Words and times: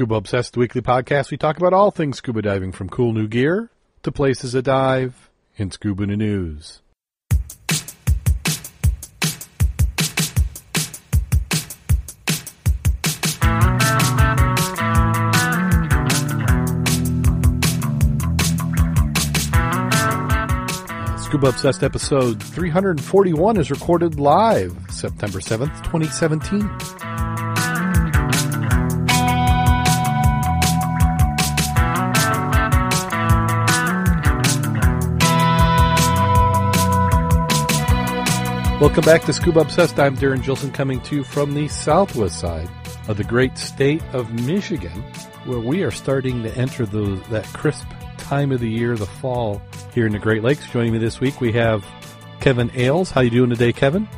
Scuba 0.00 0.14
Obsessed 0.14 0.56
Weekly 0.56 0.80
Podcast. 0.80 1.30
We 1.30 1.36
talk 1.36 1.58
about 1.58 1.74
all 1.74 1.90
things 1.90 2.16
scuba 2.16 2.40
diving 2.40 2.72
from 2.72 2.88
cool 2.88 3.12
new 3.12 3.28
gear 3.28 3.68
to 4.02 4.10
places 4.10 4.52
to 4.52 4.62
dive 4.62 5.28
in 5.58 5.70
scuba 5.70 6.06
news. 6.06 6.80
Scuba 21.18 21.48
Obsessed 21.48 21.82
episode 21.82 22.42
341 22.42 23.58
is 23.58 23.70
recorded 23.70 24.18
live 24.18 24.74
September 24.88 25.40
7th, 25.40 25.76
2017. 25.84 26.99
Welcome 38.80 39.04
back 39.04 39.24
to 39.24 39.34
Scuba 39.34 39.60
Obsessed. 39.60 40.00
I'm 40.00 40.14
Darrin 40.14 40.40
Gilson 40.40 40.70
coming 40.70 41.02
to 41.02 41.16
you 41.16 41.22
from 41.22 41.52
the 41.52 41.68
southwest 41.68 42.40
side 42.40 42.66
of 43.08 43.18
the 43.18 43.24
great 43.24 43.58
state 43.58 44.02
of 44.14 44.32
Michigan, 44.46 45.02
where 45.44 45.58
we 45.58 45.82
are 45.82 45.90
starting 45.90 46.42
to 46.44 46.56
enter 46.56 46.86
the, 46.86 47.22
that 47.28 47.44
crisp 47.52 47.86
time 48.16 48.50
of 48.52 48.60
the 48.60 48.70
year, 48.70 48.96
the 48.96 49.04
fall, 49.04 49.60
here 49.92 50.06
in 50.06 50.12
the 50.12 50.18
Great 50.18 50.42
Lakes. 50.42 50.66
Joining 50.70 50.94
me 50.94 50.98
this 50.98 51.20
week, 51.20 51.42
we 51.42 51.52
have 51.52 51.84
Kevin 52.40 52.70
Ailes. 52.74 53.10
How 53.10 53.20
you 53.20 53.28
doing 53.28 53.50
today, 53.50 53.74
Kevin? 53.74 54.08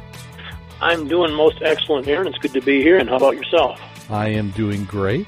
I'm 0.81 1.09
doing 1.09 1.35
most 1.35 1.61
excellent 1.61 2.07
here, 2.07 2.21
and 2.21 2.29
it's 2.29 2.39
good 2.39 2.53
to 2.53 2.63
be 2.63 2.83
here. 2.83 2.99
And 2.99 3.09
how 3.09 3.17
about 3.17 3.35
yourself? 3.35 3.81
I 4.11 4.29
am 4.29 4.53
doing 4.53 4.85
great. 4.85 5.27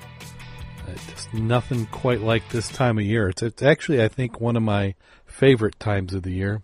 Just 1.08 1.34
nothing 1.34 1.86
quite 1.86 2.20
like 2.20 2.48
this 2.50 2.68
time 2.68 2.98
of 2.98 3.04
year. 3.04 3.30
It's, 3.30 3.42
it's 3.42 3.64
actually, 3.64 4.00
I 4.00 4.06
think, 4.06 4.40
one 4.40 4.56
of 4.56 4.62
my 4.62 4.94
favorite 5.26 5.80
times 5.80 6.14
of 6.14 6.22
the 6.22 6.30
year. 6.30 6.62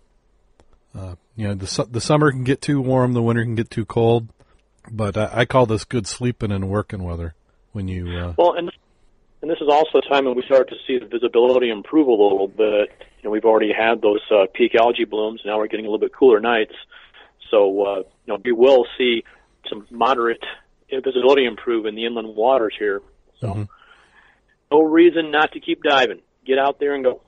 Uh, 0.97 1.15
you 1.41 1.47
know, 1.47 1.55
the 1.55 1.87
the 1.89 1.99
summer 1.99 2.31
can 2.31 2.43
get 2.43 2.61
too 2.61 2.79
warm, 2.79 3.13
the 3.13 3.21
winter 3.23 3.43
can 3.43 3.55
get 3.55 3.71
too 3.71 3.83
cold, 3.83 4.29
but 4.91 5.17
I, 5.17 5.29
I 5.33 5.45
call 5.45 5.65
this 5.65 5.85
good 5.85 6.05
sleeping 6.05 6.51
and 6.51 6.69
working 6.69 7.01
weather. 7.01 7.33
When 7.71 7.87
you 7.87 8.15
uh, 8.15 8.33
well, 8.37 8.53
and 8.55 8.71
and 9.41 9.49
this 9.49 9.57
is 9.59 9.67
also 9.67 9.97
a 9.97 10.07
time 10.07 10.25
when 10.25 10.35
we 10.35 10.43
start 10.43 10.69
to 10.69 10.75
see 10.85 10.99
the 10.99 11.07
visibility 11.07 11.71
improve 11.71 12.05
a 12.05 12.11
little 12.11 12.47
bit. 12.47 12.91
You 12.99 13.23
know, 13.23 13.31
we've 13.31 13.45
already 13.45 13.71
had 13.75 14.03
those 14.03 14.21
uh, 14.29 14.45
peak 14.53 14.75
algae 14.75 15.05
blooms. 15.05 15.41
Now 15.43 15.57
we're 15.57 15.65
getting 15.65 15.87
a 15.87 15.89
little 15.89 16.05
bit 16.05 16.13
cooler 16.13 16.39
nights, 16.39 16.75
so 17.49 17.87
uh, 17.87 17.97
you 17.97 18.05
know 18.27 18.37
we 18.45 18.51
will 18.51 18.85
see 18.95 19.23
some 19.67 19.87
moderate 19.89 20.43
visibility 20.91 21.45
improve 21.45 21.87
in 21.87 21.95
the 21.95 22.05
inland 22.05 22.35
waters 22.35 22.75
here. 22.77 23.01
So, 23.39 23.47
mm-hmm. 23.47 23.63
no 24.69 24.83
reason 24.83 25.31
not 25.31 25.53
to 25.53 25.59
keep 25.59 25.81
diving. 25.81 26.21
Get 26.45 26.59
out 26.59 26.79
there 26.79 26.93
and 26.93 27.03
go. 27.03 27.21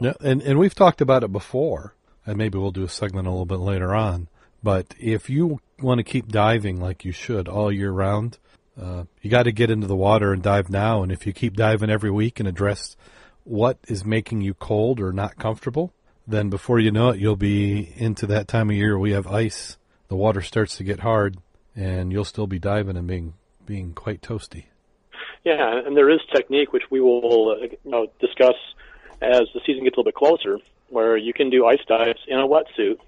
Yeah, 0.00 0.14
and 0.20 0.42
and 0.42 0.58
we've 0.58 0.74
talked 0.74 1.00
about 1.00 1.22
it 1.22 1.30
before, 1.30 1.94
and 2.26 2.36
maybe 2.36 2.58
we'll 2.58 2.70
do 2.70 2.84
a 2.84 2.88
segment 2.88 3.26
a 3.26 3.30
little 3.30 3.46
bit 3.46 3.58
later 3.58 3.94
on. 3.94 4.28
But 4.62 4.94
if 4.98 5.28
you 5.28 5.60
want 5.80 5.98
to 5.98 6.04
keep 6.04 6.28
diving 6.28 6.80
like 6.80 7.04
you 7.04 7.12
should 7.12 7.48
all 7.48 7.70
year 7.70 7.90
round, 7.90 8.38
uh, 8.80 9.04
you 9.20 9.30
got 9.30 9.44
to 9.44 9.52
get 9.52 9.70
into 9.70 9.86
the 9.86 9.96
water 9.96 10.32
and 10.32 10.42
dive 10.42 10.70
now. 10.70 11.02
And 11.02 11.12
if 11.12 11.26
you 11.26 11.32
keep 11.32 11.54
diving 11.54 11.90
every 11.90 12.10
week 12.10 12.40
and 12.40 12.48
address 12.48 12.96
what 13.44 13.78
is 13.88 14.04
making 14.04 14.40
you 14.40 14.54
cold 14.54 15.00
or 15.00 15.12
not 15.12 15.36
comfortable, 15.36 15.92
then 16.26 16.48
before 16.48 16.78
you 16.80 16.90
know 16.90 17.10
it, 17.10 17.20
you'll 17.20 17.36
be 17.36 17.92
into 17.96 18.26
that 18.26 18.48
time 18.48 18.70
of 18.70 18.76
year 18.76 18.98
we 18.98 19.12
have 19.12 19.26
ice. 19.26 19.76
The 20.08 20.16
water 20.16 20.40
starts 20.40 20.78
to 20.78 20.84
get 20.84 21.00
hard, 21.00 21.36
and 21.76 22.10
you'll 22.12 22.24
still 22.24 22.46
be 22.46 22.58
diving 22.58 22.96
and 22.96 23.06
being 23.06 23.34
being 23.66 23.92
quite 23.92 24.20
toasty. 24.20 24.64
Yeah, 25.44 25.80
and 25.84 25.96
there 25.96 26.10
is 26.10 26.20
technique 26.34 26.72
which 26.72 26.84
we 26.90 27.00
will 27.00 27.50
uh, 27.50 27.66
you 27.66 27.90
know, 27.90 28.06
discuss 28.20 28.54
as 29.20 29.42
the 29.54 29.60
season 29.66 29.84
gets 29.84 29.96
a 29.96 30.00
little 30.00 30.04
bit 30.04 30.14
closer, 30.14 30.58
where 30.94 31.16
you 31.16 31.34
can 31.34 31.50
do 31.50 31.66
ice 31.66 31.84
dives 31.86 32.20
in 32.26 32.38
a 32.38 32.46
wetsuit. 32.46 32.98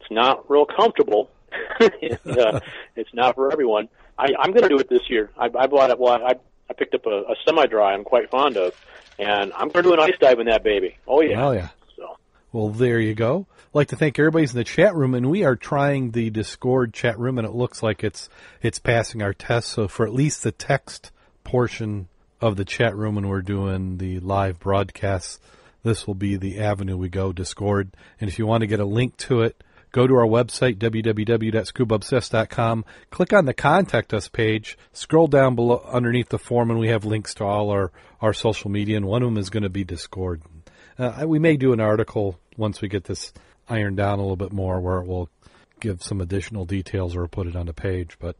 It's 0.00 0.10
not 0.10 0.48
real 0.50 0.66
comfortable. 0.66 1.30
and, 1.80 2.38
uh, 2.38 2.60
it's 2.96 3.14
not 3.14 3.34
for 3.34 3.50
everyone 3.50 3.88
I, 4.18 4.28
I'm 4.38 4.50
going 4.52 4.62
to 4.62 4.68
do 4.68 4.78
it 4.78 4.88
this 4.88 5.08
year. 5.08 5.30
I, 5.36 5.46
I 5.46 5.66
bought 5.66 5.90
it. 5.90 5.98
Well, 5.98 6.12
I, 6.12 6.34
I 6.70 6.72
picked 6.72 6.94
up 6.94 7.06
a, 7.06 7.10
a 7.10 7.34
semi-dry. 7.44 7.92
I'm 7.92 8.04
quite 8.04 8.30
fond 8.30 8.56
of, 8.56 8.72
and 9.18 9.52
I'm 9.52 9.68
going 9.68 9.84
to 9.84 9.90
do 9.90 9.92
an 9.92 10.00
ice 10.00 10.16
dive 10.20 10.40
in 10.40 10.46
that 10.46 10.62
baby. 10.62 10.96
Oh 11.06 11.20
yeah. 11.20 11.46
Oh 11.46 11.52
yeah. 11.52 11.68
So. 11.96 12.16
Well, 12.52 12.70
there 12.70 12.98
you 12.98 13.14
go. 13.14 13.46
I'd 13.50 13.74
like 13.74 13.88
to 13.88 13.96
thank 13.96 14.18
everybody's 14.18 14.52
in 14.52 14.58
the 14.58 14.64
chat 14.64 14.94
room, 14.94 15.14
and 15.14 15.30
we 15.30 15.44
are 15.44 15.56
trying 15.56 16.12
the 16.12 16.30
Discord 16.30 16.94
chat 16.94 17.18
room, 17.18 17.38
and 17.38 17.46
it 17.46 17.54
looks 17.54 17.82
like 17.82 18.02
it's 18.02 18.28
it's 18.62 18.78
passing 18.78 19.22
our 19.22 19.34
test. 19.34 19.68
So 19.70 19.88
for 19.88 20.06
at 20.06 20.14
least 20.14 20.42
the 20.42 20.52
text 20.52 21.10
portion 21.44 22.08
of 22.40 22.56
the 22.56 22.64
chat 22.64 22.96
room, 22.96 23.16
when 23.16 23.28
we're 23.28 23.42
doing 23.42 23.98
the 23.98 24.20
live 24.20 24.58
broadcasts, 24.58 25.40
this 25.86 26.06
will 26.06 26.14
be 26.14 26.36
the 26.36 26.58
avenue 26.58 26.96
we 26.96 27.08
go. 27.08 27.32
Discord, 27.32 27.96
and 28.20 28.28
if 28.28 28.38
you 28.38 28.46
want 28.46 28.62
to 28.62 28.66
get 28.66 28.80
a 28.80 28.84
link 28.84 29.16
to 29.18 29.42
it 29.42 29.62
Go 29.96 30.06
to 30.06 30.14
our 30.16 30.26
website, 30.26 30.76
www.scubaobsessed.com, 30.76 32.84
click 33.10 33.32
on 33.32 33.46
the 33.46 33.54
Contact 33.54 34.12
Us 34.12 34.28
page, 34.28 34.76
scroll 34.92 35.26
down 35.26 35.54
below 35.54 35.82
underneath 35.90 36.28
the 36.28 36.38
form, 36.38 36.70
and 36.70 36.78
we 36.78 36.88
have 36.88 37.06
links 37.06 37.32
to 37.36 37.44
all 37.44 37.70
our, 37.70 37.90
our 38.20 38.34
social 38.34 38.70
media, 38.70 38.98
and 38.98 39.06
one 39.06 39.22
of 39.22 39.28
them 39.28 39.38
is 39.38 39.48
going 39.48 39.62
to 39.62 39.70
be 39.70 39.84
Discord. 39.84 40.42
Uh, 40.98 41.24
we 41.26 41.38
may 41.38 41.56
do 41.56 41.72
an 41.72 41.80
article 41.80 42.38
once 42.58 42.82
we 42.82 42.88
get 42.88 43.04
this 43.04 43.32
ironed 43.70 43.96
down 43.96 44.18
a 44.18 44.22
little 44.22 44.36
bit 44.36 44.52
more 44.52 44.82
where 44.82 44.98
it 44.98 45.06
will 45.06 45.30
give 45.80 46.02
some 46.02 46.20
additional 46.20 46.66
details 46.66 47.16
or 47.16 47.26
put 47.26 47.46
it 47.46 47.56
on 47.56 47.64
the 47.64 47.72
page. 47.72 48.18
But 48.18 48.36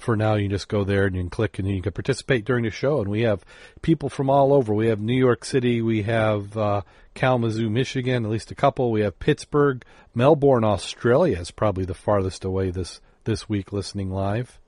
for 0.00 0.16
now, 0.16 0.34
you 0.34 0.48
just 0.48 0.68
go 0.68 0.84
there 0.84 1.06
and 1.06 1.14
you 1.14 1.22
can 1.22 1.30
click 1.30 1.58
and 1.58 1.68
you 1.68 1.82
can 1.82 1.92
participate 1.92 2.44
during 2.44 2.64
the 2.64 2.70
show. 2.70 3.00
And 3.00 3.10
we 3.10 3.22
have 3.22 3.44
people 3.82 4.08
from 4.08 4.30
all 4.30 4.52
over. 4.52 4.74
We 4.74 4.88
have 4.88 5.00
New 5.00 5.16
York 5.16 5.44
City, 5.44 5.82
we 5.82 6.02
have 6.02 6.56
uh, 6.56 6.82
Kalamazoo, 7.14 7.70
Michigan, 7.70 8.24
at 8.24 8.30
least 8.30 8.50
a 8.50 8.54
couple. 8.54 8.90
We 8.90 9.02
have 9.02 9.18
Pittsburgh, 9.18 9.84
Melbourne, 10.14 10.64
Australia 10.64 11.38
is 11.38 11.50
probably 11.50 11.84
the 11.84 11.94
farthest 11.94 12.44
away 12.44 12.70
this 12.70 13.00
this 13.24 13.48
week 13.48 13.72
listening 13.72 14.10
live. 14.10 14.58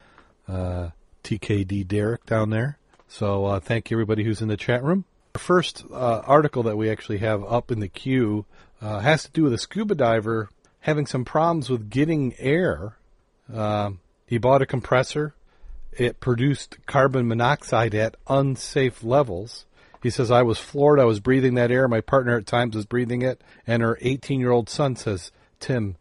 Uh, 0.47 0.91
TKD 1.25 1.87
Derek 1.87 2.27
down 2.27 2.51
there. 2.51 2.79
So 3.09 3.47
uh, 3.47 3.61
thank 3.61 3.91
you 3.91 3.97
everybody 3.97 4.25
who's 4.25 4.43
in 4.43 4.49
the 4.49 4.57
chat 4.57 4.83
room. 4.83 5.05
The 5.33 5.39
first 5.39 5.85
uh, 5.91 6.23
article 6.27 6.63
that 6.65 6.77
we 6.77 6.91
actually 6.91 7.19
have 7.19 7.45
up 7.45 7.71
in 7.71 7.81
the 7.81 7.89
queue 7.89 8.45
uh, 8.81 8.99
has 8.99 9.25
to 9.25 9.31
do 9.31 9.45
with 9.45 9.55
a 9.55 9.59
scuba 9.59 9.95
diver 9.95 10.51
having 10.81 11.07
some 11.07 11.25
problems 11.25 11.71
with 11.71 11.91
getting 11.91 12.35
air. 12.39 12.97
Um, 13.53 14.01
he 14.33 14.39
bought 14.39 14.63
a 14.63 14.67
compressor. 14.67 15.35
It 15.93 16.19
produced 16.19 16.79
carbon 16.87 17.29
monoxide 17.29 17.95
at 17.95 18.17
unsafe 18.27 19.05
levels. 19.05 19.67
He 20.03 20.09
says, 20.09 20.31
I 20.31 20.41
was 20.41 20.57
floored. 20.57 20.99
I 20.99 21.05
was 21.05 21.21
breathing 21.21 21.53
that 21.57 21.71
air. 21.71 21.87
My 21.87 22.01
partner 22.01 22.39
at 22.39 22.47
times 22.47 22.75
was 22.75 22.87
breathing 22.87 23.21
it. 23.21 23.43
And 23.67 23.83
her 23.83 23.99
18 24.01 24.41
year 24.41 24.51
old 24.51 24.71
son 24.71 24.97
says, 24.97 25.33
Tim, 25.61 25.97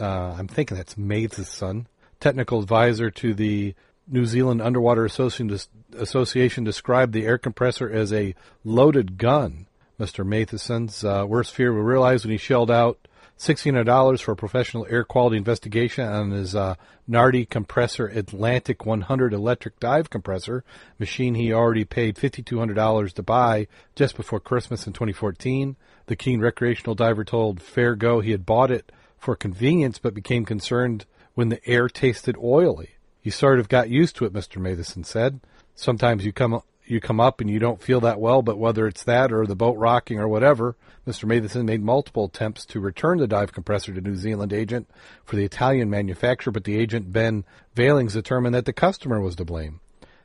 uh, 0.00 0.36
I'm 0.38 0.46
thinking 0.46 0.76
that's 0.76 0.96
Matheson, 0.96 1.88
technical 2.20 2.60
advisor 2.60 3.10
to 3.10 3.34
the 3.34 3.74
New 4.06 4.24
Zealand 4.24 4.62
Underwater 4.62 5.04
Association, 5.04 6.62
described 6.62 7.12
the 7.12 7.26
air 7.26 7.38
compressor 7.38 7.90
as 7.90 8.12
a 8.12 8.36
loaded 8.62 9.18
gun. 9.18 9.66
Mr. 9.98 10.24
Matheson's 10.24 11.02
uh, 11.02 11.24
worst 11.26 11.52
fear 11.52 11.74
we 11.74 11.80
realized 11.80 12.24
when 12.24 12.30
he 12.30 12.38
shelled 12.38 12.70
out 12.70 13.07
$1,600 13.38 14.20
for 14.20 14.32
a 14.32 14.36
professional 14.36 14.86
air 14.90 15.04
quality 15.04 15.36
investigation 15.36 16.04
on 16.04 16.32
his 16.32 16.56
uh, 16.56 16.74
Nardi 17.06 17.46
compressor 17.46 18.08
Atlantic 18.08 18.84
100 18.84 19.32
electric 19.32 19.78
dive 19.78 20.10
compressor 20.10 20.64
machine 20.98 21.34
he 21.34 21.52
already 21.52 21.84
paid 21.84 22.16
$5,200 22.16 23.12
to 23.12 23.22
buy 23.22 23.68
just 23.94 24.16
before 24.16 24.40
Christmas 24.40 24.86
in 24.86 24.92
2014. 24.92 25.76
The 26.06 26.16
keen 26.16 26.40
recreational 26.40 26.96
diver 26.96 27.24
told 27.24 27.62
Fair 27.62 27.94
Go 27.94 28.20
he 28.20 28.32
had 28.32 28.44
bought 28.44 28.72
it 28.72 28.90
for 29.18 29.36
convenience 29.36 29.98
but 29.98 30.14
became 30.14 30.44
concerned 30.44 31.06
when 31.34 31.48
the 31.48 31.64
air 31.64 31.88
tasted 31.88 32.36
oily. 32.42 32.90
He 33.20 33.30
sort 33.30 33.60
of 33.60 33.68
got 33.68 33.90
used 33.90 34.16
to 34.16 34.24
it, 34.24 34.32
Mr. 34.32 34.60
Matheson 34.60 35.04
said. 35.04 35.40
Sometimes 35.76 36.24
you 36.24 36.32
come 36.32 36.60
you 36.90 37.00
come 37.00 37.20
up 37.20 37.40
and 37.40 37.50
you 37.50 37.58
don't 37.58 37.82
feel 37.82 38.00
that 38.00 38.20
well, 38.20 38.42
but 38.42 38.58
whether 38.58 38.86
it's 38.86 39.04
that 39.04 39.32
or 39.32 39.46
the 39.46 39.56
boat 39.56 39.76
rocking 39.76 40.18
or 40.18 40.28
whatever, 40.28 40.76
Mr. 41.06 41.24
Matheson 41.24 41.66
made 41.66 41.82
multiple 41.82 42.26
attempts 42.26 42.64
to 42.66 42.80
return 42.80 43.18
the 43.18 43.26
dive 43.26 43.52
compressor 43.52 43.92
to 43.94 44.00
New 44.00 44.16
Zealand 44.16 44.52
agent 44.52 44.90
for 45.24 45.36
the 45.36 45.44
Italian 45.44 45.90
manufacturer, 45.90 46.52
but 46.52 46.64
the 46.64 46.78
agent 46.78 47.12
Ben 47.12 47.44
Vailings 47.74 48.12
determined 48.12 48.54
that 48.54 48.64
the 48.64 48.72
customer 48.72 49.20
was 49.20 49.36
to 49.36 49.44
blame. 49.44 49.80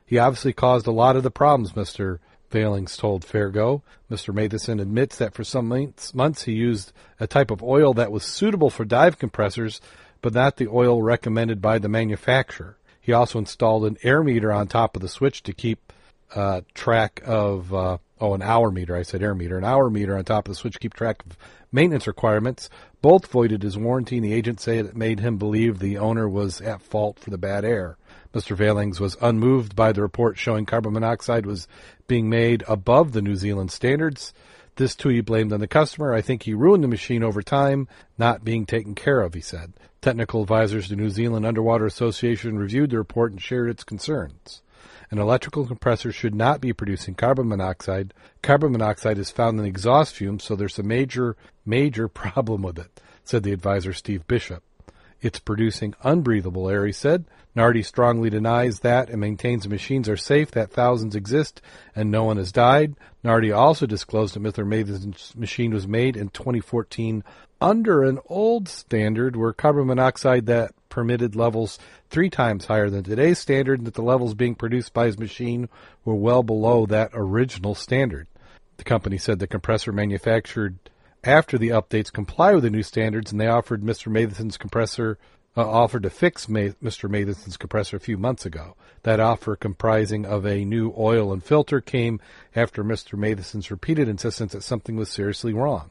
He 0.06 0.18
obviously 0.18 0.52
caused 0.52 0.86
a 0.86 0.92
lot 0.92 1.16
of 1.16 1.22
the 1.22 1.30
problems, 1.30 1.72
Mr. 1.72 2.18
Vailings 2.50 2.96
told 2.96 3.24
Fair 3.24 3.50
Go. 3.50 3.82
Mr. 4.10 4.32
Matheson 4.32 4.78
admits 4.78 5.16
that 5.16 5.34
for 5.34 5.42
some 5.42 5.68
months 6.14 6.42
he 6.44 6.52
used 6.52 6.92
a 7.18 7.26
type 7.26 7.50
of 7.50 7.62
oil 7.62 7.94
that 7.94 8.12
was 8.12 8.22
suitable 8.22 8.70
for 8.70 8.84
dive 8.84 9.18
compressors, 9.18 9.80
but 10.20 10.34
not 10.34 10.56
the 10.56 10.68
oil 10.68 11.02
recommended 11.02 11.60
by 11.60 11.78
the 11.78 11.88
manufacturer. 11.88 12.76
He 13.00 13.12
also 13.12 13.38
installed 13.38 13.84
an 13.84 13.98
air 14.02 14.22
meter 14.22 14.52
on 14.52 14.66
top 14.66 14.94
of 14.94 15.02
the 15.02 15.08
switch 15.08 15.42
to 15.42 15.52
keep 15.52 15.92
uh, 16.34 16.62
track 16.74 17.22
of 17.24 17.72
uh, 17.74 17.98
oh 18.20 18.34
an 18.34 18.42
hour 18.42 18.70
meter. 18.70 18.96
I 18.96 19.02
said 19.02 19.22
air 19.22 19.34
meter, 19.34 19.58
an 19.58 19.64
hour 19.64 19.90
meter 19.90 20.16
on 20.16 20.24
top 20.24 20.46
of 20.46 20.52
the 20.52 20.56
switch. 20.56 20.80
Keep 20.80 20.94
track 20.94 21.22
of 21.26 21.36
maintenance 21.72 22.06
requirements. 22.06 22.70
Both 23.02 23.26
voided 23.26 23.62
his 23.62 23.76
warranty, 23.76 24.16
and 24.16 24.24
the 24.24 24.32
agent 24.32 24.60
said 24.60 24.86
it 24.86 24.96
made 24.96 25.20
him 25.20 25.36
believe 25.36 25.78
the 25.78 25.98
owner 25.98 26.28
was 26.28 26.60
at 26.60 26.82
fault 26.82 27.18
for 27.18 27.30
the 27.30 27.38
bad 27.38 27.64
air. 27.64 27.96
Mr. 28.32 28.56
Valings 28.56 28.98
was 28.98 29.16
unmoved 29.20 29.76
by 29.76 29.92
the 29.92 30.02
report 30.02 30.38
showing 30.38 30.66
carbon 30.66 30.92
monoxide 30.92 31.46
was 31.46 31.68
being 32.06 32.28
made 32.28 32.64
above 32.66 33.12
the 33.12 33.22
New 33.22 33.36
Zealand 33.36 33.70
standards. 33.70 34.32
This 34.76 34.96
too 34.96 35.10
he 35.10 35.20
blamed 35.20 35.52
on 35.52 35.60
the 35.60 35.68
customer. 35.68 36.12
I 36.12 36.20
think 36.20 36.42
he 36.42 36.52
ruined 36.52 36.82
the 36.82 36.88
machine 36.88 37.22
over 37.22 37.42
time, 37.42 37.86
not 38.18 38.44
being 38.44 38.66
taken 38.66 38.96
care 38.96 39.20
of, 39.20 39.34
he 39.34 39.40
said. 39.40 39.72
Technical 40.02 40.42
advisors 40.42 40.88
to 40.88 40.96
New 40.96 41.10
Zealand 41.10 41.46
Underwater 41.46 41.86
Association 41.86 42.58
reviewed 42.58 42.90
the 42.90 42.98
report 42.98 43.30
and 43.30 43.40
shared 43.40 43.70
its 43.70 43.84
concerns. 43.84 44.62
An 45.10 45.18
electrical 45.18 45.66
compressor 45.66 46.12
should 46.12 46.34
not 46.34 46.60
be 46.60 46.72
producing 46.72 47.14
carbon 47.14 47.48
monoxide. 47.48 48.14
Carbon 48.42 48.72
monoxide 48.72 49.18
is 49.18 49.30
found 49.30 49.58
in 49.58 49.66
exhaust 49.66 50.16
fumes, 50.16 50.44
so 50.44 50.56
there's 50.56 50.78
a 50.78 50.82
major, 50.82 51.36
major 51.64 52.08
problem 52.22 52.62
with 52.62 52.78
it, 52.78 53.00
said 53.24 53.42
the 53.42 53.52
advisor 53.52 53.92
Steve 53.92 54.26
Bishop. 54.26 54.62
It's 55.20 55.38
producing 55.38 55.94
unbreathable 56.02 56.68
air, 56.68 56.84
he 56.84 56.92
said. 56.92 57.24
Nardi 57.54 57.82
strongly 57.82 58.28
denies 58.30 58.80
that 58.80 59.08
and 59.08 59.20
maintains 59.20 59.62
the 59.62 59.68
machines 59.70 60.08
are 60.08 60.16
safe, 60.16 60.50
that 60.50 60.70
thousands 60.70 61.14
exist, 61.14 61.62
and 61.94 62.10
no 62.10 62.24
one 62.24 62.36
has 62.36 62.52
died. 62.52 62.94
Nardi 63.22 63.50
also 63.50 63.86
disclosed 63.86 64.34
that 64.34 64.42
Mr. 64.42 64.66
Matheson's 64.66 65.32
machine 65.36 65.72
was 65.72 65.88
made 65.88 66.16
in 66.16 66.28
2014 66.28 67.24
under 67.60 68.02
an 68.02 68.18
old 68.26 68.68
standard 68.68 69.36
where 69.36 69.52
carbon 69.52 69.86
monoxide 69.86 70.46
that 70.46 70.74
permitted 70.94 71.34
levels 71.34 71.76
three 72.08 72.30
times 72.30 72.66
higher 72.66 72.88
than 72.88 73.02
today's 73.02 73.40
standard, 73.40 73.80
and 73.80 73.86
that 73.88 73.94
the 73.94 74.02
levels 74.02 74.32
being 74.34 74.54
produced 74.54 74.94
by 74.94 75.06
his 75.06 75.18
machine 75.18 75.68
were 76.04 76.14
well 76.14 76.44
below 76.44 76.86
that 76.86 77.10
original 77.12 77.74
standard. 77.74 78.28
The 78.76 78.84
company 78.84 79.18
said 79.18 79.40
the 79.40 79.48
compressor 79.48 79.90
manufactured 79.90 80.78
after 81.24 81.58
the 81.58 81.70
updates 81.70 82.12
comply 82.12 82.54
with 82.54 82.62
the 82.62 82.70
new 82.70 82.84
standards, 82.84 83.32
and 83.32 83.40
they 83.40 83.48
offered 83.48 83.82
Mr. 83.82 84.06
Matheson's 84.06 84.56
compressor 84.56 85.18
uh, 85.56 85.68
offered 85.68 86.04
to 86.04 86.10
fix 86.10 86.46
Mr. 86.46 87.10
Matheson's 87.10 87.56
compressor 87.56 87.96
a 87.96 88.00
few 88.00 88.16
months 88.16 88.46
ago. 88.46 88.76
That 89.02 89.18
offer, 89.18 89.56
comprising 89.56 90.24
of 90.24 90.46
a 90.46 90.64
new 90.64 90.94
oil 90.96 91.32
and 91.32 91.42
filter, 91.42 91.80
came 91.80 92.20
after 92.54 92.84
Mr. 92.84 93.18
Matheson's 93.18 93.70
repeated 93.70 94.08
insistence 94.08 94.52
that 94.52 94.62
something 94.62 94.94
was 94.94 95.08
seriously 95.08 95.52
wrong. 95.52 95.90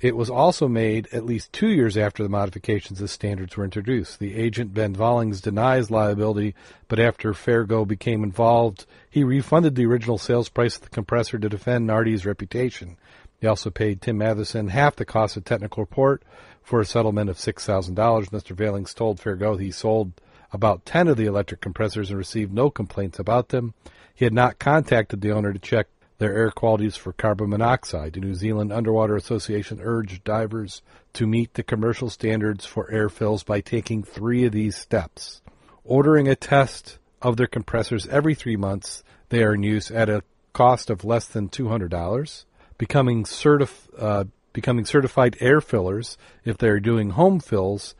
It 0.00 0.16
was 0.16 0.30
also 0.30 0.66
made 0.66 1.08
at 1.12 1.26
least 1.26 1.52
two 1.52 1.68
years 1.68 1.98
after 1.98 2.22
the 2.22 2.30
modifications 2.30 3.02
of 3.02 3.10
standards 3.10 3.56
were 3.56 3.64
introduced. 3.64 4.18
The 4.18 4.34
agent 4.34 4.72
Ben 4.72 4.94
Valings 4.94 5.42
denies 5.42 5.90
liability, 5.90 6.54
but 6.88 6.98
after 6.98 7.34
Fair 7.34 7.64
Go 7.64 7.84
became 7.84 8.24
involved, 8.24 8.86
he 9.10 9.22
refunded 9.22 9.74
the 9.74 9.84
original 9.84 10.16
sales 10.16 10.48
price 10.48 10.76
of 10.76 10.82
the 10.82 10.88
compressor 10.88 11.38
to 11.38 11.50
defend 11.50 11.86
Nardi's 11.86 12.24
reputation. 12.24 12.96
He 13.40 13.46
also 13.46 13.68
paid 13.68 14.00
Tim 14.00 14.16
Matheson 14.16 14.68
half 14.68 14.96
the 14.96 15.04
cost 15.04 15.36
of 15.36 15.44
technical 15.44 15.82
report 15.82 16.22
for 16.62 16.80
a 16.80 16.86
settlement 16.86 17.28
of 17.28 17.36
$6,000. 17.36 17.94
Mr. 17.94 18.56
Valings 18.56 18.94
told 18.94 19.20
Fair 19.20 19.36
Go 19.36 19.58
he 19.58 19.70
sold 19.70 20.12
about 20.50 20.86
10 20.86 21.08
of 21.08 21.18
the 21.18 21.26
electric 21.26 21.60
compressors 21.60 22.08
and 22.08 22.18
received 22.18 22.54
no 22.54 22.70
complaints 22.70 23.18
about 23.18 23.50
them. 23.50 23.74
He 24.14 24.24
had 24.24 24.34
not 24.34 24.58
contacted 24.58 25.20
the 25.20 25.32
owner 25.32 25.52
to 25.52 25.58
check 25.58 25.88
their 26.20 26.36
air 26.36 26.50
qualities 26.50 26.96
for 26.96 27.14
carbon 27.14 27.48
monoxide. 27.48 28.12
The 28.12 28.20
New 28.20 28.34
Zealand 28.34 28.72
Underwater 28.72 29.16
Association 29.16 29.80
urged 29.82 30.22
divers 30.22 30.82
to 31.14 31.26
meet 31.26 31.54
the 31.54 31.62
commercial 31.62 32.10
standards 32.10 32.66
for 32.66 32.90
air 32.90 33.08
fills 33.08 33.42
by 33.42 33.62
taking 33.62 34.02
three 34.02 34.44
of 34.44 34.52
these 34.52 34.76
steps. 34.76 35.40
Ordering 35.82 36.28
a 36.28 36.36
test 36.36 36.98
of 37.22 37.38
their 37.38 37.46
compressors 37.46 38.06
every 38.08 38.34
three 38.34 38.56
months, 38.56 39.02
they 39.30 39.42
are 39.42 39.54
in 39.54 39.62
use 39.62 39.90
at 39.90 40.10
a 40.10 40.22
cost 40.52 40.90
of 40.90 41.04
less 41.04 41.24
than 41.26 41.48
$200 41.48 42.44
becoming 42.76 43.24
certif- 43.24 43.88
uh, 43.98 44.24
becoming 44.52 44.84
certified 44.84 45.36
air 45.40 45.60
fillers 45.60 46.18
if 46.44 46.58
they're 46.58 46.80
doing 46.80 47.10
home 47.10 47.40
fills 47.40 47.94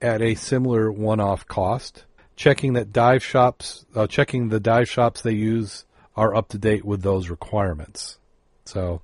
at 0.00 0.20
a 0.20 0.34
similar 0.34 0.92
one-off 0.92 1.46
cost. 1.46 2.04
Checking 2.34 2.72
that 2.72 2.92
dive 2.92 3.22
shops, 3.22 3.84
uh, 3.94 4.06
checking 4.06 4.48
the 4.48 4.58
dive 4.58 4.88
shops 4.88 5.20
they 5.20 5.32
use 5.32 5.84
are 6.16 6.34
up 6.34 6.48
to 6.50 6.58
date 6.58 6.84
with 6.84 7.02
those 7.02 7.28
requirements. 7.28 8.18
So, 8.64 9.02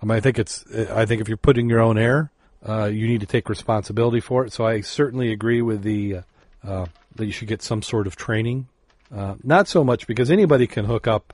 I 0.00 0.06
mean, 0.06 0.16
I 0.16 0.20
think 0.20 0.38
it's, 0.38 0.64
I 0.90 1.06
think 1.06 1.20
if 1.20 1.28
you're 1.28 1.36
putting 1.36 1.68
your 1.68 1.80
own 1.80 1.98
air, 1.98 2.30
uh, 2.66 2.86
you 2.86 3.06
need 3.06 3.20
to 3.20 3.26
take 3.26 3.48
responsibility 3.48 4.20
for 4.20 4.44
it. 4.44 4.52
So 4.52 4.66
I 4.66 4.80
certainly 4.80 5.32
agree 5.32 5.62
with 5.62 5.82
the 5.82 6.20
uh, 6.64 6.86
that 7.14 7.26
you 7.26 7.32
should 7.32 7.48
get 7.48 7.62
some 7.62 7.82
sort 7.82 8.06
of 8.06 8.16
training. 8.16 8.68
Uh, 9.14 9.36
not 9.42 9.68
so 9.68 9.84
much 9.84 10.06
because 10.06 10.30
anybody 10.30 10.66
can 10.66 10.84
hook 10.84 11.06
up 11.06 11.32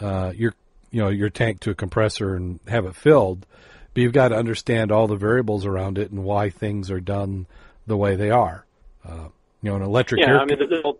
uh, 0.00 0.32
your 0.36 0.54
you 0.90 1.00
know 1.00 1.08
your 1.08 1.30
tank 1.30 1.60
to 1.60 1.70
a 1.70 1.74
compressor 1.74 2.34
and 2.36 2.60
have 2.68 2.84
it 2.84 2.94
filled, 2.94 3.46
but 3.94 4.02
you've 4.02 4.12
got 4.12 4.28
to 4.28 4.36
understand 4.36 4.92
all 4.92 5.06
the 5.06 5.16
variables 5.16 5.64
around 5.64 5.98
it 5.98 6.10
and 6.10 6.24
why 6.24 6.50
things 6.50 6.90
are 6.90 7.00
done 7.00 7.46
the 7.86 7.96
way 7.96 8.16
they 8.16 8.30
are. 8.30 8.64
Uh, 9.04 9.28
you 9.62 9.70
know, 9.70 9.76
an 9.76 9.82
electric. 9.82 10.20
Yeah, 10.20 10.34
air 10.34 10.40
I 10.40 10.44
mean, 10.44 10.58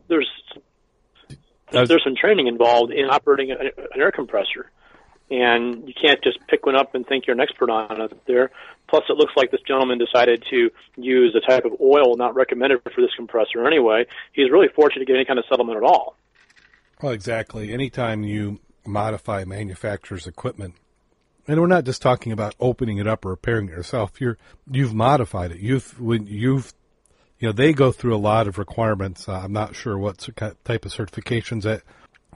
there's 0.08 0.30
there's, 1.70 1.88
uh, 1.88 1.92
there's 1.92 2.04
some 2.04 2.14
training 2.14 2.46
involved 2.46 2.92
in 2.92 3.06
operating 3.06 3.50
an 3.50 3.70
air 3.94 4.12
compressor, 4.12 4.70
and 5.30 5.88
you 5.88 5.94
can't 6.00 6.22
just 6.22 6.38
pick 6.48 6.66
one 6.66 6.76
up 6.76 6.94
and 6.94 7.06
think 7.06 7.26
you're 7.26 7.34
an 7.34 7.40
expert 7.40 7.70
on 7.70 8.00
it. 8.00 8.12
There. 8.26 8.50
Plus, 8.88 9.02
it 9.08 9.16
looks 9.16 9.32
like 9.36 9.50
this 9.50 9.60
gentleman 9.66 9.98
decided 9.98 10.44
to 10.50 10.70
use 10.96 11.34
a 11.34 11.44
type 11.44 11.64
of 11.64 11.72
oil 11.80 12.16
not 12.16 12.34
recommended 12.36 12.80
for 12.82 13.00
this 13.00 13.10
compressor 13.16 13.66
anyway. 13.66 14.06
He's 14.32 14.50
really 14.50 14.68
fortunate 14.74 15.00
to 15.00 15.06
get 15.06 15.16
any 15.16 15.24
kind 15.24 15.38
of 15.38 15.44
settlement 15.48 15.76
at 15.76 15.82
all. 15.82 16.16
Well, 17.02 17.12
exactly. 17.12 17.72
Anytime 17.72 18.22
you 18.22 18.60
modify 18.86 19.42
a 19.42 19.46
manufacturer's 19.46 20.26
equipment. 20.26 20.74
And 21.48 21.60
we're 21.60 21.66
not 21.66 21.84
just 21.84 22.02
talking 22.02 22.32
about 22.32 22.54
opening 22.58 22.98
it 22.98 23.06
up 23.06 23.24
or 23.24 23.30
repairing 23.30 23.68
it 23.68 23.72
yourself. 23.72 24.20
You're 24.20 24.36
you've 24.70 24.94
modified 24.94 25.52
it. 25.52 25.58
You've 25.58 26.00
when 26.00 26.26
you've 26.26 26.72
you 27.38 27.48
know 27.48 27.52
they 27.52 27.72
go 27.72 27.92
through 27.92 28.14
a 28.14 28.18
lot 28.18 28.48
of 28.48 28.58
requirements. 28.58 29.28
Uh, 29.28 29.40
I'm 29.44 29.52
not 29.52 29.74
sure 29.74 29.98
what 29.98 30.18
type 30.36 30.84
of 30.84 30.92
certifications 30.92 31.62
that 31.62 31.82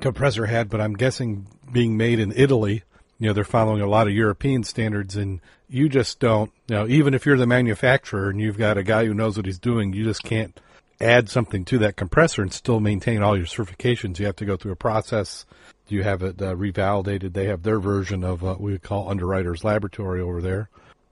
compressor 0.00 0.46
had, 0.46 0.68
but 0.68 0.80
I'm 0.80 0.94
guessing 0.94 1.46
being 1.72 1.96
made 1.96 2.18
in 2.18 2.32
Italy, 2.34 2.82
you 3.18 3.26
know, 3.26 3.32
they're 3.32 3.44
following 3.44 3.82
a 3.82 3.86
lot 3.86 4.06
of 4.06 4.14
European 4.14 4.64
standards, 4.64 5.16
and 5.16 5.40
you 5.68 5.88
just 5.88 6.20
don't. 6.20 6.52
You 6.68 6.76
know, 6.76 6.86
even 6.88 7.14
if 7.14 7.26
you're 7.26 7.36
the 7.36 7.46
manufacturer 7.46 8.30
and 8.30 8.40
you've 8.40 8.58
got 8.58 8.78
a 8.78 8.82
guy 8.82 9.04
who 9.04 9.14
knows 9.14 9.36
what 9.36 9.46
he's 9.46 9.58
doing, 9.58 9.92
you 9.92 10.04
just 10.04 10.22
can't 10.22 10.58
add 11.00 11.30
something 11.30 11.64
to 11.64 11.78
that 11.78 11.96
compressor 11.96 12.42
and 12.42 12.52
still 12.52 12.80
maintain 12.80 13.22
all 13.22 13.36
your 13.36 13.46
certifications. 13.46 14.18
You 14.18 14.26
have 14.26 14.36
to 14.36 14.44
go 14.44 14.56
through 14.56 14.72
a 14.72 14.76
process 14.76 15.46
you 15.90 16.02
have 16.02 16.22
it 16.22 16.40
uh, 16.40 16.54
revalidated. 16.54 17.32
They 17.32 17.46
have 17.46 17.62
their 17.62 17.80
version 17.80 18.24
of 18.24 18.42
what 18.42 18.60
we 18.60 18.78
call 18.78 19.08
Underwriters 19.08 19.64
Laboratory 19.64 20.20
over 20.20 20.40
there, 20.40 20.68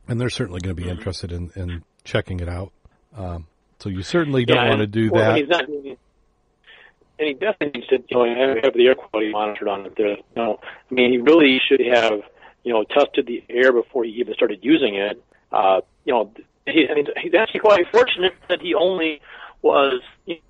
and 0.07 0.21
they're 0.21 0.31
certainly 0.31 0.61
going 0.61 0.75
to 0.75 0.81
be 0.81 0.89
mm-hmm. 0.89 0.99
interested 0.99 1.33
in, 1.33 1.51
in 1.57 1.85
checking 2.05 2.41
it 2.41 2.49
out. 2.49 2.73
Um, 3.17 3.47
so 3.79 3.89
you 3.89 4.03
certainly 4.03 4.45
don't 4.45 4.57
yeah, 4.57 4.69
want 4.69 4.81
to 4.81 4.87
do 4.87 5.11
well, 5.11 5.33
that. 5.33 5.39
He's 5.39 5.49
not, 5.49 5.69
and 5.69 7.27
he 7.27 7.35
definitely 7.35 7.85
should 7.89 8.05
you 8.09 8.17
know, 8.17 8.61
have 8.63 8.75
the 8.75 8.87
air 8.87 8.95
quality 8.95 9.31
monitored 9.31 9.69
on 9.69 9.87
it. 9.87 9.95
There, 9.97 10.11
you 10.11 10.23
know, 10.37 10.61
I 10.63 10.95
mean, 10.95 11.13
he 11.13 11.19
really 11.19 11.61
should 11.69 11.81
have 11.81 12.21
you 12.65 12.73
know 12.73 12.85
tested 12.85 13.27
the 13.27 13.43
air 13.49 13.73
before 13.73 14.05
he 14.05 14.11
even 14.13 14.35
started 14.35 14.61
using 14.63 14.95
it. 14.95 15.23
Uh, 15.51 15.81
you 16.05 16.13
know, 16.13 16.33
he, 16.67 16.87
I 16.91 16.95
mean, 16.95 17.07
he's 17.23 17.35
actually 17.35 17.61
quite 17.61 17.87
fortunate 17.91 18.35
that 18.49 18.61
he 18.61 18.75
only 18.75 19.21
was. 19.63 20.01
You 20.27 20.35
know, 20.35 20.41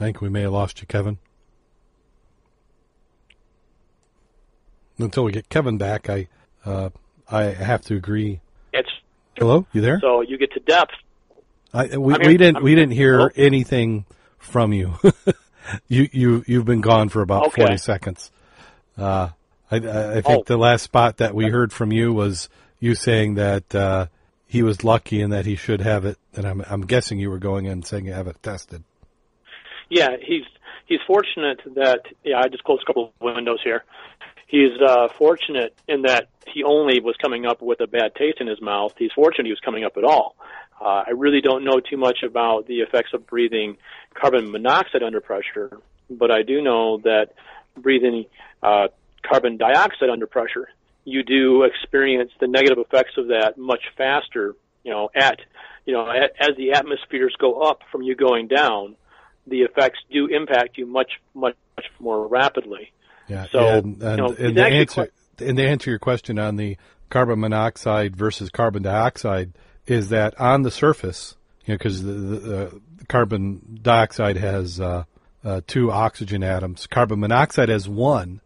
I 0.00 0.04
think 0.04 0.20
we 0.20 0.28
may 0.28 0.42
have 0.42 0.52
lost 0.52 0.80
you, 0.80 0.86
Kevin. 0.86 1.18
until 4.98 5.24
we 5.24 5.32
get 5.32 5.48
Kevin 5.48 5.78
back, 5.78 6.08
I 6.08 6.28
uh, 6.64 6.90
I 7.30 7.42
have 7.44 7.82
to 7.82 7.96
agree. 7.96 8.40
It's 8.72 8.90
hello, 9.36 9.66
you 9.72 9.80
there? 9.80 9.98
So 10.00 10.20
you 10.20 10.38
get 10.38 10.52
to 10.52 10.60
depth. 10.60 10.94
I, 11.74 11.96
we, 11.98 12.14
we 12.14 12.36
didn't 12.36 12.58
I'm, 12.58 12.62
we 12.62 12.74
didn't 12.74 12.92
hear 12.92 13.16
hello? 13.16 13.30
anything 13.36 14.06
from 14.38 14.72
you. 14.72 14.94
you 15.88 16.08
you 16.12 16.44
you've 16.46 16.64
been 16.64 16.80
gone 16.80 17.08
for 17.08 17.20
about 17.20 17.48
okay. 17.48 17.62
forty 17.62 17.76
seconds. 17.78 18.30
Uh, 18.96 19.30
I, 19.70 19.76
I 19.76 20.20
think 20.20 20.26
oh. 20.26 20.44
the 20.46 20.56
last 20.56 20.82
spot 20.82 21.16
that 21.16 21.34
we 21.34 21.46
heard 21.46 21.72
from 21.72 21.90
you 21.92 22.12
was 22.12 22.48
you 22.78 22.94
saying 22.94 23.34
that 23.34 23.74
uh, 23.74 24.06
he 24.46 24.62
was 24.62 24.84
lucky 24.84 25.20
and 25.20 25.32
that 25.32 25.46
he 25.46 25.56
should 25.56 25.80
have 25.80 26.04
it. 26.04 26.16
And 26.34 26.46
I'm 26.46 26.62
I'm 26.70 26.82
guessing 26.82 27.18
you 27.18 27.28
were 27.28 27.40
going 27.40 27.66
in 27.66 27.82
saying 27.82 28.06
you 28.06 28.12
have 28.12 28.28
it 28.28 28.40
tested. 28.40 28.84
Yeah, 29.90 30.16
he's 30.22 30.44
he's 30.86 31.00
fortunate 31.06 31.60
that 31.74 32.02
yeah. 32.22 32.38
I 32.38 32.48
just 32.48 32.62
closed 32.62 32.84
a 32.84 32.86
couple 32.86 33.06
of 33.06 33.10
windows 33.20 33.60
here 33.64 33.82
he's 34.54 34.80
uh, 34.80 35.08
fortunate 35.08 35.74
in 35.88 36.02
that 36.02 36.28
he 36.46 36.62
only 36.62 37.00
was 37.00 37.16
coming 37.20 37.46
up 37.46 37.60
with 37.60 37.80
a 37.80 37.86
bad 37.86 38.14
taste 38.14 38.40
in 38.40 38.46
his 38.46 38.60
mouth. 38.60 38.94
He's 38.96 39.12
fortunate 39.12 39.46
he 39.46 39.52
was 39.52 39.60
coming 39.60 39.84
up 39.84 39.96
at 39.96 40.04
all. 40.04 40.36
Uh, 40.84 41.04
I 41.06 41.10
really 41.16 41.40
don't 41.40 41.64
know 41.64 41.80
too 41.80 41.96
much 41.96 42.18
about 42.22 42.66
the 42.66 42.80
effects 42.80 43.14
of 43.14 43.26
breathing 43.26 43.78
carbon 44.12 44.50
monoxide 44.50 45.02
under 45.02 45.20
pressure, 45.22 45.78
but 46.10 46.30
I 46.30 46.42
do 46.42 46.60
know 46.60 46.98
that 46.98 47.30
breathing 47.76 48.26
uh, 48.62 48.88
carbon 49.22 49.56
dioxide 49.56 50.10
under 50.10 50.26
pressure, 50.26 50.68
you 51.04 51.22
do 51.22 51.62
experience 51.62 52.32
the 52.38 52.46
negative 52.46 52.78
effects 52.78 53.12
of 53.16 53.28
that 53.28 53.56
much 53.56 53.82
faster. 53.96 54.54
You 54.84 54.92
know, 54.92 55.10
at 55.14 55.40
you 55.86 55.94
know, 55.94 56.06
at, 56.10 56.32
as 56.38 56.56
the 56.56 56.72
atmospheres 56.72 57.34
go 57.38 57.62
up 57.62 57.80
from 57.90 58.02
you 58.02 58.14
going 58.14 58.48
down, 58.48 58.96
the 59.46 59.62
effects 59.62 60.00
do 60.10 60.26
impact 60.26 60.76
you 60.78 60.86
much, 60.86 61.12
much, 61.34 61.56
much 61.76 61.86
more 61.98 62.26
rapidly. 62.26 62.92
Yeah. 63.28 63.46
So, 63.50 63.58
and, 63.58 64.02
and, 64.02 64.18
you 64.18 64.24
know, 64.24 64.34
and 64.38 64.56
the 64.56 64.64
answer, 64.64 64.94
quite... 64.94 65.48
and 65.48 65.58
the 65.58 65.66
answer 65.66 65.90
your 65.90 65.98
question 65.98 66.38
on 66.38 66.56
the 66.56 66.76
carbon 67.10 67.40
monoxide 67.40 68.16
versus 68.16 68.50
carbon 68.50 68.82
dioxide 68.82 69.52
is 69.86 70.08
that 70.10 70.38
on 70.40 70.62
the 70.62 70.70
surface, 70.70 71.36
You 71.66 71.74
know, 71.74 71.78
because 71.78 72.02
the, 72.02 72.12
the, 72.12 72.38
the 72.38 72.80
carbon 73.08 73.78
dioxide 73.82 74.36
has 74.36 74.80
uh, 74.80 75.04
uh, 75.44 75.60
two 75.66 75.90
oxygen 75.90 76.42
atoms. 76.42 76.86
Carbon 76.86 77.20
monoxide 77.20 77.68
has 77.68 77.88
one. 77.88 78.40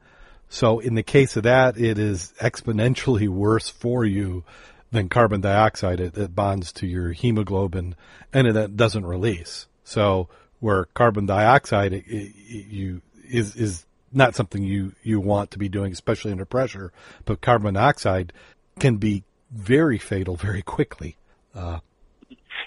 So 0.48 0.78
in 0.78 0.94
the 0.94 1.02
case 1.02 1.36
of 1.36 1.44
that, 1.44 1.78
it 1.78 1.98
is 1.98 2.32
exponentially 2.40 3.28
worse 3.44 3.68
for 3.68 4.04
you 4.04 4.44
than 4.90 5.08
carbon 5.08 5.40
dioxide. 5.40 6.00
It, 6.00 6.16
it 6.16 6.34
bonds 6.34 6.72
to 6.74 6.86
your 6.86 7.12
hemoglobin, 7.12 7.94
and 8.32 8.46
it 8.46 8.76
doesn't 8.76 9.06
release. 9.06 9.66
So 9.84 10.28
where 10.60 10.86
carbon 10.86 11.26
dioxide 11.26 11.92
it, 11.92 12.04
it, 12.06 12.34
you 12.68 13.02
is 13.30 13.54
is 13.56 13.86
not 14.12 14.34
something 14.34 14.62
you 14.62 14.92
you 15.02 15.20
want 15.20 15.50
to 15.52 15.58
be 15.58 15.68
doing, 15.68 15.92
especially 15.92 16.32
under 16.32 16.46
pressure. 16.46 16.92
But 17.24 17.42
carbon 17.42 17.74
monoxide 17.74 18.32
can 18.78 18.96
be 18.96 19.24
very 19.50 19.98
fatal 19.98 20.36
very 20.36 20.62
quickly. 20.62 21.17
Uh, 21.58 21.78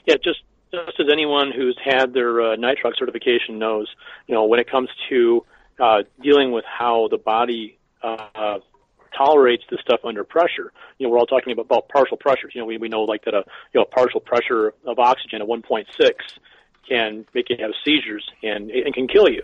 yeah, 0.06 0.16
just 0.24 0.42
just 0.72 1.00
as 1.00 1.08
anyone 1.12 1.52
who's 1.56 1.78
had 1.84 2.14
their 2.14 2.42
uh, 2.42 2.56
nitrox 2.56 2.98
certification 2.98 3.60
knows, 3.60 3.88
you 4.28 4.36
know, 4.36 4.46
when 4.46 4.60
it 4.60 4.70
comes 4.70 4.90
to 5.10 5.46
uh, 5.80 6.04
dealing 6.22 6.52
with 6.52 6.66
how 6.66 7.08
the 7.10 7.18
body 7.18 7.78
uh, 8.04 8.60
tolerates 9.18 9.64
this 9.70 9.80
stuff 9.82 10.00
under 10.04 10.24
pressure. 10.24 10.72
You 10.98 11.08
know, 11.08 11.12
we're 11.12 11.20
all 11.20 11.26
talking 11.26 11.54
about, 11.54 11.66
about 11.66 11.90
partial 11.90 12.18
pressures. 12.18 12.54
You 12.56 12.62
know, 12.62 12.66
we, 12.66 12.78
we 12.78 12.90
know 12.90 13.02
like 13.02 13.26
that 13.26 13.34
a 13.34 13.44
you 13.74 13.80
know 13.80 13.86
partial 13.86 14.20
pressure 14.20 14.74
of 14.86 15.00
oxygen 15.00 15.42
at 15.42 15.48
1.6 15.48 15.86
can 16.88 17.26
make 17.34 17.50
you 17.50 17.58
have 17.60 17.72
seizures 17.86 18.28
and 18.44 18.72
and 18.72 18.94
can 18.94 19.08
kill 19.08 19.30
you. 19.30 19.44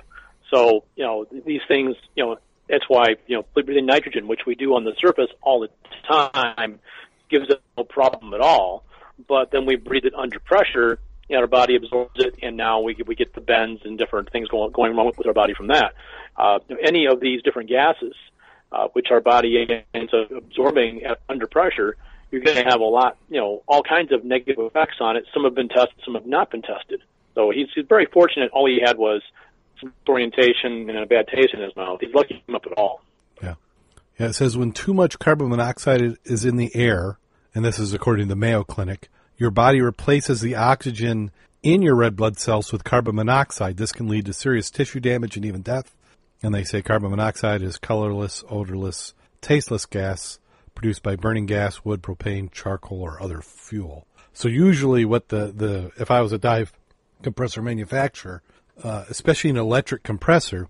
So 0.54 0.84
you 0.96 1.04
know 1.04 1.26
these 1.46 1.62
things. 1.68 1.96
You 2.16 2.26
know 2.26 2.38
that's 2.70 2.86
why 2.88 3.16
you 3.28 3.38
know 3.38 3.46
breathing 3.54 3.86
nitrogen, 3.86 4.28
which 4.28 4.42
we 4.46 4.56
do 4.56 4.76
on 4.76 4.84
the 4.84 4.94
surface 5.00 5.30
all 5.42 5.60
the 5.60 5.70
time, 6.08 6.80
gives 7.30 7.50
us 7.50 7.58
no 7.78 7.84
problem 7.84 8.34
at 8.34 8.42
all. 8.42 8.84
But 9.28 9.52
then 9.52 9.66
we 9.66 9.76
breathe 9.76 10.06
it 10.06 10.14
under 10.14 10.40
pressure, 10.40 11.00
and 11.30 11.40
our 11.40 11.48
body 11.48 11.76
absorbs 11.76 12.14
it, 12.18 12.36
and 12.42 12.56
now 12.56 12.82
we 12.82 12.96
we 13.06 13.16
get 13.16 13.34
the 13.34 13.42
bends 13.42 13.82
and 13.86 13.98
different 13.98 14.32
things 14.32 14.48
going 14.50 14.72
going 14.72 14.96
wrong 14.96 15.12
with 15.18 15.28
our 15.28 15.34
body 15.34 15.54
from 15.54 15.68
that. 15.68 15.94
Uh, 16.36 16.60
any 16.84 17.08
of 17.08 17.20
these 17.20 17.42
different 17.42 17.70
gases, 17.70 18.14
uh, 18.72 18.88
which 18.94 19.08
our 19.12 19.22
body 19.22 19.84
ends 19.94 20.14
up 20.14 20.32
absorbing 20.32 21.04
at, 21.04 21.20
under 21.28 21.48
pressure, 21.48 21.98
you're 22.32 22.42
going 22.42 22.58
to 22.58 22.64
have 22.64 22.80
a 22.80 22.86
lot, 22.86 23.18
you 23.30 23.40
know, 23.40 23.64
all 23.68 23.82
kinds 23.82 24.12
of 24.12 24.24
negative 24.24 24.64
effects 24.64 24.98
on 25.00 25.18
it. 25.18 25.26
Some 25.34 25.44
have 25.46 25.56
been 25.56 25.70
tested, 25.70 25.96
some 26.06 26.14
have 26.14 26.26
not 26.26 26.52
been 26.52 26.62
tested. 26.62 27.02
So 27.36 27.52
he's, 27.52 27.68
he's 27.74 27.86
very 27.88 28.06
fortunate. 28.06 28.52
All 28.52 28.68
he 28.68 28.80
had 28.84 28.98
was 28.98 29.22
orientation 30.08 30.90
and 30.90 30.98
a 30.98 31.06
bad 31.06 31.28
taste 31.28 31.54
in 31.54 31.62
his 31.62 31.76
mouth. 31.76 32.00
He's 32.02 32.14
lucky 32.14 32.44
up 32.54 32.66
at 32.66 32.74
all. 32.74 33.02
Yeah. 33.42 33.56
Yeah, 34.20 34.28
it 34.28 34.34
says 34.34 34.58
when 34.58 34.72
too 34.72 34.94
much 34.94 35.20
carbon 35.20 35.50
monoxide 35.50 36.18
is 36.26 36.46
in 36.46 36.58
the 36.58 36.76
air, 36.76 37.20
and 37.58 37.66
this 37.66 37.80
is 37.80 37.92
according 37.92 38.28
to 38.28 38.30
the 38.30 38.36
Mayo 38.36 38.64
Clinic, 38.64 39.10
your 39.36 39.50
body 39.50 39.82
replaces 39.82 40.42
the 40.42 40.54
oxygen 40.54 41.32
in 41.64 41.82
your 41.82 41.96
red 41.96 42.16
blood 42.16 42.38
cells 42.38 42.72
with 42.72 42.84
carbon 42.84 43.16
monoxide. 43.16 43.78
This 43.78 43.92
can 43.92 44.08
lead 44.08 44.28
to 44.28 44.34
serious 44.34 44.70
tissue 44.70 45.00
damage 45.00 45.38
and 45.38 45.44
even 45.44 45.64
death. 45.64 45.96
And 46.44 46.54
they 46.54 46.64
say 46.64 46.84
carbon 46.84 47.10
monoxide 47.10 47.64
is 47.64 47.80
colorless, 47.80 48.44
odorless, 48.48 49.16
tasteless 49.42 49.88
gas 49.88 50.38
produced 50.76 51.02
by 51.02 51.16
burning 51.16 51.48
gas, 51.48 51.84
wood, 51.84 52.04
propane, 52.04 52.52
charcoal, 52.52 53.02
or 53.02 53.20
other 53.20 53.42
fuel. 53.42 54.06
So 54.34 54.48
usually 54.48 55.04
what 55.04 55.30
the, 55.30 55.52
the 55.52 55.92
if 56.00 56.12
I 56.12 56.22
was 56.22 56.34
a 56.34 56.38
dive 56.38 56.72
compressor 57.24 57.64
manufacturer, 57.64 58.44
uh, 58.84 59.06
especially 59.10 59.50
an 59.50 59.58
electric 59.58 60.04
compressor, 60.04 60.70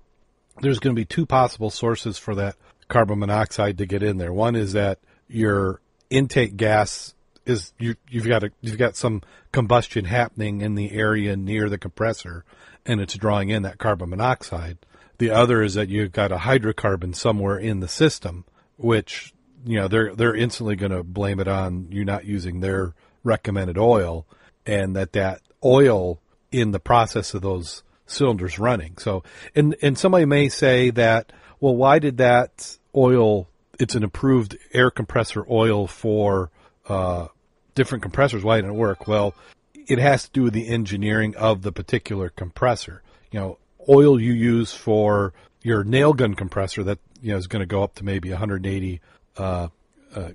there's 0.62 0.80
going 0.80 0.96
to 0.96 1.02
be 1.02 1.04
two 1.04 1.26
possible 1.26 1.70
sources 1.70 2.18
for 2.18 2.34
that 2.36 2.56
carbon 2.88 3.20
monoxide 3.20 3.78
to 3.80 3.86
get 3.86 4.04
in 4.04 4.20
there. 4.20 4.32
One 4.32 4.56
is 4.56 4.72
that 4.72 5.00
your 5.28 5.82
intake 6.10 6.58
gas 6.58 7.14
is 7.46 7.74
you, 7.80 7.96
you've 8.10 8.28
got 8.28 8.44
a, 8.44 8.52
you've 8.62 8.78
got 8.78 8.96
some 8.96 9.22
combustion 9.52 10.06
happening 10.06 10.62
in 10.62 10.76
the 10.76 10.92
area 10.92 11.36
near 11.36 11.70
the 11.70 11.78
compressor, 11.78 12.44
and 12.86 13.00
it's 13.00 13.16
drawing 13.16 13.50
in 13.50 13.64
that 13.64 13.78
carbon 13.78 14.10
monoxide. 14.10 14.78
The 15.18 15.32
other 15.32 15.64
is 15.64 15.74
that 15.74 15.90
you've 15.90 16.12
got 16.12 16.32
a 16.32 16.38
hydrocarbon 16.38 17.16
somewhere 17.16 17.58
in 17.58 17.80
the 17.80 17.88
system, 17.88 18.46
which 18.76 19.34
you 19.66 19.80
know 19.80 19.88
they're 19.88 20.14
they're 20.14 20.36
instantly 20.36 20.76
going 20.76 20.92
to 20.92 21.04
blame 21.04 21.40
it 21.40 21.48
on 21.48 21.88
you 21.90 22.06
not 22.06 22.26
using 22.26 22.60
their 22.60 22.94
recommended 23.24 23.78
oil, 23.78 24.28
and 24.66 24.96
that 24.96 25.14
that 25.14 25.42
oil 25.64 26.22
in 26.52 26.72
the 26.72 26.80
process 26.80 27.34
of 27.34 27.42
those 27.42 27.84
cylinders 28.06 28.60
running. 28.60 28.98
So, 28.98 29.24
and 29.56 29.76
and 29.82 29.98
somebody 29.98 30.26
may 30.26 30.50
say 30.50 30.90
that, 30.92 31.32
well, 31.60 31.76
why 31.76 32.00
did 32.00 32.18
that 32.18 32.78
oil? 32.96 33.50
It's 33.80 33.96
an 33.96 34.04
approved 34.04 34.58
air 34.74 34.90
compressor 34.90 35.46
oil 35.50 35.88
for 35.88 36.52
uh, 36.88 37.28
different 37.76 38.02
compressors. 38.02 38.44
Why 38.44 38.58
didn't 38.58 38.72
it 38.72 38.76
work? 38.76 39.08
Well, 39.08 39.36
it 39.74 40.00
has 40.00 40.26
to 40.26 40.32
do 40.32 40.44
with 40.44 40.54
the 40.54 40.68
engineering 40.68 41.36
of 41.36 41.62
the 41.62 41.72
particular 41.72 42.30
compressor. 42.30 43.04
You 43.32 43.40
know, 43.40 43.58
oil 43.88 44.20
you 44.20 44.34
use 44.34 44.74
for 44.74 45.34
your 45.62 45.84
nail 45.84 46.14
gun 46.14 46.34
compressor 46.34 46.84
that 46.84 47.00
you 47.22 47.32
know 47.32 47.38
is 47.38 47.48
going 47.48 47.62
to 47.62 47.66
go 47.66 47.84
up 47.84 47.96
to 47.96 48.06
maybe 48.06 48.30
180 48.30 49.02
uh, 49.38 49.68
uh, 50.16 50.30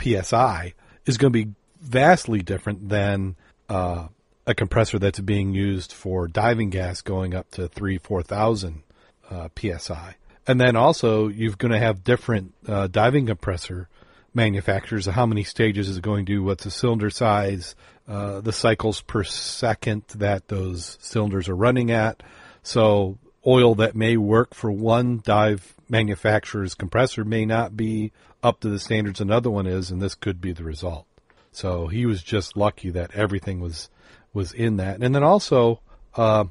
psi 0.00 0.74
is 1.06 1.16
going 1.16 1.32
to 1.32 1.44
be 1.44 1.52
vastly 1.80 2.42
different 2.42 2.88
than 2.88 3.36
uh, 3.68 4.08
a 4.46 4.54
compressor 4.54 4.98
that's 4.98 5.20
being 5.20 5.54
used 5.54 5.92
for 5.92 6.26
diving 6.26 6.70
gas 6.70 7.00
going 7.00 7.34
up 7.34 7.50
to 7.52 7.68
three, 7.68 7.98
four 7.98 8.22
thousand 8.22 8.82
uh, 9.30 9.48
psi, 9.56 10.16
and 10.46 10.60
then 10.60 10.76
also 10.76 11.28
you're 11.28 11.54
going 11.54 11.72
to 11.72 11.78
have 11.78 12.04
different 12.04 12.54
uh, 12.66 12.86
diving 12.86 13.26
compressor 13.26 13.88
manufacturers. 14.34 15.06
How 15.06 15.26
many 15.26 15.44
stages 15.44 15.88
is 15.88 15.98
it 15.98 16.02
going 16.02 16.26
to? 16.26 16.42
What's 16.42 16.64
the 16.64 16.70
cylinder 16.70 17.10
size? 17.10 17.74
Uh, 18.08 18.40
the 18.40 18.52
cycles 18.52 19.00
per 19.00 19.22
second 19.24 20.02
that 20.16 20.48
those 20.48 20.98
cylinders 21.00 21.48
are 21.48 21.56
running 21.56 21.90
at. 21.90 22.22
So 22.62 23.18
oil 23.46 23.74
that 23.76 23.94
may 23.94 24.16
work 24.16 24.54
for 24.54 24.70
one 24.70 25.20
dive 25.24 25.74
manufacturer's 25.88 26.74
compressor 26.74 27.24
may 27.24 27.44
not 27.44 27.76
be 27.76 28.12
up 28.42 28.60
to 28.60 28.68
the 28.68 28.78
standards 28.78 29.20
another 29.20 29.50
one 29.50 29.66
is, 29.66 29.90
and 29.90 30.00
this 30.00 30.14
could 30.14 30.40
be 30.40 30.52
the 30.52 30.64
result. 30.64 31.06
So 31.52 31.86
he 31.86 32.06
was 32.06 32.22
just 32.22 32.56
lucky 32.56 32.90
that 32.90 33.14
everything 33.14 33.60
was 33.60 33.88
was 34.32 34.52
in 34.52 34.78
that. 34.78 35.02
And 35.02 35.14
then 35.14 35.22
also, 35.22 35.80
uh, 36.16 36.44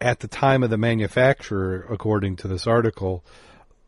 at 0.00 0.20
the 0.20 0.28
time 0.28 0.62
of 0.62 0.70
the 0.70 0.78
manufacturer, 0.78 1.86
according 1.90 2.36
to 2.36 2.48
this 2.48 2.66
article, 2.66 3.24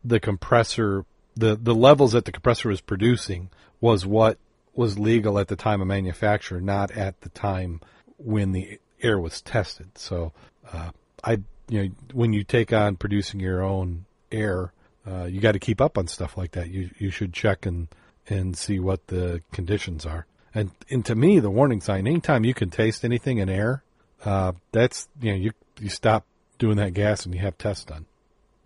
the 0.03 0.19
compressor, 0.19 1.05
the, 1.35 1.55
the 1.55 1.75
levels 1.75 2.11
that 2.11 2.25
the 2.25 2.31
compressor 2.31 2.69
was 2.69 2.81
producing 2.81 3.49
was 3.81 4.05
what 4.05 4.37
was 4.75 4.97
legal 4.97 5.39
at 5.39 5.47
the 5.47 5.55
time 5.55 5.81
of 5.81 5.87
manufacture, 5.87 6.59
not 6.59 6.91
at 6.91 7.19
the 7.21 7.29
time 7.29 7.81
when 8.17 8.51
the 8.51 8.79
air 9.01 9.19
was 9.19 9.41
tested. 9.41 9.97
So, 9.97 10.31
uh, 10.71 10.91
I, 11.23 11.39
you 11.69 11.83
know, 11.83 11.89
when 12.13 12.33
you 12.33 12.43
take 12.43 12.73
on 12.73 12.95
producing 12.95 13.39
your 13.39 13.61
own 13.61 14.05
air, 14.31 14.71
uh, 15.05 15.25
you 15.25 15.41
got 15.41 15.51
to 15.53 15.59
keep 15.59 15.81
up 15.81 15.97
on 15.97 16.07
stuff 16.07 16.37
like 16.37 16.51
that. 16.51 16.69
You 16.69 16.89
you 16.97 17.09
should 17.09 17.33
check 17.33 17.65
and 17.65 17.87
and 18.29 18.57
see 18.57 18.79
what 18.79 19.07
the 19.07 19.41
conditions 19.51 20.05
are. 20.05 20.25
And 20.55 20.71
and 20.89 21.05
to 21.05 21.15
me, 21.15 21.39
the 21.39 21.49
warning 21.49 21.81
sign: 21.81 22.07
anytime 22.07 22.45
you 22.45 22.53
can 22.53 22.69
taste 22.69 23.03
anything 23.03 23.37
in 23.37 23.49
air, 23.49 23.83
uh, 24.23 24.53
that's 24.71 25.07
you 25.21 25.31
know 25.31 25.37
you 25.37 25.51
you 25.83 25.89
stop 25.89 26.25
doing 26.57 26.77
that 26.77 26.93
gas 26.93 27.25
and 27.25 27.33
you 27.33 27.41
have 27.41 27.57
tests 27.57 27.85
done. 27.85 28.05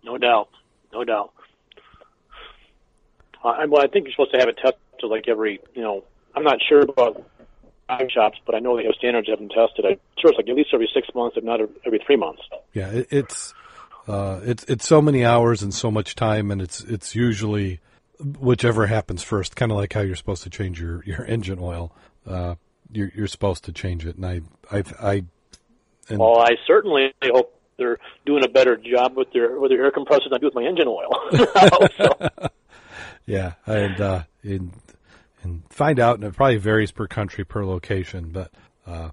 No 0.04 0.18
doubt, 0.18 0.48
no 0.92 1.04
doubt. 1.04 1.32
Uh, 3.44 3.54
well, 3.68 3.82
I 3.82 3.86
think 3.86 4.06
you're 4.06 4.12
supposed 4.12 4.32
to 4.32 4.38
have 4.38 4.48
it 4.48 4.56
tested 4.56 4.78
like 5.02 5.28
every 5.28 5.60
you 5.74 5.82
know. 5.82 6.04
I'm 6.34 6.44
not 6.44 6.58
sure 6.68 6.80
about 6.80 7.24
dive 7.88 8.08
shops, 8.12 8.38
but 8.46 8.54
I 8.54 8.58
know 8.60 8.76
they 8.76 8.84
have 8.84 8.94
standards 8.98 9.26
that 9.26 9.32
have 9.32 9.40
them 9.40 9.48
tested. 9.48 9.84
I'm 9.84 9.98
sure 10.20 10.30
it's 10.30 10.36
like 10.36 10.48
at 10.48 10.54
least 10.54 10.70
every 10.72 10.90
six 10.94 11.08
months, 11.14 11.36
if 11.36 11.44
not 11.44 11.60
every 11.84 12.00
three 12.06 12.16
months. 12.16 12.42
Yeah, 12.72 12.88
it, 12.88 13.08
it's 13.10 13.54
uh, 14.06 14.40
it's 14.44 14.64
it's 14.64 14.86
so 14.86 15.02
many 15.02 15.24
hours 15.24 15.62
and 15.62 15.72
so 15.72 15.90
much 15.90 16.14
time, 16.14 16.50
and 16.50 16.62
it's 16.62 16.80
it's 16.82 17.14
usually 17.14 17.80
whichever 18.20 18.86
happens 18.86 19.22
first, 19.22 19.56
kind 19.56 19.70
of 19.70 19.78
like 19.78 19.92
how 19.92 20.00
you're 20.00 20.16
supposed 20.16 20.42
to 20.42 20.50
change 20.50 20.80
your, 20.80 21.02
your 21.04 21.24
engine 21.26 21.58
oil. 21.60 21.92
Uh, 22.26 22.56
you're, 22.90 23.10
you're 23.14 23.26
supposed 23.26 23.64
to 23.64 23.72
change 23.72 24.06
it, 24.06 24.16
and 24.16 24.26
I, 24.26 24.40
I, 24.70 24.82
I. 25.00 25.24
And 26.08 26.18
well, 26.18 26.38
I 26.38 26.52
certainly 26.66 27.12
hope 27.22 27.54
they're 27.76 27.98
doing 28.26 28.44
a 28.44 28.48
better 28.48 28.76
job 28.76 29.16
with 29.16 29.32
their 29.32 29.58
with 29.58 29.70
their 29.70 29.84
air 29.84 29.90
compressors 29.90 30.28
than 30.30 30.34
I 30.34 30.38
do 30.38 30.46
with 30.46 30.54
my 30.54 30.64
engine 30.64 30.88
oil. 30.88 32.48
yeah, 33.26 33.54
and 33.66 34.00
uh, 34.00 34.22
and 34.42 34.72
and 35.42 35.62
find 35.70 36.00
out, 36.00 36.16
and 36.16 36.24
it 36.24 36.36
probably 36.36 36.56
varies 36.56 36.90
per 36.90 37.06
country, 37.06 37.44
per 37.44 37.64
location, 37.64 38.30
but 38.30 38.50
uh, 38.86 39.10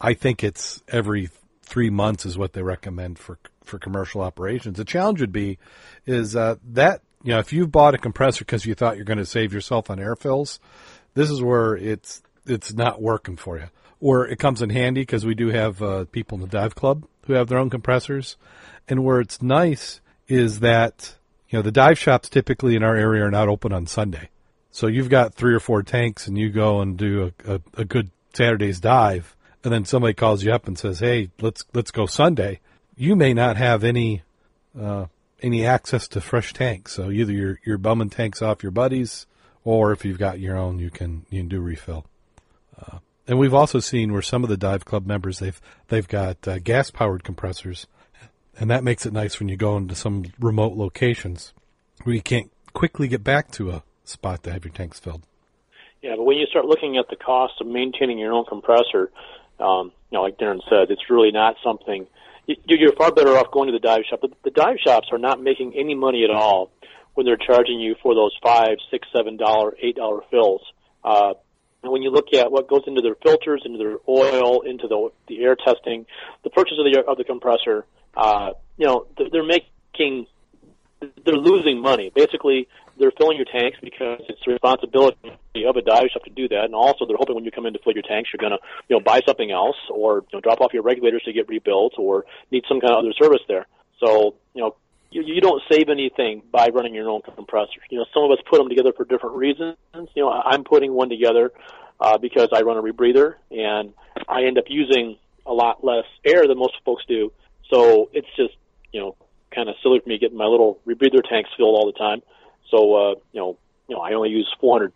I 0.00 0.14
think 0.14 0.42
it's 0.42 0.82
every 0.88 1.30
three 1.62 1.90
months 1.90 2.24
is 2.24 2.38
what 2.38 2.52
they 2.52 2.62
recommend 2.62 3.18
for 3.18 3.38
for 3.64 3.78
commercial 3.78 4.20
operations. 4.22 4.76
The 4.76 4.84
challenge 4.84 5.20
would 5.20 5.32
be 5.32 5.58
is 6.06 6.36
uh, 6.36 6.56
that 6.72 7.02
you 7.22 7.32
know, 7.32 7.40
if 7.40 7.52
you've 7.52 7.72
bought 7.72 7.94
a 7.94 7.98
compressor 7.98 8.44
because 8.44 8.64
you 8.64 8.74
thought 8.74 8.96
you're 8.96 9.04
going 9.04 9.18
to 9.18 9.26
save 9.26 9.52
yourself 9.52 9.90
on 9.90 9.98
air 9.98 10.14
fills, 10.14 10.60
this 11.14 11.30
is 11.30 11.42
where 11.42 11.76
it's 11.76 12.22
it's 12.46 12.72
not 12.72 13.02
working 13.02 13.36
for 13.36 13.58
you. 13.58 13.66
Or 14.00 14.26
it 14.26 14.38
comes 14.38 14.60
in 14.62 14.70
handy 14.70 15.02
because 15.02 15.24
we 15.24 15.34
do 15.34 15.48
have 15.48 15.82
uh, 15.82 16.04
people 16.06 16.36
in 16.36 16.42
the 16.42 16.48
dive 16.48 16.74
club 16.74 17.06
who 17.22 17.32
have 17.32 17.48
their 17.48 17.58
own 17.58 17.70
compressors, 17.70 18.36
and 18.88 19.04
where 19.04 19.20
it's 19.20 19.42
nice 19.42 20.00
is 20.28 20.60
that 20.60 21.16
you 21.48 21.58
know 21.58 21.62
the 21.62 21.72
dive 21.72 21.98
shops 21.98 22.28
typically 22.28 22.76
in 22.76 22.82
our 22.82 22.96
area 22.96 23.24
are 23.24 23.30
not 23.30 23.48
open 23.48 23.72
on 23.72 23.86
Sunday, 23.86 24.28
so 24.70 24.86
you've 24.86 25.08
got 25.08 25.34
three 25.34 25.54
or 25.54 25.60
four 25.60 25.82
tanks 25.82 26.26
and 26.26 26.36
you 26.36 26.50
go 26.50 26.80
and 26.80 26.96
do 26.96 27.32
a, 27.46 27.54
a, 27.54 27.60
a 27.78 27.84
good 27.84 28.10
Saturday's 28.34 28.80
dive, 28.80 29.34
and 29.64 29.72
then 29.72 29.84
somebody 29.84 30.12
calls 30.14 30.44
you 30.44 30.52
up 30.52 30.66
and 30.66 30.78
says, 30.78 30.98
"Hey, 30.98 31.30
let's 31.40 31.64
let's 31.72 31.90
go 31.90 32.06
Sunday," 32.06 32.60
you 32.96 33.16
may 33.16 33.32
not 33.32 33.56
have 33.56 33.82
any 33.82 34.22
uh, 34.78 35.06
any 35.42 35.64
access 35.64 36.06
to 36.08 36.20
fresh 36.20 36.52
tanks. 36.52 36.92
So 36.92 37.10
either 37.10 37.32
you're 37.32 37.58
you're 37.64 37.78
bumming 37.78 38.10
tanks 38.10 38.42
off 38.42 38.62
your 38.62 38.72
buddies, 38.72 39.26
or 39.64 39.92
if 39.92 40.04
you've 40.04 40.18
got 40.18 40.38
your 40.38 40.56
own, 40.56 40.78
you 40.78 40.90
can 40.90 41.24
you 41.30 41.40
can 41.40 41.48
do 41.48 41.60
refill. 41.60 42.06
And 43.28 43.38
we've 43.38 43.54
also 43.54 43.80
seen 43.80 44.12
where 44.12 44.22
some 44.22 44.44
of 44.44 44.50
the 44.50 44.56
dive 44.56 44.84
club 44.84 45.06
members 45.06 45.40
they've 45.40 45.60
they've 45.88 46.06
got 46.06 46.46
uh, 46.46 46.58
gas 46.58 46.90
powered 46.90 47.24
compressors, 47.24 47.86
and 48.58 48.70
that 48.70 48.84
makes 48.84 49.04
it 49.04 49.12
nice 49.12 49.40
when 49.40 49.48
you 49.48 49.56
go 49.56 49.76
into 49.76 49.94
some 49.94 50.26
remote 50.38 50.74
locations 50.76 51.52
where 52.04 52.14
you 52.14 52.22
can't 52.22 52.50
quickly 52.72 53.08
get 53.08 53.24
back 53.24 53.50
to 53.52 53.70
a 53.70 53.82
spot 54.04 54.42
to 54.44 54.52
have 54.52 54.64
your 54.64 54.72
tanks 54.72 55.00
filled. 55.00 55.22
Yeah, 56.02 56.14
but 56.16 56.24
when 56.24 56.36
you 56.36 56.46
start 56.46 56.66
looking 56.66 56.98
at 56.98 57.08
the 57.08 57.16
cost 57.16 57.54
of 57.60 57.66
maintaining 57.66 58.18
your 58.18 58.32
own 58.32 58.44
compressor, 58.44 59.10
um, 59.58 59.90
you 60.10 60.18
know, 60.18 60.22
like 60.22 60.38
Darren 60.38 60.60
said, 60.68 60.90
it's 60.90 61.10
really 61.10 61.32
not 61.32 61.56
something. 61.64 62.06
You're 62.46 62.92
far 62.92 63.10
better 63.10 63.36
off 63.36 63.50
going 63.50 63.66
to 63.66 63.72
the 63.72 63.80
dive 63.80 64.02
shop. 64.08 64.20
But 64.20 64.30
the 64.44 64.50
dive 64.50 64.76
shops 64.84 65.08
are 65.10 65.18
not 65.18 65.42
making 65.42 65.74
any 65.74 65.96
money 65.96 66.22
at 66.22 66.30
all 66.30 66.70
when 67.14 67.26
they're 67.26 67.36
charging 67.36 67.80
you 67.80 67.96
for 68.02 68.14
those 68.14 68.36
five, 68.40 68.76
six, 68.90 69.08
seven 69.12 69.36
dollar, 69.36 69.74
eight 69.82 69.96
dollar 69.96 70.20
fills. 70.30 70.60
Uh, 71.02 71.34
and 71.86 71.92
when 71.92 72.02
you 72.02 72.10
look 72.10 72.34
at 72.34 72.50
what 72.50 72.66
goes 72.68 72.82
into 72.88 73.00
their 73.00 73.14
filters, 73.14 73.62
into 73.64 73.78
their 73.78 73.98
oil, 74.08 74.62
into 74.62 74.88
the 74.88 75.10
the 75.28 75.40
air 75.44 75.54
testing, 75.54 76.04
the 76.42 76.50
purchase 76.50 76.74
of 76.78 76.84
the 76.84 77.04
of 77.06 77.16
the 77.16 77.22
compressor, 77.22 77.86
uh, 78.16 78.50
you 78.76 78.86
know, 78.86 79.06
they're 79.30 79.46
making, 79.46 80.26
they're 81.24 81.36
losing 81.36 81.80
money. 81.80 82.10
Basically, 82.12 82.66
they're 82.98 83.12
filling 83.12 83.36
your 83.36 83.46
tanks 83.46 83.78
because 83.80 84.20
it's 84.28 84.40
the 84.44 84.50
responsibility 84.50 85.16
of 85.64 85.76
a 85.76 85.82
dive 85.82 86.08
shop 86.12 86.24
to 86.24 86.30
do 86.30 86.48
that, 86.48 86.64
and 86.64 86.74
also 86.74 87.06
they're 87.06 87.16
hoping 87.16 87.36
when 87.36 87.44
you 87.44 87.52
come 87.52 87.66
in 87.66 87.72
to 87.72 87.78
fill 87.84 87.92
your 87.92 88.02
tanks, 88.02 88.30
you're 88.32 88.42
going 88.42 88.58
to 88.58 88.66
you 88.88 88.96
know 88.96 89.00
buy 89.00 89.20
something 89.24 89.52
else 89.52 89.76
or 89.88 90.24
you 90.32 90.36
know 90.36 90.40
drop 90.40 90.60
off 90.60 90.74
your 90.74 90.82
regulators 90.82 91.22
to 91.22 91.32
get 91.32 91.48
rebuilt 91.48 91.92
or 91.98 92.24
need 92.50 92.64
some 92.68 92.80
kind 92.80 92.94
of 92.94 92.98
other 92.98 93.12
service 93.12 93.42
there. 93.46 93.66
So 94.00 94.34
you 94.54 94.62
know 94.62 94.74
you, 95.16 95.34
you 95.34 95.40
don't 95.40 95.62
save 95.70 95.88
anything 95.88 96.42
by 96.52 96.68
running 96.68 96.94
your 96.94 97.08
own 97.08 97.22
compressor. 97.22 97.80
You 97.90 97.98
know 97.98 98.06
some 98.12 98.24
of 98.24 98.30
us 98.30 98.38
put 98.48 98.58
them 98.58 98.68
together 98.68 98.92
for 98.96 99.04
different 99.04 99.36
reasons. 99.36 99.76
You 99.94 100.24
know 100.24 100.30
I'm 100.30 100.64
putting 100.64 100.92
one 100.92 101.08
together 101.08 101.52
uh, 102.00 102.18
because 102.18 102.48
I 102.52 102.62
run 102.62 102.76
a 102.76 102.82
rebreather 102.82 103.34
and 103.50 103.94
I 104.28 104.44
end 104.44 104.58
up 104.58 104.64
using 104.68 105.16
a 105.46 105.52
lot 105.52 105.82
less 105.84 106.04
air 106.24 106.46
than 106.46 106.58
most 106.58 106.74
folks 106.84 107.04
do. 107.08 107.32
So 107.72 108.10
it's 108.12 108.28
just 108.36 108.54
you 108.92 109.00
know 109.00 109.16
kind 109.54 109.68
of 109.68 109.76
silly 109.82 110.00
for 110.00 110.08
me 110.08 110.18
getting 110.18 110.36
my 110.36 110.44
little 110.44 110.78
rebreather 110.86 111.26
tanks 111.28 111.50
filled 111.56 111.76
all 111.76 111.86
the 111.86 111.98
time. 111.98 112.22
So 112.70 112.94
uh, 112.94 113.14
you 113.32 113.40
know, 113.40 113.56
you 113.88 113.96
know, 113.96 114.02
I 114.02 114.12
only 114.12 114.30
use 114.30 114.52
400 114.60 114.92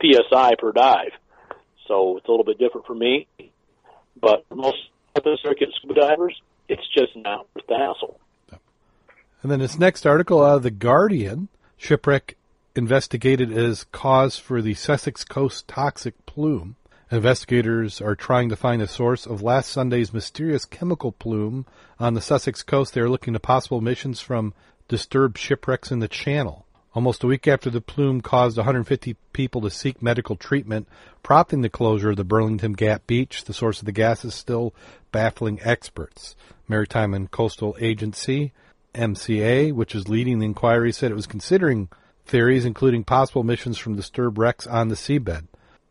psi 0.00 0.54
per 0.58 0.72
dive, 0.72 1.12
so 1.86 2.16
it's 2.16 2.26
a 2.26 2.30
little 2.30 2.44
bit 2.44 2.58
different 2.58 2.86
for 2.86 2.94
me. 2.94 3.26
But 4.20 4.44
most 4.54 4.78
open 5.16 5.36
circuit 5.42 5.68
scuba 5.76 5.94
divers, 5.94 6.40
it's 6.68 6.86
just 6.94 7.16
not 7.16 7.46
worth 7.54 7.66
the 7.66 7.76
hassle. 7.76 8.18
And 9.42 9.50
then 9.50 9.60
this 9.60 9.78
next 9.78 10.06
article 10.06 10.42
out 10.42 10.56
of 10.56 10.62
the 10.62 10.70
Guardian: 10.70 11.48
shipwreck 11.76 12.36
investigated 12.74 13.52
as 13.52 13.84
cause 13.84 14.38
for 14.38 14.60
the 14.60 14.74
Sussex 14.74 15.24
Coast 15.24 15.68
toxic 15.68 16.26
plume. 16.26 16.76
Investigators 17.10 18.02
are 18.02 18.14
trying 18.14 18.50
to 18.50 18.56
find 18.56 18.82
the 18.82 18.86
source 18.86 19.26
of 19.26 19.40
last 19.40 19.70
Sunday's 19.70 20.12
mysterious 20.12 20.64
chemical 20.66 21.10
plume 21.12 21.64
on 21.98 22.14
the 22.14 22.20
Sussex 22.20 22.62
coast. 22.62 22.92
They 22.92 23.00
are 23.00 23.08
looking 23.08 23.32
to 23.32 23.40
possible 23.40 23.78
emissions 23.78 24.20
from 24.20 24.52
disturbed 24.88 25.38
shipwrecks 25.38 25.90
in 25.90 26.00
the 26.00 26.08
Channel. 26.08 26.66
Almost 26.94 27.24
a 27.24 27.26
week 27.26 27.48
after 27.48 27.70
the 27.70 27.80
plume 27.80 28.20
caused 28.20 28.56
150 28.56 29.16
people 29.32 29.60
to 29.62 29.70
seek 29.70 30.02
medical 30.02 30.36
treatment, 30.36 30.88
prompting 31.22 31.62
the 31.62 31.68
closure 31.68 32.10
of 32.10 32.16
the 32.16 32.24
Burlington 32.24 32.72
Gap 32.72 33.06
Beach, 33.06 33.44
the 33.44 33.54
source 33.54 33.78
of 33.78 33.86
the 33.86 33.92
gas 33.92 34.24
is 34.24 34.34
still 34.34 34.74
baffling 35.12 35.60
experts. 35.62 36.36
Maritime 36.66 37.14
and 37.14 37.30
Coastal 37.30 37.76
Agency, 37.80 38.52
MCA, 38.98 39.72
which 39.72 39.94
is 39.94 40.08
leading 40.08 40.38
the 40.38 40.46
inquiry, 40.46 40.92
said 40.92 41.10
it 41.10 41.14
was 41.14 41.26
considering 41.26 41.88
theories 42.26 42.64
including 42.64 43.04
possible 43.04 43.40
emissions 43.40 43.78
from 43.78 43.96
disturbed 43.96 44.36
wrecks 44.36 44.66
on 44.66 44.88
the 44.88 44.94
seabed. 44.94 45.46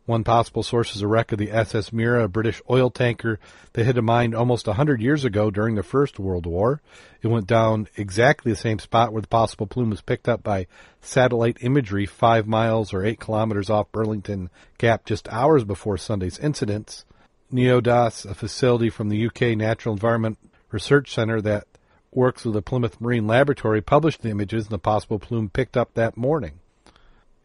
One 0.07 0.23
possible 0.23 0.63
source 0.63 0.95
is 0.95 1.01
a 1.01 1.07
wreck 1.07 1.33
of 1.33 1.37
the 1.37 1.51
SS 1.51 1.91
Mira, 1.91 2.23
a 2.23 2.27
British 2.29 2.61
oil 2.69 2.89
tanker 2.89 3.39
that 3.73 3.83
hit 3.83 3.97
a 3.97 4.01
mine 4.01 4.33
almost 4.33 4.69
a 4.69 4.73
hundred 4.73 5.01
years 5.01 5.25
ago 5.25 5.51
during 5.51 5.75
the 5.75 5.83
First 5.83 6.17
World 6.17 6.45
War. 6.45 6.81
It 7.21 7.27
went 7.27 7.45
down 7.45 7.89
exactly 7.97 8.53
the 8.53 8.57
same 8.57 8.79
spot 8.79 9.11
where 9.11 9.21
the 9.21 9.27
possible 9.27 9.67
plume 9.67 9.89
was 9.89 9.99
picked 9.99 10.29
up 10.29 10.43
by 10.43 10.67
satellite 11.01 11.57
imagery 11.59 12.05
five 12.05 12.47
miles 12.47 12.93
or 12.93 13.03
eight 13.03 13.19
kilometers 13.19 13.69
off 13.69 13.91
Burlington 13.91 14.49
Gap 14.77 15.03
just 15.05 15.27
hours 15.27 15.65
before 15.65 15.97
Sunday's 15.97 16.39
incidents. 16.39 17.03
NEODAS, 17.51 18.25
a 18.25 18.33
facility 18.33 18.89
from 18.89 19.09
the 19.09 19.27
UK 19.27 19.57
Natural 19.57 19.91
Environment 19.91 20.37
Research 20.71 21.13
Center 21.13 21.41
that 21.41 21.67
works 22.11 22.45
with 22.45 22.53
the 22.53 22.61
Plymouth 22.61 22.99
Marine 23.01 23.27
Laboratory, 23.27 23.81
published 23.81 24.21
the 24.21 24.29
images 24.29 24.65
and 24.65 24.71
the 24.71 24.79
possible 24.79 25.19
plume 25.19 25.49
picked 25.49 25.77
up 25.77 25.93
that 25.93 26.17
morning. 26.17 26.59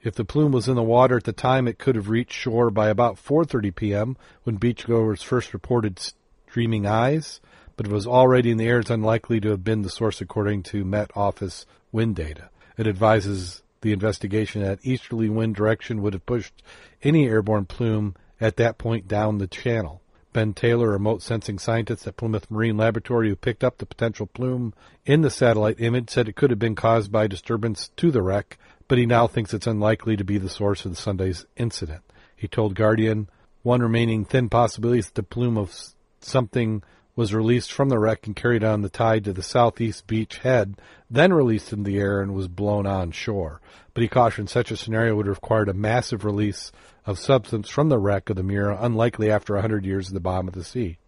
If 0.02 0.14
the 0.14 0.24
plume 0.24 0.52
was 0.52 0.68
in 0.68 0.74
the 0.74 0.82
water 0.82 1.16
at 1.16 1.24
the 1.24 1.32
time, 1.32 1.68
it 1.68 1.78
could 1.78 1.94
have 1.94 2.08
reached 2.08 2.32
shore 2.32 2.70
by 2.70 2.88
about 2.88 3.16
4:30 3.16 3.74
p.m. 3.74 4.16
when 4.42 4.58
beachgoers 4.58 5.22
first 5.22 5.54
reported 5.54 6.00
streaming 6.48 6.86
eyes, 6.86 7.40
but 7.76 7.86
it 7.86 7.92
was 7.92 8.06
already 8.06 8.50
in 8.50 8.58
the 8.58 8.66
air. 8.66 8.80
It's 8.80 8.90
unlikely 8.90 9.40
to 9.40 9.50
have 9.50 9.62
been 9.62 9.82
the 9.82 9.90
source, 9.90 10.20
according 10.20 10.64
to 10.64 10.84
Met 10.84 11.10
Office 11.14 11.66
wind 11.92 12.16
data. 12.16 12.50
It 12.76 12.86
advises 12.86 13.62
the 13.82 13.92
investigation 13.92 14.62
that 14.62 14.80
easterly 14.82 15.28
wind 15.28 15.54
direction 15.54 16.02
would 16.02 16.14
have 16.14 16.26
pushed 16.26 16.62
any 17.02 17.26
airborne 17.26 17.66
plume 17.66 18.16
at 18.40 18.56
that 18.56 18.78
point 18.78 19.06
down 19.06 19.38
the 19.38 19.46
channel. 19.46 20.01
Ben 20.32 20.54
Taylor, 20.54 20.88
a 20.88 20.92
remote 20.92 21.22
sensing 21.22 21.58
scientist 21.58 22.06
at 22.06 22.16
Plymouth 22.16 22.50
Marine 22.50 22.76
Laboratory 22.76 23.28
who 23.28 23.36
picked 23.36 23.62
up 23.62 23.78
the 23.78 23.86
potential 23.86 24.26
plume 24.26 24.72
in 25.04 25.20
the 25.20 25.30
satellite 25.30 25.80
image, 25.80 26.10
said 26.10 26.28
it 26.28 26.36
could 26.36 26.50
have 26.50 26.58
been 26.58 26.74
caused 26.74 27.12
by 27.12 27.26
disturbance 27.26 27.90
to 27.96 28.10
the 28.10 28.22
wreck 28.22 28.58
but 28.92 28.98
he 28.98 29.06
now 29.06 29.26
thinks 29.26 29.54
it's 29.54 29.66
unlikely 29.66 30.18
to 30.18 30.24
be 30.24 30.36
the 30.36 30.50
source 30.50 30.84
of 30.84 30.90
the 30.90 30.96
Sunday's 30.96 31.46
incident. 31.56 32.02
He 32.36 32.46
told 32.46 32.74
Guardian, 32.74 33.30
one 33.62 33.80
remaining 33.80 34.26
thin 34.26 34.50
possibility 34.50 34.98
is 34.98 35.10
the 35.10 35.22
plume 35.22 35.56
of 35.56 35.74
something 36.20 36.82
was 37.14 37.34
released 37.34 37.72
from 37.72 37.88
the 37.88 37.98
wreck 37.98 38.26
and 38.26 38.34
carried 38.34 38.64
on 38.64 38.82
the 38.82 38.88
tide 38.88 39.24
to 39.24 39.32
the 39.32 39.42
southeast 39.42 40.06
beach 40.06 40.38
head, 40.38 40.76
then 41.10 41.32
released 41.32 41.72
in 41.72 41.82
the 41.82 41.98
air 41.98 42.20
and 42.20 42.34
was 42.34 42.48
blown 42.48 42.86
on 42.86 43.10
shore. 43.10 43.60
But 43.92 44.02
he 44.02 44.08
cautioned 44.08 44.48
such 44.48 44.70
a 44.70 44.76
scenario 44.76 45.14
would 45.16 45.26
have 45.26 45.36
required 45.36 45.68
a 45.68 45.74
massive 45.74 46.24
release 46.24 46.72
of 47.04 47.18
substance 47.18 47.68
from 47.68 47.88
the 47.88 47.98
wreck 47.98 48.30
of 48.30 48.36
the 48.36 48.42
Mira, 48.42 48.78
unlikely 48.80 49.30
after 49.30 49.56
a 49.56 49.60
hundred 49.60 49.84
years 49.84 50.08
at 50.08 50.14
the 50.14 50.20
bottom 50.20 50.48
of 50.48 50.54
the 50.54 50.64
sea. 50.64 50.98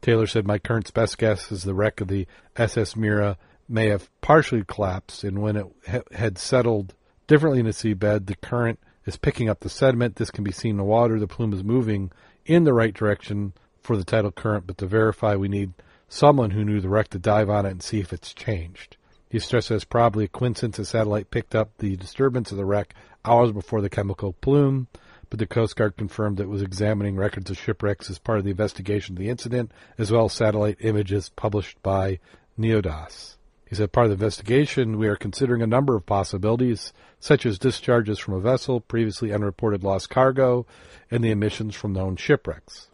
Taylor 0.00 0.26
said, 0.26 0.46
My 0.46 0.58
current 0.58 0.92
best 0.94 1.18
guess 1.18 1.52
is 1.52 1.64
the 1.64 1.74
wreck 1.74 2.00
of 2.00 2.08
the 2.08 2.26
SS 2.56 2.96
Mira 2.96 3.36
may 3.68 3.88
have 3.88 4.10
partially 4.20 4.64
collapsed, 4.66 5.24
and 5.24 5.42
when 5.42 5.56
it 5.56 5.66
ha- 5.86 6.02
had 6.12 6.38
settled 6.38 6.94
Differently 7.26 7.60
in 7.60 7.66
the 7.66 7.72
seabed, 7.72 8.26
the 8.26 8.36
current 8.36 8.78
is 9.06 9.16
picking 9.16 9.48
up 9.48 9.60
the 9.60 9.70
sediment. 9.70 10.16
This 10.16 10.30
can 10.30 10.44
be 10.44 10.52
seen 10.52 10.72
in 10.72 10.76
the 10.76 10.84
water. 10.84 11.18
The 11.18 11.26
plume 11.26 11.54
is 11.54 11.64
moving 11.64 12.12
in 12.44 12.64
the 12.64 12.74
right 12.74 12.92
direction 12.92 13.54
for 13.84 13.96
the 13.96 14.04
tidal 14.04 14.32
current, 14.32 14.66
but 14.66 14.78
to 14.78 14.86
verify, 14.86 15.36
we 15.36 15.48
need 15.48 15.72
someone 16.08 16.50
who 16.50 16.64
knew 16.64 16.80
the 16.80 16.88
wreck 16.88 17.08
to 17.08 17.18
dive 17.18 17.50
on 17.50 17.66
it 17.66 17.70
and 17.70 17.82
see 17.82 18.00
if 18.00 18.12
it's 18.12 18.34
changed. 18.34 18.96
He 19.28 19.38
it's 19.38 19.84
probably 19.84 20.24
a 20.24 20.28
coincidence 20.28 20.76
the 20.76 20.84
satellite 20.84 21.30
picked 21.30 21.54
up 21.54 21.70
the 21.78 21.96
disturbance 21.96 22.52
of 22.52 22.56
the 22.56 22.64
wreck 22.64 22.94
hours 23.24 23.50
before 23.50 23.80
the 23.80 23.90
chemical 23.90 24.32
plume, 24.32 24.86
but 25.28 25.38
the 25.38 25.46
Coast 25.46 25.74
Guard 25.74 25.96
confirmed 25.96 26.38
it 26.38 26.48
was 26.48 26.62
examining 26.62 27.16
records 27.16 27.50
of 27.50 27.58
shipwrecks 27.58 28.08
as 28.08 28.18
part 28.18 28.38
of 28.38 28.44
the 28.44 28.52
investigation 28.52 29.14
of 29.14 29.18
the 29.18 29.28
incident, 29.28 29.72
as 29.98 30.12
well 30.12 30.26
as 30.26 30.32
satellite 30.32 30.76
images 30.80 31.30
published 31.30 31.82
by 31.82 32.20
Neodas. 32.56 33.36
He 33.68 33.74
said, 33.74 33.90
part 33.90 34.04
of 34.04 34.10
the 34.10 34.24
investigation, 34.24 34.98
we 34.98 35.08
are 35.08 35.16
considering 35.16 35.62
a 35.62 35.66
number 35.66 35.96
of 35.96 36.06
possibilities, 36.06 36.92
such 37.18 37.44
as 37.44 37.58
discharges 37.58 38.20
from 38.20 38.34
a 38.34 38.40
vessel, 38.40 38.80
previously 38.80 39.32
unreported 39.32 39.82
lost 39.82 40.10
cargo, 40.10 40.64
and 41.10 41.24
the 41.24 41.32
emissions 41.32 41.74
from 41.74 41.92
known 41.92 42.14
shipwrecks. 42.14 42.88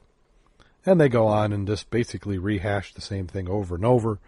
And 0.87 1.01
they 1.01 1.09
go 1.09 1.27
on 1.27 1.53
and 1.53 1.67
just 1.67 1.91
basically 1.91 2.39
rehash 2.39 2.95
the 2.95 3.01
same 3.01 3.27
thing 3.27 3.49
over 3.49 3.75
and 3.75 3.85
over. 3.85 4.19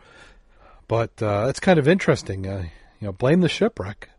But 0.86 1.22
uh, 1.22 1.46
it's 1.48 1.60
kind 1.60 1.78
of 1.78 1.88
interesting. 1.88 2.46
Uh, 2.46 2.66
you 3.00 3.06
know, 3.06 3.12
blame 3.12 3.40
the 3.40 3.48
shipwreck. 3.48 4.10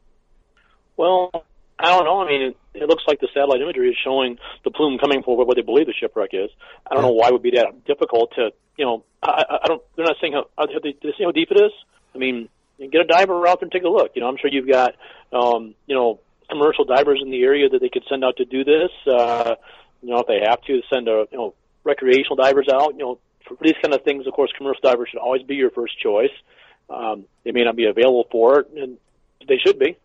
Well, 0.98 1.32
I 1.80 1.90
don't 1.90 2.06
know. 2.06 2.22
I 2.22 2.28
mean, 2.28 2.42
it, 2.42 2.58
it 2.74 2.90
looks 2.90 3.04
like 3.08 3.20
the 3.20 3.28
satellite 3.34 3.62
imagery 3.62 3.90
is 3.90 3.98
showing 4.04 4.38
the 4.64 4.72
plume 4.72 4.98
coming 4.98 5.22
for 5.24 5.38
what 5.46 5.56
they 5.56 5.62
believe 5.62 5.86
the 5.86 5.94
shipwreck 5.94 6.32
is. 6.34 6.50
I 6.90 6.96
don't 6.96 7.04
yeah. 7.04 7.10
know 7.10 7.14
why 7.14 7.28
it 7.28 7.34
would 7.34 7.44
be 7.44 7.52
that 7.52 7.86
difficult 7.86 8.32
to, 8.36 8.52
you 8.78 8.86
know, 8.86 9.04
I, 9.22 9.60
I 9.64 9.68
don't. 9.68 9.82
They're 9.96 10.06
not 10.06 10.16
saying 10.20 10.34
how. 10.34 10.66
They, 10.66 10.92
do 10.92 10.98
they 11.04 11.10
say 11.18 11.24
how 11.24 11.32
deep 11.32 11.50
it 11.52 11.62
is? 11.62 11.72
I 12.16 12.18
mean, 12.18 12.50
get 12.80 13.02
a 13.02 13.06
diver 13.06 13.48
out 13.48 13.60
there 13.60 13.66
and 13.66 13.72
take 13.72 13.84
a 13.84 13.90
look. 13.90 14.12
You 14.16 14.22
know, 14.22 14.28
I'm 14.28 14.38
sure 14.38 14.50
you've 14.52 14.68
got, 14.68 14.96
um, 15.32 15.76
you 15.88 15.96
know, 15.96 16.20
commercial 16.50 16.86
divers 16.86 17.20
in 17.24 17.32
the 17.32 17.44
area 17.44 17.70
that 17.70 17.80
they 17.80 17.90
could 17.90 18.04
send 18.10 18.24
out 18.24 18.38
to 18.38 18.46
do 18.46 18.64
this. 18.64 18.92
Uh, 19.08 19.56
you 20.02 20.10
know, 20.10 20.20
if 20.20 20.28
they 20.28 20.40
have 20.46 20.62
to, 20.64 20.82
send 20.92 21.08
a, 21.08 21.26
you 21.32 21.38
know, 21.38 21.54
recreational 21.84 22.36
divers 22.36 22.68
out. 22.72 22.94
You 22.94 23.00
know, 23.00 23.20
for 23.48 23.58
these 23.62 23.76
kind 23.82 23.94
of 23.94 24.04
things, 24.04 24.28
of 24.28 24.34
course, 24.34 24.52
commercial 24.58 24.82
divers 24.82 25.10
should 25.10 25.20
always 25.20 25.44
be 25.44 25.56
your 25.56 25.72
first 25.72 25.98
choice. 26.00 26.32
Um, 26.90 27.26
they 27.44 27.52
may 27.52 27.64
not 27.64 27.76
be 27.76 27.86
available 27.86 28.28
for 28.32 28.60
it, 28.60 28.70
and 28.76 28.98
they 29.48 29.58
should 29.58 29.80
be. 29.80 29.98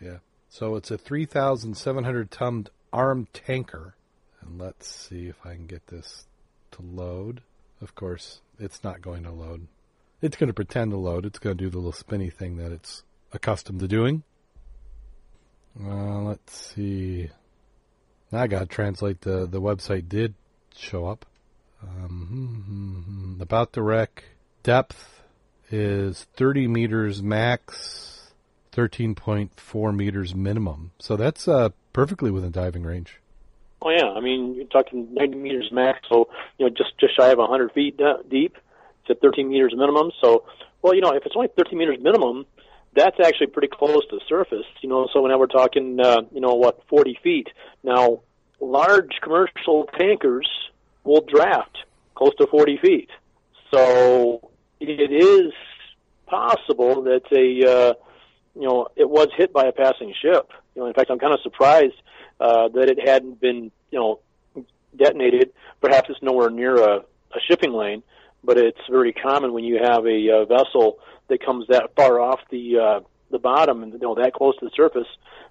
Yeah. 0.00 0.18
So 0.48 0.76
it's 0.76 0.90
a 0.90 0.98
3,700 0.98 2.30
ton 2.30 2.66
armed 2.92 3.32
tanker. 3.32 3.94
And 4.40 4.58
let's 4.58 4.88
see 4.88 5.26
if 5.28 5.36
I 5.44 5.54
can 5.54 5.66
get 5.66 5.86
this 5.88 6.26
to 6.72 6.82
load. 6.82 7.42
Of 7.80 7.94
course, 7.94 8.40
it's 8.58 8.82
not 8.82 9.02
going 9.02 9.22
to 9.24 9.30
load. 9.30 9.66
It's 10.22 10.36
going 10.36 10.48
to 10.48 10.54
pretend 10.54 10.90
to 10.90 10.96
load. 10.96 11.24
It's 11.24 11.38
going 11.38 11.56
to 11.56 11.64
do 11.64 11.70
the 11.70 11.78
little 11.78 11.92
spinny 11.92 12.30
thing 12.30 12.56
that 12.56 12.72
it's 12.72 13.04
accustomed 13.32 13.80
to 13.80 13.88
doing. 13.88 14.22
Uh, 15.82 16.20
let's 16.22 16.56
see. 16.56 17.30
I 18.32 18.46
got 18.46 18.60
to 18.60 18.66
translate 18.66 19.22
the 19.22 19.46
the 19.46 19.60
website 19.60 20.08
did 20.08 20.34
show 20.76 21.06
up. 21.06 21.26
Um, 21.82 22.26
hmm, 22.28 22.46
hmm, 22.46 23.34
hmm. 23.34 23.42
about 23.42 23.72
the 23.72 23.82
wreck 23.82 24.24
depth 24.62 25.22
is 25.70 26.26
30 26.34 26.68
meters 26.68 27.22
max, 27.22 28.32
13.4 28.72 29.96
meters 29.96 30.34
minimum. 30.34 30.92
So 30.98 31.16
that's 31.16 31.48
uh, 31.48 31.70
perfectly 31.92 32.30
within 32.30 32.50
diving 32.50 32.82
range. 32.82 33.20
Oh 33.82 33.90
yeah, 33.90 34.10
I 34.10 34.20
mean 34.20 34.54
you're 34.54 34.66
talking 34.66 35.14
90 35.14 35.36
meters 35.38 35.70
max, 35.72 36.00
so 36.08 36.28
you 36.58 36.66
know 36.66 36.70
just 36.70 36.98
just 36.98 37.16
shy 37.16 37.30
of 37.30 37.38
100 37.38 37.72
feet 37.72 37.98
deep. 38.28 38.56
It's 39.02 39.10
at 39.10 39.20
13 39.22 39.48
meters 39.48 39.72
minimum. 39.74 40.10
So, 40.20 40.44
well, 40.82 40.94
you 40.94 41.00
know, 41.00 41.12
if 41.12 41.24
it's 41.24 41.34
only 41.34 41.48
13 41.56 41.78
meters 41.78 41.98
minimum, 42.00 42.44
that's 42.94 43.18
actually 43.24 43.46
pretty 43.46 43.68
close 43.68 44.06
to 44.10 44.16
the 44.16 44.20
surface. 44.28 44.66
You 44.82 44.88
know, 44.90 45.08
so 45.12 45.24
now 45.26 45.38
we're 45.38 45.46
talking, 45.46 45.98
uh, 45.98 46.22
you 46.32 46.40
know, 46.40 46.54
what 46.54 46.82
40 46.88 47.18
feet. 47.22 47.48
Now, 47.82 48.20
large 48.60 49.12
commercial 49.22 49.88
tankers 49.98 50.48
will 51.04 51.22
draft 51.22 51.78
close 52.14 52.34
to 52.36 52.46
40 52.46 52.78
feet. 52.78 53.10
So 53.72 54.50
it 54.80 55.12
is 55.12 55.52
possible 56.26 57.02
that 57.02 57.22
a, 57.32 57.70
uh, 57.70 57.94
you 58.54 58.66
know, 58.66 58.88
it 58.96 59.08
was 59.08 59.28
hit 59.36 59.52
by 59.52 59.66
a 59.66 59.72
passing 59.72 60.14
ship. 60.20 60.50
You 60.74 60.82
know, 60.82 60.88
in 60.88 60.94
fact, 60.94 61.10
I'm 61.10 61.18
kind 61.18 61.32
of 61.32 61.40
surprised 61.42 61.94
uh, 62.40 62.68
that 62.68 62.90
it 62.90 63.06
hadn't 63.06 63.40
been, 63.40 63.70
you 63.90 63.98
know, 63.98 64.20
detonated. 64.96 65.52
Perhaps 65.80 66.10
it's 66.10 66.22
nowhere 66.22 66.50
near 66.50 66.76
a, 66.76 66.96
a 66.98 67.40
shipping 67.48 67.72
lane, 67.72 68.02
but 68.44 68.58
it's 68.58 68.80
very 68.90 69.12
common 69.12 69.52
when 69.52 69.64
you 69.64 69.78
have 69.82 70.06
a 70.06 70.30
uh, 70.30 70.44
vessel 70.44 70.98
that 71.28 71.44
comes 71.44 71.66
that 71.68 71.94
far 71.96 72.20
off 72.20 72.40
the 72.50 72.78
uh, 72.78 73.00
the 73.30 73.38
bottom 73.38 73.82
and 73.82 73.92
you 73.92 73.98
know 74.00 74.16
that 74.16 74.32
close 74.34 74.56
to 74.58 74.64
the 74.64 74.72
surface. 74.74 75.06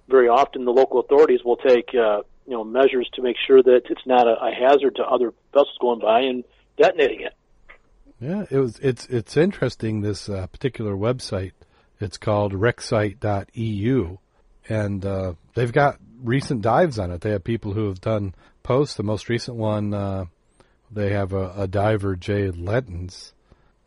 Very 0.08 0.28
often, 0.28 0.64
the 0.64 0.72
local 0.72 1.00
authorities 1.00 1.40
will 1.44 1.56
take 1.56 1.94
uh, 1.94 2.22
you 2.50 2.56
know 2.56 2.64
measures 2.64 3.08
to 3.14 3.22
make 3.22 3.36
sure 3.46 3.62
that 3.62 3.82
it's 3.88 4.04
not 4.04 4.26
a, 4.26 4.32
a 4.32 4.50
hazard 4.52 4.96
to 4.96 5.04
other 5.04 5.32
vessels 5.52 5.78
going 5.80 6.00
by 6.00 6.22
and 6.22 6.42
detonating 6.76 7.20
it. 7.20 7.34
Yeah, 8.20 8.44
it 8.50 8.58
was. 8.58 8.78
It's 8.80 9.06
it's 9.06 9.36
interesting. 9.36 10.00
This 10.00 10.28
uh, 10.28 10.48
particular 10.48 10.94
website. 10.94 11.52
It's 12.00 12.18
called 12.18 12.52
wrecksite.eu, 12.54 14.16
and 14.68 15.06
uh, 15.06 15.34
they've 15.54 15.72
got 15.72 15.98
recent 16.22 16.62
dives 16.62 16.98
on 16.98 17.12
it. 17.12 17.20
They 17.20 17.30
have 17.30 17.44
people 17.44 17.74
who 17.74 17.86
have 17.86 18.00
done 18.00 18.34
posts. 18.62 18.96
The 18.96 19.02
most 19.02 19.28
recent 19.28 19.56
one, 19.56 19.94
uh, 19.94 20.24
they 20.90 21.12
have 21.12 21.32
a, 21.34 21.52
a, 21.56 21.68
diver, 21.68 22.16
Jay 22.16 22.50
Lentons, 22.50 23.32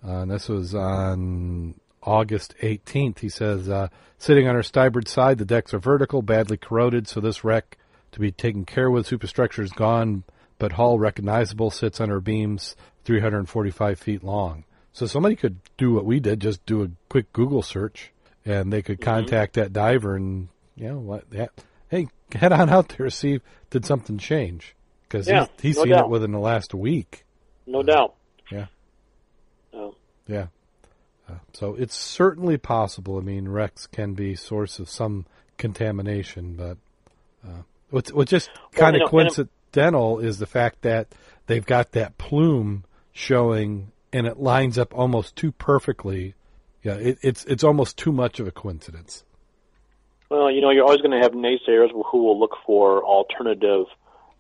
uh, 0.08 0.19
and 0.19 0.32
this 0.32 0.47
was 0.47 0.76
on 0.76 1.73
August 2.04 2.54
18th. 2.62 3.17
He 3.17 3.30
says, 3.30 3.67
uh, 3.67 3.88
sitting 4.19 4.47
on 4.47 4.56
our 4.56 4.63
starboard 4.63 5.08
side, 5.08 5.39
the 5.39 5.45
decks 5.45 5.73
are 5.73 5.80
vertical, 5.80 6.21
badly 6.21 6.58
corroded, 6.58 7.08
so 7.08 7.19
this 7.19 7.43
wreck 7.43 7.80
to 8.13 8.19
be 8.19 8.32
taken 8.32 8.65
care 8.65 8.89
with. 8.89 9.08
Superstructure 9.08 9.62
is 9.62 9.71
gone, 9.71 10.23
but 10.58 10.73
hull 10.73 10.97
recognizable, 10.97 11.71
sits 11.71 11.99
under 11.99 12.19
beams, 12.19 12.76
345 13.06 13.99
feet 13.99 14.23
long. 14.23 14.63
So 14.93 15.08
somebody 15.08 15.36
could 15.36 15.58
do 15.78 15.93
what 15.93 16.06
we 16.06 16.19
did, 16.19 16.39
just 16.39 16.65
do 16.65 16.84
a 16.84 16.89
quick 17.10 17.34
Google 17.34 17.62
search, 17.62 18.12
and 18.45 18.71
they 18.71 18.82
could 18.82 18.99
mm-hmm. 18.99 19.10
contact 19.10 19.56
that 19.56 19.73
diver 19.73 20.15
and, 20.15 20.49
you 20.76 20.89
know, 20.89 20.99
what, 20.99 21.26
yeah, 21.32 21.47
hey, 21.89 22.08
head 22.34 22.52
on 22.52 22.69
out 22.69 22.89
there, 22.97 23.10
see 23.10 23.39
did 23.69 23.86
something 23.86 24.17
change. 24.17 24.76
Because 25.04 25.28
yeah, 25.28 25.47
he's, 25.58 25.62
he's 25.62 25.76
no 25.78 25.84
seen 25.84 25.91
doubt. 25.93 26.06
it 26.06 26.10
within 26.10 26.32
the 26.32 26.39
last 26.39 26.73
week. 26.73 27.26
No 27.67 27.84
doubt. 27.84 28.15
Yeah. 28.52 28.65
Oh. 29.73 29.95
Yeah. 30.28 30.47
Uh, 31.30 31.36
so 31.54 31.76
it's 31.76 31.95
certainly 31.95 32.58
possible. 32.58 33.17
I 33.17 33.21
mean, 33.21 33.47
wrecks 33.47 33.88
can 33.88 34.13
be 34.13 34.36
source 34.36 34.80
of 34.80 34.89
some 34.89 35.26
contamination, 35.58 36.56
but 36.56 36.78
uh, 37.47 37.62
what's 37.93 38.12
what's 38.12 38.32
just 38.32 38.49
kind 38.71 38.95
well, 38.95 39.06
of 39.06 39.10
coincidental 39.12 40.19
is 40.19 40.39
the 40.39 40.47
fact 40.47 40.82
that 40.82 41.08
they've 41.45 41.65
got 41.65 41.91
that 41.91 42.17
plume 42.17 42.84
showing, 43.12 43.91
and 44.12 44.25
it 44.25 44.39
lines 44.39 44.77
up 44.77 44.97
almost 44.97 45.36
too 45.36 45.51
perfectly. 45.51 46.34
Yeah, 46.82 46.95
it, 46.95 47.19
it's 47.21 47.45
it's 47.45 47.63
almost 47.63 47.97
too 47.97 48.12
much 48.12 48.39
of 48.39 48.47
a 48.47 48.51
coincidence. 48.51 49.23
Well, 50.29 50.49
you 50.49 50.62
know, 50.62 50.71
you're 50.71 50.84
always 50.84 51.01
going 51.01 51.12
to 51.12 51.21
have 51.21 51.34
naysayers 51.34 51.91
who 51.91 52.23
will 52.23 52.39
look 52.39 52.58
for 52.65 53.03
alternative 53.03 53.86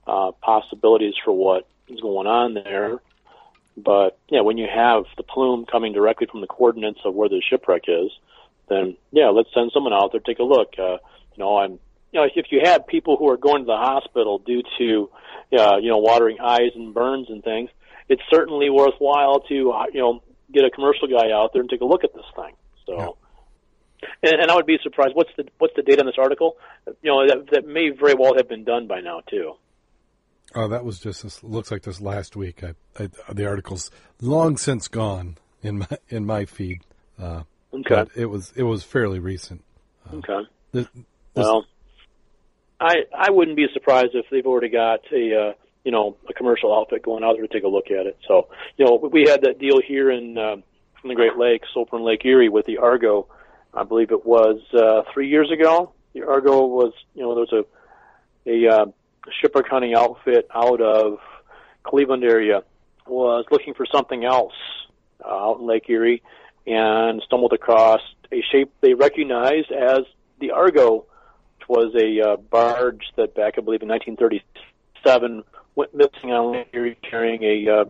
uh, 0.07 0.31
possibilities 0.41 1.13
for 1.23 1.31
what 1.31 1.67
is 1.87 2.01
going 2.01 2.25
on 2.25 2.55
there. 2.55 2.99
But 3.77 4.17
yeah, 4.29 4.41
when 4.41 4.57
you 4.57 4.67
have 4.73 5.03
the 5.15 5.23
plume 5.23 5.65
coming 5.65 5.93
directly 5.93 6.27
from 6.29 6.41
the 6.41 6.47
coordinates 6.47 6.99
of 7.05 7.13
where 7.13 7.29
the 7.29 7.41
shipwreck 7.47 7.83
is, 7.87 8.11
then 8.67 8.97
yeah, 9.11 9.29
let's 9.29 9.49
send 9.53 9.71
someone 9.73 9.93
out 9.93 10.11
there 10.11 10.21
take 10.21 10.39
a 10.39 10.43
look. 10.43 10.73
Uh, 10.79 10.97
you 11.35 11.37
know, 11.37 11.57
I'm 11.57 11.79
you 12.13 12.19
know 12.19 12.27
if 12.33 12.45
you 12.51 12.61
have 12.63 12.87
people 12.87 13.17
who 13.17 13.29
are 13.29 13.37
going 13.37 13.63
to 13.63 13.65
the 13.65 13.75
hospital 13.75 14.39
due 14.39 14.61
to 14.77 15.09
uh, 15.57 15.77
you 15.77 15.89
know 15.89 15.97
watering 15.97 16.37
eyes 16.39 16.71
and 16.75 16.93
burns 16.93 17.27
and 17.29 17.43
things, 17.43 17.69
it's 18.07 18.21
certainly 18.31 18.69
worthwhile 18.69 19.41
to 19.49 19.71
uh, 19.71 19.85
you 19.91 19.99
know 19.99 20.23
get 20.51 20.63
a 20.63 20.69
commercial 20.69 21.07
guy 21.07 21.31
out 21.33 21.51
there 21.53 21.61
and 21.61 21.69
take 21.69 21.81
a 21.81 21.85
look 21.85 22.03
at 22.03 22.13
this 22.13 22.25
thing. 22.35 22.53
So. 22.85 22.97
Yeah. 22.97 23.07
And, 24.21 24.41
and 24.41 24.51
I 24.51 24.55
would 24.55 24.65
be 24.65 24.77
surprised. 24.83 25.15
What's 25.15 25.29
the 25.37 25.45
what's 25.59 25.73
the 25.77 25.81
date 25.81 25.97
on 25.97 26.05
this 26.05 26.15
article? 26.17 26.57
You 27.01 27.09
know 27.11 27.25
that 27.25 27.51
that 27.53 27.65
may 27.65 27.89
very 27.89 28.15
well 28.15 28.35
have 28.35 28.49
been 28.49 28.65
done 28.65 28.85
by 28.85 28.99
now 28.99 29.21
too. 29.29 29.53
Oh, 30.55 30.67
that 30.67 30.83
was 30.83 30.99
just 30.99 31.23
this, 31.23 31.41
looks 31.41 31.71
like 31.71 31.83
this 31.83 32.01
last 32.01 32.35
week. 32.35 32.63
I, 32.63 32.73
I, 33.01 33.09
the 33.31 33.45
article's 33.45 33.89
long 34.19 34.57
since 34.57 34.89
gone 34.89 35.37
in 35.61 35.79
my 35.79 35.97
in 36.09 36.25
my 36.25 36.43
feed. 36.43 36.81
Uh, 37.17 37.43
okay, 37.73 38.05
it 38.13 38.25
was 38.25 38.51
it 38.57 38.63
was 38.63 38.83
fairly 38.83 39.19
recent. 39.19 39.63
Uh, 40.11 40.17
okay. 40.17 40.49
This, 40.73 40.87
this, 40.93 41.05
well, 41.33 41.65
I 42.79 43.03
I 43.15 43.31
wouldn't 43.31 43.57
be 43.57 43.67
surprised 43.73 44.11
if 44.13 44.25
they've 44.31 44.45
already 44.45 44.69
got 44.69 45.01
a 45.11 45.49
uh, 45.49 45.53
you 45.83 45.91
know 45.91 46.17
a 46.29 46.33
commercial 46.33 46.73
outfit 46.73 47.03
going 47.03 47.23
out 47.23 47.35
there 47.37 47.47
to 47.47 47.53
take 47.53 47.63
a 47.63 47.67
look 47.67 47.87
at 47.91 48.05
it. 48.05 48.17
So 48.27 48.49
you 48.77 48.85
know 48.85 48.95
we 49.11 49.27
had 49.27 49.41
that 49.43 49.59
deal 49.59 49.79
here 49.85 50.11
in 50.11 50.37
uh, 50.37 50.55
from 50.99 51.09
the 51.09 51.15
Great 51.15 51.37
Lakes 51.37 51.69
over 51.75 51.97
in 51.97 52.03
Lake 52.03 52.25
Erie 52.25 52.49
with 52.49 52.65
the 52.65 52.77
Argo. 52.77 53.27
I 53.73 53.83
believe 53.83 54.11
it 54.11 54.25
was 54.25 54.61
uh, 54.73 55.01
three 55.13 55.29
years 55.29 55.49
ago. 55.51 55.93
The 56.13 56.23
Argo 56.23 56.65
was 56.65 56.93
you 57.15 57.23
know 57.23 57.35
there 57.35 57.45
was 57.49 57.65
a 58.45 58.49
a 58.49 58.75
uh, 58.75 58.85
shipwreck 59.41 59.67
hunting 59.67 59.93
outfit 59.95 60.47
out 60.53 60.81
of 60.81 61.19
Cleveland 61.83 62.23
area 62.23 62.63
was 63.07 63.45
looking 63.51 63.73
for 63.73 63.85
something 63.85 64.23
else 64.23 64.53
uh, 65.23 65.27
out 65.27 65.59
in 65.59 65.67
Lake 65.67 65.89
Erie 65.89 66.21
and 66.65 67.21
stumbled 67.25 67.53
across 67.53 68.01
a 68.31 68.41
shape 68.51 68.71
they 68.81 68.93
recognized 68.93 69.71
as 69.71 70.01
the 70.39 70.51
Argo, 70.51 71.05
was 71.67 71.93
a 71.95 72.21
uh, 72.21 72.37
barge 72.37 73.03
that 73.15 73.35
back, 73.35 73.55
I 73.57 73.61
believe, 73.61 73.81
in 73.81 73.89
1937 73.89 75.43
went 75.75 75.93
missing 75.93 76.31
on 76.31 76.53
Lake 76.53 77.01
carrying 77.01 77.43
a 77.43 77.69
uh, 77.69 77.85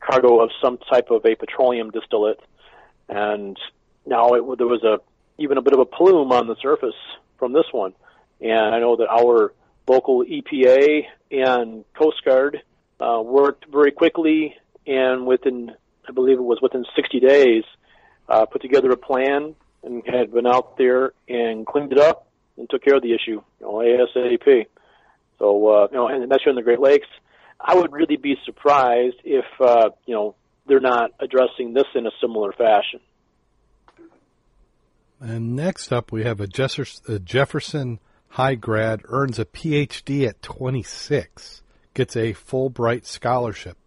cargo 0.00 0.40
of 0.40 0.50
some 0.62 0.78
type 0.78 1.10
of 1.10 1.24
a 1.24 1.34
petroleum 1.34 1.90
distillate. 1.90 2.40
And 3.08 3.58
now 4.06 4.34
it, 4.34 4.58
there 4.58 4.66
was 4.66 4.82
a 4.84 5.00
even 5.38 5.58
a 5.58 5.62
bit 5.62 5.74
of 5.74 5.80
a 5.80 5.84
plume 5.84 6.32
on 6.32 6.46
the 6.46 6.56
surface 6.62 6.94
from 7.38 7.52
this 7.52 7.66
one. 7.72 7.92
And 8.40 8.74
I 8.74 8.78
know 8.78 8.96
that 8.96 9.08
our 9.08 9.52
local 9.86 10.24
EPA 10.24 11.04
and 11.30 11.84
Coast 11.94 12.24
Guard 12.24 12.62
uh, 13.00 13.20
worked 13.22 13.66
very 13.70 13.92
quickly 13.92 14.56
and 14.86 15.26
within, 15.26 15.72
I 16.08 16.12
believe 16.12 16.38
it 16.38 16.42
was 16.42 16.60
within 16.62 16.84
60 16.94 17.20
days, 17.20 17.64
uh, 18.28 18.46
put 18.46 18.62
together 18.62 18.90
a 18.92 18.96
plan 18.96 19.54
and 19.82 20.02
had 20.06 20.32
been 20.32 20.46
out 20.46 20.78
there 20.78 21.12
and 21.28 21.66
cleaned 21.66 21.92
it 21.92 21.98
up 21.98 22.25
and 22.56 22.68
took 22.68 22.82
care 22.82 22.96
of 22.96 23.02
the 23.02 23.12
issue, 23.12 23.42
you 23.60 23.66
know, 23.66 23.74
ASAP. 23.74 24.66
So, 25.38 25.68
uh, 25.68 25.88
you 25.90 25.96
know, 25.96 26.08
and 26.08 26.30
that's 26.30 26.42
here 26.42 26.50
in 26.50 26.56
the 26.56 26.62
Great 26.62 26.80
Lakes. 26.80 27.08
I 27.60 27.74
would 27.74 27.92
really 27.92 28.16
be 28.16 28.36
surprised 28.44 29.16
if, 29.24 29.44
uh, 29.60 29.90
you 30.06 30.14
know, 30.14 30.34
they're 30.66 30.80
not 30.80 31.12
addressing 31.20 31.74
this 31.74 31.86
in 31.94 32.06
a 32.06 32.10
similar 32.20 32.52
fashion. 32.52 33.00
And 35.20 35.56
next 35.56 35.92
up, 35.92 36.12
we 36.12 36.24
have 36.24 36.40
a 36.40 36.46
Jefferson 36.46 37.98
high 38.28 38.54
grad, 38.54 39.02
earns 39.04 39.38
a 39.38 39.46
PhD 39.46 40.28
at 40.28 40.42
26, 40.42 41.62
gets 41.94 42.16
a 42.16 42.34
Fulbright 42.34 43.06
scholarship. 43.06 43.78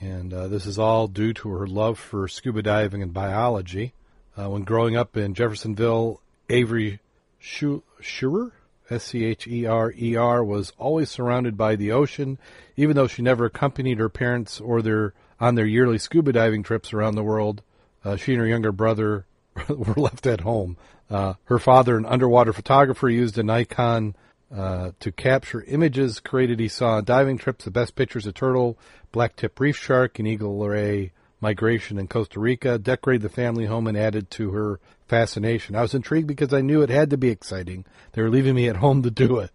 And 0.00 0.32
uh, 0.32 0.48
this 0.48 0.66
is 0.66 0.78
all 0.78 1.08
due 1.08 1.32
to 1.32 1.48
her 1.48 1.66
love 1.66 1.98
for 1.98 2.28
scuba 2.28 2.62
diving 2.62 3.02
and 3.02 3.12
biology. 3.12 3.94
Uh, 4.36 4.50
when 4.50 4.62
growing 4.62 4.96
up 4.96 5.16
in 5.16 5.34
Jeffersonville, 5.34 6.20
Avery 6.50 7.00
Scherer, 7.38 8.52
S-C-H-E-R-E-R, 8.88 10.44
was 10.44 10.72
always 10.78 11.10
surrounded 11.10 11.56
by 11.56 11.76
the 11.76 11.92
ocean, 11.92 12.38
even 12.76 12.96
though 12.96 13.06
she 13.06 13.22
never 13.22 13.46
accompanied 13.46 13.98
her 13.98 14.08
parents 14.08 14.60
or 14.60 14.82
their 14.82 15.14
on 15.38 15.54
their 15.54 15.66
yearly 15.66 15.98
scuba 15.98 16.32
diving 16.32 16.62
trips 16.62 16.92
around 16.92 17.14
the 17.14 17.22
world. 17.22 17.62
Uh, 18.04 18.16
she 18.16 18.32
and 18.32 18.40
her 18.40 18.46
younger 18.46 18.72
brother 18.72 19.26
were 19.68 19.94
left 19.94 20.26
at 20.26 20.40
home. 20.40 20.76
Uh, 21.10 21.34
her 21.44 21.58
father, 21.58 21.96
an 21.96 22.06
underwater 22.06 22.52
photographer, 22.52 23.08
used 23.08 23.38
a 23.38 23.42
Nikon 23.42 24.14
uh, 24.54 24.92
to 25.00 25.12
capture 25.12 25.62
images 25.62 26.20
created 26.20 26.60
he 26.60 26.68
saw 26.68 26.96
on 26.96 27.04
diving 27.04 27.38
trips. 27.38 27.64
The 27.64 27.70
best 27.70 27.94
pictures 27.96 28.26
of 28.26 28.34
turtle, 28.34 28.78
black 29.12 29.36
tip 29.36 29.58
reef 29.60 29.76
shark, 29.76 30.18
and 30.18 30.26
eagle 30.26 30.66
ray 30.66 31.12
migration 31.40 31.98
in 31.98 32.08
Costa 32.08 32.40
Rica. 32.40 32.78
Decorated 32.78 33.22
the 33.22 33.28
family 33.28 33.66
home 33.66 33.86
and 33.86 33.96
added 33.96 34.30
to 34.32 34.50
her 34.50 34.80
fascination. 35.06 35.76
I 35.76 35.82
was 35.82 35.94
intrigued 35.94 36.26
because 36.26 36.52
I 36.52 36.60
knew 36.60 36.82
it 36.82 36.90
had 36.90 37.10
to 37.10 37.16
be 37.16 37.28
exciting. 37.28 37.84
They 38.12 38.22
were 38.22 38.30
leaving 38.30 38.54
me 38.54 38.68
at 38.68 38.76
home 38.76 39.02
to 39.02 39.10
do 39.10 39.38
it. 39.38 39.50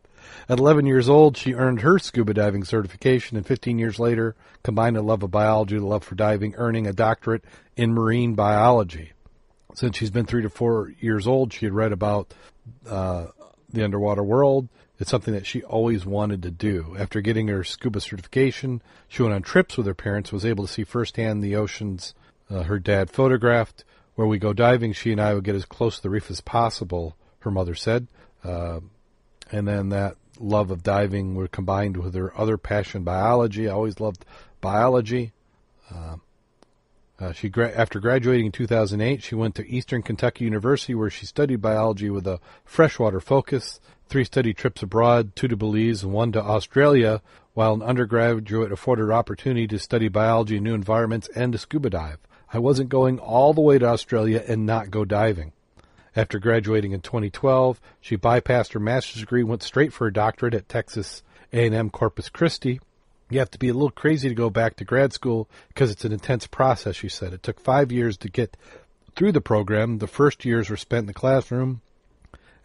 At 0.47 0.59
11 0.59 0.85
years 0.85 1.09
old, 1.09 1.35
she 1.35 1.53
earned 1.53 1.81
her 1.81 1.99
scuba 1.99 2.33
diving 2.33 2.63
certification, 2.63 3.37
and 3.37 3.45
15 3.45 3.79
years 3.79 3.99
later, 3.99 4.35
combined 4.63 4.97
a 4.97 5.01
love 5.01 5.23
of 5.23 5.31
biology 5.31 5.75
with 5.75 5.83
a 5.83 5.87
love 5.87 6.03
for 6.03 6.15
diving, 6.15 6.55
earning 6.55 6.87
a 6.87 6.93
doctorate 6.93 7.43
in 7.75 7.93
marine 7.93 8.35
biology. 8.35 9.13
Since 9.73 9.97
she's 9.97 10.11
been 10.11 10.25
three 10.25 10.41
to 10.43 10.49
four 10.49 10.91
years 10.99 11.27
old, 11.27 11.53
she 11.53 11.65
had 11.65 11.73
read 11.73 11.91
about 11.91 12.33
uh, 12.87 13.27
the 13.69 13.83
underwater 13.83 14.23
world. 14.23 14.67
It's 15.01 15.09
something 15.09 15.33
that 15.33 15.47
she 15.47 15.63
always 15.63 16.05
wanted 16.05 16.43
to 16.43 16.51
do. 16.51 16.95
After 16.99 17.21
getting 17.21 17.47
her 17.47 17.63
scuba 17.63 17.99
certification, 17.99 18.83
she 19.07 19.23
went 19.23 19.33
on 19.33 19.41
trips 19.41 19.75
with 19.75 19.87
her 19.87 19.95
parents, 19.95 20.31
was 20.31 20.45
able 20.45 20.67
to 20.67 20.71
see 20.71 20.83
firsthand 20.83 21.43
the 21.43 21.55
oceans 21.55 22.13
uh, 22.51 22.61
her 22.63 22.77
dad 22.77 23.09
photographed. 23.09 23.83
Where 24.13 24.27
we 24.27 24.37
go 24.37 24.53
diving, 24.53 24.93
she 24.93 25.11
and 25.11 25.19
I 25.19 25.33
would 25.33 25.43
get 25.43 25.55
as 25.55 25.65
close 25.65 25.95
to 25.95 26.03
the 26.03 26.11
reef 26.11 26.29
as 26.29 26.39
possible, 26.41 27.15
her 27.39 27.49
mother 27.49 27.73
said. 27.73 28.09
Uh, 28.43 28.81
and 29.51 29.67
then 29.67 29.89
that 29.89 30.17
love 30.39 30.69
of 30.69 30.83
diving 30.83 31.33
were 31.33 31.47
combined 31.47 31.97
with 31.97 32.13
her 32.13 32.31
other 32.39 32.59
passion, 32.59 33.03
biology. 33.03 33.67
I 33.67 33.73
always 33.73 33.99
loved 33.99 34.23
biology. 34.59 35.33
Uh, 35.89 36.17
uh, 37.19 37.31
she 37.31 37.49
gra- 37.49 37.71
after 37.71 37.99
graduating 37.99 38.47
in 38.47 38.51
2008, 38.51 39.21
she 39.21 39.35
went 39.35 39.53
to 39.55 39.67
Eastern 39.67 40.01
Kentucky 40.01 40.43
University, 40.43 40.93
where 40.93 41.09
she 41.09 41.25
studied 41.25 41.61
biology 41.61 42.09
with 42.09 42.25
a 42.25 42.39
freshwater 42.65 43.19
focus. 43.19 43.79
Three 44.11 44.25
study 44.25 44.53
trips 44.53 44.83
abroad, 44.83 45.37
two 45.37 45.47
to 45.47 45.55
Belize 45.55 46.03
and 46.03 46.11
one 46.11 46.33
to 46.33 46.43
Australia, 46.43 47.21
while 47.53 47.73
an 47.73 47.81
undergraduate 47.81 48.69
afforded 48.69 49.09
opportunity 49.09 49.67
to 49.67 49.79
study 49.79 50.09
biology 50.09 50.57
in 50.57 50.63
new 50.63 50.73
environments 50.73 51.29
and 51.33 51.53
to 51.53 51.57
scuba 51.57 51.89
dive. 51.89 52.17
I 52.51 52.59
wasn't 52.59 52.89
going 52.89 53.19
all 53.19 53.53
the 53.53 53.61
way 53.61 53.79
to 53.79 53.85
Australia 53.85 54.43
and 54.45 54.65
not 54.65 54.91
go 54.91 55.05
diving. 55.05 55.53
After 56.13 56.39
graduating 56.39 56.91
in 56.91 56.99
2012, 56.99 57.79
she 58.01 58.17
bypassed 58.17 58.73
her 58.73 58.81
master's 58.81 59.21
degree, 59.21 59.43
went 59.43 59.63
straight 59.63 59.93
for 59.93 60.07
a 60.07 60.11
doctorate 60.13 60.55
at 60.55 60.67
Texas 60.67 61.23
A&M 61.53 61.89
Corpus 61.89 62.27
Christi, 62.27 62.81
you 63.29 63.39
have 63.39 63.51
to 63.51 63.59
be 63.59 63.69
a 63.69 63.73
little 63.73 63.91
crazy 63.91 64.27
to 64.27 64.35
go 64.35 64.49
back 64.49 64.75
to 64.75 64.83
grad 64.83 65.13
school 65.13 65.49
because 65.69 65.89
it's 65.89 66.03
an 66.03 66.11
intense 66.11 66.47
process, 66.47 66.97
she 66.97 67.07
said. 67.07 67.31
It 67.31 67.43
took 67.43 67.61
five 67.61 67.93
years 67.93 68.17
to 68.17 68.29
get 68.29 68.57
through 69.15 69.31
the 69.31 69.39
program. 69.39 69.99
The 69.99 70.07
first 70.07 70.43
years 70.43 70.69
were 70.69 70.75
spent 70.75 71.03
in 71.03 71.05
the 71.05 71.13
classroom. 71.13 71.79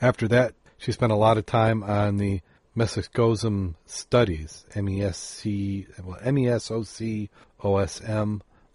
After 0.03 0.27
that, 0.27 0.55
she 0.79 0.93
spent 0.93 1.13
a 1.13 1.17
lot 1.17 1.39
of 1.39 1.47
time 1.47 1.83
on 1.83 2.19
the 2.19 2.41
Mesocosm 2.77 3.75
studies, 3.87 4.67
M-E-S-C, 4.75 5.87
well, 6.05 6.19
M-E-S-O-C-O-S-M. 6.23 7.33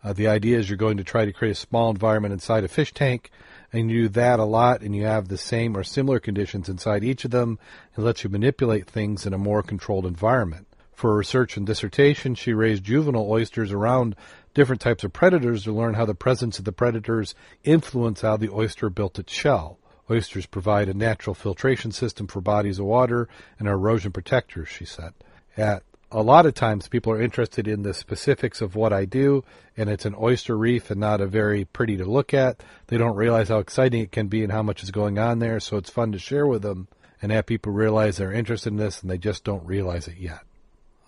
Uh, 0.03 0.13
the 0.13 0.27
idea 0.27 0.57
is 0.57 0.67
you're 0.67 0.77
going 0.77 0.97
to 0.97 1.03
try 1.03 1.25
to 1.25 1.31
create 1.31 1.51
a 1.51 1.55
small 1.55 1.91
environment 1.91 2.33
inside 2.33 2.63
a 2.63 2.67
fish 2.67 2.91
tank, 2.93 3.29
and 3.71 3.91
you 3.91 4.03
do 4.03 4.09
that 4.09 4.39
a 4.39 4.43
lot, 4.43 4.81
and 4.81 4.95
you 4.95 5.03
have 5.03 5.27
the 5.27 5.37
same 5.37 5.77
or 5.77 5.83
similar 5.83 6.19
conditions 6.19 6.67
inside 6.67 7.03
each 7.03 7.23
of 7.25 7.31
them. 7.31 7.59
It 7.95 8.01
lets 8.01 8.23
you 8.23 8.31
manipulate 8.31 8.89
things 8.89 9.27
in 9.27 9.33
a 9.35 9.37
more 9.37 9.61
controlled 9.61 10.07
environment. 10.07 10.65
For 10.93 11.11
her 11.11 11.17
research 11.17 11.55
and 11.55 11.67
dissertation, 11.67 12.33
she 12.33 12.53
raised 12.53 12.83
juvenile 12.83 13.29
oysters 13.29 13.71
around 13.71 14.15
different 14.55 14.81
types 14.81 15.03
of 15.03 15.13
predators 15.13 15.63
to 15.65 15.71
learn 15.71 15.93
how 15.93 16.05
the 16.05 16.15
presence 16.15 16.57
of 16.57 16.65
the 16.65 16.71
predators 16.71 17.35
influence 17.63 18.21
how 18.21 18.37
the 18.37 18.51
oyster 18.51 18.89
built 18.89 19.19
its 19.19 19.31
shell. 19.31 19.77
Oysters 20.12 20.45
provide 20.45 20.89
a 20.89 20.93
natural 20.93 21.34
filtration 21.34 21.91
system 21.91 22.28
for 22.28 22.41
bodies 22.41 22.80
of 22.80 22.86
water 22.86 23.30
and 23.58 23.67
are 23.67 23.74
erosion 23.74 24.12
protectors, 24.12 24.67
she 24.67 24.86
said. 24.86 25.13
At 25.56 25.84
a 26.12 26.21
lot 26.21 26.45
of 26.45 26.54
times 26.54 26.89
people 26.89 27.13
are 27.13 27.21
interested 27.21 27.67
in 27.67 27.84
the 27.84 27.93
specifics 27.93 28.62
of 28.62 28.76
what 28.76 28.91
I 28.91 29.06
do, 29.06 29.45
and 29.78 29.89
it's 29.89 30.06
an 30.06 30.15
oyster 30.19 30.58
reef 30.58 30.91
and 30.91 31.00
not 31.00 31.21
a 31.21 31.28
very 31.28 31.63
pretty 31.63 31.95
to 31.97 32.06
look 32.06 32.34
at. 32.34 32.62
They 32.88 32.97
don't 32.97 33.15
realize 33.15 33.47
how 33.47 33.60
exciting 33.60 34.02
it 34.02 34.12
can 34.12 34.28
be 34.28 34.43
and 34.43 34.52
how 34.52 34.63
much 34.63 34.84
is 34.84 34.91
going 34.91 35.17
on 35.17 35.39
there, 35.39 35.60
so 35.62 35.78
it's 35.78 35.89
fun 35.89 36.12
to 36.12 36.19
share 36.19 36.45
with 36.45 36.62
them 36.62 36.89
and 37.21 37.32
have 37.32 37.45
people 37.45 37.71
realize 37.71 38.17
they're 38.17 38.34
interested 38.34 38.69
in 38.69 38.78
this 38.78 39.02
and 39.02 39.10
they 39.10 39.17
just 39.17 39.43
don't 39.43 39.65
realize 39.65 40.08
it 40.08 40.17
yet. 40.17 40.41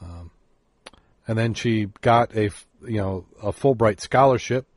Um, 0.02 0.32
and 1.28 1.38
then 1.38 1.54
she 1.54 1.90
got 2.02 2.36
a 2.36 2.52
you 2.86 2.98
know 2.98 3.26
a 3.42 3.52
Fulbright 3.52 4.00
scholarship 4.00 4.68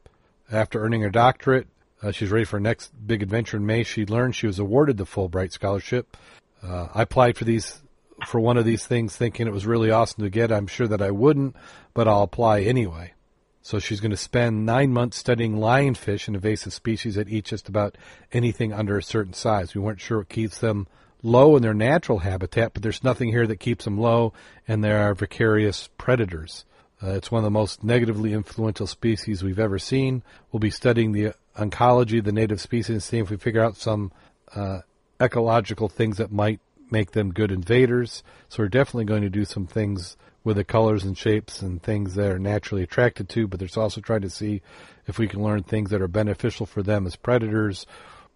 after 0.51 0.83
earning 0.83 1.03
her 1.03 1.11
doctorate. 1.11 1.69
Uh, 2.07 2.13
she's 2.13 2.31
ready 2.31 2.45
for 2.45 2.57
her 2.57 2.61
next 2.61 2.93
big 3.05 3.21
adventure 3.21 3.57
in 3.57 3.67
May. 3.67 3.83
She 3.83 4.07
learned 4.07 4.37
she 4.37 4.47
was 4.47 4.61
awarded 4.61 4.97
the 4.97 5.05
Fulbright 5.05 5.51
scholarship. 5.51 6.17
Uh, 6.63 6.87
I 6.95 7.03
applied 7.03 7.37
for 7.37 7.45
these 7.45 7.83
for 8.29 8.39
one 8.39 8.57
of 8.57 8.65
these 8.65 8.87
things, 8.87 9.17
thinking 9.17 9.49
it 9.49 9.53
was 9.53 9.67
really 9.67 9.91
awesome 9.91 10.23
to 10.23 10.31
get. 10.31 10.53
I'm 10.53 10.69
sure 10.69 10.87
that 10.87 11.03
I 11.03 11.11
wouldn't, 11.11 11.57
but 11.95 12.07
I'll 12.07 12.23
apply 12.23 12.61
anyway. 12.61 13.13
So 13.61 13.81
she's 13.81 13.99
going 13.99 14.13
to 14.13 14.17
spend 14.17 14.65
nine 14.65 14.93
months 14.93 15.17
studying 15.17 15.57
lionfish, 15.57 16.29
an 16.29 16.37
invasive 16.37 16.73
species 16.73 17.17
that 17.17 17.29
eat 17.29 17.47
just 17.47 17.69
about 17.69 17.99
anything 18.33 18.73
under 18.73 18.97
a 18.97 19.03
certain 19.03 19.35
size. 19.35 19.75
We 19.75 19.81
weren't 19.81 20.01
sure 20.01 20.19
what 20.19 20.29
keeps 20.29 20.61
them 20.61 20.87
low 21.25 21.57
in 21.57 21.63
their 21.63 21.75
natural 21.75 22.21
habitat, 22.21 22.73
but 22.73 22.85
there's 22.85 23.03
nothing 23.03 23.31
here 23.31 23.49
that 23.49 23.59
keeps 23.59 23.85
them 23.85 23.99
low, 23.99 24.33
and 24.69 24.85
there 24.85 25.03
are 25.03 25.15
vicarious 25.15 25.89
predators. 25.99 26.65
Uh, 27.03 27.11
it's 27.11 27.33
one 27.33 27.41
of 27.41 27.45
the 27.45 27.51
most 27.51 27.83
negatively 27.83 28.33
influential 28.33 28.87
species 28.87 29.43
we've 29.43 29.59
ever 29.59 29.79
seen. 29.79 30.23
We'll 30.53 30.61
be 30.61 30.71
studying 30.71 31.11
the 31.11 31.35
oncology 31.59 32.23
the 32.23 32.33
native 32.33 32.61
species 32.61 32.91
and 32.91 33.03
seeing 33.03 33.25
if 33.25 33.31
we 33.31 33.37
figure 33.37 33.63
out 33.63 33.77
some 33.77 34.13
uh, 34.55 34.81
ecological 35.21 35.89
things 35.89 36.19
that 36.19 36.31
might 36.31 36.61
make 36.91 37.13
them 37.13 37.33
good 37.33 37.51
invaders. 37.51 38.23
So 38.49 38.63
we're 38.63 38.69
definitely 38.69 39.07
going 39.07 39.23
to 39.23 39.31
do 39.31 39.45
some 39.45 39.67
things 39.67 40.17
with 40.45 40.57
the 40.57 40.65
colors 40.65 41.03
and 41.03 41.19
shapes 41.19 41.61
and 41.61 41.83
things 41.83 42.15
they're 42.15 42.39
naturally 42.39 42.85
attracted 42.85 43.29
to, 43.31 43.49
but 43.49 43.59
there's 43.59 43.77
also 43.77 44.01
trying 44.01 44.21
to 44.21 44.31
see 44.31 44.63
if 45.07 45.19
we 45.19 45.27
can 45.27 45.43
learn 45.43 45.63
things 45.63 45.91
that 45.91 46.01
are 46.01 46.09
beneficial 46.09 46.67
for 46.67 46.83
them 46.83 47.07
as 47.07 47.17
predators 47.17 47.85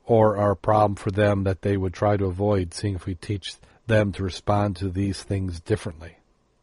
or 0.06 0.36
are 0.36 0.52
a 0.52 0.56
problem 0.56 0.96
for 0.96 1.12
them 1.12 1.44
that 1.44 1.62
they 1.62 1.76
would 1.76 1.94
try 1.94 2.16
to 2.16 2.24
avoid, 2.24 2.74
seeing 2.74 2.96
if 2.96 3.06
we 3.06 3.14
teach 3.14 3.54
them 3.86 4.10
to 4.12 4.24
respond 4.24 4.74
to 4.74 4.88
these 4.88 5.22
things 5.22 5.60
differently. 5.60 6.16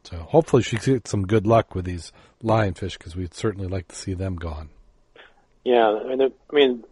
So 0.04 0.18
hopefully 0.18 0.64
she 0.64 0.78
gets 0.78 1.10
some 1.10 1.26
good 1.26 1.48
luck 1.48 1.74
with 1.74 1.86
these 1.86 2.12
lionfish 2.44 2.98
because 2.98 3.16
we'd 3.16 3.34
certainly 3.34 3.68
like 3.68 3.88
to 3.88 3.96
see 3.96 4.14
them 4.14 4.36
gone. 4.36 4.70
Yeah, 5.68 6.00
mean, 6.16 6.22
I 6.22 6.56
mean, 6.56 6.86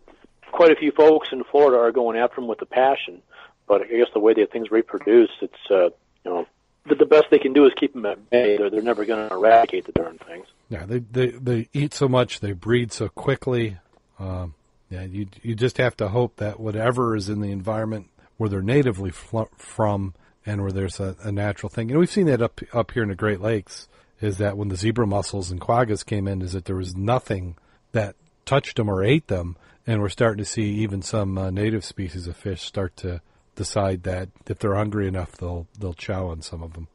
quite 0.51 0.69
a 0.69 0.75
few 0.75 0.91
folks 0.91 1.29
in 1.31 1.45
Florida 1.45 1.77
are 1.77 1.93
going 1.93 2.17
after 2.17 2.35
them 2.35 2.49
with 2.49 2.61
a 2.61 2.65
passion, 2.65 3.21
but 3.69 3.81
I 3.81 3.85
guess 3.85 4.09
the 4.13 4.19
way 4.19 4.33
that 4.33 4.51
things 4.51 4.69
reproduce, 4.69 5.29
it's 5.41 5.71
uh, 5.71 5.85
you 5.85 5.91
know, 6.25 6.45
the, 6.85 6.95
the 6.95 7.05
best 7.05 7.27
they 7.31 7.39
can 7.39 7.53
do 7.53 7.65
is 7.65 7.71
keep 7.79 7.93
them 7.93 8.05
at 8.05 8.29
bay. 8.29 8.57
They're, 8.57 8.69
they're 8.69 8.81
never 8.81 9.05
going 9.05 9.29
to 9.29 9.33
eradicate 9.33 9.85
the 9.85 9.93
darn 9.93 10.17
things. 10.17 10.45
Yeah, 10.67 10.85
they 10.85 10.99
they 10.99 11.27
they 11.27 11.69
eat 11.71 11.93
so 11.93 12.09
much, 12.09 12.41
they 12.41 12.51
breed 12.51 12.91
so 12.91 13.07
quickly. 13.07 13.77
Um, 14.19 14.55
yeah, 14.89 15.03
you 15.03 15.27
you 15.41 15.55
just 15.55 15.77
have 15.77 15.95
to 15.97 16.09
hope 16.09 16.35
that 16.35 16.59
whatever 16.59 17.15
is 17.15 17.29
in 17.29 17.39
the 17.39 17.51
environment 17.51 18.09
where 18.35 18.49
they're 18.49 18.61
natively 18.61 19.11
fl- 19.11 19.43
from 19.55 20.15
and 20.45 20.61
where 20.61 20.73
there's 20.73 20.99
a, 20.99 21.15
a 21.23 21.31
natural 21.31 21.69
thing. 21.69 21.89
And 21.91 21.97
we've 21.97 22.11
seen 22.11 22.25
that 22.25 22.41
up 22.41 22.59
up 22.73 22.91
here 22.91 23.03
in 23.03 23.09
the 23.09 23.15
Great 23.15 23.39
Lakes 23.39 23.87
is 24.19 24.37
that 24.39 24.57
when 24.57 24.67
the 24.67 24.75
zebra 24.75 25.07
mussels 25.07 25.49
and 25.49 25.61
quaggas 25.61 26.05
came 26.05 26.27
in, 26.27 26.41
is 26.41 26.51
that 26.51 26.65
there 26.65 26.75
was 26.75 26.93
nothing 26.93 27.55
that 27.93 28.17
touched 28.45 28.77
them 28.77 28.89
or 28.89 29.03
ate 29.03 29.27
them, 29.27 29.57
and 29.85 30.01
we're 30.01 30.09
starting 30.09 30.43
to 30.43 30.49
see 30.49 30.69
even 30.75 31.01
some 31.01 31.37
uh, 31.37 31.49
native 31.49 31.83
species 31.83 32.27
of 32.27 32.35
fish 32.35 32.61
start 32.61 32.95
to 32.97 33.21
decide 33.55 34.03
that 34.03 34.29
if 34.47 34.59
they're 34.59 34.75
hungry 34.75 35.07
enough, 35.07 35.33
they'll 35.33 35.67
they'll 35.79 35.93
chow 35.93 36.27
on 36.27 36.41
some 36.41 36.61
of 36.61 36.73
them. 36.73 36.87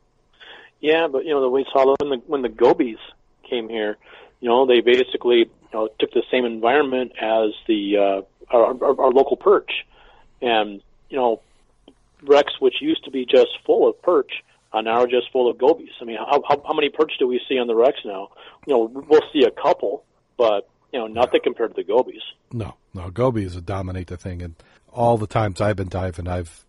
Yeah, 0.80 1.08
but 1.10 1.24
you 1.24 1.30
know, 1.30 1.42
the 1.42 1.50
we 1.50 1.66
saw 1.72 1.94
when 2.00 2.10
the 2.10 2.22
when 2.26 2.42
the 2.42 2.48
gobies 2.48 2.98
came 3.48 3.68
here, 3.68 3.98
you 4.40 4.48
know, 4.48 4.66
they 4.66 4.80
basically 4.80 5.38
you 5.38 5.48
know, 5.72 5.88
took 5.98 6.12
the 6.12 6.22
same 6.30 6.44
environment 6.44 7.12
as 7.20 7.50
the 7.68 7.96
uh, 7.96 8.56
our, 8.56 8.84
our, 8.84 9.00
our 9.00 9.10
local 9.10 9.36
perch, 9.36 9.70
and 10.40 10.80
you 11.10 11.18
know, 11.18 11.40
wrecks 12.22 12.54
which 12.60 12.76
used 12.80 13.04
to 13.04 13.10
be 13.10 13.26
just 13.26 13.50
full 13.66 13.88
of 13.88 14.00
perch 14.02 14.32
are 14.72 14.82
now 14.82 15.04
just 15.04 15.30
full 15.32 15.50
of 15.50 15.58
gobies. 15.58 15.90
I 16.00 16.04
mean, 16.04 16.16
how, 16.16 16.42
how 16.48 16.62
how 16.66 16.72
many 16.72 16.88
perch 16.88 17.12
do 17.18 17.26
we 17.26 17.40
see 17.48 17.58
on 17.58 17.66
the 17.66 17.74
wrecks 17.74 18.00
now? 18.04 18.28
You 18.66 18.74
know, 18.74 19.04
we'll 19.08 19.28
see 19.32 19.44
a 19.44 19.50
couple, 19.50 20.04
but 20.38 20.69
you 20.92 20.98
know, 20.98 21.06
nothing 21.06 21.40
compared 21.42 21.74
to 21.74 21.82
the 21.82 21.84
gobies. 21.84 22.22
No, 22.52 22.74
no, 22.94 23.10
gobies 23.10 23.56
dominate 23.56 24.08
the 24.08 24.16
thing, 24.16 24.42
and 24.42 24.54
all 24.92 25.18
the 25.18 25.26
times 25.26 25.60
I've 25.60 25.76
been 25.76 25.88
diving, 25.88 26.28
I've 26.28 26.64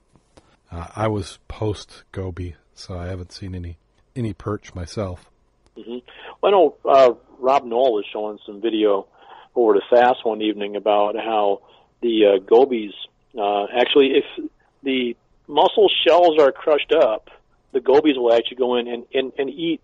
uh, 0.72 0.88
I 0.96 1.08
was 1.08 1.40
post 1.48 2.04
goby, 2.12 2.56
so 2.74 2.98
I 2.98 3.08
haven't 3.08 3.32
seen 3.32 3.56
any 3.56 3.78
any 4.16 4.34
perch 4.34 4.76
myself. 4.76 5.30
Mm-hmm. 5.78 5.98
Well, 6.42 6.44
I 6.44 6.50
know 6.52 6.76
uh, 6.86 7.14
Rob 7.40 7.66
Knoll 7.66 7.94
was 7.94 8.06
showing 8.12 8.40
some 8.46 8.62
video 8.62 9.08
over 9.56 9.74
to 9.74 9.82
SAS 9.90 10.18
one 10.24 10.42
evening 10.42 10.76
about 10.76 11.16
how 11.16 11.62
the 12.02 12.26
uh, 12.26 12.40
gobies 12.40 12.94
uh, 13.38 13.66
actually, 13.76 14.18
if 14.18 14.26
the 14.84 15.16
mussel 15.48 15.90
shells 16.06 16.40
are 16.40 16.52
crushed 16.52 16.92
up, 16.92 17.30
the 17.72 17.80
gobies 17.80 18.18
will 18.18 18.34
actually 18.34 18.58
go 18.58 18.76
in 18.76 18.88
and, 18.88 19.06
and, 19.14 19.32
and 19.38 19.50
eat 19.50 19.84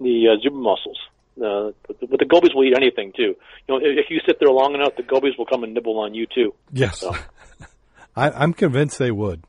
the 0.00 0.28
uh, 0.28 0.40
zebra 0.42 0.58
mussels. 0.58 0.98
Uh, 1.38 1.72
but, 1.86 2.00
the, 2.00 2.06
but 2.06 2.18
the 2.18 2.24
gobies 2.24 2.50
will 2.54 2.64
eat 2.64 2.74
anything 2.76 3.12
too. 3.16 3.36
You 3.66 3.68
know, 3.68 3.76
if, 3.76 4.04
if 4.04 4.10
you 4.10 4.20
sit 4.26 4.38
there 4.40 4.50
long 4.50 4.74
enough, 4.74 4.96
the 4.96 5.02
gobies 5.02 5.34
will 5.38 5.46
come 5.46 5.64
and 5.64 5.72
nibble 5.72 5.98
on 6.00 6.14
you 6.14 6.26
too. 6.26 6.54
Yes, 6.72 7.00
so. 7.00 7.14
I, 8.16 8.30
I'm 8.30 8.52
convinced 8.52 8.98
they 8.98 9.12
would. 9.12 9.42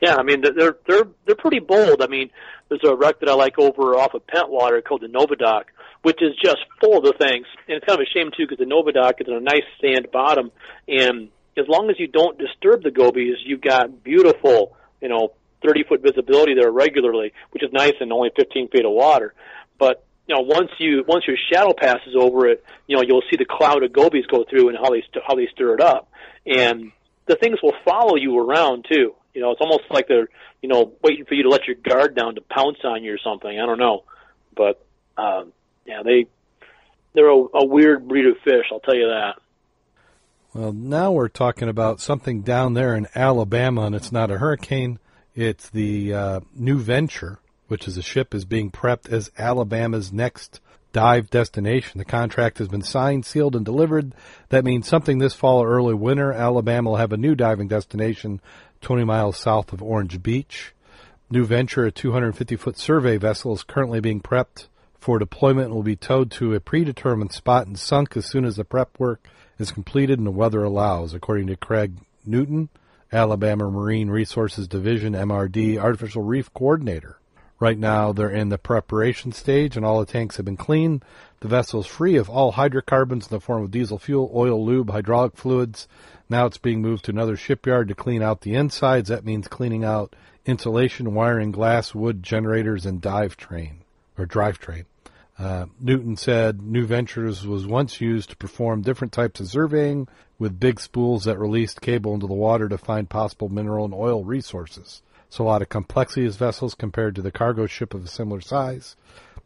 Yeah, 0.00 0.16
I 0.16 0.22
mean 0.22 0.40
they're 0.40 0.76
they're 0.86 1.08
they're 1.26 1.34
pretty 1.36 1.58
bold. 1.58 2.02
I 2.02 2.06
mean, 2.06 2.30
there's 2.68 2.80
a 2.84 2.96
wreck 2.96 3.20
that 3.20 3.28
I 3.28 3.34
like 3.34 3.58
over 3.58 3.96
off 3.96 4.14
of 4.14 4.22
Pentwater 4.26 4.82
called 4.82 5.02
the 5.02 5.08
Novadoc, 5.08 5.64
which 6.02 6.22
is 6.22 6.32
just 6.42 6.58
full 6.80 6.96
of 6.96 7.04
the 7.04 7.12
things. 7.18 7.46
And 7.68 7.76
it's 7.76 7.84
kind 7.84 8.00
of 8.00 8.06
a 8.06 8.10
shame 8.10 8.30
too 8.34 8.46
because 8.48 8.58
the 8.58 8.64
Novadoc 8.64 9.20
is 9.20 9.28
on 9.28 9.34
a 9.34 9.40
nice 9.40 9.66
sand 9.80 10.08
bottom, 10.10 10.52
and 10.88 11.28
as 11.56 11.66
long 11.68 11.90
as 11.90 11.96
you 11.98 12.06
don't 12.06 12.38
disturb 12.38 12.82
the 12.82 12.90
gobies, 12.90 13.36
you've 13.44 13.60
got 13.60 14.02
beautiful, 14.02 14.76
you 15.00 15.08
know, 15.08 15.32
30 15.66 15.84
foot 15.84 16.02
visibility 16.02 16.54
there 16.54 16.70
regularly, 16.70 17.32
which 17.50 17.62
is 17.62 17.70
nice 17.72 17.92
in 18.00 18.12
only 18.12 18.30
15 18.36 18.68
feet 18.68 18.84
of 18.84 18.92
water. 18.92 19.34
But 19.78 20.04
you 20.30 20.36
know, 20.36 20.42
once 20.42 20.70
you 20.78 21.02
once 21.08 21.24
your 21.26 21.36
shadow 21.52 21.72
passes 21.72 22.14
over 22.16 22.46
it, 22.46 22.64
you 22.86 22.96
know, 22.96 23.02
you'll 23.02 23.24
see 23.28 23.36
the 23.36 23.44
cloud 23.44 23.82
of 23.82 23.92
gobies 23.92 24.26
go 24.26 24.44
through 24.48 24.68
and 24.68 24.78
how 24.78 24.88
they 24.90 25.02
how 25.26 25.34
they 25.34 25.48
stir 25.52 25.74
it 25.74 25.80
up, 25.80 26.08
and 26.46 26.92
the 27.26 27.34
things 27.34 27.58
will 27.60 27.74
follow 27.84 28.14
you 28.14 28.38
around 28.38 28.86
too. 28.88 29.16
You 29.34 29.40
know, 29.40 29.50
it's 29.50 29.60
almost 29.60 29.90
like 29.90 30.06
they're 30.06 30.28
you 30.62 30.68
know 30.68 30.92
waiting 31.02 31.24
for 31.24 31.34
you 31.34 31.42
to 31.42 31.48
let 31.48 31.66
your 31.66 31.74
guard 31.74 32.14
down 32.14 32.36
to 32.36 32.42
pounce 32.42 32.78
on 32.84 33.02
you 33.02 33.12
or 33.12 33.18
something. 33.18 33.50
I 33.50 33.66
don't 33.66 33.80
know, 33.80 34.04
but 34.56 34.80
um, 35.18 35.52
yeah, 35.84 36.04
they 36.04 36.26
they're 37.12 37.28
a, 37.28 37.44
a 37.54 37.66
weird 37.66 38.06
breed 38.06 38.26
of 38.26 38.36
fish. 38.44 38.66
I'll 38.70 38.78
tell 38.78 38.94
you 38.94 39.08
that. 39.08 39.34
Well, 40.54 40.72
now 40.72 41.10
we're 41.10 41.26
talking 41.26 41.68
about 41.68 42.00
something 42.00 42.42
down 42.42 42.74
there 42.74 42.94
in 42.94 43.08
Alabama, 43.16 43.82
and 43.82 43.96
it's 43.96 44.12
not 44.12 44.30
a 44.30 44.38
hurricane. 44.38 45.00
It's 45.34 45.68
the 45.70 46.14
uh, 46.14 46.40
New 46.54 46.78
Venture, 46.78 47.40
which 47.70 47.86
is 47.86 47.96
a 47.96 48.02
ship 48.02 48.34
is 48.34 48.44
being 48.44 48.70
prepped 48.70 49.08
as 49.12 49.30
Alabama's 49.38 50.12
next 50.12 50.60
dive 50.92 51.30
destination. 51.30 51.98
The 51.98 52.04
contract 52.04 52.58
has 52.58 52.66
been 52.66 52.82
signed, 52.82 53.24
sealed, 53.24 53.54
and 53.54 53.64
delivered. 53.64 54.12
That 54.48 54.64
means 54.64 54.88
something 54.88 55.18
this 55.18 55.34
fall 55.34 55.62
or 55.62 55.68
early 55.68 55.94
winter, 55.94 56.32
Alabama 56.32 56.90
will 56.90 56.96
have 56.96 57.12
a 57.12 57.16
new 57.16 57.36
diving 57.36 57.68
destination 57.68 58.40
20 58.80 59.04
miles 59.04 59.38
south 59.38 59.72
of 59.72 59.82
Orange 59.82 60.20
Beach. 60.20 60.74
New 61.30 61.44
Venture, 61.44 61.86
a 61.86 61.92
250 61.92 62.56
foot 62.56 62.76
survey 62.76 63.16
vessel, 63.16 63.52
is 63.52 63.62
currently 63.62 64.00
being 64.00 64.20
prepped 64.20 64.66
for 64.98 65.20
deployment 65.20 65.66
and 65.66 65.74
will 65.76 65.84
be 65.84 65.94
towed 65.94 66.32
to 66.32 66.54
a 66.54 66.60
predetermined 66.60 67.32
spot 67.32 67.68
and 67.68 67.78
sunk 67.78 68.16
as 68.16 68.26
soon 68.26 68.44
as 68.44 68.56
the 68.56 68.64
prep 68.64 68.98
work 68.98 69.28
is 69.58 69.70
completed 69.70 70.18
and 70.18 70.26
the 70.26 70.32
weather 70.32 70.64
allows, 70.64 71.14
according 71.14 71.46
to 71.46 71.56
Craig 71.56 71.92
Newton, 72.26 72.68
Alabama 73.12 73.70
Marine 73.70 74.10
Resources 74.10 74.66
Division 74.66 75.12
MRD 75.12 75.78
Artificial 75.78 76.22
Reef 76.22 76.52
Coordinator. 76.52 77.19
Right 77.60 77.78
now, 77.78 78.12
they're 78.12 78.30
in 78.30 78.48
the 78.48 78.56
preparation 78.56 79.32
stage, 79.32 79.76
and 79.76 79.84
all 79.84 80.00
the 80.00 80.06
tanks 80.06 80.38
have 80.38 80.46
been 80.46 80.56
cleaned. 80.56 81.04
The 81.40 81.48
vessel 81.48 81.80
is 81.80 81.86
free 81.86 82.16
of 82.16 82.30
all 82.30 82.52
hydrocarbons 82.52 83.26
in 83.26 83.36
the 83.36 83.40
form 83.40 83.62
of 83.62 83.70
diesel 83.70 83.98
fuel, 83.98 84.32
oil, 84.34 84.64
lube, 84.64 84.88
hydraulic 84.88 85.36
fluids. 85.36 85.86
Now 86.30 86.46
it's 86.46 86.56
being 86.56 86.80
moved 86.80 87.04
to 87.04 87.10
another 87.10 87.36
shipyard 87.36 87.88
to 87.88 87.94
clean 87.94 88.22
out 88.22 88.40
the 88.40 88.54
insides. 88.54 89.10
That 89.10 89.26
means 89.26 89.46
cleaning 89.46 89.84
out 89.84 90.16
insulation, 90.46 91.12
wiring, 91.12 91.50
glass, 91.50 91.94
wood, 91.94 92.22
generators, 92.22 92.86
and 92.86 92.98
dive 92.98 93.36
train 93.36 93.80
or 94.16 94.24
drivetrain. 94.24 94.86
Uh, 95.38 95.66
Newton 95.78 96.16
said 96.16 96.62
New 96.62 96.86
Ventures 96.86 97.46
was 97.46 97.66
once 97.66 98.00
used 98.00 98.30
to 98.30 98.36
perform 98.36 98.80
different 98.80 99.12
types 99.12 99.38
of 99.38 99.48
surveying 99.48 100.08
with 100.38 100.60
big 100.60 100.80
spools 100.80 101.24
that 101.24 101.38
released 101.38 101.82
cable 101.82 102.14
into 102.14 102.26
the 102.26 102.32
water 102.32 102.70
to 102.70 102.78
find 102.78 103.08
possible 103.08 103.50
mineral 103.50 103.84
and 103.84 103.94
oil 103.94 104.24
resources. 104.24 105.02
So 105.30 105.44
a 105.44 105.46
lot 105.46 105.62
of 105.62 105.68
complexity 105.68 106.26
as 106.26 106.36
vessels 106.36 106.74
compared 106.74 107.14
to 107.14 107.22
the 107.22 107.30
cargo 107.30 107.66
ship 107.66 107.94
of 107.94 108.04
a 108.04 108.08
similar 108.08 108.40
size. 108.40 108.96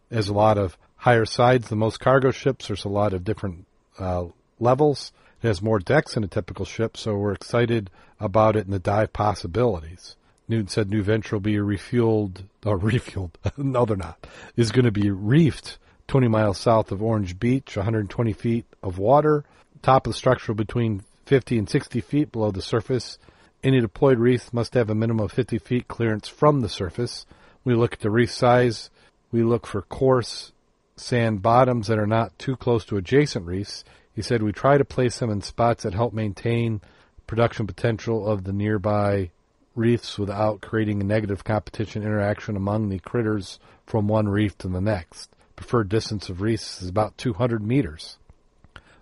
There's 0.08 0.28
a 0.28 0.34
lot 0.34 0.58
of 0.58 0.76
higher 0.96 1.26
sides 1.26 1.68
than 1.68 1.78
most 1.78 2.00
cargo 2.00 2.30
ships. 2.30 2.66
There's 2.66 2.84
a 2.84 2.88
lot 2.88 3.12
of 3.12 3.24
different 3.24 3.66
uh, 3.98 4.26
levels. 4.58 5.12
It 5.42 5.46
has 5.46 5.60
more 5.60 5.78
decks 5.78 6.14
than 6.14 6.24
a 6.24 6.28
typical 6.28 6.64
ship, 6.64 6.96
so 6.96 7.16
we're 7.16 7.32
excited 7.32 7.90
about 8.18 8.56
it 8.56 8.64
and 8.64 8.72
the 8.72 8.78
dive 8.78 9.12
possibilities. 9.12 10.16
Newton 10.48 10.68
said 10.68 10.90
New 10.90 11.02
Venture 11.02 11.36
will 11.36 11.40
be 11.40 11.56
refueled, 11.56 12.44
or 12.64 12.78
refueled, 12.80 13.32
no 13.56 13.84
they're 13.84 13.96
not, 13.96 14.26
is 14.56 14.72
going 14.72 14.86
to 14.86 14.90
be 14.90 15.10
reefed 15.10 15.76
20 16.08 16.28
miles 16.28 16.58
south 16.58 16.92
of 16.92 17.02
Orange 17.02 17.38
Beach, 17.38 17.76
120 17.76 18.32
feet 18.32 18.66
of 18.82 18.98
water. 18.98 19.44
Top 19.82 20.06
of 20.06 20.12
the 20.12 20.16
structure 20.16 20.54
between 20.54 21.02
50 21.26 21.58
and 21.58 21.68
60 21.68 22.00
feet 22.00 22.32
below 22.32 22.50
the 22.50 22.62
surface. 22.62 23.18
Any 23.64 23.80
deployed 23.80 24.18
reef 24.18 24.52
must 24.52 24.74
have 24.74 24.90
a 24.90 24.94
minimum 24.94 25.24
of 25.24 25.32
50 25.32 25.56
feet 25.56 25.88
clearance 25.88 26.28
from 26.28 26.60
the 26.60 26.68
surface. 26.68 27.24
We 27.64 27.74
look 27.74 27.94
at 27.94 28.00
the 28.00 28.10
reef 28.10 28.30
size. 28.30 28.90
We 29.32 29.42
look 29.42 29.66
for 29.66 29.80
coarse 29.80 30.52
sand 30.96 31.40
bottoms 31.40 31.86
that 31.86 31.98
are 31.98 32.06
not 32.06 32.38
too 32.38 32.56
close 32.56 32.84
to 32.84 32.98
adjacent 32.98 33.46
reefs. 33.46 33.82
He 34.14 34.20
said 34.20 34.42
we 34.42 34.52
try 34.52 34.76
to 34.76 34.84
place 34.84 35.18
them 35.18 35.30
in 35.30 35.40
spots 35.40 35.82
that 35.82 35.94
help 35.94 36.12
maintain 36.12 36.82
production 37.26 37.66
potential 37.66 38.28
of 38.28 38.44
the 38.44 38.52
nearby 38.52 39.30
reefs 39.74 40.18
without 40.18 40.60
creating 40.60 41.00
a 41.00 41.04
negative 41.04 41.42
competition 41.42 42.02
interaction 42.02 42.56
among 42.56 42.90
the 42.90 42.98
critters 42.98 43.58
from 43.86 44.06
one 44.06 44.28
reef 44.28 44.58
to 44.58 44.68
the 44.68 44.82
next. 44.82 45.30
Preferred 45.56 45.88
distance 45.88 46.28
of 46.28 46.42
reefs 46.42 46.82
is 46.82 46.90
about 46.90 47.16
200 47.16 47.66
meters. 47.66 48.18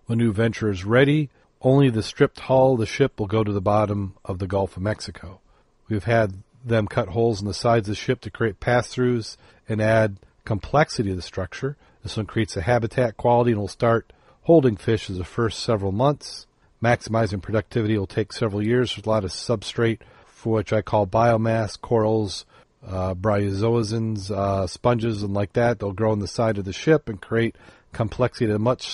When 0.07 0.19
New 0.19 0.33
Venture 0.33 0.71
is 0.71 0.85
ready, 0.85 1.31
only 1.63 1.89
the 1.89 2.03
stripped 2.03 2.41
hull 2.41 2.75
of 2.75 2.81
the 2.81 2.87
ship 2.87 3.19
will 3.19 3.27
go 3.27 3.45
to 3.45 3.53
the 3.53 3.61
bottom 3.61 4.15
of 4.25 4.39
the 4.39 4.47
Gulf 4.47 4.77
of 4.77 4.83
Mexico. 4.83 5.41
We've 5.89 6.05
had 6.05 6.35
them 6.65 6.87
cut 6.89 7.09
holes 7.09 7.41
in 7.41 7.47
the 7.47 7.55
sides 7.55 7.89
of 7.89 7.93
the 7.93 8.01
ship 8.01 8.21
to 8.23 8.31
create 8.31 8.61
pass-throughs 8.61 9.37
and 9.69 9.81
add 9.81 10.19
complexity 10.45 11.11
to 11.11 11.17
the 11.17 11.23
structure. 11.23 11.77
This 12.03 12.17
one 12.17 12.27
creates 12.27 12.57
a 12.57 12.63
habitat 12.63 13.17
quality 13.17 13.53
and 13.53 13.61
will 13.61 13.69
start 13.69 14.13
holding 14.43 14.77
fish 14.77 15.09
in 15.09 15.19
the 15.19 15.25
first 15.25 15.61
several 15.61 15.93
months. 15.93 16.47
Maximizing 16.83 17.41
productivity 17.41 17.97
will 17.97 18.09
take 18.09 18.33
several 18.33 18.65
years. 18.65 18.95
There's 18.95 19.07
a 19.07 19.11
lot 19.11 19.25
of 19.25 19.31
substrate 19.31 20.01
for 20.27 20.55
which 20.55 20.73
I 20.73 20.83
call 20.83 21.07
biomass, 21.07 21.81
corals, 21.81 22.45
uh, 22.85 23.15
bryozoans, 23.15 24.33
uh, 24.33 24.67
sponges, 24.67 25.23
and 25.23 25.33
like 25.33 25.53
that. 25.53 25.79
They'll 25.79 25.93
grow 25.93 26.11
on 26.11 26.19
the 26.19 26.27
side 26.27 26.59
of 26.59 26.65
the 26.65 26.73
ship 26.73 27.09
and 27.09 27.21
create 27.21 27.55
complexity 27.93 28.47
at 28.47 28.57
a 28.57 28.59
much 28.59 28.89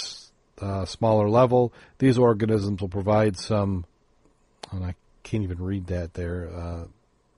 uh, 0.61 0.85
smaller 0.85 1.29
level. 1.29 1.73
These 1.99 2.19
organisms 2.19 2.81
will 2.81 2.89
provide 2.89 3.37
some, 3.37 3.85
and 4.71 4.85
I 4.85 4.95
can't 5.23 5.45
even 5.45 5.63
read 5.63 5.89
that 5.89 6.15
there, 6.15 6.49
uh, 6.55 6.85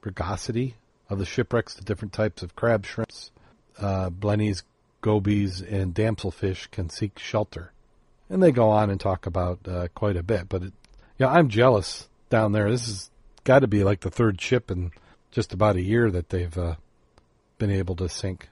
rugosity 0.03 0.77
of 1.09 1.19
the 1.19 1.27
shipwrecks 1.27 1.75
to 1.75 1.85
different 1.85 2.13
types 2.13 2.43
of 2.43 2.55
crab 2.57 2.87
shrimps. 2.87 3.31
Uh, 3.79 4.11
blennies, 4.11 4.63
gobies, 5.01 5.61
and 5.63 5.95
damselfish 5.95 6.71
can 6.71 6.91
seek 6.91 7.19
shelter. 7.19 7.73
And 8.29 8.43
they 8.43 8.53
go 8.53 8.71
on 8.71 8.91
and 8.91 9.01
talk 9.01 9.27
about 9.27 9.59
uh, 9.67 9.89
quite 9.95 10.17
a 10.17 10.23
bit. 10.23 10.49
But 10.49 10.65
it, 10.65 10.73
yeah, 11.19 11.29
I'm 11.29 11.49
jealous 11.49 12.09
down 12.29 12.53
there. 12.53 12.71
This 12.71 12.87
has 12.87 13.11
got 13.45 13.61
to 13.61 13.67
be 13.67 13.85
like 13.85 14.01
the 14.01 14.11
third 14.11 14.41
ship 14.41 14.71
in 14.71 14.93
just 15.31 15.53
about 15.53 15.77
a 15.77 15.83
year 15.83 16.11
that 16.11 16.29
they've 16.29 16.57
uh, 16.57 16.77
been 17.59 17.71
able 17.71 17.97
to 17.97 18.09
sink. 18.09 18.49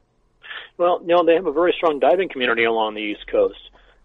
Well, 0.76 1.00
you 1.02 1.08
know, 1.08 1.24
they 1.24 1.34
have 1.34 1.46
a 1.46 1.52
very 1.52 1.74
strong 1.76 1.98
diving 1.98 2.28
community 2.28 2.64
along 2.64 2.94
the 2.94 3.00
East 3.00 3.26
Coast. 3.30 3.58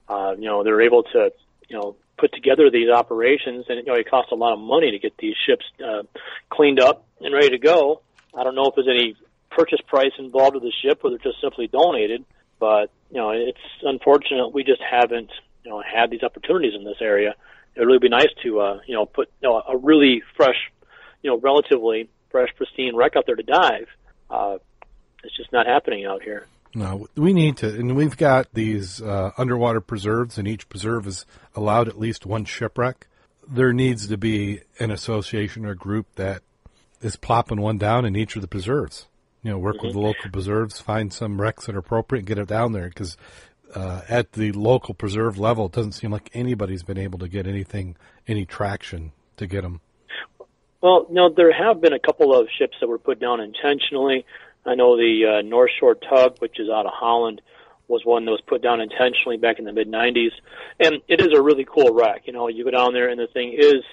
Uh, 0.08 0.36
you 0.38 0.46
know, 0.46 0.64
they're 0.64 0.82
able 0.82 1.04
to, 1.04 1.32
you 1.70 1.78
know, 1.78 1.96
put 2.18 2.34
together 2.34 2.70
these 2.70 2.90
operations, 2.90 3.66
and 3.70 3.80
you 3.80 3.86
know, 3.86 3.96
it 3.96 4.10
costs 4.10 4.32
a 4.32 4.36
lot 4.36 4.54
of 4.54 4.60
money 4.60 4.92
to 4.92 5.00
get 5.00 5.18
these 5.18 5.36
ships 5.46 5.66
uh, 5.84 6.04
cleaned 6.50 6.80
up 6.80 7.06
and 7.22 7.34
ready 7.34 7.50
to 7.50 7.58
go. 7.58 8.02
I 8.38 8.44
don't 8.44 8.56
know 8.56 8.66
if 8.66 8.76
there's 8.76 8.88
any 8.88 9.16
purchase 9.52 9.80
price 9.88 10.12
involved 10.18 10.56
with 10.56 10.64
the 10.64 10.72
ship, 10.72 11.02
or 11.04 11.10
they're 11.10 11.20
just 11.20 11.42
simply 11.42 11.68
donated. 11.68 12.26
But 12.60 12.92
you 13.10 13.18
know, 13.18 13.32
it's 13.32 13.60
unfortunate 13.82 14.54
we 14.54 14.64
just 14.64 14.82
haven't, 14.82 15.32
you 15.64 15.72
know, 15.72 15.82
had 15.82 16.10
these 16.10 16.24
opportunities 16.24 16.74
in 16.76 16.84
this 16.84 16.98
area. 17.02 17.36
It 17.76 17.80
would 17.80 17.88
really 17.88 18.00
be 18.00 18.10
nice 18.10 18.30
to, 18.44 18.60
uh, 18.60 18.80
you 18.86 18.96
know, 18.96 19.06
put 19.06 19.30
you 19.42 19.50
know, 19.50 19.62
a 19.68 19.76
really 19.76 20.22
fresh, 20.38 20.72
you 21.22 21.30
know, 21.30 21.38
relatively 21.38 22.10
fresh, 22.30 22.50
pristine 22.56 22.96
wreck 22.96 23.16
out 23.16 23.26
there 23.26 23.36
to 23.36 23.44
dive. 23.44 23.88
Uh, 24.30 24.58
it's 25.24 25.36
just 25.36 25.52
not 25.52 25.66
happening 25.66 26.06
out 26.06 26.22
here. 26.22 26.48
No, 26.76 27.08
we 27.16 27.34
need 27.34 27.58
to, 27.58 27.70
and 27.70 27.96
we've 27.96 28.18
got 28.18 28.48
these 28.54 29.02
uh, 29.02 29.32
underwater 29.38 29.80
preserves, 29.80 30.38
and 30.38 30.48
each 30.48 30.68
preserve 30.70 31.06
is 31.06 31.26
allowed 31.56 31.88
at 31.88 32.00
least 32.00 32.26
one 32.26 32.46
shipwreck. 32.46 33.08
There 33.48 33.74
needs 33.74 34.08
to 34.08 34.18
be 34.18 34.62
an 34.80 34.90
association 34.90 35.66
or 35.66 35.76
group 35.76 36.08
that 36.16 36.42
is 37.02 37.16
plopping 37.16 37.62
one 37.62 37.78
down 37.78 38.06
in 38.06 38.16
each 38.16 38.36
of 38.36 38.42
the 38.42 38.48
preserves. 38.48 39.08
You 39.44 39.52
know, 39.52 39.60
work 39.60 39.78
mm-hmm. 39.78 39.88
with 39.88 39.94
the 39.94 40.00
local 40.00 40.32
preserves, 40.32 40.80
find 40.80 41.14
some 41.14 41.40
wrecks 41.40 41.66
that 41.66 41.76
are 41.76 41.80
appropriate, 41.80 42.22
and 42.22 42.28
get 42.28 42.38
it 42.40 42.48
down 42.48 42.72
there. 42.72 42.88
Because 42.88 43.18
uh, 43.76 44.02
at 44.10 44.32
the 44.32 44.52
local 44.54 44.94
preserve 44.94 45.38
level, 45.38 45.68
it 45.68 45.74
doesn't 45.74 45.92
seem 45.92 46.12
like 46.12 46.30
anybody's 46.34 46.84
been 46.84 46.98
able 46.98 47.20
to 47.20 47.28
get 47.28 47.46
anything, 47.46 47.98
any 48.28 48.46
traction 48.46 49.12
to 49.38 49.46
get 49.46 49.62
them. 49.62 49.82
Well, 50.82 51.08
no, 51.10 51.30
there 51.30 51.54
have 51.54 51.82
been 51.82 51.94
a 51.94 52.00
couple 52.00 52.38
of 52.38 52.48
ships 52.58 52.78
that 52.82 52.88
were 52.88 52.98
put 52.98 53.20
down 53.20 53.40
intentionally. 53.40 54.26
I 54.66 54.76
know 54.76 54.96
the 54.98 55.40
uh, 55.40 55.42
North 55.42 55.72
Shore 55.80 55.96
Tug, 55.96 56.38
which 56.40 56.60
is 56.60 56.70
out 56.70 56.86
of 56.86 56.94
Holland, 56.94 57.42
was 57.88 58.02
one 58.06 58.26
that 58.26 58.32
was 58.32 58.42
put 58.48 58.62
down 58.62 58.80
intentionally 58.80 59.38
back 59.38 59.60
in 59.60 59.66
the 59.66 59.74
mid 59.74 59.92
90s, 59.92 60.32
and 60.80 61.02
it 61.08 61.22
is 61.22 61.30
a 61.36 61.42
really 61.42 61.66
cool 61.66 61.94
wreck. 61.94 62.24
You 62.26 62.34
know, 62.34 62.48
you 62.48 62.64
go 62.64 62.72
down 62.72 62.94
there 62.94 63.10
and 63.10 63.20
the 63.20 63.28
thing 63.28 63.54
is 63.58 63.84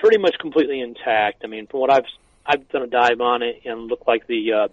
pretty 0.00 0.18
much 0.18 0.36
completely 0.40 0.80
intact. 0.80 1.42
I 1.44 1.46
mean, 1.46 1.66
from 1.66 1.80
what 1.80 1.92
I've 1.92 2.06
I've 2.46 2.68
done 2.70 2.82
a 2.82 2.86
dive 2.86 3.20
on 3.20 3.42
it 3.42 3.62
and 3.64 3.88
looked 3.88 4.08
like 4.08 4.26
the 4.26 4.52
uh, 4.52 4.68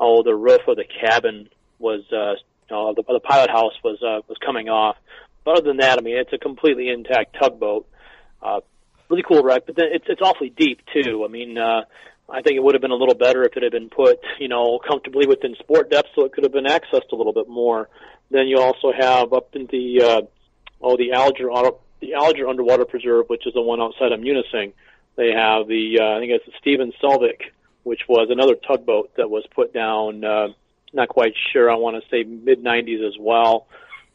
oh 0.00 0.22
the 0.22 0.34
roof 0.34 0.62
of 0.66 0.76
the 0.76 0.84
cabin 0.84 1.48
was 1.78 2.02
uh, 2.10 2.34
know, 2.70 2.94
the, 2.94 3.02
the 3.02 3.20
pilot 3.20 3.50
house 3.50 3.74
was 3.82 4.02
uh, 4.02 4.22
was 4.28 4.38
coming 4.44 4.68
off. 4.68 4.96
But 5.44 5.58
other 5.58 5.68
than 5.68 5.78
that, 5.78 5.98
I 5.98 6.02
mean, 6.02 6.16
it's 6.16 6.32
a 6.32 6.38
completely 6.38 6.88
intact 6.88 7.36
tugboat. 7.40 7.86
Uh, 8.42 8.60
really 9.08 9.22
cool 9.22 9.42
wreck, 9.42 9.64
but 9.66 9.76
then 9.76 9.86
it's 9.92 10.04
it's 10.08 10.20
awfully 10.22 10.50
deep 10.50 10.80
too. 10.92 11.24
I 11.24 11.28
mean, 11.28 11.56
uh, 11.56 11.82
I 12.28 12.42
think 12.42 12.56
it 12.56 12.62
would 12.62 12.74
have 12.74 12.82
been 12.82 12.90
a 12.90 12.96
little 12.96 13.14
better 13.14 13.44
if 13.44 13.56
it 13.56 13.62
had 13.62 13.72
been 13.72 13.88
put, 13.88 14.18
you 14.40 14.48
know, 14.48 14.78
comfortably 14.78 15.26
within 15.26 15.54
sport 15.56 15.90
depth, 15.90 16.08
so 16.14 16.24
it 16.24 16.32
could 16.32 16.44
have 16.44 16.52
been 16.52 16.64
accessed 16.64 17.12
a 17.12 17.16
little 17.16 17.32
bit 17.32 17.48
more. 17.48 17.88
Then 18.30 18.48
you 18.48 18.58
also 18.58 18.92
have 18.92 19.32
up 19.32 19.54
in 19.54 19.66
the 19.66 20.02
uh, 20.02 20.22
oh 20.80 20.96
the 20.96 21.12
Alger 21.12 21.48
the 22.00 22.14
Alger 22.14 22.48
Underwater 22.48 22.84
Preserve, 22.84 23.28
which 23.28 23.46
is 23.46 23.54
the 23.54 23.62
one 23.62 23.80
outside 23.80 24.12
of 24.12 24.20
Munising. 24.20 24.72
They 25.14 25.30
have 25.30 25.68
the 25.68 26.00
uh, 26.00 26.16
I 26.16 26.20
think 26.20 26.32
it's 26.32 26.46
the 26.46 26.52
Stephen 26.60 26.92
Selvick, 27.00 27.52
which 27.84 28.02
was 28.08 28.28
another 28.30 28.56
tugboat 28.56 29.12
that 29.16 29.30
was 29.30 29.44
put 29.54 29.72
down. 29.72 30.24
Uh, 30.24 30.48
not 30.92 31.08
quite 31.08 31.34
sure. 31.52 31.70
I 31.70 31.76
want 31.76 32.02
to 32.02 32.08
say 32.10 32.24
mid 32.24 32.62
90s 32.62 33.06
as 33.06 33.14
well. 33.18 33.68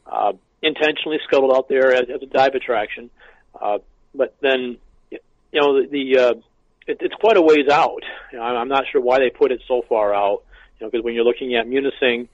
Uh, 0.06 0.34
intentionally 0.62 1.20
scuttled 1.26 1.56
out 1.56 1.70
there 1.70 1.94
as, 1.94 2.10
as 2.14 2.22
a 2.22 2.26
dive 2.26 2.56
attraction. 2.56 3.10
Uh, 3.60 3.80
but 4.14 4.36
then, 4.42 4.78
you 5.10 5.20
know, 5.54 5.82
the, 5.82 5.88
the 5.88 6.20
uh, 6.20 6.34
it, 6.88 6.98
it's 7.02 7.16
quite 7.16 7.38
a 7.38 7.42
ways 7.42 7.68
out. 7.72 8.04
You 8.32 8.40
know, 8.40 8.44
I'm 8.44 8.68
not 8.68 8.86
sure 8.92 9.02
why 9.02 9.20
they 9.20 9.30
put 9.30 9.52
it 9.52 9.62
so 9.68 9.84
far 9.88 10.14
out. 10.14 10.44
You 10.80 10.86
know, 10.86 10.92
because 10.92 11.04
when 11.04 11.14
you're 11.14 11.24
looking 11.24 11.56
at 11.56 11.68
Munising 11.68 12.28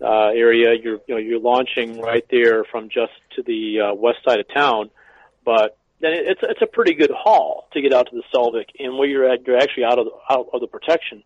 uh, 0.00 0.28
area, 0.28 0.74
you're 0.74 1.00
you 1.06 1.14
know 1.14 1.16
you're 1.16 1.40
launching 1.40 2.00
right 2.00 2.24
there 2.30 2.64
from 2.64 2.88
just 2.88 3.12
to 3.36 3.42
the 3.42 3.80
uh, 3.80 3.94
west 3.94 4.18
side 4.24 4.40
of 4.40 4.46
town, 4.52 4.90
but 5.44 5.76
then 6.00 6.12
it, 6.12 6.26
it's 6.26 6.40
it's 6.42 6.62
a 6.62 6.66
pretty 6.66 6.94
good 6.94 7.10
haul 7.10 7.68
to 7.72 7.80
get 7.80 7.92
out 7.92 8.08
to 8.10 8.16
the 8.16 8.22
Selvick, 8.34 8.68
and 8.78 8.96
where 8.98 9.08
you're 9.08 9.28
at, 9.28 9.46
you're 9.46 9.58
actually 9.58 9.84
out 9.84 9.98
of 9.98 10.06
the, 10.06 10.12
out 10.30 10.48
of 10.52 10.60
the 10.60 10.68
protection. 10.68 11.22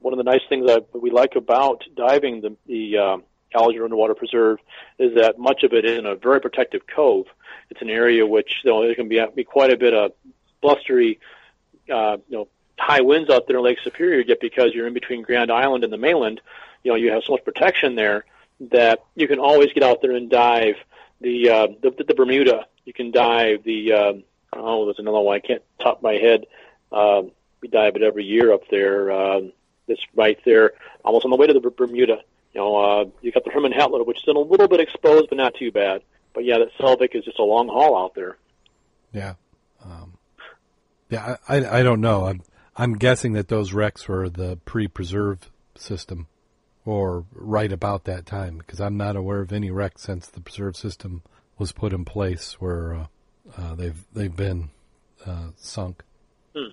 One 0.00 0.12
of 0.12 0.18
the 0.18 0.24
nice 0.24 0.42
things 0.48 0.66
that 0.66 0.86
we 0.94 1.10
like 1.10 1.36
about 1.36 1.84
diving 1.94 2.40
the 2.40 2.56
the 2.66 2.98
um, 2.98 3.22
Alger 3.54 3.84
Underwater 3.84 4.14
Preserve 4.14 4.58
is 4.98 5.14
that 5.14 5.38
much 5.38 5.62
of 5.62 5.72
it 5.72 5.84
is 5.84 5.98
in 5.98 6.06
a 6.06 6.16
very 6.16 6.40
protective 6.40 6.82
cove. 6.86 7.26
It's 7.70 7.82
an 7.82 7.90
area 7.90 8.26
which 8.26 8.60
you 8.64 8.70
know, 8.70 8.82
there 8.82 8.94
can 8.94 9.08
be, 9.08 9.24
be 9.34 9.44
quite 9.44 9.72
a 9.72 9.76
bit 9.76 9.94
of 9.94 10.12
blustery, 10.60 11.18
uh, 11.92 12.18
you 12.28 12.36
know, 12.36 12.48
high 12.78 13.00
winds 13.00 13.30
out 13.30 13.46
there 13.46 13.56
in 13.56 13.64
Lake 13.64 13.78
Superior. 13.82 14.20
Yet 14.20 14.40
because 14.40 14.72
you're 14.74 14.86
in 14.86 14.94
between 14.94 15.22
Grand 15.22 15.50
Island 15.50 15.84
and 15.84 15.92
the 15.92 15.98
mainland, 15.98 16.40
you 16.82 16.92
know, 16.92 16.96
you 16.96 17.10
have 17.12 17.22
so 17.24 17.32
much 17.32 17.44
protection 17.44 17.94
there 17.94 18.24
that 18.60 19.04
you 19.14 19.28
can 19.28 19.38
always 19.38 19.72
get 19.72 19.82
out 19.82 20.00
there 20.02 20.12
and 20.12 20.30
dive 20.30 20.76
the 21.20 21.50
uh, 21.50 21.66
the, 21.82 22.04
the 22.06 22.14
Bermuda. 22.14 22.66
You 22.84 22.92
can 22.92 23.10
dive 23.10 23.64
the 23.64 23.92
uh, 23.92 24.12
oh, 24.52 24.84
there's 24.86 24.98
another 24.98 25.20
one 25.20 25.36
I 25.36 25.40
can't 25.40 25.62
top 25.80 26.02
my 26.02 26.14
head. 26.14 26.46
Uh, 26.90 27.22
we 27.60 27.68
dive 27.68 27.96
it 27.96 28.02
every 28.02 28.24
year 28.24 28.52
up 28.52 28.68
there. 28.70 29.10
Uh, 29.10 29.40
it's 29.88 30.02
right 30.14 30.38
there, 30.44 30.72
almost 31.04 31.24
on 31.24 31.30
the 31.30 31.36
way 31.36 31.46
to 31.46 31.52
the 31.52 31.70
Bermuda. 31.70 32.22
You 32.52 32.60
know, 32.60 32.76
uh, 32.76 33.04
you 33.20 33.32
got 33.32 33.44
the 33.44 33.50
Herman 33.50 33.72
Hettler, 33.72 34.02
which 34.02 34.18
is 34.18 34.28
a 34.28 34.32
little 34.32 34.68
bit 34.68 34.80
exposed, 34.80 35.28
but 35.28 35.36
not 35.36 35.54
too 35.54 35.70
bad. 35.70 36.02
But 36.34 36.44
yeah, 36.44 36.58
that 36.58 36.72
Selvick 36.78 37.14
is 37.14 37.24
just 37.24 37.38
a 37.38 37.44
long 37.44 37.68
haul 37.68 37.96
out 37.96 38.14
there. 38.14 38.36
Yeah, 39.12 39.30
um, 39.30 39.36
yeah. 41.10 41.36
I, 41.48 41.80
I, 41.80 41.82
don't 41.82 42.00
know. 42.00 42.26
I'm 42.26 42.42
I'm 42.76 42.94
guessing 42.94 43.32
that 43.34 43.48
those 43.48 43.72
wrecks 43.72 44.06
were 44.08 44.28
the 44.28 44.56
pre-preserve 44.64 45.50
system, 45.76 46.26
or 46.84 47.24
right 47.32 47.72
about 47.72 48.04
that 48.04 48.26
time, 48.26 48.58
because 48.58 48.80
I'm 48.80 48.96
not 48.96 49.16
aware 49.16 49.40
of 49.40 49.52
any 49.52 49.70
wrecks 49.70 50.02
since 50.02 50.28
the 50.28 50.40
preserve 50.40 50.76
system 50.76 51.22
was 51.58 51.72
put 51.72 51.92
in 51.92 52.04
place 52.04 52.54
where 52.60 52.94
uh, 52.94 53.06
uh, 53.56 53.74
they've 53.74 54.04
they've 54.12 54.36
been 54.36 54.70
uh, 55.24 55.48
sunk. 55.56 56.02
Hmm. 56.54 56.70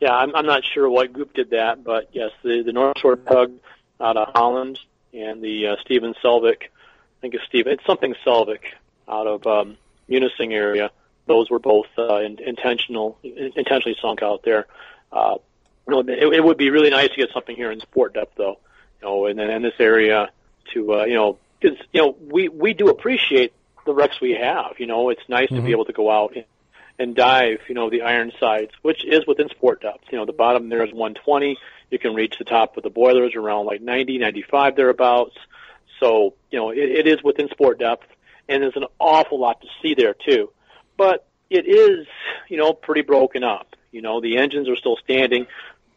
Yeah, 0.00 0.12
I'm, 0.12 0.34
I'm 0.36 0.46
not 0.46 0.62
sure 0.64 0.90
what 0.90 1.12
group 1.12 1.32
did 1.32 1.50
that, 1.50 1.82
but 1.82 2.10
yes, 2.12 2.30
the 2.42 2.62
the 2.62 2.72
North 2.72 2.98
Shore 2.98 3.16
Tug 3.16 3.52
out 4.00 4.16
of 4.16 4.28
Holland 4.34 4.78
and 5.12 5.42
the 5.42 5.68
uh, 5.68 5.76
Stephen 5.84 6.14
Selvick, 6.22 6.64
I 6.64 7.20
think 7.20 7.34
it's 7.34 7.44
Steve, 7.48 7.66
it's 7.66 7.84
something 7.86 8.14
Selvick 8.26 8.60
out 9.08 9.26
of 9.26 9.46
um, 9.46 9.76
Munising 10.08 10.52
area. 10.52 10.90
Those 11.26 11.50
were 11.50 11.58
both 11.58 11.86
uh, 11.98 12.16
in, 12.16 12.38
intentional, 12.40 13.18
in, 13.22 13.52
intentionally 13.56 13.96
sunk 14.00 14.22
out 14.22 14.42
there. 14.44 14.66
Uh, 15.12 15.36
you 15.88 15.94
know, 15.94 16.00
it, 16.00 16.34
it 16.34 16.44
would 16.44 16.56
be 16.56 16.70
really 16.70 16.90
nice 16.90 17.10
to 17.10 17.16
get 17.16 17.30
something 17.32 17.56
here 17.56 17.70
in 17.70 17.80
sport 17.80 18.14
depth, 18.14 18.34
though. 18.36 18.58
You 19.00 19.08
know, 19.08 19.26
and 19.26 19.38
then 19.38 19.50
in 19.50 19.62
this 19.62 19.74
area 19.78 20.30
to 20.72 20.94
uh, 20.94 21.04
you 21.04 21.14
know, 21.14 21.38
because 21.60 21.78
you 21.92 22.02
know 22.02 22.16
we 22.20 22.48
we 22.48 22.74
do 22.74 22.88
appreciate 22.88 23.52
the 23.84 23.94
wrecks 23.94 24.20
we 24.20 24.32
have. 24.32 24.74
You 24.78 24.86
know, 24.86 25.10
it's 25.10 25.22
nice 25.28 25.46
mm-hmm. 25.46 25.56
to 25.56 25.62
be 25.62 25.70
able 25.72 25.84
to 25.86 25.92
go 25.92 26.10
out 26.10 26.34
and, 26.34 26.44
and 26.98 27.14
dive. 27.14 27.60
You 27.68 27.74
know, 27.74 27.90
the 27.90 28.02
Ironsides, 28.02 28.72
which 28.82 29.04
is 29.04 29.26
within 29.26 29.48
sport 29.48 29.82
depth. 29.82 30.04
You 30.10 30.18
know, 30.18 30.26
the 30.26 30.32
bottom 30.32 30.68
there 30.68 30.84
is 30.84 30.92
120. 30.92 31.58
You 31.90 31.98
can 31.98 32.14
reach 32.14 32.36
the 32.38 32.44
top 32.44 32.76
of 32.76 32.82
the 32.82 32.90
boilers 32.90 33.34
around 33.36 33.66
like 33.66 33.80
90, 33.80 34.18
95 34.18 34.74
thereabouts. 34.76 35.36
So 36.00 36.34
you 36.50 36.58
know, 36.58 36.70
it, 36.70 36.78
it 36.78 37.06
is 37.06 37.22
within 37.22 37.48
sport 37.48 37.78
depth 37.78 38.06
and 38.48 38.62
there's 38.62 38.76
an 38.76 38.86
awful 38.98 39.40
lot 39.40 39.60
to 39.60 39.68
see 39.82 39.94
there 39.94 40.14
too. 40.14 40.50
But 40.96 41.26
it 41.50 41.66
is, 41.66 42.06
you 42.48 42.56
know, 42.56 42.72
pretty 42.72 43.02
broken 43.02 43.44
up. 43.44 43.76
You 43.92 44.02
know, 44.02 44.20
the 44.20 44.38
engines 44.38 44.68
are 44.68 44.76
still 44.76 44.96
standing, 44.96 45.46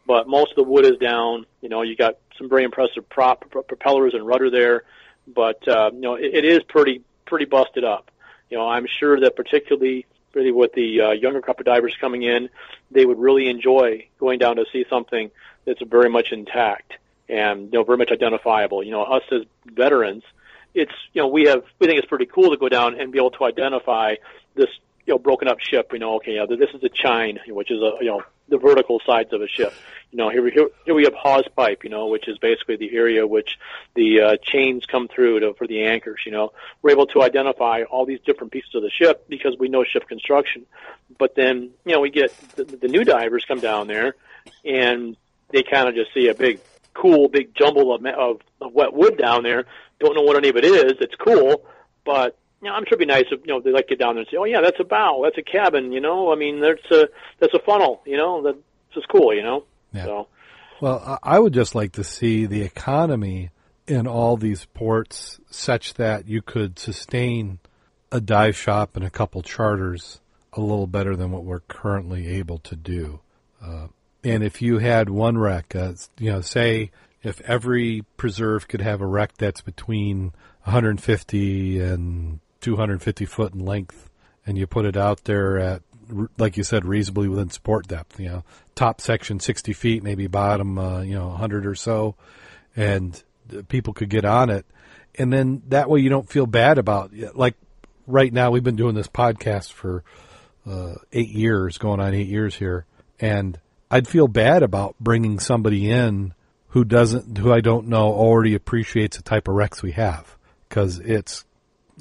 but 0.06 0.28
most 0.28 0.52
of 0.52 0.56
the 0.56 0.62
wood 0.64 0.86
is 0.86 0.98
down. 0.98 1.46
You 1.60 1.68
know, 1.68 1.82
you 1.82 1.96
got 1.96 2.18
some 2.38 2.48
very 2.48 2.64
impressive 2.64 3.08
prop 3.08 3.50
propellers 3.50 4.14
and 4.14 4.26
rudder 4.26 4.50
there, 4.50 4.84
but 5.26 5.66
uh, 5.68 5.90
you 5.92 6.00
know, 6.00 6.14
it, 6.14 6.34
it 6.34 6.44
is 6.44 6.62
pretty 6.64 7.02
pretty 7.26 7.44
busted 7.44 7.84
up. 7.84 8.10
You 8.48 8.58
know, 8.58 8.68
I'm 8.68 8.86
sure 8.86 9.20
that 9.20 9.36
particularly 9.36 10.06
really 10.34 10.52
with 10.52 10.72
the 10.72 11.00
uh, 11.00 11.10
younger 11.10 11.42
couple 11.42 11.64
divers 11.64 11.96
coming 12.00 12.22
in, 12.22 12.48
they 12.90 13.04
would 13.04 13.18
really 13.18 13.48
enjoy 13.48 14.06
going 14.18 14.38
down 14.38 14.56
to 14.56 14.64
see 14.72 14.84
something 14.88 15.30
that's 15.64 15.82
very 15.82 16.08
much 16.08 16.32
intact 16.32 16.94
and 17.28 17.72
you 17.72 17.78
know 17.78 17.84
very 17.84 17.98
much 17.98 18.10
identifiable. 18.10 18.82
You 18.82 18.90
know, 18.92 19.02
us 19.02 19.22
as 19.30 19.42
veterans, 19.66 20.22
it's 20.74 20.92
you 21.12 21.22
know 21.22 21.28
we 21.28 21.44
have 21.44 21.64
we 21.78 21.86
think 21.86 21.98
it's 21.98 22.08
pretty 22.08 22.26
cool 22.26 22.50
to 22.50 22.56
go 22.56 22.68
down 22.68 23.00
and 23.00 23.12
be 23.12 23.18
able 23.18 23.30
to 23.32 23.44
identify 23.44 24.16
this 24.54 24.68
you 25.06 25.14
know 25.14 25.18
broken 25.18 25.48
up 25.48 25.58
ship. 25.60 25.90
You 25.92 25.98
know, 25.98 26.16
okay, 26.16 26.36
yeah, 26.36 26.46
this 26.46 26.70
is 26.74 26.82
a 26.82 26.88
chine, 26.88 27.38
which 27.48 27.70
is 27.70 27.80
a 27.80 27.92
you 28.00 28.10
know 28.10 28.22
the 28.48 28.58
vertical 28.58 29.00
sides 29.06 29.32
of 29.32 29.42
a 29.42 29.48
ship. 29.48 29.72
You 30.10 30.18
know, 30.18 30.28
here 30.28 30.42
we 30.42 30.50
here, 30.50 30.68
here 30.84 30.94
we 30.94 31.04
have 31.04 31.14
hawse 31.14 31.46
pipe, 31.56 31.84
you 31.84 31.90
know, 31.90 32.08
which 32.08 32.28
is 32.28 32.38
basically 32.38 32.76
the 32.76 32.94
area 32.94 33.26
which 33.26 33.58
the 33.94 34.20
uh, 34.20 34.36
chains 34.42 34.84
come 34.86 35.08
through 35.08 35.40
to, 35.40 35.54
for 35.54 35.66
the 35.66 35.84
anchors. 35.84 36.20
You 36.26 36.32
know, 36.32 36.52
we're 36.82 36.90
able 36.90 37.06
to 37.08 37.22
identify 37.22 37.82
all 37.82 38.06
these 38.06 38.20
different 38.20 38.52
pieces 38.52 38.74
of 38.74 38.82
the 38.82 38.90
ship 38.90 39.26
because 39.28 39.56
we 39.58 39.68
know 39.68 39.84
ship 39.84 40.08
construction. 40.08 40.66
But 41.18 41.34
then 41.34 41.70
you 41.84 41.92
know 41.92 42.00
we 42.00 42.10
get 42.10 42.32
the, 42.56 42.64
the 42.64 42.88
new 42.88 43.04
divers 43.04 43.44
come 43.46 43.60
down 43.60 43.86
there 43.86 44.14
and 44.64 45.16
they 45.50 45.62
kind 45.62 45.88
of 45.88 45.94
just 45.94 46.14
see 46.14 46.28
a 46.28 46.34
big 46.34 46.60
cool 46.92 47.28
big 47.28 47.54
jumble 47.54 47.94
of, 47.94 48.04
of, 48.04 48.40
of 48.60 48.72
wet 48.72 48.92
wood 48.92 49.16
down 49.16 49.42
there 49.44 49.64
don't 50.00 50.16
know 50.16 50.22
what 50.22 50.36
any 50.36 50.48
of 50.48 50.56
it 50.56 50.64
is. 50.64 50.94
It's 51.00 51.14
cool, 51.14 51.64
but 52.04 52.36
you 52.62 52.68
know, 52.68 52.74
I'm 52.74 52.84
sure 52.84 52.96
it'd 52.96 52.98
be 53.00 53.06
nice 53.06 53.24
if 53.30 53.40
you 53.40 53.52
know 53.52 53.60
they 53.60 53.70
like 53.70 53.88
get 53.88 53.98
down 53.98 54.14
there 54.14 54.20
and 54.22 54.28
say, 54.30 54.36
"Oh 54.38 54.44
yeah, 54.44 54.60
that's 54.60 54.78
a 54.80 54.84
bow, 54.84 55.22
that's 55.24 55.38
a 55.38 55.42
cabin." 55.42 55.92
You 55.92 56.00
know, 56.00 56.32
I 56.32 56.36
mean, 56.36 56.60
that's 56.60 56.90
a 56.90 57.08
that's 57.38 57.54
a 57.54 57.58
funnel. 57.60 58.02
You 58.04 58.16
know, 58.16 58.42
that's 58.42 58.58
just 58.94 59.08
cool. 59.08 59.34
You 59.34 59.42
know, 59.42 59.64
yeah. 59.92 60.04
so. 60.04 60.28
Well, 60.80 61.18
I 61.22 61.38
would 61.38 61.52
just 61.52 61.74
like 61.74 61.92
to 61.92 62.04
see 62.04 62.46
the 62.46 62.62
economy 62.62 63.50
in 63.86 64.06
all 64.06 64.38
these 64.38 64.64
ports 64.66 65.38
such 65.50 65.94
that 65.94 66.26
you 66.26 66.40
could 66.40 66.78
sustain 66.78 67.58
a 68.10 68.20
dive 68.20 68.56
shop 68.56 68.96
and 68.96 69.04
a 69.04 69.10
couple 69.10 69.42
charters 69.42 70.20
a 70.54 70.60
little 70.60 70.86
better 70.86 71.16
than 71.16 71.32
what 71.32 71.44
we're 71.44 71.60
currently 71.60 72.26
able 72.28 72.58
to 72.58 72.76
do. 72.76 73.20
Uh, 73.62 73.88
and 74.24 74.42
if 74.42 74.62
you 74.62 74.78
had 74.78 75.10
one 75.10 75.36
wreck, 75.36 75.74
uh, 75.76 75.92
you 76.18 76.32
know, 76.32 76.40
say 76.40 76.90
if 77.22 77.40
every 77.42 78.04
preserve 78.16 78.68
could 78.68 78.80
have 78.80 79.00
a 79.00 79.06
wreck 79.06 79.36
that's 79.36 79.60
between 79.60 80.32
150 80.64 81.80
and 81.80 82.40
250 82.60 83.24
foot 83.26 83.54
in 83.54 83.64
length, 83.64 84.10
and 84.46 84.56
you 84.58 84.66
put 84.66 84.84
it 84.84 84.96
out 84.96 85.24
there 85.24 85.58
at, 85.58 85.82
like 86.38 86.56
you 86.56 86.64
said, 86.64 86.84
reasonably 86.84 87.28
within 87.28 87.50
sport 87.50 87.86
depth, 87.86 88.18
you 88.18 88.28
know, 88.28 88.44
top 88.74 89.00
section 89.00 89.40
60 89.40 89.72
feet, 89.72 90.02
maybe 90.02 90.26
bottom, 90.26 90.78
uh, 90.78 91.00
you 91.02 91.14
know, 91.14 91.28
100 91.28 91.66
or 91.66 91.74
so, 91.74 92.16
and 92.76 93.22
people 93.68 93.92
could 93.92 94.08
get 94.08 94.24
on 94.24 94.50
it. 94.50 94.66
And 95.16 95.32
then 95.32 95.62
that 95.68 95.88
way 95.88 96.00
you 96.00 96.08
don't 96.08 96.28
feel 96.28 96.46
bad 96.46 96.78
about 96.78 97.12
it. 97.12 97.36
Like 97.36 97.56
right 98.06 98.32
now, 98.32 98.50
we've 98.50 98.64
been 98.64 98.76
doing 98.76 98.94
this 98.94 99.08
podcast 99.08 99.72
for 99.72 100.04
uh, 100.66 100.94
eight 101.12 101.30
years, 101.30 101.78
going 101.78 102.00
on 102.00 102.14
eight 102.14 102.28
years 102.28 102.54
here, 102.54 102.86
and 103.18 103.58
I'd 103.90 104.08
feel 104.08 104.28
bad 104.28 104.62
about 104.62 104.94
bringing 105.00 105.38
somebody 105.40 105.90
in 105.90 106.34
who 106.68 106.84
doesn't, 106.84 107.38
who 107.38 107.52
I 107.52 107.60
don't 107.60 107.88
know 107.88 108.12
already 108.12 108.54
appreciates 108.54 109.16
the 109.16 109.22
type 109.22 109.48
of 109.48 109.54
wrecks 109.54 109.82
we 109.82 109.92
have. 109.92 110.36
Cause 110.68 111.00
it's, 111.00 111.44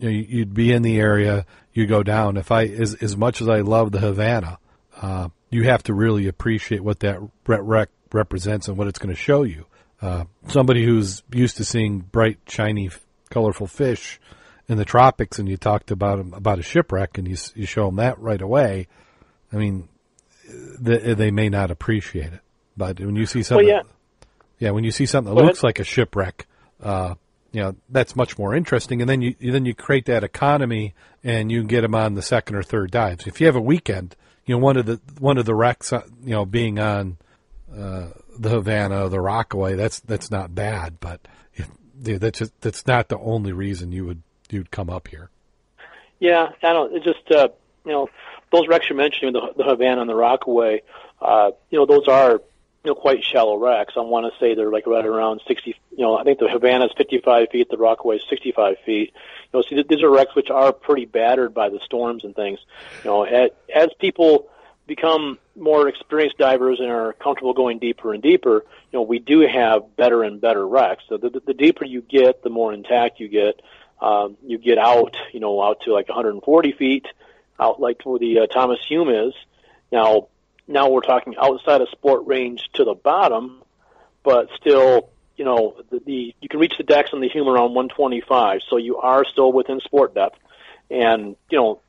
you'd 0.01 0.53
be 0.53 0.71
in 0.71 0.81
the 0.81 0.97
area, 0.97 1.45
you 1.73 1.85
go 1.85 2.03
down. 2.03 2.37
If 2.37 2.51
I, 2.51 2.65
as, 2.65 2.95
as 2.95 3.17
much 3.17 3.41
as 3.41 3.49
I 3.49 3.61
love 3.61 3.91
the 3.91 3.99
Havana, 3.99 4.59
uh, 5.01 5.29
you 5.49 5.63
have 5.63 5.83
to 5.83 5.93
really 5.93 6.27
appreciate 6.27 6.83
what 6.83 6.99
that 6.99 7.19
wreck 7.47 7.89
represents 8.11 8.67
and 8.67 8.77
what 8.77 8.87
it's 8.87 8.99
going 8.99 9.13
to 9.13 9.19
show 9.19 9.43
you. 9.43 9.65
Uh, 10.01 10.25
somebody 10.47 10.85
who's 10.85 11.23
used 11.33 11.57
to 11.57 11.65
seeing 11.65 11.99
bright, 11.99 12.39
shiny, 12.47 12.89
colorful 13.29 13.67
fish 13.67 14.19
in 14.67 14.77
the 14.77 14.85
tropics, 14.85 15.39
and 15.39 15.49
you 15.49 15.57
talked 15.57 15.91
about 15.91 16.19
about 16.19 16.59
a 16.59 16.63
shipwreck, 16.63 17.17
and 17.17 17.27
you 17.27 17.35
you 17.55 17.65
show 17.65 17.87
them 17.87 17.97
that 17.97 18.19
right 18.19 18.41
away. 18.41 18.87
I 19.51 19.57
mean, 19.57 19.89
they, 20.79 21.13
they 21.15 21.31
may 21.31 21.49
not 21.49 21.71
appreciate 21.71 22.31
it, 22.31 22.39
but 22.77 22.99
when 22.99 23.15
you 23.15 23.25
see 23.25 23.43
something, 23.43 23.67
well, 23.67 23.77
yeah. 23.77 23.89
Yeah, 24.59 24.71
when 24.71 24.83
you 24.83 24.91
see 24.91 25.05
something 25.05 25.33
that 25.33 25.41
looks 25.41 25.63
like 25.63 25.79
a 25.79 25.83
shipwreck, 25.83 26.45
uh, 26.83 27.15
you 27.51 27.61
know 27.61 27.75
that's 27.89 28.15
much 28.15 28.37
more 28.37 28.55
interesting. 28.55 29.01
And 29.01 29.09
then 29.09 29.21
you 29.21 29.35
then 29.39 29.65
you 29.65 29.73
create 29.73 30.05
that 30.05 30.23
economy, 30.23 30.93
and 31.23 31.51
you 31.51 31.63
get 31.63 31.81
them 31.81 31.95
on 31.95 32.15
the 32.15 32.21
second 32.21 32.55
or 32.55 32.63
third 32.63 32.91
dives. 32.91 33.27
If 33.27 33.39
you 33.39 33.47
have 33.47 33.55
a 33.55 33.61
weekend, 33.61 34.15
you 34.45 34.55
know 34.55 34.59
one 34.59 34.77
of 34.77 34.85
the 34.85 34.99
one 35.19 35.37
of 35.37 35.45
the 35.45 35.55
wrecks, 35.55 35.91
uh, 35.93 36.03
you 36.23 36.31
know, 36.31 36.45
being 36.45 36.79
on 36.79 37.17
uh, 37.75 38.09
the 38.37 38.49
Havana, 38.49 39.09
the 39.09 39.21
Rockaway. 39.21 39.75
That's 39.75 39.99
that's 39.99 40.31
not 40.31 40.55
bad, 40.55 40.99
but 40.99 41.27
it, 41.55 42.19
that's 42.19 42.39
just, 42.39 42.61
that's 42.61 42.87
not 42.87 43.09
the 43.09 43.17
only 43.17 43.51
reason 43.51 43.91
you 43.91 44.05
would 44.05 44.21
you'd 44.49 44.71
come 44.71 44.89
up 44.89 45.07
here. 45.07 45.29
Yeah, 46.19 46.49
I 46.63 46.73
don't. 46.73 46.95
It's 46.95 47.05
just 47.05 47.31
uh, 47.31 47.49
you 47.85 47.91
know 47.91 48.09
those 48.51 48.67
wrecks 48.67 48.87
you're 48.89 48.97
mentioning, 48.97 49.33
the, 49.33 49.53
the 49.55 49.63
Havana 49.63 50.01
and 50.01 50.09
the 50.09 50.15
Rockaway. 50.15 50.81
Uh, 51.21 51.51
you 51.69 51.79
know 51.79 51.85
those 51.85 52.07
are 52.07 52.41
you 52.83 52.91
know 52.91 52.95
quite 52.95 53.23
shallow 53.23 53.57
wrecks. 53.57 53.93
I 53.97 54.01
want 54.01 54.31
to 54.31 54.39
say 54.39 54.55
they're 54.55 54.71
like 54.71 54.87
right 54.87 55.05
around 55.05 55.41
60. 55.47 55.75
You 55.91 55.97
know 55.97 56.17
I 56.17 56.23
think 56.23 56.39
the 56.39 56.47
Havana 56.47 56.85
is 56.85 56.91
55 56.97 57.49
feet, 57.51 57.69
the 57.69 57.77
Rockaway 57.77 58.17
is 58.17 58.23
65 58.29 58.77
feet. 58.85 59.13
You 59.51 59.59
know, 59.59 59.63
so 59.67 59.83
these 59.87 60.03
are 60.03 60.09
wrecks 60.09 60.35
which 60.35 60.49
are 60.49 60.71
pretty 60.71 61.05
battered 61.05 61.53
by 61.53 61.69
the 61.69 61.79
storms 61.79 62.23
and 62.23 62.35
things. 62.35 62.59
You 63.03 63.09
know, 63.09 63.23
as, 63.23 63.51
as 63.73 63.89
people 63.99 64.49
become 64.87 65.37
more 65.55 65.87
experienced 65.87 66.37
divers 66.37 66.79
and 66.79 66.89
are 66.89 67.13
comfortable 67.13 67.53
going 67.53 67.79
deeper 67.79 68.13
and 68.13 68.23
deeper, 68.23 68.65
you 68.91 68.99
know, 68.99 69.03
we 69.03 69.19
do 69.19 69.41
have 69.41 69.95
better 69.95 70.23
and 70.23 70.41
better 70.41 70.67
wrecks. 70.67 71.03
So 71.07 71.17
the, 71.17 71.29
the, 71.29 71.41
the 71.47 71.53
deeper 71.53 71.85
you 71.85 72.01
get, 72.01 72.43
the 72.43 72.49
more 72.49 72.73
intact 72.73 73.19
you 73.19 73.29
get. 73.29 73.61
Um, 74.01 74.37
you 74.45 74.57
get 74.57 74.77
out, 74.77 75.15
you 75.33 75.41
know, 75.41 75.61
out 75.61 75.81
to 75.81 75.93
like 75.93 76.07
140 76.07 76.71
feet, 76.73 77.05
out 77.59 77.81
like 77.81 78.01
where 78.03 78.17
the 78.17 78.39
uh, 78.39 78.47
Thomas 78.47 78.79
Hume 78.87 79.09
is. 79.09 79.33
Now, 79.91 80.29
now 80.69 80.89
we're 80.89 81.01
talking 81.01 81.35
outside 81.37 81.81
of 81.81 81.89
sport 81.89 82.27
range 82.27 82.69
to 82.73 82.83
the 82.83 82.93
bottom, 82.93 83.63
but 84.23 84.49
still, 84.55 85.09
you 85.35 85.43
know, 85.43 85.75
the, 85.89 85.99
the 86.05 86.35
you 86.39 86.47
can 86.47 86.59
reach 86.59 86.75
the 86.77 86.83
decks 86.83 87.09
on 87.11 87.21
the 87.21 87.27
Hume 87.27 87.47
on 87.47 87.73
125, 87.73 88.61
so 88.69 88.77
you 88.77 88.97
are 88.97 89.25
still 89.25 89.51
within 89.51 89.79
sport 89.79 90.13
depth. 90.13 90.37
And 90.91 91.35
you 91.49 91.57
know, 91.57 91.81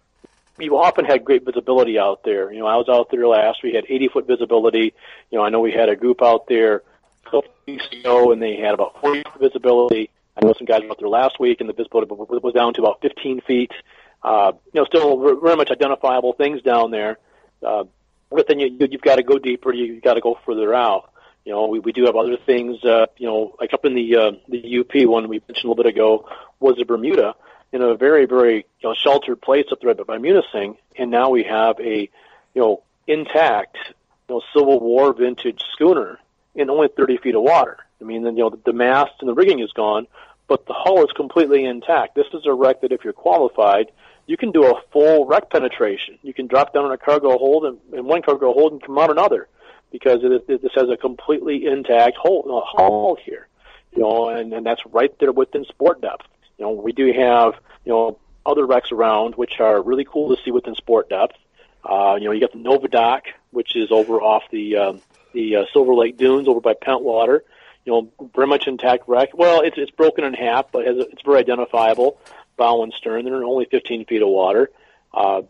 you 0.59 0.79
often 0.79 1.05
had 1.05 1.25
great 1.25 1.45
visibility 1.45 1.99
out 1.99 2.25
there. 2.25 2.51
You 2.51 2.61
know, 2.61 2.67
I 2.67 2.77
was 2.77 2.89
out 2.89 3.11
there 3.11 3.27
last. 3.27 3.63
We 3.63 3.75
had 3.75 3.85
80 3.87 4.09
foot 4.09 4.27
visibility. 4.27 4.95
You 5.31 5.39
know, 5.39 5.45
I 5.45 5.51
know 5.51 5.61
we 5.61 5.73
had 5.73 5.91
a 5.91 5.97
group 5.97 6.23
out 6.23 6.47
there 6.49 6.83
a 7.27 7.31
couple 7.31 7.53
weeks 7.67 7.87
ago, 7.93 8.33
and 8.33 8.43
they 8.43 8.57
had 8.57 8.73
about 8.73 8.99
40 9.03 9.25
foot 9.25 9.41
visibility. 9.41 10.11
I 10.37 10.47
know 10.47 10.55
some 10.55 10.65
guys 10.65 10.83
out 10.89 10.99
there 10.99 11.09
last 11.09 11.39
week, 11.39 11.61
and 11.61 11.69
the 11.69 11.75
visibility 11.75 12.11
was 12.11 12.55
down 12.55 12.73
to 12.75 12.81
about 12.81 13.03
15 13.03 13.43
feet. 13.43 13.73
Uh, 14.23 14.53
you 14.73 14.81
know, 14.81 14.87
still 14.87 15.39
very 15.39 15.57
much 15.57 15.71
identifiable 15.71 16.33
things 16.33 16.63
down 16.63 16.91
there. 16.91 17.19
Uh, 17.63 17.85
but 18.31 18.47
then 18.47 18.61
you, 18.61 18.77
you've 18.79 19.01
got 19.01 19.17
to 19.17 19.23
go 19.23 19.39
deeper. 19.39 19.73
You've 19.73 20.03
got 20.03 20.15
to 20.15 20.21
go 20.21 20.39
further 20.47 20.75
out. 20.75 21.13
You 21.45 21.53
know, 21.53 21.67
we, 21.67 21.79
we 21.81 21.93
do 21.93 22.05
have 22.05 22.17
other 22.17 22.37
things. 22.37 22.83
Uh, 22.85 23.07
you 23.17 23.27
know, 23.27 23.57
like 23.61 23.73
up 23.73 23.85
in 23.85 23.95
the 23.95 24.17
uh, 24.17 24.33
the 24.49 24.81
UP 24.81 25.09
one 25.09 25.29
we 25.29 25.41
mentioned 25.49 25.65
a 25.65 25.69
little 25.69 25.83
bit 25.83 25.87
ago 25.87 26.29
was 26.61 26.77
the 26.77 26.85
Bermuda 26.85 27.35
in 27.73 27.83
a 27.83 27.95
very, 27.95 28.27
very 28.27 28.57
you 28.57 28.89
know, 28.89 28.95
sheltered 28.95 29.41
place 29.41 29.67
up 29.73 29.81
there 29.81 29.95
by 29.95 30.19
Munising, 30.19 30.77
and 30.97 31.11
now 31.11 31.31
we 31.31 31.45
have 31.45 31.79
a 31.81 32.09
you 32.55 32.61
know 32.61 32.83
intact 33.07 33.77
you 34.29 34.35
know 34.35 34.43
Civil 34.55 34.81
War 34.81 35.13
vintage 35.13 35.63
schooner 35.73 36.19
in 36.55 36.71
only 36.71 36.89
30 36.89 37.19
feet 37.19 37.35
of 37.35 37.43
water. 37.43 37.79
I 38.01 38.05
mean, 38.05 38.25
then 38.25 38.37
you 38.37 38.45
know 38.45 38.51
the, 38.51 38.61
the 38.67 38.73
mast 38.73 39.13
and 39.21 39.29
the 39.29 39.35
rigging 39.35 39.61
is 39.61 39.73
gone, 39.73 40.07
but 40.51 40.67
the 40.67 40.75
hull 40.75 41.05
is 41.05 41.13
completely 41.15 41.65
intact. 41.65 42.17
This 42.17 42.27
is 42.35 42.45
a 42.45 42.53
wreck 42.53 42.81
that 42.81 42.91
if 42.91 43.05
you're 43.05 43.13
qualified, 43.13 43.93
you 44.27 44.37
can 44.37 44.51
do 44.51 44.65
a 44.65 44.83
full 44.93 45.25
wreck 45.25 45.49
penetration. 45.49 46.19
You 46.23 46.35
can 46.35 46.49
drop 46.49 46.75
down 46.75 46.87
in 46.87 46.91
a 46.91 46.99
cargo 46.99 47.39
hold 47.39 47.67
and, 47.67 47.79
and 47.93 48.05
one 48.05 48.21
cargo 48.21 48.53
hold 48.53 48.73
and 48.73 48.83
come 48.83 48.99
out 48.99 49.13
another 49.13 49.47
because 49.93 50.25
it, 50.25 50.33
it, 50.49 50.61
this 50.61 50.73
has 50.75 50.89
a 50.91 50.97
completely 50.97 51.67
intact 51.67 52.17
hull, 52.21 52.43
uh, 52.49 52.67
hull 52.67 53.17
here. 53.25 53.47
You 53.93 54.03
know, 54.03 54.31
and, 54.31 54.53
and 54.53 54.67
that's 54.67 54.83
right 54.91 55.17
there 55.21 55.31
within 55.31 55.65
sport 55.67 56.01
depth. 56.01 56.27
You 56.59 56.65
know, 56.65 56.73
we 56.73 56.91
do 56.91 57.13
have, 57.13 57.55
you 57.85 57.93
know, 57.93 58.19
other 58.45 58.67
wrecks 58.67 58.91
around 58.91 59.37
which 59.37 59.61
are 59.61 59.81
really 59.81 60.05
cool 60.05 60.35
to 60.35 60.43
see 60.43 60.51
within 60.51 60.75
sport 60.75 61.09
depth. 61.09 61.37
Uh, 61.85 62.17
you 62.19 62.25
know, 62.25 62.33
you 62.33 62.41
got 62.41 62.51
the 62.51 62.59
Novadoc, 62.59 63.21
which 63.53 63.77
is 63.77 63.93
over 63.93 64.21
off 64.21 64.43
the 64.51 64.77
um, 64.77 65.01
the 65.33 65.57
uh, 65.57 65.65
Silver 65.73 65.95
Lake 65.95 66.17
Dunes 66.17 66.49
over 66.49 66.61
by 66.61 66.75
Pentwater. 66.75 67.43
You 67.91 68.07
know, 68.19 68.31
very 68.37 68.47
much 68.47 68.69
intact 68.69 69.09
wreck. 69.09 69.31
Well, 69.35 69.63
it's 69.63 69.77
it's 69.77 69.91
broken 69.91 70.23
in 70.23 70.33
half, 70.33 70.71
but 70.71 70.87
it's 70.87 71.23
very 71.25 71.41
identifiable. 71.41 72.21
Bow 72.57 72.85
and 72.85 72.93
stern, 72.93 73.25
they're 73.25 73.43
only 73.43 73.65
15 73.65 74.05
feet 74.05 74.23
of 74.23 74.29
water. 74.29 74.71
Uh, 75.13 75.43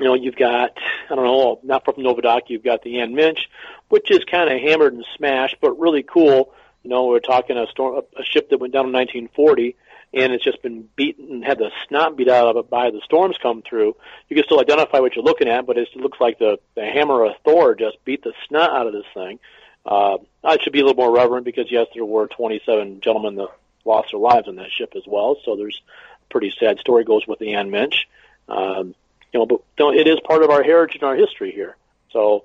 you 0.00 0.06
know, 0.06 0.14
you've 0.14 0.34
got 0.34 0.76
I 1.08 1.14
don't 1.14 1.24
know, 1.24 1.60
not 1.62 1.84
from 1.84 1.94
Novadoc, 1.94 2.42
you've 2.48 2.64
got 2.64 2.82
the 2.82 2.98
Ann 2.98 3.14
Minch, 3.14 3.48
which 3.90 4.10
is 4.10 4.24
kind 4.24 4.52
of 4.52 4.60
hammered 4.60 4.94
and 4.94 5.04
smashed, 5.16 5.58
but 5.60 5.78
really 5.78 6.02
cool. 6.02 6.52
You 6.82 6.90
know, 6.90 7.06
we're 7.06 7.20
talking 7.20 7.56
a 7.56 7.68
storm, 7.68 8.02
a 8.18 8.24
ship 8.24 8.50
that 8.50 8.58
went 8.58 8.72
down 8.72 8.86
in 8.86 8.92
1940 8.92 9.76
and 10.12 10.32
it's 10.32 10.44
just 10.44 10.62
been 10.62 10.88
beaten 10.96 11.28
and 11.30 11.44
had 11.44 11.58
the 11.58 11.70
snot 11.88 12.16
beat 12.16 12.28
out 12.28 12.48
of 12.48 12.56
it 12.56 12.70
by 12.70 12.90
the 12.90 13.00
storms 13.04 13.36
come 13.42 13.62
through, 13.68 13.96
you 14.28 14.36
can 14.36 14.44
still 14.44 14.60
identify 14.60 15.00
what 15.00 15.16
you're 15.16 15.24
looking 15.24 15.48
at, 15.48 15.66
but 15.66 15.76
it 15.76 15.88
looks 15.96 16.20
like 16.20 16.38
the, 16.38 16.58
the 16.76 16.84
hammer 16.84 17.24
of 17.24 17.32
Thor 17.44 17.74
just 17.74 17.96
beat 18.04 18.22
the 18.22 18.32
snot 18.46 18.70
out 18.70 18.86
of 18.86 18.92
this 18.92 19.06
thing. 19.12 19.40
Uh, 19.86 20.18
I 20.42 20.58
should 20.58 20.72
be 20.72 20.80
a 20.80 20.84
little 20.84 21.02
more 21.02 21.14
reverent 21.14 21.44
because 21.44 21.70
yes, 21.70 21.86
there 21.94 22.04
were 22.04 22.26
27 22.26 23.00
gentlemen 23.00 23.36
that 23.36 23.48
lost 23.84 24.10
their 24.12 24.20
lives 24.20 24.48
on 24.48 24.56
that 24.56 24.70
ship 24.70 24.94
as 24.96 25.02
well. 25.06 25.36
So 25.44 25.56
there's 25.56 25.80
a 26.22 26.32
pretty 26.32 26.52
sad 26.58 26.78
story 26.78 27.04
goes 27.04 27.26
with 27.26 27.38
the 27.38 27.54
Ann 27.54 27.70
Minch. 27.70 28.08
Um, 28.48 28.94
you 29.32 29.40
know, 29.40 29.46
but 29.46 29.60
you 29.78 29.84
know, 29.84 29.92
it 29.92 30.06
is 30.06 30.18
part 30.24 30.42
of 30.42 30.50
our 30.50 30.62
heritage 30.62 30.96
and 30.96 31.04
our 31.04 31.16
history 31.16 31.52
here. 31.52 31.76
So, 32.12 32.44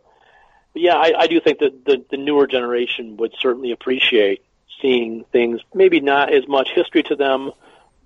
yeah, 0.74 0.96
I, 0.96 1.14
I 1.18 1.28
do 1.28 1.40
think 1.40 1.60
that 1.60 1.86
the, 1.86 2.04
the 2.10 2.18
newer 2.18 2.48
generation 2.48 3.18
would 3.18 3.34
certainly 3.40 3.72
appreciate 3.72 4.44
seeing 4.82 5.24
things, 5.32 5.62
maybe 5.74 6.00
not 6.00 6.34
as 6.34 6.48
much 6.48 6.72
history 6.74 7.04
to 7.04 7.16
them, 7.16 7.52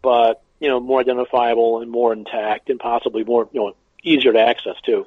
but 0.02 0.42
you 0.60 0.70
know, 0.70 0.80
more 0.80 1.00
identifiable 1.00 1.82
and 1.82 1.92
more 1.92 2.14
intact, 2.14 2.70
and 2.70 2.80
possibly 2.80 3.24
more 3.24 3.50
you 3.52 3.60
know 3.60 3.76
easier 4.04 4.34
to 4.34 4.40
access 4.40 4.76
too. 4.86 5.06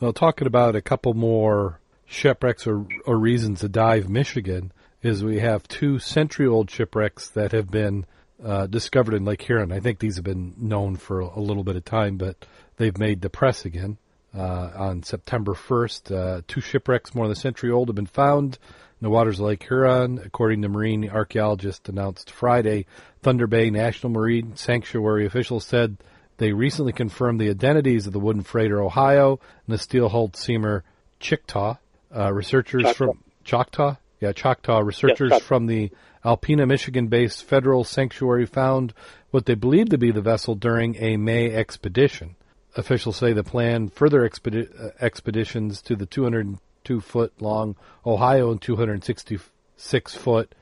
Well, 0.00 0.12
talking 0.12 0.46
about 0.46 0.76
a 0.76 0.80
couple 0.80 1.14
more 1.14 1.78
shipwrecks 2.10 2.66
or, 2.66 2.86
or 3.06 3.16
reasons 3.16 3.60
to 3.60 3.68
dive 3.68 4.08
Michigan 4.08 4.72
is 5.00 5.22
we 5.22 5.38
have 5.38 5.66
two 5.68 5.98
century-old 5.98 6.70
shipwrecks 6.70 7.30
that 7.30 7.52
have 7.52 7.70
been 7.70 8.04
uh, 8.44 8.66
discovered 8.66 9.14
in 9.14 9.24
Lake 9.24 9.42
Huron. 9.42 9.72
I 9.72 9.80
think 9.80 9.98
these 9.98 10.16
have 10.16 10.24
been 10.24 10.54
known 10.58 10.96
for 10.96 11.20
a 11.20 11.40
little 11.40 11.62
bit 11.64 11.76
of 11.76 11.84
time, 11.84 12.16
but 12.16 12.44
they've 12.76 12.98
made 12.98 13.20
the 13.20 13.30
press 13.30 13.64
again. 13.64 13.96
Uh, 14.36 14.70
on 14.76 15.02
September 15.02 15.54
1st, 15.54 16.14
uh, 16.14 16.42
two 16.46 16.60
shipwrecks 16.60 17.14
more 17.14 17.26
than 17.26 17.32
a 17.32 17.40
century 17.40 17.70
old 17.70 17.88
have 17.88 17.96
been 17.96 18.06
found 18.06 18.58
in 19.00 19.04
the 19.04 19.10
waters 19.10 19.38
of 19.38 19.46
Lake 19.46 19.62
Huron, 19.64 20.20
according 20.24 20.62
to 20.62 20.68
marine 20.68 21.08
archaeologists 21.08 21.88
announced 21.88 22.30
Friday. 22.30 22.86
Thunder 23.22 23.46
Bay 23.46 23.70
National 23.70 24.12
Marine 24.12 24.56
Sanctuary 24.56 25.26
officials 25.26 25.64
said 25.64 25.96
they 26.36 26.52
recently 26.52 26.92
confirmed 26.92 27.40
the 27.40 27.50
identities 27.50 28.06
of 28.06 28.12
the 28.12 28.20
wooden 28.20 28.42
freighter 28.42 28.82
Ohio 28.82 29.40
and 29.66 29.74
the 29.74 29.78
steel-hulled 29.78 30.36
steamer 30.36 30.84
Chickasaw. 31.18 31.76
Uh, 32.14 32.32
researchers 32.32 32.82
Choctaw. 32.82 32.94
from 32.94 33.24
Choctaw, 33.44 33.96
yeah, 34.20 34.32
Choctaw 34.32 34.80
researchers 34.80 35.30
yes, 35.30 35.42
from 35.42 35.66
the 35.66 35.90
Alpena, 36.24 36.66
Michigan-based 36.66 37.44
federal 37.44 37.84
sanctuary 37.84 38.46
found 38.46 38.92
what 39.30 39.46
they 39.46 39.54
believed 39.54 39.90
to 39.90 39.98
be 39.98 40.10
the 40.10 40.20
vessel 40.20 40.54
during 40.54 40.96
a 40.96 41.16
May 41.16 41.54
expedition. 41.54 42.36
Officials 42.76 43.16
say 43.16 43.32
the 43.32 43.42
plan 43.42 43.88
further 43.88 44.28
expedi- 44.28 44.68
uh, 44.78 44.90
expeditions 45.00 45.80
to 45.82 45.96
the 45.96 46.06
202 46.06 47.00
foot 47.00 47.32
long 47.40 47.76
Ohio 48.04 48.50
and 48.50 48.60
266 48.60 50.14
foot 50.14 50.54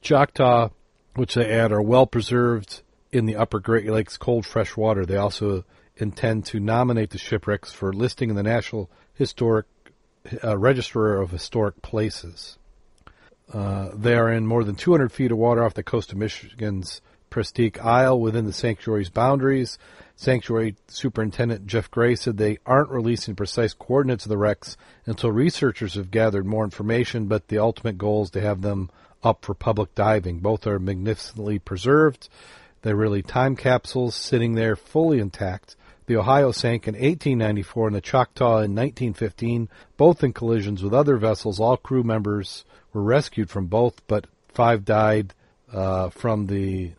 Choctaw, 0.00 0.68
which 1.14 1.34
they 1.34 1.50
add 1.50 1.72
are 1.72 1.82
well 1.82 2.06
preserved 2.06 2.82
in 3.10 3.26
the 3.26 3.36
upper 3.36 3.60
Great 3.60 3.88
Lakes 3.88 4.16
cold 4.16 4.46
fresh 4.46 4.76
water. 4.76 5.04
They 5.04 5.16
also 5.16 5.64
intend 5.96 6.46
to 6.46 6.60
nominate 6.60 7.10
the 7.10 7.18
shipwrecks 7.18 7.72
for 7.72 7.92
listing 7.92 8.30
in 8.30 8.36
the 8.36 8.42
National 8.42 8.90
Historic 9.14 9.66
uh, 10.42 10.56
Register 10.58 11.20
of 11.20 11.30
Historic 11.30 11.82
Places. 11.82 12.58
Uh, 13.52 13.90
they 13.94 14.14
are 14.14 14.32
in 14.32 14.46
more 14.46 14.64
than 14.64 14.74
200 14.74 15.12
feet 15.12 15.32
of 15.32 15.38
water 15.38 15.62
off 15.62 15.74
the 15.74 15.82
coast 15.82 16.12
of 16.12 16.18
Michigan's 16.18 17.02
Presque 17.28 17.82
Isle 17.82 18.20
within 18.20 18.44
the 18.44 18.52
sanctuary's 18.52 19.10
boundaries. 19.10 19.78
Sanctuary 20.16 20.76
Superintendent 20.86 21.66
Jeff 21.66 21.90
Gray 21.90 22.14
said 22.14 22.36
they 22.36 22.58
aren't 22.66 22.90
releasing 22.90 23.34
precise 23.34 23.74
coordinates 23.74 24.24
of 24.24 24.28
the 24.28 24.38
wrecks 24.38 24.76
until 25.06 25.32
researchers 25.32 25.94
have 25.94 26.10
gathered 26.10 26.46
more 26.46 26.64
information, 26.64 27.26
but 27.26 27.48
the 27.48 27.58
ultimate 27.58 27.98
goal 27.98 28.22
is 28.22 28.30
to 28.30 28.40
have 28.40 28.60
them 28.60 28.90
up 29.22 29.44
for 29.44 29.54
public 29.54 29.94
diving. 29.94 30.40
Both 30.40 30.66
are 30.66 30.78
magnificently 30.78 31.58
preserved. 31.58 32.28
They're 32.82 32.96
really 32.96 33.22
time 33.22 33.56
capsules 33.56 34.14
sitting 34.14 34.54
there 34.54 34.76
fully 34.76 35.18
intact. 35.18 35.76
The 36.06 36.16
Ohio 36.16 36.52
sank 36.52 36.88
in 36.88 36.94
1894 36.94 37.86
and 37.86 37.96
the 37.96 38.00
Choctaw 38.00 38.58
in 38.58 38.74
1915, 38.74 39.68
both 39.96 40.24
in 40.24 40.32
collisions 40.32 40.82
with 40.82 40.92
other 40.92 41.16
vessels. 41.16 41.60
All 41.60 41.76
crew 41.76 42.02
members 42.02 42.64
were 42.92 43.02
rescued 43.02 43.50
from 43.50 43.66
both, 43.66 44.06
but 44.06 44.26
five 44.48 44.84
died 44.84 45.34
uh, 45.72 46.10
from 46.10 46.46
the 46.46 46.92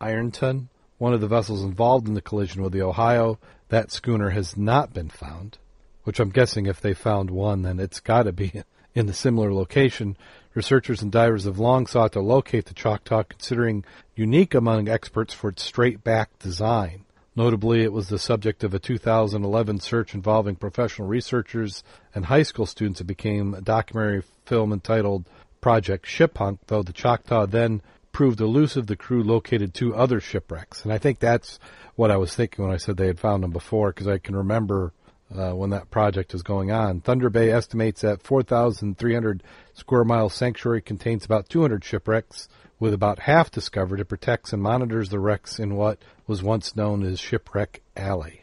Ironton 0.00 0.68
one 0.98 1.12
of 1.12 1.20
the 1.20 1.28
vessels 1.28 1.62
involved 1.62 2.08
in 2.08 2.14
the 2.14 2.22
collision 2.22 2.62
with 2.62 2.72
the 2.72 2.82
Ohio. 2.82 3.38
That 3.68 3.90
schooner 3.90 4.30
has 4.30 4.56
not 4.56 4.94
been 4.94 5.10
found, 5.10 5.58
which 6.04 6.20
I'm 6.20 6.30
guessing 6.30 6.66
if 6.66 6.80
they 6.80 6.94
found 6.94 7.30
one, 7.30 7.62
then 7.62 7.78
it's 7.78 8.00
got 8.00 8.24
to 8.24 8.32
be 8.32 8.62
in 8.94 9.08
a 9.08 9.12
similar 9.12 9.52
location. 9.52 10.16
Researchers 10.54 11.02
and 11.02 11.12
divers 11.12 11.44
have 11.44 11.58
long 11.58 11.86
sought 11.86 12.12
to 12.12 12.20
locate 12.20 12.66
the 12.66 12.74
Choctaw, 12.74 13.24
considering 13.24 13.84
unique 14.14 14.54
among 14.54 14.88
experts 14.88 15.34
for 15.34 15.50
its 15.50 15.62
straight 15.62 16.02
back 16.02 16.38
design. 16.38 17.04
Notably, 17.36 17.82
it 17.82 17.92
was 17.92 18.08
the 18.08 18.18
subject 18.18 18.64
of 18.64 18.72
a 18.72 18.78
2011 18.78 19.80
search 19.80 20.14
involving 20.14 20.56
professional 20.56 21.06
researchers 21.06 21.84
and 22.14 22.24
high 22.24 22.42
school 22.42 22.64
students. 22.64 23.02
It 23.02 23.04
became 23.04 23.52
a 23.52 23.60
documentary 23.60 24.22
film 24.46 24.72
entitled 24.72 25.28
Project 25.60 26.06
Shiphunt, 26.06 26.60
though 26.68 26.82
the 26.82 26.94
Choctaw 26.94 27.44
then 27.44 27.82
proved 28.10 28.40
elusive. 28.40 28.86
The 28.86 28.96
crew 28.96 29.22
located 29.22 29.74
two 29.74 29.94
other 29.94 30.18
shipwrecks. 30.18 30.82
And 30.82 30.92
I 30.92 30.96
think 30.96 31.18
that's 31.18 31.58
what 31.94 32.10
I 32.10 32.16
was 32.16 32.34
thinking 32.34 32.64
when 32.64 32.72
I 32.72 32.78
said 32.78 32.96
they 32.96 33.06
had 33.06 33.20
found 33.20 33.42
them 33.42 33.50
before, 33.50 33.90
because 33.90 34.08
I 34.08 34.16
can 34.16 34.34
remember 34.34 34.94
uh, 35.36 35.50
when 35.50 35.70
that 35.70 35.90
project 35.90 36.32
was 36.32 36.42
going 36.42 36.70
on. 36.70 37.00
Thunder 37.00 37.28
Bay 37.28 37.50
estimates 37.50 38.00
that 38.00 38.22
4,300 38.22 39.42
square 39.74 40.04
mile 40.04 40.30
sanctuary 40.30 40.80
contains 40.80 41.26
about 41.26 41.50
200 41.50 41.84
shipwrecks, 41.84 42.48
with 42.78 42.92
about 42.92 43.20
half 43.20 43.50
discovered. 43.50 44.00
It 44.00 44.06
protects 44.06 44.52
and 44.52 44.62
monitors 44.62 45.08
the 45.08 45.18
wrecks 45.18 45.58
in 45.58 45.76
what 45.76 45.98
was 46.26 46.42
once 46.42 46.76
known 46.76 47.02
as 47.02 47.20
Shipwreck 47.20 47.82
Alley. 47.96 48.42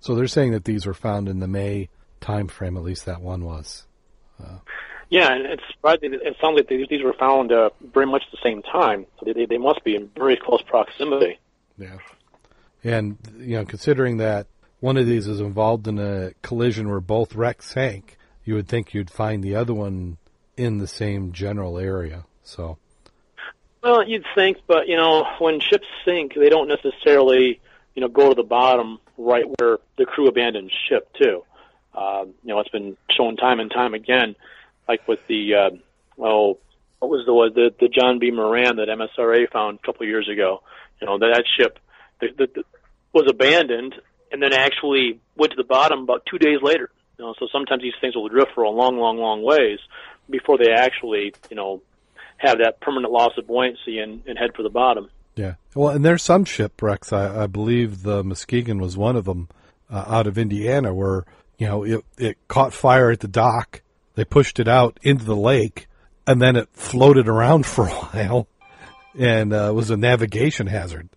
So 0.00 0.14
they're 0.14 0.26
saying 0.26 0.52
that 0.52 0.64
these 0.64 0.86
were 0.86 0.94
found 0.94 1.28
in 1.28 1.40
the 1.40 1.48
May 1.48 1.88
time 2.20 2.48
frame, 2.48 2.76
at 2.76 2.82
least 2.82 3.06
that 3.06 3.20
one 3.20 3.44
was. 3.44 3.86
Uh, 4.42 4.58
yeah, 5.10 5.32
and 5.32 5.46
it's 5.46 5.62
it 6.02 6.36
sounds 6.40 6.56
like 6.56 6.68
these 6.68 7.02
were 7.02 7.14
found 7.14 7.50
uh, 7.50 7.70
very 7.94 8.06
much 8.06 8.22
at 8.26 8.30
the 8.30 8.42
same 8.42 8.62
time, 8.62 9.06
so 9.18 9.32
they, 9.32 9.46
they 9.46 9.58
must 9.58 9.82
be 9.82 9.96
in 9.96 10.10
very 10.16 10.36
close 10.36 10.62
proximity. 10.62 11.38
Yeah, 11.78 11.96
and 12.84 13.16
you 13.38 13.56
know, 13.56 13.64
considering 13.64 14.18
that 14.18 14.46
one 14.80 14.96
of 14.96 15.06
these 15.06 15.26
is 15.26 15.40
involved 15.40 15.88
in 15.88 15.98
a 15.98 16.32
collision 16.42 16.88
where 16.88 17.00
both 17.00 17.34
wrecks 17.34 17.72
sank, 17.72 18.18
you 18.44 18.54
would 18.54 18.68
think 18.68 18.92
you'd 18.92 19.10
find 19.10 19.42
the 19.42 19.56
other 19.56 19.74
one 19.74 20.18
in 20.56 20.78
the 20.78 20.86
same 20.86 21.32
general 21.32 21.78
area. 21.78 22.24
So 22.42 22.78
well, 23.82 24.06
you'd 24.06 24.24
think, 24.34 24.58
but 24.66 24.88
you 24.88 24.96
know, 24.96 25.26
when 25.38 25.60
ships 25.60 25.86
sink, 26.04 26.34
they 26.34 26.48
don't 26.48 26.68
necessarily, 26.68 27.60
you 27.94 28.02
know, 28.02 28.08
go 28.08 28.28
to 28.28 28.34
the 28.34 28.46
bottom 28.46 28.98
right 29.16 29.44
where 29.58 29.78
the 29.96 30.04
crew 30.04 30.28
abandoned 30.28 30.72
ship 30.88 31.08
too. 31.20 31.44
Uh, 31.94 32.24
you 32.44 32.54
know, 32.54 32.60
it's 32.60 32.70
been 32.70 32.96
shown 33.16 33.36
time 33.36 33.60
and 33.60 33.70
time 33.70 33.94
again, 33.94 34.36
like 34.86 35.06
with 35.08 35.26
the, 35.26 35.54
uh, 35.54 35.70
oh, 36.18 36.58
what 36.98 37.10
was 37.10 37.24
the 37.26 37.32
the 37.54 37.74
the 37.80 37.88
John 37.88 38.20
V. 38.20 38.30
Moran 38.30 38.76
that 38.76 38.88
MSRA 38.88 39.50
found 39.50 39.78
a 39.82 39.86
couple 39.86 40.02
of 40.02 40.08
years 40.08 40.28
ago? 40.28 40.62
You 41.00 41.06
know, 41.06 41.18
that, 41.18 41.32
that 41.34 41.44
ship 41.58 41.78
the, 42.20 42.28
the, 42.36 42.46
the, 42.54 42.64
was 43.12 43.26
abandoned 43.28 43.94
and 44.30 44.42
then 44.42 44.52
actually 44.52 45.20
went 45.36 45.52
to 45.52 45.56
the 45.56 45.64
bottom 45.64 46.00
about 46.00 46.26
two 46.26 46.38
days 46.38 46.58
later. 46.62 46.90
You 47.18 47.24
know, 47.24 47.34
so 47.38 47.48
sometimes 47.50 47.82
these 47.82 47.94
things 48.00 48.14
will 48.14 48.28
drift 48.28 48.52
for 48.54 48.62
a 48.62 48.70
long, 48.70 48.98
long, 48.98 49.18
long 49.18 49.42
ways 49.42 49.78
before 50.30 50.58
they 50.58 50.70
actually, 50.70 51.34
you 51.50 51.56
know, 51.56 51.82
have 52.38 52.58
that 52.58 52.80
permanent 52.80 53.12
loss 53.12 53.32
of 53.36 53.46
buoyancy 53.46 53.98
and, 53.98 54.22
and 54.26 54.38
head 54.38 54.50
for 54.56 54.62
the 54.62 54.70
bottom. 54.70 55.10
Yeah. 55.36 55.54
Well, 55.74 55.90
and 55.90 56.04
there's 56.04 56.22
some 56.22 56.44
shipwrecks. 56.44 57.12
I, 57.12 57.44
I 57.44 57.46
believe 57.46 58.02
the 58.02 58.24
Muskegon 58.24 58.80
was 58.80 58.96
one 58.96 59.16
of 59.16 59.24
them 59.24 59.48
uh, 59.90 60.04
out 60.06 60.26
of 60.26 60.38
Indiana 60.38 60.92
where, 60.94 61.24
you 61.58 61.66
know, 61.66 61.84
it, 61.84 62.04
it 62.16 62.38
caught 62.48 62.72
fire 62.72 63.10
at 63.10 63.20
the 63.20 63.28
dock. 63.28 63.82
They 64.14 64.24
pushed 64.24 64.58
it 64.58 64.66
out 64.66 64.98
into 65.02 65.24
the 65.24 65.36
lake 65.36 65.86
and 66.26 66.42
then 66.42 66.56
it 66.56 66.68
floated 66.72 67.28
around 67.28 67.66
for 67.66 67.86
a 67.86 67.90
while 67.90 68.48
and 69.18 69.52
uh, 69.52 69.72
was 69.74 69.90
a 69.90 69.96
navigation 69.96 70.66
hazard. 70.66 71.08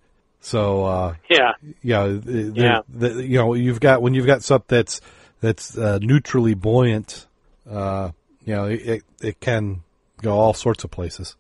So 0.42 0.86
uh, 0.86 1.16
yeah, 1.30 1.52
yeah, 1.84 2.18
yeah. 2.26 2.80
The, 2.90 3.24
you 3.24 3.38
know, 3.38 3.54
you've 3.54 3.80
got 3.80 4.02
when 4.02 4.16
you've 4.16 4.26
got 4.26 4.42
something 4.42 4.66
that's 4.76 5.00
that's 5.40 5.78
uh, 5.78 6.00
neutrally 6.02 6.56
buoyant, 6.56 7.28
uh, 7.70 8.10
you 8.44 8.56
know, 8.56 8.66
it 8.66 9.04
it 9.22 9.40
can 9.40 9.84
go 10.22 10.38
all 10.40 10.54
sorts 10.54 10.84
of 10.84 10.92
places. 10.92 11.36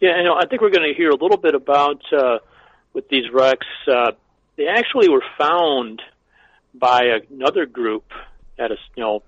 Yeah, 0.00 0.16
you 0.18 0.24
know, 0.24 0.34
I 0.34 0.46
think 0.46 0.62
we're 0.62 0.70
going 0.70 0.88
to 0.88 0.96
hear 0.96 1.10
a 1.10 1.16
little 1.16 1.36
bit 1.36 1.54
about 1.54 2.00
uh, 2.12 2.38
with 2.92 3.08
these 3.08 3.24
wrecks. 3.32 3.66
Uh, 3.86 4.12
they 4.56 4.66
actually 4.66 5.08
were 5.08 5.22
found 5.38 6.02
by 6.74 7.02
another 7.30 7.66
group 7.66 8.04
at 8.58 8.70
a 8.70 8.76
you 8.96 9.02
know 9.02 9.22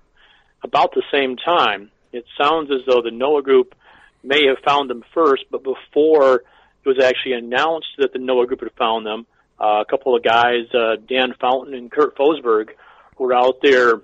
about 0.63 0.93
the 0.93 1.03
same 1.11 1.35
time. 1.35 1.91
It 2.11 2.25
sounds 2.39 2.69
as 2.71 2.81
though 2.87 3.01
the 3.01 3.09
NOAA 3.09 3.43
group 3.43 3.75
may 4.23 4.47
have 4.47 4.57
found 4.65 4.89
them 4.89 5.03
first, 5.13 5.45
but 5.51 5.63
before 5.63 6.43
it 6.83 6.87
was 6.87 7.03
actually 7.03 7.33
announced 7.33 7.87
that 7.97 8.13
the 8.13 8.19
NOAA 8.19 8.47
group 8.47 8.61
had 8.61 8.71
found 8.73 9.05
them, 9.05 9.25
uh, 9.59 9.81
a 9.81 9.85
couple 9.89 10.15
of 10.15 10.23
guys, 10.23 10.65
uh, 10.73 10.95
Dan 11.07 11.33
Fountain 11.39 11.73
and 11.73 11.91
Kurt 11.91 12.15
Fosberg, 12.15 12.69
were 13.17 13.33
out 13.33 13.55
there 13.61 14.01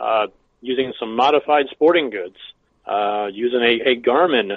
uh, 0.00 0.26
using 0.60 0.92
some 0.98 1.16
modified 1.16 1.66
sporting 1.70 2.10
goods 2.10 2.36
uh, 2.86 3.28
using 3.32 3.60
a, 3.60 3.90
a 3.90 3.96
Garmin, 4.00 4.56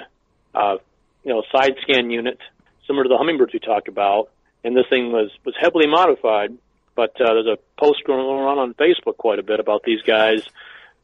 uh, 0.54 0.76
you 1.24 1.32
know, 1.32 1.42
side 1.52 1.74
scan 1.82 2.10
unit 2.10 2.38
similar 2.86 3.04
to 3.04 3.08
the 3.08 3.16
Humminbirds 3.16 3.52
we 3.52 3.58
talked 3.58 3.88
about. 3.88 4.30
And 4.64 4.76
this 4.76 4.86
thing 4.90 5.12
was 5.12 5.30
was 5.44 5.54
heavily 5.60 5.86
modified. 5.86 6.56
But 6.94 7.20
uh, 7.20 7.34
there's 7.34 7.46
a 7.46 7.58
post 7.78 8.04
going 8.06 8.20
around 8.20 8.58
on 8.58 8.74
Facebook 8.74 9.18
quite 9.18 9.38
a 9.38 9.42
bit 9.42 9.60
about 9.60 9.82
these 9.84 10.00
guys 10.02 10.42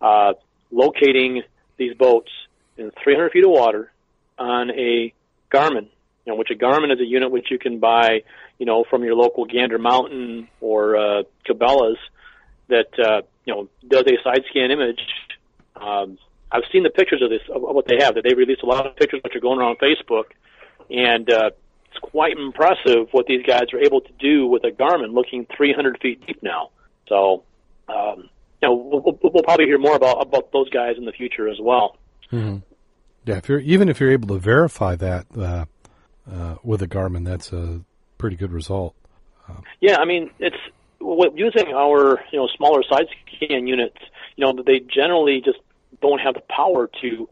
uh, 0.01 0.33
locating 0.71 1.43
these 1.77 1.95
boats 1.95 2.31
in 2.79 2.91
300 3.05 3.31
feet 3.31 3.45
of 3.45 3.51
water 3.51 3.93
on 4.39 4.71
a 4.71 5.13
Garmin. 5.53 5.89
You 6.25 6.33
know, 6.33 6.37
which 6.37 6.51
a 6.51 6.55
Garmin 6.55 6.93
is 6.93 7.01
a 7.01 7.05
unit 7.05 7.31
which 7.31 7.51
you 7.51 7.59
can 7.59 7.79
buy, 7.79 8.23
you 8.59 8.65
know, 8.65 8.85
from 8.89 9.05
your 9.05 9.15
local 9.15 9.45
Gander 9.45 9.79
Mountain 9.79 10.49
or 10.61 10.97
uh, 10.97 11.23
Cabela's 11.47 11.99
that 12.69 12.99
uh, 12.99 13.23
you 13.45 13.55
know 13.55 13.69
does 13.87 14.05
a 14.07 14.23
side 14.23 14.43
scan 14.49 14.71
image 14.71 15.01
um, 15.77 16.19
I've 16.53 16.65
seen 16.71 16.83
the 16.83 16.91
pictures 16.91 17.23
of 17.23 17.31
this 17.31 17.41
of 17.53 17.63
what 17.63 17.87
they 17.87 17.97
have. 18.01 18.15
That 18.15 18.25
they 18.29 18.35
released 18.35 18.63
a 18.63 18.67
lot 18.67 18.87
of 18.87 18.95
pictures 18.97 19.21
which 19.25 19.35
are 19.35 19.41
going 19.41 19.59
around 19.59 19.79
Facebook, 19.79 20.25
and 20.91 21.31
uh, 21.31 21.51
it's 21.91 21.99
quite 22.01 22.37
impressive 22.37 23.09
what 23.13 23.27
these 23.27 23.45
guys 23.47 23.73
are 23.73 23.81
able 23.81 24.01
to 24.03 24.13
do 24.19 24.47
with 24.47 24.65
a 24.65 24.71
Garmin 24.71 25.13
looking 25.13 25.47
300 25.57 25.99
feet 26.01 26.27
deep 26.27 26.43
now. 26.43 26.71
So, 27.09 27.45
um, 27.89 28.29
you 28.63 28.69
know, 28.69 28.75
we'll, 28.75 29.19
we'll 29.23 29.43
probably 29.43 29.67
hear 29.67 29.79
more 29.79 29.97
about 29.97 30.21
about 30.21 30.53
those 30.53 30.69
guys 30.71 30.97
in 30.99 31.05
the 31.05 31.13
future 31.13 31.49
as 31.49 31.59
well. 31.61 31.97
Mm-hmm. 32.31 32.59
Yeah, 33.25 33.37
if 33.37 33.49
you're 33.49 33.61
even 33.61 33.89
if 33.89 34.01
you're 34.01 34.13
able 34.13 34.29
to 34.29 34.39
verify 34.39 34.97
that 34.97 35.27
uh, 35.37 35.65
uh, 36.31 36.57
with 36.63 36.83
a 36.83 36.89
Garmin, 36.89 37.25
that's 37.25 37.53
a 37.53 37.81
pretty 38.19 38.37
good 38.37 38.53
result. 38.53 38.95
Uh, 39.49 39.61
yeah, 39.81 39.97
I 39.99 40.05
mean, 40.05 40.31
it's 40.39 40.57
using 41.01 41.73
our 41.75 42.23
you 42.33 42.39
know 42.39 42.49
smaller 42.57 42.83
side 42.83 43.07
scan 43.27 43.67
units. 43.67 43.99
You 44.37 44.47
know, 44.47 44.63
they 44.63 44.81
generally 44.81 45.41
just 45.45 45.59
don't 46.03 46.19
have 46.19 46.35
the 46.35 46.43
power 46.49 46.91
to 47.01 47.29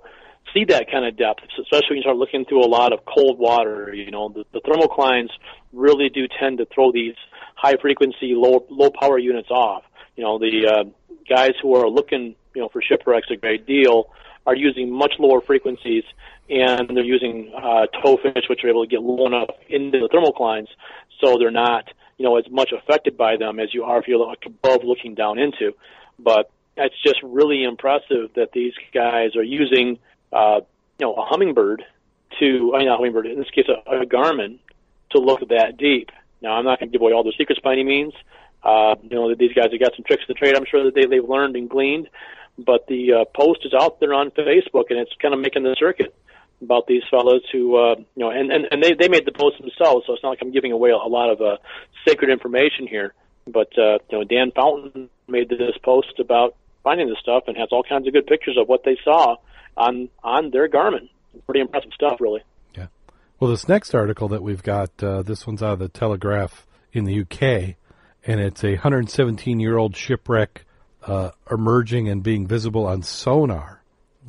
see 0.55 0.65
that 0.65 0.91
kind 0.91 1.05
of 1.05 1.17
depth, 1.17 1.41
especially 1.61 1.91
when 1.91 1.97
you 1.99 2.03
start 2.03 2.17
looking 2.17 2.45
through 2.45 2.65
a 2.65 2.67
lot 2.69 2.93
of 2.93 3.01
cold 3.05 3.39
water. 3.39 3.93
You 3.95 4.11
know, 4.11 4.29
the, 4.29 4.45
the 4.53 4.61
thermoclines 4.61 5.29
really 5.73 6.09
do 6.09 6.27
tend 6.41 6.59
to 6.59 6.67
throw 6.67 6.93
these 6.93 7.15
high 7.55 7.77
frequency, 7.81 8.33
low 8.35 8.67
low 8.71 8.91
power 8.91 9.19
units 9.19 9.51
off. 9.51 9.85
You 10.17 10.25
know, 10.25 10.39
the 10.39 10.67
uh, 10.67 10.85
guys 11.29 11.53
who 11.63 11.75
are 11.77 11.89
looking, 11.89 12.35
you 12.55 12.63
know, 12.63 12.69
for 12.69 12.83
shipwrecks 12.83 13.29
a 13.31 13.37
great 13.37 13.67
deal 13.67 14.11
are 14.47 14.57
using 14.57 14.91
much 14.91 15.13
lower 15.19 15.41
frequencies, 15.41 16.05
and 16.49 16.89
they're 16.97 17.05
using 17.05 17.53
uh, 17.55 17.87
tow 18.03 18.17
fish, 18.17 18.45
which 18.49 18.65
are 18.65 18.69
able 18.69 18.85
to 18.85 18.91
get 18.91 19.03
low 19.03 19.27
enough 19.27 19.51
into 19.69 20.01
the 20.01 20.09
thermoclines, 20.09 20.69
so 21.21 21.37
they're 21.39 21.51
not, 21.51 21.85
you 22.17 22.25
know, 22.25 22.37
as 22.39 22.45
much 22.51 22.71
affected 22.73 23.17
by 23.17 23.37
them 23.37 23.61
as 23.61 23.73
you 23.75 23.85
are 23.85 24.01
if 24.01 24.09
you're 24.09 24.35
above 24.47 24.81
looking 24.83 25.15
down 25.15 25.39
into. 25.39 25.73
But 26.19 26.51
it's 26.85 27.03
just 27.03 27.21
really 27.23 27.65
impressive 27.65 28.31
that 28.35 28.53
these 28.53 28.75
guys 28.93 29.37
are 29.37 29.43
using, 29.43 29.99
uh, 30.33 30.61
you 30.99 31.07
know, 31.07 31.15
a 31.15 31.25
hummingbird 31.25 31.85
to, 32.39 32.73
I 32.75 32.79
mean, 32.79 32.89
a 32.89 32.97
Humminbird, 32.97 33.31
in 33.31 33.39
this 33.39 33.51
case, 33.51 33.67
a, 33.69 34.03
a 34.03 34.07
Garmin 34.07 34.59
to 35.11 35.19
look 35.19 35.41
that 35.49 35.77
deep. 35.77 36.11
Now, 36.41 36.53
I'm 36.53 36.65
not 36.65 36.79
going 36.79 36.91
to 36.91 36.93
give 36.93 37.03
away 37.03 37.13
all 37.13 37.25
the 37.25 37.35
secrets 37.37 37.61
by 37.63 37.73
any 37.73 37.85
means. 37.85 38.15
Uh, 38.63 38.95
you 39.03 39.17
know, 39.17 39.35
these 39.35 39.53
guys 39.53 39.69
have 39.73 39.81
got 39.81 39.95
some 39.97 40.05
tricks 40.05 40.23
of 40.23 40.29
the 40.29 40.35
trade. 40.35 40.55
I'm 40.57 40.65
sure 40.71 40.85
that 40.85 40.95
they, 40.95 41.07
they've 41.07 41.29
learned 41.29 41.57
and 41.57 41.69
gleaned. 41.69 42.09
But 42.59 42.87
the 42.89 43.13
uh, 43.13 43.25
post 43.35 43.61
is 43.65 43.73
out 43.75 44.01
there 44.01 44.15
on 44.15 44.31
Facebook, 44.31 44.85
and 44.91 44.99
it's 44.99 45.13
kind 45.21 45.35
of 45.35 45.41
making 45.41 45.63
the 45.63 45.77
circuit 45.79 46.15
about 46.63 46.87
these 46.87 47.03
fellows 47.11 47.43
who, 47.53 47.77
uh, 47.77 47.97
you 47.97 48.07
know, 48.17 48.31
and, 48.31 48.53
and, 48.53 48.69
and 48.71 48.83
they, 48.83 48.93
they 48.93 49.09
made 49.09 49.25
the 49.25 49.33
post 49.33 49.59
themselves, 49.59 50.05
so 50.07 50.13
it's 50.13 50.23
not 50.23 50.31
like 50.31 50.43
I'm 50.43 50.53
giving 50.53 50.73
away 50.73 50.91
a, 50.91 50.97
a 50.97 51.09
lot 51.09 51.31
of 51.31 51.41
uh, 51.41 51.57
sacred 52.07 52.31
information 52.31 52.87
here. 52.87 53.15
But, 53.47 53.77
uh, 53.79 53.99
you 54.11 54.19
know, 54.19 54.25
Dan 54.25 54.53
Fountain 54.55 55.09
made 55.27 55.49
this 55.49 55.77
post 55.83 56.19
about 56.19 56.55
finding 56.83 57.09
this 57.09 57.19
stuff 57.21 57.45
and 57.47 57.57
has 57.57 57.69
all 57.73 57.83
kinds 57.83 58.07
of 58.07 58.13
good 58.13 58.27
pictures 58.27 58.57
of 58.61 58.69
what 58.69 58.85
they 58.85 58.97
saw 59.05 59.37
on 59.77 60.09
on 60.23 60.51
their 60.51 60.69
Garmin. 60.69 61.09
Pretty 61.47 61.61
impressive 61.61 61.93
stuff, 61.95 62.21
really. 62.21 62.43
Yeah. 62.77 62.87
Well, 63.39 63.51
this 63.51 63.69
next 63.69 63.95
article 63.95 64.29
that 64.29 64.43
we've 64.43 64.63
got, 64.63 64.91
uh, 65.03 65.23
this 65.23 65.47
one's 65.47 65.63
out 65.63 65.75
of 65.75 65.79
the 65.79 65.89
Telegraph 65.89 66.67
in 66.93 67.05
the 67.05 67.21
UK, 67.21 67.77
and 68.27 68.41
it's 68.41 68.65
a 68.65 68.73
117 68.73 69.61
year 69.61 69.77
old 69.77 69.97
shipwreck 69.97 70.65
uh, 71.07 71.31
emerging 71.51 72.09
and 72.09 72.23
being 72.23 72.47
visible 72.47 72.87
on 72.87 73.03
sonar. 73.03 73.83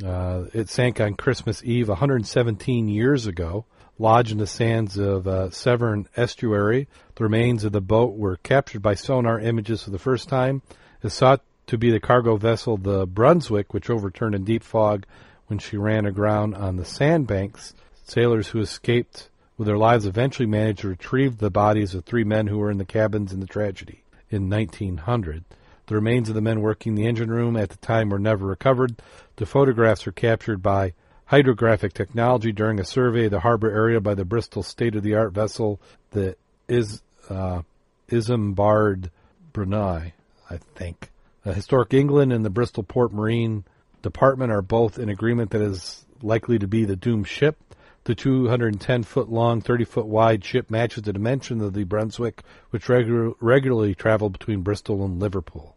Uh, 0.04 0.46
it 0.54 0.70
sank 0.70 1.02
on 1.02 1.16
Christmas 1.16 1.64
Eve 1.64 1.90
117 1.90 2.88
years 2.88 3.28
ago, 3.28 3.66
lodged 4.00 4.32
in 4.32 4.38
the 4.38 4.48
sands 4.48 4.98
of 4.98 5.28
uh, 5.28 5.50
Severn 5.50 6.08
Estuary. 6.16 6.88
The 7.16 7.24
remains 7.24 7.64
of 7.64 7.72
the 7.72 7.82
boat 7.82 8.16
were 8.16 8.38
captured 8.38 8.82
by 8.82 8.96
sonar 8.96 9.40
images 9.40 9.84
for 9.84 9.90
the 9.90 10.00
first 10.00 10.30
time. 10.30 10.62
It's 11.04 11.20
thought 11.20 11.44
to 11.72 11.78
be 11.78 11.90
the 11.90 12.02
cargo 12.02 12.36
vessel 12.36 12.76
the 12.76 13.08
Brunswick, 13.08 13.74
which 13.74 13.90
overturned 13.90 14.36
in 14.36 14.44
deep 14.44 14.62
fog 14.62 15.06
when 15.48 15.58
she 15.58 15.78
ran 15.78 16.06
aground 16.06 16.54
on 16.54 16.76
the 16.76 16.84
sandbanks. 16.84 17.74
Sailors 18.04 18.50
who 18.50 18.60
escaped 18.60 19.30
with 19.58 19.68
their 19.68 19.78
lives 19.78 20.06
eventually 20.06 20.46
managed 20.46 20.80
to 20.80 20.90
retrieve 20.90 21.38
the 21.38 21.50
bodies 21.50 21.96
of 21.96 22.04
three 22.04 22.26
men 22.26 22.48
who 22.48 22.58
were 22.58 22.70
in 22.70 22.78
the 22.78 22.84
cabins 22.84 23.32
in 23.32 23.40
the 23.40 23.48
tragedy 23.48 24.04
in 24.30 24.50
1900. 24.50 25.46
The 25.88 25.96
remains 25.96 26.28
of 26.28 26.36
the 26.36 26.42
men 26.42 26.60
working 26.60 26.96
the 26.96 27.08
engine 27.08 27.32
room 27.32 27.56
at 27.56 27.70
the 27.70 27.78
time 27.78 28.10
were 28.10 28.20
never 28.20 28.46
recovered. 28.46 29.02
The 29.38 29.46
photographs 29.46 30.06
were 30.06 30.12
captured 30.12 30.62
by 30.62 30.92
hydrographic 31.28 31.94
technology 31.94 32.52
during 32.52 32.82
a 32.82 32.86
survey 32.86 33.26
of 33.26 33.32
the 33.32 33.40
harbor 33.40 33.72
area 33.72 34.02
by 34.02 34.16
the 34.16 34.26
Bristol 34.26 34.62
state-of-the-art 34.62 35.32
vessel, 35.32 35.80
the 36.10 36.36
Is, 36.68 37.02
uh, 37.30 37.62
Isambard 38.10 39.10
Brunel, 39.54 40.12
I 40.50 40.58
think. 40.76 41.11
Uh, 41.46 41.54
Historic 41.54 41.94
England 41.94 42.32
and 42.32 42.46
the 42.46 42.50
Bristol 42.50 42.84
Port 42.84 43.12
Marine 43.12 43.64
Department 44.02 44.52
are 44.52 44.62
both 44.62 45.00
in 45.00 45.10
agreement 45.10 45.52
that 45.52 45.62
is 45.62 46.06
likely 46.22 46.60
to 46.60 46.68
be 46.68 46.86
the 46.86 46.96
doomed 46.96 47.28
ship. 47.28 47.58
The 48.04 48.16
210 48.16 49.04
foot 49.04 49.30
long, 49.30 49.62
30 49.62 49.86
foot 49.86 50.06
wide 50.08 50.44
ship 50.44 50.72
matches 50.72 51.04
the 51.04 51.14
dimension 51.14 51.62
of 51.62 51.74
the 51.74 51.84
Brunswick, 51.84 52.42
which 52.72 52.86
regu- 52.86 53.36
regularly 53.40 53.94
traveled 53.94 54.34
between 54.34 54.62
Bristol 54.62 55.06
and 55.06 55.20
Liverpool. 55.20 55.76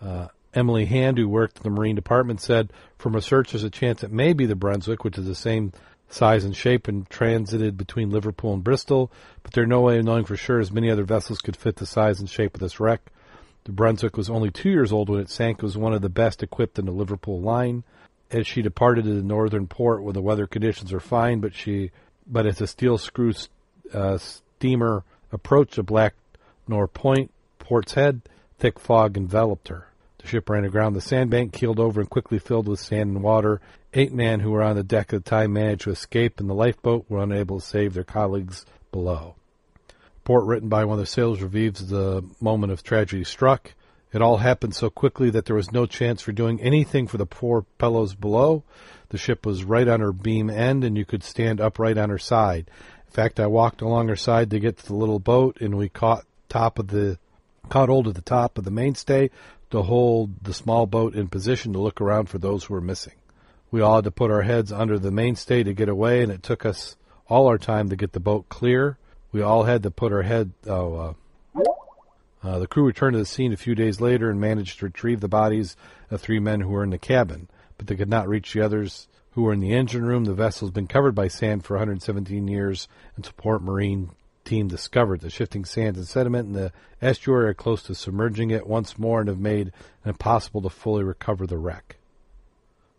Uh, 0.00 0.28
Emily 0.54 0.84
Hand, 0.86 1.18
who 1.18 1.28
worked 1.28 1.58
in 1.58 1.62
the 1.62 1.70
Marine 1.70 1.96
Department, 1.96 2.40
said, 2.40 2.72
From 2.98 3.14
research, 3.14 3.52
there's 3.52 3.64
a 3.64 3.70
chance 3.70 4.02
it 4.02 4.12
may 4.12 4.32
be 4.32 4.46
the 4.46 4.54
Brunswick, 4.54 5.04
which 5.04 5.18
is 5.18 5.26
the 5.26 5.34
same 5.34 5.72
size 6.08 6.44
and 6.44 6.56
shape 6.56 6.88
and 6.88 7.08
transited 7.08 7.76
between 7.76 8.10
Liverpool 8.10 8.54
and 8.54 8.64
Bristol, 8.64 9.12
but 9.42 9.52
there's 9.52 9.68
no 9.68 9.80
way 9.80 9.98
of 9.98 10.04
knowing 10.04 10.24
for 10.24 10.36
sure 10.36 10.58
as 10.58 10.72
many 10.72 10.90
other 10.90 11.04
vessels 11.04 11.40
could 11.40 11.56
fit 11.56 11.76
the 11.76 11.86
size 11.86 12.18
and 12.18 12.28
shape 12.28 12.54
of 12.54 12.60
this 12.60 12.80
wreck. 12.80 13.00
The 13.64 13.72
Brunswick 13.72 14.16
was 14.16 14.30
only 14.30 14.50
two 14.50 14.70
years 14.70 14.92
old 14.92 15.08
when 15.08 15.20
it 15.20 15.30
sank. 15.30 15.58
It 15.58 15.62
was 15.62 15.76
one 15.76 15.92
of 15.92 16.02
the 16.02 16.08
best 16.08 16.42
equipped 16.42 16.78
in 16.78 16.86
the 16.86 16.92
Liverpool 16.92 17.40
line 17.40 17.84
as 18.30 18.46
she 18.46 18.62
departed 18.62 19.04
to 19.04 19.14
the 19.14 19.22
northern 19.22 19.66
port 19.66 20.02
where 20.02 20.12
the 20.12 20.22
weather 20.22 20.46
conditions 20.46 20.92
are 20.92 21.00
fine, 21.00 21.40
but 21.40 21.54
she, 21.54 21.90
but 22.26 22.46
as 22.46 22.60
a 22.60 22.66
steel 22.66 22.96
screw 22.96 23.32
uh, 23.92 24.18
steamer 24.18 25.04
approached 25.32 25.76
the 25.76 25.82
Black 25.82 26.14
Nore 26.68 26.88
Point 26.88 27.32
Portishead, 27.58 28.20
thick 28.58 28.78
fog 28.78 29.16
enveloped 29.16 29.68
her. 29.68 29.86
The 30.18 30.28
ship 30.28 30.48
ran 30.48 30.64
aground. 30.64 30.94
The 30.94 31.00
sandbank 31.00 31.52
keeled 31.52 31.80
over 31.80 32.00
and 32.00 32.10
quickly 32.10 32.38
filled 32.38 32.68
with 32.68 32.78
sand 32.78 33.10
and 33.10 33.22
water. 33.22 33.60
Eight 33.94 34.12
men 34.12 34.40
who 34.40 34.50
were 34.50 34.62
on 34.62 34.76
the 34.76 34.82
deck 34.82 35.12
at 35.12 35.24
the 35.24 35.30
time 35.30 35.54
managed 35.54 35.82
to 35.82 35.90
escape, 35.90 36.38
and 36.38 36.48
the 36.48 36.54
lifeboat 36.54 37.06
were 37.08 37.22
unable 37.22 37.58
to 37.58 37.66
save 37.66 37.94
their 37.94 38.04
colleagues 38.04 38.66
below. 38.92 39.34
Report 40.30 40.46
written 40.46 40.68
by 40.68 40.84
one 40.84 40.92
of 40.92 41.00
the 41.00 41.06
sailors 41.06 41.42
revives 41.42 41.88
the 41.88 42.22
moment 42.40 42.72
of 42.72 42.84
tragedy 42.84 43.24
struck. 43.24 43.74
It 44.12 44.22
all 44.22 44.36
happened 44.36 44.76
so 44.76 44.88
quickly 44.88 45.28
that 45.30 45.46
there 45.46 45.56
was 45.56 45.72
no 45.72 45.86
chance 45.86 46.22
for 46.22 46.30
doing 46.30 46.60
anything 46.60 47.08
for 47.08 47.18
the 47.18 47.26
poor 47.26 47.66
fellows 47.80 48.14
below. 48.14 48.62
The 49.08 49.18
ship 49.18 49.44
was 49.44 49.64
right 49.64 49.88
on 49.88 49.98
her 49.98 50.12
beam 50.12 50.48
end, 50.48 50.84
and 50.84 50.96
you 50.96 51.04
could 51.04 51.24
stand 51.24 51.60
upright 51.60 51.98
on 51.98 52.10
her 52.10 52.18
side. 52.18 52.70
In 53.08 53.12
fact, 53.12 53.40
I 53.40 53.48
walked 53.48 53.82
along 53.82 54.06
her 54.06 54.14
side 54.14 54.50
to 54.50 54.60
get 54.60 54.78
to 54.78 54.86
the 54.86 54.94
little 54.94 55.18
boat, 55.18 55.60
and 55.60 55.76
we 55.76 55.88
caught 55.88 56.26
top 56.48 56.78
of 56.78 56.86
the 56.86 57.18
caught 57.68 57.88
hold 57.88 58.06
of 58.06 58.14
the 58.14 58.22
top 58.22 58.56
of 58.56 58.62
the 58.62 58.70
mainstay 58.70 59.30
to 59.70 59.82
hold 59.82 60.44
the 60.44 60.54
small 60.54 60.86
boat 60.86 61.16
in 61.16 61.26
position 61.26 61.72
to 61.72 61.80
look 61.80 62.00
around 62.00 62.28
for 62.28 62.38
those 62.38 62.62
who 62.62 62.74
were 62.74 62.80
missing. 62.80 63.14
We 63.72 63.80
all 63.80 63.96
had 63.96 64.04
to 64.04 64.12
put 64.12 64.30
our 64.30 64.42
heads 64.42 64.70
under 64.70 64.96
the 64.96 65.10
mainstay 65.10 65.64
to 65.64 65.74
get 65.74 65.88
away, 65.88 66.22
and 66.22 66.30
it 66.30 66.44
took 66.44 66.64
us 66.64 66.94
all 67.26 67.48
our 67.48 67.58
time 67.58 67.88
to 67.88 67.96
get 67.96 68.12
the 68.12 68.20
boat 68.20 68.48
clear. 68.48 68.96
We 69.32 69.42
all 69.42 69.64
had 69.64 69.82
to 69.84 69.90
put 69.90 70.12
our 70.12 70.22
head. 70.22 70.52
Oh, 70.66 70.94
uh, 70.94 71.12
uh, 72.42 72.58
the 72.58 72.66
crew 72.66 72.84
returned 72.84 73.14
to 73.14 73.18
the 73.18 73.26
scene 73.26 73.52
a 73.52 73.56
few 73.56 73.74
days 73.74 74.00
later 74.00 74.30
and 74.30 74.40
managed 74.40 74.78
to 74.78 74.86
retrieve 74.86 75.20
the 75.20 75.28
bodies 75.28 75.76
of 76.10 76.20
three 76.20 76.40
men 76.40 76.60
who 76.60 76.70
were 76.70 76.82
in 76.82 76.90
the 76.90 76.98
cabin, 76.98 77.48
but 77.76 77.86
they 77.86 77.96
could 77.96 78.08
not 78.08 78.28
reach 78.28 78.52
the 78.52 78.62
others 78.62 79.08
who 79.32 79.42
were 79.42 79.52
in 79.52 79.60
the 79.60 79.74
engine 79.74 80.04
room. 80.04 80.24
The 80.24 80.34
vessel 80.34 80.66
has 80.66 80.72
been 80.72 80.86
covered 80.86 81.14
by 81.14 81.28
sand 81.28 81.64
for 81.64 81.74
117 81.74 82.48
years 82.48 82.88
until 83.16 83.32
Port 83.36 83.62
Marine 83.62 84.10
team 84.44 84.68
discovered 84.68 85.20
the 85.20 85.30
shifting 85.30 85.64
sands 85.64 85.98
and 85.98 86.08
sediment 86.08 86.48
in 86.48 86.54
the 86.54 86.72
estuary 87.00 87.50
are 87.50 87.54
close 87.54 87.82
to 87.84 87.94
submerging 87.94 88.50
it 88.50 88.66
once 88.66 88.98
more 88.98 89.20
and 89.20 89.28
have 89.28 89.38
made 89.38 89.68
it 89.68 89.74
impossible 90.04 90.62
to 90.62 90.70
fully 90.70 91.04
recover 91.04 91.46
the 91.46 91.58
wreck. 91.58 91.96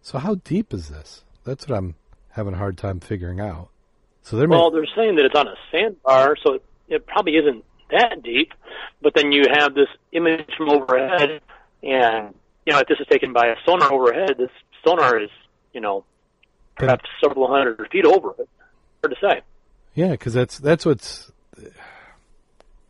So 0.01 0.19
how 0.19 0.35
deep 0.35 0.73
is 0.73 0.89
this? 0.89 1.23
That's 1.43 1.67
what 1.67 1.77
I'm 1.77 1.95
having 2.29 2.53
a 2.53 2.57
hard 2.57 2.77
time 2.77 2.99
figuring 2.99 3.39
out. 3.39 3.69
So 4.23 4.37
they're 4.37 4.47
well, 4.47 4.71
they're 4.71 4.85
saying 4.95 5.15
that 5.15 5.25
it's 5.25 5.35
on 5.35 5.47
a 5.47 5.55
sandbar, 5.71 6.35
so 6.43 6.53
it, 6.53 6.63
it 6.87 7.07
probably 7.07 7.33
isn't 7.37 7.65
that 7.89 8.21
deep. 8.23 8.53
But 9.01 9.13
then 9.15 9.31
you 9.31 9.45
have 9.51 9.73
this 9.73 9.87
image 10.11 10.49
from 10.57 10.69
overhead, 10.69 11.41
and 11.83 12.33
you 12.65 12.73
know 12.73 12.79
if 12.79 12.87
this 12.87 12.99
is 12.99 13.07
taken 13.07 13.33
by 13.33 13.47
a 13.47 13.55
sonar 13.65 13.91
overhead, 13.91 14.35
this 14.37 14.51
sonar 14.85 15.19
is 15.19 15.29
you 15.73 15.81
know 15.81 16.05
perhaps 16.75 17.05
several 17.23 17.47
hundred 17.47 17.87
feet 17.91 18.05
over 18.05 18.31
it. 18.37 18.49
Hard 19.03 19.15
to 19.15 19.27
say. 19.27 19.41
Yeah, 19.95 20.11
because 20.11 20.33
that's 20.33 20.59
that's 20.59 20.85
what's 20.85 21.31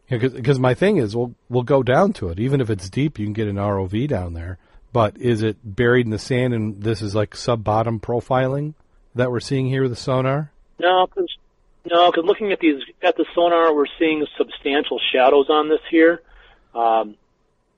because 0.10 0.60
my 0.60 0.74
thing 0.74 0.98
is 0.98 1.16
we'll 1.16 1.34
we'll 1.50 1.64
go 1.64 1.82
down 1.82 2.14
to 2.14 2.30
it 2.30 2.40
even 2.40 2.62
if 2.62 2.70
it's 2.70 2.90
deep. 2.90 3.18
You 3.18 3.26
can 3.26 3.34
get 3.34 3.48
an 3.48 3.56
ROV 3.56 4.08
down 4.08 4.34
there, 4.34 4.58
but 4.92 5.18
is 5.18 5.42
it 5.42 5.58
buried 5.64 6.06
in 6.06 6.12
the 6.12 6.20
sand 6.20 6.54
and 6.54 6.82
this 6.82 7.02
is 7.02 7.16
like 7.16 7.36
sub 7.36 7.64
bottom 7.64 8.00
profiling 8.00 8.74
that 9.16 9.32
we're 9.32 9.40
seeing 9.40 9.68
here 9.68 9.84
with 9.84 9.92
the 9.92 9.98
sonar? 9.98 10.52
No, 10.82 11.08
because 11.08 11.30
no, 11.86 12.12
because 12.12 12.26
looking 12.26 12.52
at 12.52 12.60
these 12.60 12.82
at 13.02 13.16
the 13.16 13.26
sonar, 13.34 13.74
we're 13.74 13.86
seeing 14.00 14.26
substantial 14.38 15.00
shadows 15.12 15.48
on 15.50 15.70
this 15.70 15.82
here. 15.90 16.22
Um, 16.76 17.16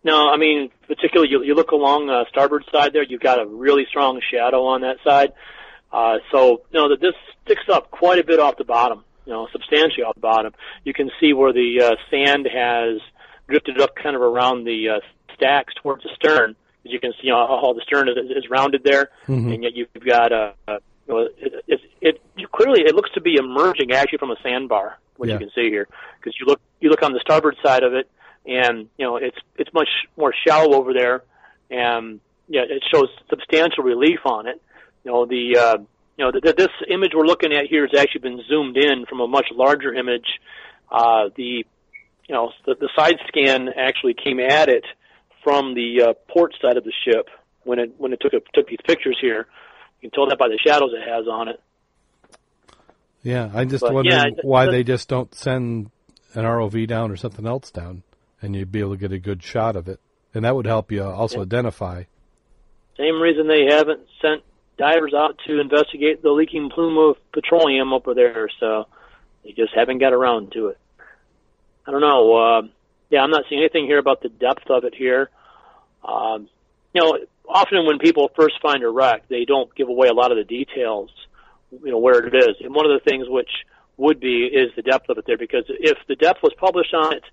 no, 0.04 0.30
I 0.30 0.38
mean 0.38 0.70
particularly 0.88 1.32
you, 1.32 1.44
you 1.44 1.56
look 1.56 1.72
along 1.72 2.08
the 2.08 2.26
starboard 2.30 2.66
side 2.72 2.94
there, 2.94 3.04
you've 3.04 3.22
got 3.22 3.40
a 3.40 3.46
really 3.46 3.86
strong 3.90 4.22
shadow 4.32 4.66
on 4.66 4.82
that 4.82 4.98
side. 5.04 5.34
Uh, 5.92 6.18
so 6.32 6.62
you 6.72 6.80
know 6.80 6.90
that 6.90 7.02
this 7.02 7.14
sticks 7.46 7.70
up 7.70 7.92
quite 7.92 8.20
a 8.20 8.24
bit 8.24 8.40
off 8.40 8.58
the 8.58 8.64
bottom 8.64 9.04
you 9.26 9.34
know, 9.34 9.48
substantially 9.52 10.04
off 10.04 10.16
the 10.16 10.22
bottom. 10.22 10.54
You 10.84 10.94
can 10.94 11.12
see 11.20 11.34
where 11.34 11.54
the 11.54 11.82
uh, 11.82 11.96
sand 12.12 12.48
has 12.52 13.00
drifted 13.48 13.80
up 13.80 13.96
kind 13.96 14.16
of 14.16 14.22
around 14.22 14.66
the 14.66 14.90
uh, 14.90 15.00
stacks 15.36 15.74
towards 15.82 16.04
the 16.04 16.10
stern. 16.16 16.56
As 16.86 16.92
you 16.92 17.00
can 17.00 17.12
see, 17.14 17.28
you 17.28 17.32
know, 17.32 17.48
how 17.48 17.74
the 17.74 17.82
stern 17.82 18.10
is, 18.10 18.16
is 18.18 18.50
rounded 18.50 18.84
there, 18.84 19.10
mm-hmm. 19.28 19.52
and 19.54 19.64
yet 19.64 19.74
you've 19.76 19.88
got 20.06 20.32
a, 20.32 20.54
a 20.68 20.80
it, 21.20 21.64
it, 21.68 21.80
it, 22.02 22.22
it 22.38 22.52
clearly 22.52 22.82
it 22.82 22.96
looks 22.96 23.12
to 23.12 23.22
be 23.22 23.36
emerging 23.36 23.92
actually 23.92 24.20
from 24.20 24.32
a 24.32 24.38
sandbar, 24.44 24.98
what 25.18 25.30
yeah. 25.30 25.36
you 25.36 25.40
can 25.40 25.50
see 25.56 25.70
here, 25.70 25.88
because 26.20 26.36
you 26.40 26.46
look 26.46 26.62
you 26.80 26.90
look 26.90 27.04
on 27.04 27.14
the 27.14 27.20
starboard 27.20 27.56
side 27.64 27.84
of 27.84 27.94
it, 27.94 28.10
and 28.46 28.90
you 28.98 29.06
know 29.06 29.18
it's 29.18 29.38
it's 29.58 29.74
much 29.74 29.90
more 30.18 30.34
shallow 30.46 30.76
over 30.76 30.94
there, 30.94 31.24
and 31.70 32.20
yeah, 32.48 32.62
it 32.68 32.84
shows 32.94 33.08
substantial 33.30 33.84
relief 33.84 34.20
on 34.26 34.48
it. 34.48 34.62
You 35.04 35.12
know 35.12 35.26
the 35.26 35.58
uh, 35.58 35.78
you 36.18 36.26
know, 36.26 36.32
the, 36.32 36.54
this 36.56 36.70
image 36.90 37.12
we're 37.16 37.26
looking 37.26 37.54
at 37.54 37.66
here 37.68 37.88
has 37.88 38.00
actually 38.00 38.22
been 38.22 38.42
zoomed 38.48 38.78
in 38.78 39.06
from 39.08 39.20
a 39.20 39.28
much 39.28 39.48
larger 39.52 39.94
image. 39.94 40.28
Uh, 40.92 41.30
the, 41.36 41.66
you 42.28 42.36
know, 42.36 42.52
the, 42.66 42.76
the 42.80 42.90
side 42.96 43.16
scan 43.28 43.70
actually 43.76 44.14
came 44.14 44.40
at 44.40 44.70
it 44.70 44.86
from 45.44 45.74
the 45.74 46.04
uh, 46.10 46.14
port 46.32 46.54
side 46.62 46.78
of 46.78 46.84
the 46.84 46.94
ship 47.04 47.28
when 47.64 47.80
it 47.80 47.94
when 47.98 48.14
it 48.14 48.20
took 48.22 48.34
a, 48.34 48.42
took 48.54 48.68
these 48.68 48.80
pictures 48.86 49.18
here. 49.20 49.48
You 50.04 50.10
can 50.10 50.16
tell 50.16 50.28
that 50.28 50.38
by 50.38 50.50
the 50.50 50.60
shadows 50.62 50.92
it 50.94 51.08
has 51.08 51.28
on 51.30 51.48
it. 51.48 51.62
Yeah, 53.24 53.50
I 53.54 53.64
just 53.64 53.82
but, 53.82 53.94
wondering 53.94 54.36
yeah, 54.36 54.42
why 54.42 54.66
they 54.66 54.84
just 54.84 55.08
don't 55.08 55.34
send 55.34 55.92
an 56.34 56.44
ROV 56.44 56.86
down 56.88 57.10
or 57.10 57.16
something 57.16 57.48
else 57.48 57.72
down, 57.72 58.04
and 58.42 58.54
you'd 58.54 58.70
be 58.70 58.82
able 58.82 58.92
to 58.92 58.98
get 58.98 59.14
a 59.14 59.18
good 59.18 59.42
shot 59.42 59.78
of 59.78 59.88
it, 59.88 60.02
and 60.34 60.44
that 60.44 60.54
would 60.54 60.66
help 60.66 60.92
you 60.92 61.02
also 61.02 61.38
yeah. 61.38 61.44
identify. 61.44 62.04
Same 62.98 63.22
reason 63.22 63.48
they 63.48 63.74
haven't 63.74 64.02
sent 64.22 64.44
divers 64.78 65.14
out 65.14 65.40
to 65.48 65.62
investigate 65.62 66.22
the 66.22 66.32
leaking 66.32 66.70
plume 66.70 66.98
of 66.98 67.16
petroleum 67.32 67.94
over 67.94 68.14
there, 68.14 68.50
so 68.60 68.88
they 69.46 69.54
just 69.54 69.74
haven't 69.74 70.00
got 70.00 70.12
around 70.12 70.52
to 70.52 70.68
it. 70.68 70.78
I 71.88 71.92
don't 71.92 72.02
know. 72.02 72.36
Uh, 72.36 72.62
yeah, 73.10 73.22
I'm 73.22 73.32
not 73.32 73.46
seeing 73.48 73.62
anything 73.62 73.86
here 73.86 74.00
about 74.00 74.22
the 74.22 74.28
depth 74.28 74.70
of 74.70 74.84
it 74.84 74.96
here. 74.96 75.30
Um, 76.04 76.50
you 76.94 77.02
know, 77.02 77.20
often 77.48 77.86
when 77.86 78.00
people 78.00 78.32
first 78.36 78.62
find 78.62 78.84
a 78.84 78.90
wreck, 78.90 79.28
they 79.28 79.46
don't 79.46 79.74
give 79.76 79.90
away 79.90 80.08
a 80.08 80.14
lot 80.14 80.32
of 80.32 80.38
the 80.38 80.44
details, 80.44 81.10
you 81.72 81.92
know, 81.92 82.00
where 82.00 82.26
it 82.26 82.36
is. 82.36 82.56
And 82.62 82.74
one 82.74 82.90
of 82.90 82.92
the 82.92 83.10
things 83.10 83.28
which 83.30 83.50
would 83.98 84.20
be 84.20 84.46
is 84.46 84.72
the 84.76 84.82
depth 84.82 85.10
of 85.10 85.18
it 85.18 85.26
there, 85.26 85.38
because 85.38 85.66
if 85.68 85.98
the 86.08 86.16
depth 86.16 86.42
was 86.42 86.54
published 86.58 86.94
on 86.94 87.14
it, 87.14 87.24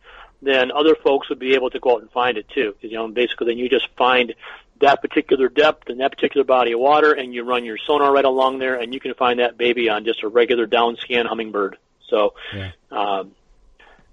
then 0.42 0.70
other 0.72 0.94
folks 0.94 1.28
would 1.28 1.38
be 1.38 1.54
able 1.54 1.70
to 1.70 1.78
go 1.78 1.96
out 1.96 2.02
and 2.02 2.10
find 2.10 2.38
it 2.38 2.48
too. 2.48 2.72
Because 2.72 2.90
you 2.90 2.98
know, 2.98 3.08
basically, 3.08 3.48
then 3.48 3.58
you 3.58 3.68
just 3.68 3.88
find 3.96 4.34
that 4.80 5.02
particular 5.02 5.48
depth 5.48 5.88
and 5.88 6.00
that 6.00 6.10
particular 6.10 6.44
body 6.44 6.72
of 6.72 6.80
water, 6.80 7.12
and 7.12 7.34
you 7.34 7.44
run 7.44 7.64
your 7.64 7.78
sonar 7.86 8.12
right 8.12 8.24
along 8.24 8.58
there, 8.58 8.76
and 8.76 8.94
you 8.94 9.00
can 9.00 9.14
find 9.14 9.40
that 9.40 9.58
baby 9.58 9.88
on 9.88 10.04
just 10.04 10.22
a 10.22 10.28
regular 10.28 10.66
down 10.66 10.96
scan 10.96 11.26
Humminbird. 11.26 11.74
So, 12.08 12.34
yeah. 12.54 12.72
um, 12.90 13.32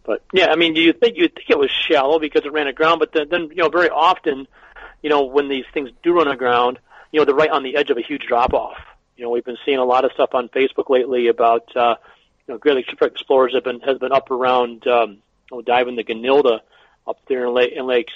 but 0.03 0.23
yeah, 0.33 0.47
I 0.47 0.55
mean, 0.55 0.75
you 0.75 0.93
think 0.93 1.17
you 1.17 1.27
think 1.29 1.49
it 1.49 1.57
was 1.57 1.71
shallow 1.71 2.19
because 2.19 2.43
it 2.45 2.51
ran 2.51 2.67
aground, 2.67 2.99
but 2.99 3.11
then, 3.13 3.27
then 3.29 3.49
you 3.49 3.63
know, 3.63 3.69
very 3.69 3.89
often, 3.89 4.47
you 5.01 5.09
know, 5.09 5.25
when 5.25 5.49
these 5.49 5.65
things 5.73 5.89
do 6.03 6.13
run 6.13 6.27
aground, 6.27 6.79
you 7.11 7.19
know, 7.19 7.25
they're 7.25 7.35
right 7.35 7.49
on 7.49 7.63
the 7.63 7.75
edge 7.77 7.89
of 7.89 7.97
a 7.97 8.01
huge 8.01 8.23
drop 8.27 8.53
off. 8.53 8.77
You 9.15 9.25
know, 9.25 9.31
we've 9.31 9.45
been 9.45 9.57
seeing 9.65 9.77
a 9.77 9.85
lot 9.85 10.05
of 10.05 10.11
stuff 10.13 10.29
on 10.33 10.49
Facebook 10.49 10.89
lately 10.89 11.27
about, 11.27 11.75
uh, 11.75 11.95
you 12.47 12.53
know, 12.53 12.57
Great 12.57 12.75
Lakes 12.75 12.89
Shipwreck 12.89 13.11
Explorers 13.11 13.53
have 13.53 13.63
been 13.63 13.79
has 13.81 13.97
been 13.97 14.11
up 14.11 14.31
around, 14.31 14.85
um, 14.87 15.17
you 15.51 15.57
know, 15.57 15.61
diving 15.61 15.95
the 15.95 16.03
Gunilda 16.03 16.59
up 17.07 17.19
there 17.27 17.47
in 17.47 17.53
Lake 17.53 17.73
in 17.75 17.87
Lakes 17.87 18.13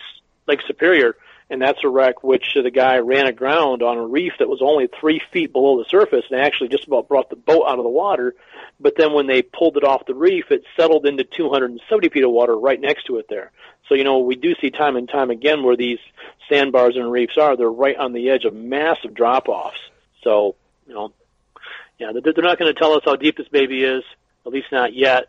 Lake 0.48 0.60
Superior 0.68 1.16
and 1.52 1.62
that's 1.62 1.84
a 1.84 1.90
wreck 1.90 2.24
which 2.24 2.56
the 2.56 2.72
guy 2.72 3.00
ran 3.00 3.28
aground 3.28 3.84
on 3.84 3.98
a 3.98 4.08
reef 4.08 4.32
that 4.40 4.48
was 4.48 4.62
only 4.62 4.88
three 4.88 5.22
feet 5.34 5.52
below 5.52 5.78
the 5.78 5.90
surface 5.90 6.24
and 6.32 6.40
actually 6.40 6.70
just 6.70 6.88
about 6.88 7.10
brought 7.10 7.30
the 7.30 7.36
boat 7.36 7.66
out 7.68 7.78
of 7.78 7.84
the 7.84 7.90
water. 7.90 8.34
But 8.80 8.94
then 8.98 9.12
when 9.12 9.28
they 9.28 9.42
pulled 9.42 9.76
it 9.76 9.84
off 9.84 10.06
the 10.08 10.16
reef, 10.16 10.46
it 10.50 10.64
settled 10.78 11.06
into 11.06 11.26
270 11.26 12.08
feet 12.08 12.24
of 12.24 12.32
water 12.32 12.58
right 12.58 12.80
next 12.80 13.08
to 13.08 13.18
it 13.18 13.26
there. 13.30 13.52
So, 13.92 13.96
you 13.96 14.06
know, 14.06 14.20
we 14.20 14.38
do 14.38 14.56
see 14.62 14.70
time 14.70 14.96
and 14.96 15.10
time 15.10 15.32
again 15.32 15.64
where 15.64 15.76
these 15.76 16.00
sandbars 16.48 16.96
and 16.96 17.12
reefs 17.12 17.38
are. 17.38 17.58
They're 17.58 17.70
right 17.70 17.98
on 17.98 18.14
the 18.14 18.30
edge 18.30 18.46
of 18.46 18.54
massive 18.54 19.14
drop-offs. 19.14 19.82
So, 20.24 20.56
you 20.88 20.94
know, 20.94 21.12
yeah, 22.00 22.14
they're 22.14 22.34
not 22.42 22.58
going 22.58 22.74
to 22.74 22.80
tell 22.80 22.94
us 22.94 23.02
how 23.04 23.18
deep 23.18 23.36
this 23.36 23.50
baby 23.50 23.84
is, 23.84 24.06
at 24.46 24.54
least 24.54 24.68
not 24.72 24.94
yet. 24.94 25.28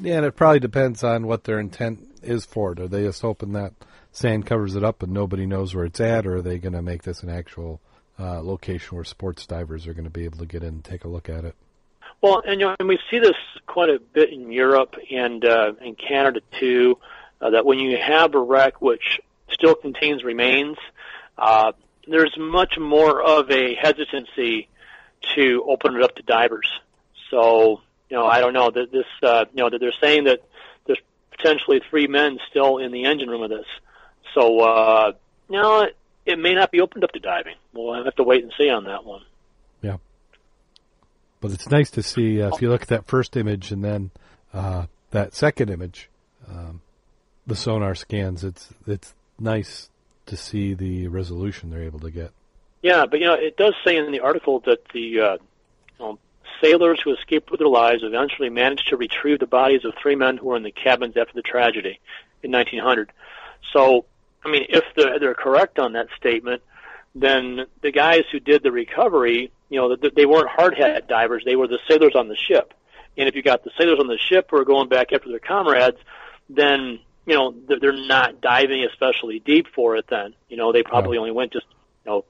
Yeah, 0.00 0.16
and 0.16 0.26
it 0.26 0.34
probably 0.34 0.58
depends 0.58 1.04
on 1.04 1.28
what 1.28 1.44
their 1.44 1.60
intent 1.60 2.00
is 2.20 2.44
for 2.44 2.72
it. 2.72 2.80
Are 2.80 2.88
they 2.88 3.04
just 3.04 3.22
hoping 3.22 3.52
that 3.52 3.74
sand 4.10 4.44
covers 4.44 4.74
it 4.74 4.82
up 4.82 5.04
and 5.04 5.12
nobody 5.12 5.46
knows 5.46 5.72
where 5.72 5.84
it's 5.84 6.00
at, 6.00 6.26
or 6.26 6.38
are 6.38 6.42
they 6.42 6.58
going 6.58 6.72
to 6.72 6.82
make 6.82 7.04
this 7.04 7.22
an 7.22 7.30
actual 7.30 7.80
uh, 8.18 8.42
location 8.42 8.96
where 8.96 9.04
sports 9.04 9.46
divers 9.46 9.86
are 9.86 9.94
going 9.94 10.02
to 10.02 10.10
be 10.10 10.24
able 10.24 10.38
to 10.38 10.46
get 10.46 10.64
in 10.64 10.70
and 10.70 10.84
take 10.84 11.04
a 11.04 11.08
look 11.08 11.28
at 11.28 11.44
it? 11.44 11.54
Well, 12.20 12.42
and 12.44 12.60
you 12.60 12.66
know, 12.66 12.74
and 12.80 12.88
we 12.88 12.98
see 13.08 13.20
this 13.20 13.36
quite 13.68 13.88
a 13.88 14.00
bit 14.00 14.32
in 14.32 14.50
Europe 14.50 14.96
and 15.12 15.44
uh, 15.44 15.74
in 15.80 15.94
Canada 15.94 16.40
too. 16.58 16.98
Uh, 17.40 17.50
that 17.50 17.66
when 17.66 17.78
you 17.78 17.98
have 17.98 18.34
a 18.34 18.40
wreck 18.40 18.80
which 18.80 19.20
still 19.50 19.74
contains 19.74 20.24
remains, 20.24 20.76
uh, 21.36 21.72
there's 22.08 22.34
much 22.38 22.78
more 22.78 23.22
of 23.22 23.50
a 23.50 23.74
hesitancy 23.74 24.68
to 25.34 25.64
open 25.68 25.96
it 25.96 26.02
up 26.02 26.14
to 26.16 26.22
divers. 26.22 26.68
So, 27.30 27.80
you 28.08 28.16
know, 28.16 28.26
I 28.26 28.40
don't 28.40 28.52
know 28.52 28.70
that 28.70 28.92
this, 28.92 29.06
uh, 29.22 29.46
you 29.52 29.62
know, 29.62 29.70
that 29.70 29.78
they're 29.80 29.92
saying 30.00 30.24
that 30.24 30.40
there's 30.86 31.00
potentially 31.30 31.80
three 31.90 32.06
men 32.06 32.38
still 32.50 32.78
in 32.78 32.92
the 32.92 33.04
engine 33.04 33.28
room 33.28 33.42
of 33.42 33.50
this. 33.50 33.66
So, 34.34 34.60
uh, 34.60 35.12
you 35.48 35.60
know, 35.60 35.82
it, 35.82 35.96
it 36.24 36.38
may 36.38 36.54
not 36.54 36.70
be 36.70 36.80
opened 36.80 37.04
up 37.04 37.12
to 37.12 37.20
diving. 37.20 37.56
We'll 37.72 38.02
have 38.04 38.16
to 38.16 38.22
wait 38.22 38.42
and 38.42 38.52
see 38.58 38.68
on 38.70 38.84
that 38.84 39.04
one. 39.04 39.22
Yeah. 39.82 39.96
But 41.40 41.52
it's 41.52 41.68
nice 41.68 41.90
to 41.92 42.02
see 42.02 42.40
uh, 42.40 42.50
if 42.54 42.62
you 42.62 42.70
look 42.70 42.82
at 42.82 42.88
that 42.88 43.06
first 43.06 43.36
image 43.36 43.72
and 43.72 43.84
then 43.84 44.10
uh, 44.54 44.86
that 45.10 45.34
second 45.34 45.70
image, 45.70 46.08
um, 46.48 46.80
the 47.46 47.56
sonar 47.56 47.94
scans. 47.94 48.44
It's 48.44 48.68
it's 48.86 49.14
nice 49.38 49.88
to 50.26 50.36
see 50.36 50.74
the 50.74 51.08
resolution 51.08 51.70
they're 51.70 51.82
able 51.82 52.00
to 52.00 52.10
get. 52.10 52.32
Yeah, 52.82 53.06
but 53.06 53.20
you 53.20 53.26
know, 53.26 53.34
it 53.34 53.56
does 53.56 53.74
say 53.84 53.96
in 53.96 54.12
the 54.12 54.20
article 54.20 54.60
that 54.66 54.80
the 54.92 55.20
uh, 55.20 55.32
you 55.34 55.38
know, 55.98 56.18
sailors 56.62 57.00
who 57.02 57.12
escaped 57.14 57.50
with 57.50 57.60
their 57.60 57.68
lives 57.68 58.02
eventually 58.02 58.50
managed 58.50 58.88
to 58.88 58.96
retrieve 58.96 59.38
the 59.38 59.46
bodies 59.46 59.84
of 59.84 59.94
three 60.00 60.14
men 60.14 60.36
who 60.36 60.46
were 60.46 60.56
in 60.56 60.62
the 60.62 60.72
cabins 60.72 61.16
after 61.16 61.32
the 61.34 61.42
tragedy 61.42 62.00
in 62.42 62.50
1900. 62.50 63.12
So 63.72 64.04
I 64.44 64.50
mean, 64.50 64.66
if 64.68 64.84
they're, 64.94 65.18
they're 65.18 65.34
correct 65.34 65.78
on 65.78 65.94
that 65.94 66.06
statement, 66.16 66.62
then 67.14 67.66
the 67.82 67.90
guys 67.90 68.22
who 68.30 68.38
did 68.38 68.62
the 68.62 68.70
recovery, 68.70 69.50
you 69.68 69.80
know, 69.80 69.96
they 69.96 70.26
weren't 70.26 70.48
hard 70.48 70.76
hat 70.76 71.08
divers; 71.08 71.42
they 71.44 71.56
were 71.56 71.66
the 71.66 71.80
sailors 71.88 72.14
on 72.14 72.28
the 72.28 72.36
ship. 72.36 72.72
And 73.18 73.28
if 73.28 73.34
you 73.34 73.42
got 73.42 73.64
the 73.64 73.70
sailors 73.78 73.98
on 73.98 74.06
the 74.06 74.18
ship 74.18 74.48
who 74.50 74.58
are 74.58 74.64
going 74.64 74.88
back 74.88 75.12
after 75.12 75.30
their 75.30 75.38
comrades, 75.38 75.96
then 76.50 77.00
you 77.26 77.34
know 77.34 77.54
they're 77.80 77.92
not 77.92 78.40
diving 78.40 78.86
especially 78.90 79.40
deep 79.40 79.66
for 79.74 79.96
it. 79.96 80.06
Then 80.08 80.34
you 80.48 80.56
know 80.56 80.72
they 80.72 80.82
probably 80.82 81.18
only 81.18 81.32
went 81.32 81.52
just 81.52 81.66
you 82.04 82.10
know 82.10 82.24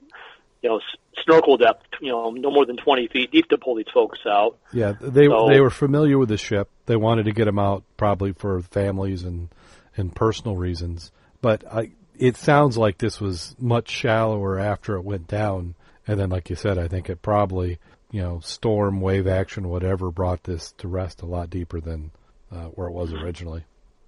you 0.62 0.68
know 0.68 0.80
snorkel 1.22 1.56
depth, 1.56 1.86
you 2.00 2.10
know, 2.10 2.30
no 2.30 2.50
more 2.50 2.66
than 2.66 2.76
twenty 2.76 3.08
feet 3.08 3.30
deep 3.30 3.48
to 3.48 3.58
pull 3.58 3.76
these 3.76 3.86
folks 3.92 4.18
out. 4.26 4.58
Yeah, 4.72 4.94
they 5.00 5.26
so, 5.26 5.48
they 5.48 5.60
were 5.60 5.70
familiar 5.70 6.18
with 6.18 6.28
the 6.28 6.38
ship. 6.38 6.70
They 6.86 6.96
wanted 6.96 7.26
to 7.26 7.32
get 7.32 7.44
them 7.44 7.58
out 7.58 7.84
probably 7.96 8.32
for 8.32 8.60
families 8.62 9.22
and 9.22 9.48
and 9.96 10.14
personal 10.14 10.56
reasons. 10.56 11.12
But 11.40 11.64
I 11.72 11.92
it 12.18 12.36
sounds 12.36 12.76
like 12.76 12.98
this 12.98 13.20
was 13.20 13.54
much 13.58 13.90
shallower 13.90 14.58
after 14.58 14.96
it 14.96 15.02
went 15.02 15.28
down. 15.28 15.74
And 16.06 16.18
then, 16.20 16.30
like 16.30 16.50
you 16.50 16.56
said, 16.56 16.78
I 16.78 16.88
think 16.88 17.10
it 17.10 17.20
probably, 17.20 17.78
you 18.10 18.22
know, 18.22 18.40
storm, 18.40 19.00
wave 19.00 19.26
action, 19.26 19.68
whatever, 19.68 20.10
brought 20.10 20.44
this 20.44 20.72
to 20.78 20.88
rest 20.88 21.22
a 21.22 21.26
lot 21.26 21.50
deeper 21.50 21.80
than 21.80 22.12
uh, 22.50 22.66
where 22.66 22.88
it 22.88 22.92
was 22.92 23.12
originally. 23.12 23.64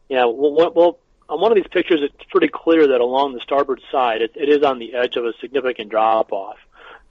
Yeah, 0.08 0.24
well, 0.24 0.72
well, 0.74 0.98
on 1.28 1.40
one 1.40 1.52
of 1.52 1.56
these 1.56 1.66
pictures, 1.70 2.00
it's 2.02 2.30
pretty 2.30 2.48
clear 2.48 2.86
that 2.88 3.00
along 3.00 3.34
the 3.34 3.40
starboard 3.40 3.80
side, 3.92 4.22
it, 4.22 4.32
it 4.34 4.48
is 4.48 4.62
on 4.62 4.78
the 4.78 4.94
edge 4.94 5.16
of 5.16 5.24
a 5.24 5.32
significant 5.40 5.90
drop 5.90 6.32
off. 6.32 6.56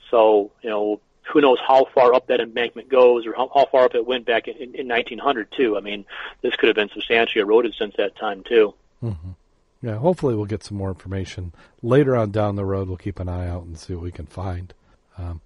So, 0.09 0.51
you 0.61 0.69
know, 0.69 1.01
who 1.31 1.41
knows 1.41 1.59
how 1.65 1.85
far 1.93 2.13
up 2.13 2.27
that 2.27 2.39
embankment 2.39 2.89
goes 2.89 3.25
or 3.25 3.33
how, 3.35 3.49
how 3.53 3.65
far 3.65 3.85
up 3.85 3.95
it 3.95 4.05
went 4.05 4.25
back 4.25 4.47
in, 4.47 4.75
in 4.75 4.87
1900 4.87 5.51
too. 5.51 5.77
I 5.77 5.81
mean, 5.81 6.05
this 6.41 6.55
could 6.55 6.67
have 6.67 6.75
been 6.75 6.89
substantially 6.89 7.41
eroded 7.41 7.75
since 7.77 7.95
that 7.97 8.15
time 8.15 8.43
too. 8.43 8.73
Mm-hmm. 9.03 9.31
Yeah, 9.81 9.97
hopefully 9.97 10.35
we'll 10.35 10.45
get 10.45 10.63
some 10.63 10.77
more 10.77 10.89
information 10.89 11.53
later 11.83 12.15
on 12.15 12.31
down 12.31 12.55
the 12.55 12.65
road. 12.65 12.87
We'll 12.87 12.97
keep 12.97 13.19
an 13.19 13.29
eye 13.29 13.47
out 13.47 13.63
and 13.63 13.77
see 13.77 13.93
what 13.93 14.03
we 14.03 14.11
can 14.11 14.25
find. 14.25 14.73
Um, 15.17 15.41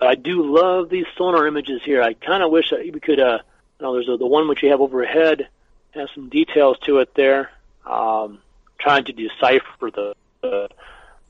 I 0.00 0.16
do 0.16 0.54
love 0.54 0.90
these 0.90 1.06
sonar 1.16 1.46
images 1.46 1.80
here. 1.84 2.02
I 2.02 2.12
kind 2.14 2.42
of 2.42 2.50
wish 2.50 2.70
that 2.70 2.80
we 2.80 3.00
could. 3.00 3.20
Uh, 3.20 3.38
you 3.80 3.86
know, 3.86 3.94
there's 3.94 4.08
a, 4.08 4.16
the 4.16 4.26
one 4.26 4.48
which 4.48 4.62
you 4.62 4.70
have 4.70 4.80
overhead 4.80 5.48
has 5.94 6.08
some 6.14 6.28
details 6.28 6.78
to 6.84 6.98
it 6.98 7.14
there. 7.14 7.50
Um, 7.86 8.38
trying 8.78 9.04
to 9.04 9.12
decipher 9.12 9.90
the, 9.90 10.14
the 10.40 10.68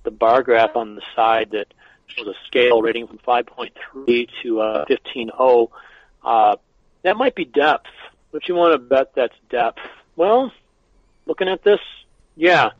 the 0.05 0.11
bar 0.11 0.43
graph 0.43 0.75
on 0.75 0.97
the 0.97 1.03
side 1.15 1.51
that 1.53 1.67
shows 2.07 2.27
a 2.27 2.35
scale 2.47 2.83
rating 2.83 3.07
from 3.07 3.19
5.3 3.19 4.29
to 4.43 4.61
uh, 4.61 4.85
15.0. 4.87 5.69
Uh, 6.25 6.57
that 7.03 7.17
might 7.17 7.35
be 7.35 7.45
depth. 7.45 7.87
But 8.33 8.49
you 8.49 8.55
want 8.55 8.73
to 8.73 8.79
bet 8.79 9.15
that's 9.15 9.35
depth. 9.51 9.79
Well, 10.17 10.51
looking 11.27 11.49
at 11.49 11.63
this, 11.63 11.81
yeah, 12.35 12.71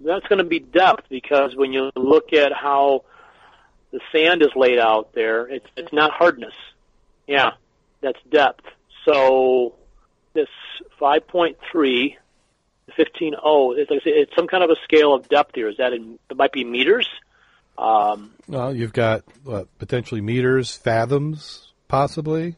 that's 0.00 0.26
going 0.26 0.38
to 0.38 0.44
be 0.44 0.60
depth 0.60 1.04
because 1.08 1.54
when 1.54 1.72
you 1.72 1.90
look 1.94 2.32
at 2.32 2.52
how 2.52 3.04
the 3.90 4.00
sand 4.12 4.42
is 4.42 4.48
laid 4.56 4.78
out 4.78 5.12
there, 5.14 5.46
it's 5.46 5.66
it's 5.76 5.92
not 5.92 6.10
hardness. 6.10 6.54
Yeah, 7.26 7.52
that's 8.00 8.18
depth. 8.30 8.64
So 9.04 9.74
this 10.34 10.48
5.3, 11.00 11.56
15.0, 11.72 13.78
it's 13.78 13.90
like 13.90 14.02
say, 14.02 14.10
it's 14.10 14.34
some 14.36 14.46
kind 14.46 14.62
of 14.62 14.70
a 14.70 14.76
scale 14.84 15.14
of 15.14 15.28
depth 15.28 15.54
here. 15.54 15.68
Is 15.68 15.78
that 15.78 15.92
in, 15.92 16.18
it 16.30 16.36
might 16.36 16.52
be 16.52 16.64
meters? 16.64 17.08
Um, 17.78 18.32
well, 18.46 18.74
you've 18.74 18.92
got 18.92 19.24
what, 19.42 19.78
potentially 19.78 20.20
meters, 20.20 20.76
fathoms, 20.76 21.72
possibly. 21.88 22.56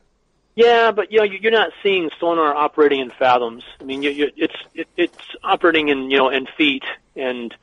Yeah, 0.54 0.90
but 0.90 1.12
you 1.12 1.18
know 1.18 1.24
you're 1.24 1.52
not 1.52 1.72
seeing 1.82 2.10
sonar 2.18 2.54
operating 2.54 3.00
in 3.00 3.10
fathoms. 3.10 3.62
I 3.78 3.84
mean, 3.84 4.02
you, 4.02 4.10
you, 4.10 4.30
it's 4.36 4.54
it, 4.74 4.88
it's 4.96 5.36
operating 5.44 5.90
in 5.90 6.10
you 6.10 6.16
know 6.16 6.30
in 6.30 6.46
feet 6.56 6.84
and 7.14 7.54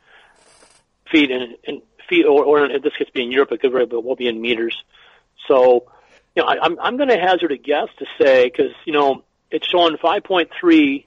feet 1.12 1.32
and, 1.32 1.56
and 1.66 1.82
feet, 2.08 2.26
or, 2.26 2.44
or 2.44 2.66
in 2.66 2.82
this 2.82 2.96
case, 2.96 3.10
be 3.14 3.24
in 3.24 3.32
Europe, 3.32 3.52
it 3.52 3.62
could 3.62 3.72
but 3.72 4.04
will 4.04 4.16
be 4.16 4.28
in 4.28 4.42
meters. 4.42 4.84
So, 5.48 5.92
you 6.36 6.44
know, 6.44 6.48
I, 6.48 6.58
I'm 6.62 6.80
I'm 6.80 6.98
going 6.98 7.10
to 7.10 7.18
hazard 7.18 7.52
a 7.52 7.58
guess 7.58 7.88
to 8.00 8.06
say 8.22 8.46
because 8.46 8.72
you 8.86 8.94
know 8.94 9.24
it's 9.54 9.68
showing 9.68 9.96
5.3 9.98 11.06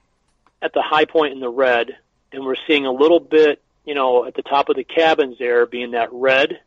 at 0.63 0.73
the 0.73 0.81
high 0.81 1.05
point 1.05 1.35
in 1.35 1.41
the 1.41 1.51
red, 1.51 1.97
and 2.33 2.45
we're 2.45 2.55
seeing 2.69 2.87
a 2.87 2.93
little 2.93 3.19
bit, 3.19 3.61
you 3.85 3.95
know, 3.95 4.25
at 4.25 4.35
the 4.35 4.43
top 4.43 4.69
of 4.69 4.77
the 4.77 4.85
cabins 4.85 5.37
there 5.39 5.67
being 5.67 5.91
that 5.91 6.11
red, 6.13 6.61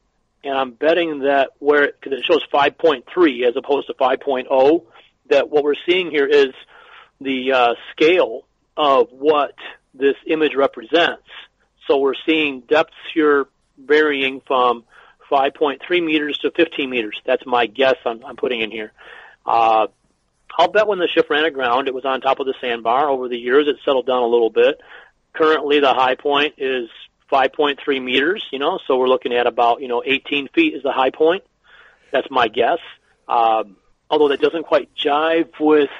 and 0.43 0.57
I'm 0.57 0.71
betting 0.71 1.19
that 1.19 1.51
where 1.59 1.87
because 1.87 2.19
it 2.19 2.25
shows 2.25 2.43
5.3 2.53 3.47
as 3.47 3.55
opposed 3.55 3.87
to 3.87 3.93
5.0 3.93 4.83
that 5.29 5.49
what 5.49 5.63
we're 5.63 5.75
seeing 5.87 6.11
here 6.11 6.25
is 6.25 6.53
the 7.21 7.53
uh, 7.53 7.73
scale 7.91 8.43
of 8.75 9.07
what 9.11 9.55
this 9.93 10.15
image 10.27 10.55
represents. 10.55 11.27
So 11.87 11.97
we're 11.97 12.13
seeing 12.25 12.61
depths 12.61 12.93
here 13.13 13.47
varying 13.77 14.41
from 14.45 14.83
5.3 15.31 15.79
meters 16.03 16.37
to 16.39 16.51
15 16.51 16.89
meters. 16.89 17.19
That's 17.25 17.45
my 17.45 17.67
guess 17.67 17.95
I'm, 18.05 18.23
I'm 18.25 18.35
putting 18.35 18.59
in 18.61 18.71
here. 18.71 18.91
Uh, 19.45 19.87
I'll 20.59 20.67
bet 20.67 20.87
when 20.87 20.99
the 20.99 21.07
ship 21.07 21.29
ran 21.29 21.45
aground, 21.45 21.87
it 21.87 21.93
was 21.93 22.03
on 22.03 22.19
top 22.19 22.41
of 22.41 22.45
the 22.45 22.53
sandbar. 22.59 23.09
Over 23.09 23.29
the 23.29 23.37
years, 23.37 23.69
it 23.69 23.77
settled 23.85 24.05
down 24.05 24.23
a 24.23 24.27
little 24.27 24.49
bit. 24.49 24.81
Currently, 25.31 25.79
the 25.79 25.93
high 25.93 26.15
point 26.15 26.55
is 26.57 26.89
5.3 27.31 28.03
meters, 28.03 28.43
you 28.51 28.59
know, 28.59 28.77
so 28.85 28.97
we're 28.97 29.07
looking 29.07 29.31
at 29.31 29.47
about, 29.47 29.81
you 29.81 29.87
know, 29.87 30.03
18 30.05 30.49
feet 30.49 30.73
is 30.73 30.83
the 30.83 30.91
high 30.91 31.11
point. 31.11 31.45
That's 32.11 32.27
my 32.29 32.49
guess. 32.49 32.79
Um, 33.29 33.77
although 34.09 34.27
that 34.27 34.41
doesn't 34.41 34.65
quite 34.65 34.89
jive 34.95 35.49
with 35.61 35.91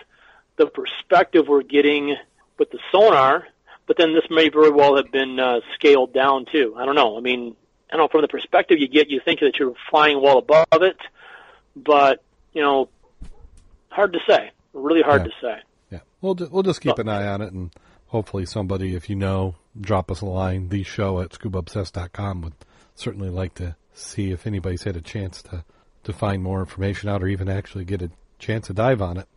the 0.57 0.66
perspective 0.66 1.47
we're 1.47 1.64
getting 1.64 2.18
with 2.57 2.70
the 2.72 2.80
sonar. 2.91 3.47
But 3.88 3.95
then 3.97 4.14
this 4.14 4.26
may 4.30 4.49
very 4.49 4.72
well 4.72 4.97
have 4.97 5.10
been 5.10 5.39
uh, 5.39 5.62
scaled 5.76 6.14
down 6.14 6.45
too. 6.51 6.76
I 6.78 6.86
don't 6.86 6.95
know. 6.95 7.18
I 7.18 7.22
mean, 7.22 7.55
I 7.89 7.95
don't 7.95 8.05
know. 8.05 8.07
From 8.10 8.24
the 8.24 8.28
perspective 8.28 8.78
you 8.78 8.89
get, 8.89 9.10
you 9.10 9.22
think 9.24 9.39
that 9.39 9.53
you're 9.57 9.74
flying 9.89 10.22
well 10.22 10.38
above 10.38 10.84
it, 10.84 10.97
but 11.78 12.22
you 12.51 12.62
know, 12.62 12.89
hard 13.92 14.14
to 14.14 14.20
say. 14.28 14.52
Really 14.74 15.02
hard 15.02 15.22
yeah. 15.22 15.28
to 15.28 15.34
say. 15.42 15.62
Yeah, 15.92 16.00
we'll 16.22 16.36
we'll 16.52 16.64
just 16.64 16.82
keep 16.82 17.00
an 17.00 17.10
eye 17.10 17.28
on 17.28 17.42
it, 17.42 17.52
and 17.54 17.72
hopefully 18.08 18.46
somebody, 18.46 18.96
if 18.96 19.10
you 19.10 19.16
know, 19.16 19.56
drop 19.80 20.12
us 20.12 20.22
a 20.22 20.26
line. 20.26 20.70
The 20.70 20.84
show 20.84 21.20
at 21.22 21.32
scubaobsessed.com 21.32 22.42
would 22.42 22.54
certainly 22.96 23.30
like 23.30 23.56
to 23.56 23.76
see 23.94 24.32
if 24.32 24.46
anybody's 24.46 24.84
had 24.84 24.96
a 24.96 25.02
chance 25.02 25.42
to 25.44 25.64
to 26.04 26.14
find 26.14 26.42
more 26.42 26.60
information 26.60 27.10
out 27.10 27.22
or 27.22 27.28
even 27.28 27.50
actually 27.50 27.86
get 27.86 28.02
a 28.02 28.12
chance 28.38 28.68
to 28.68 28.74
dive 28.74 29.02
on 29.02 29.18
it. 29.18 29.28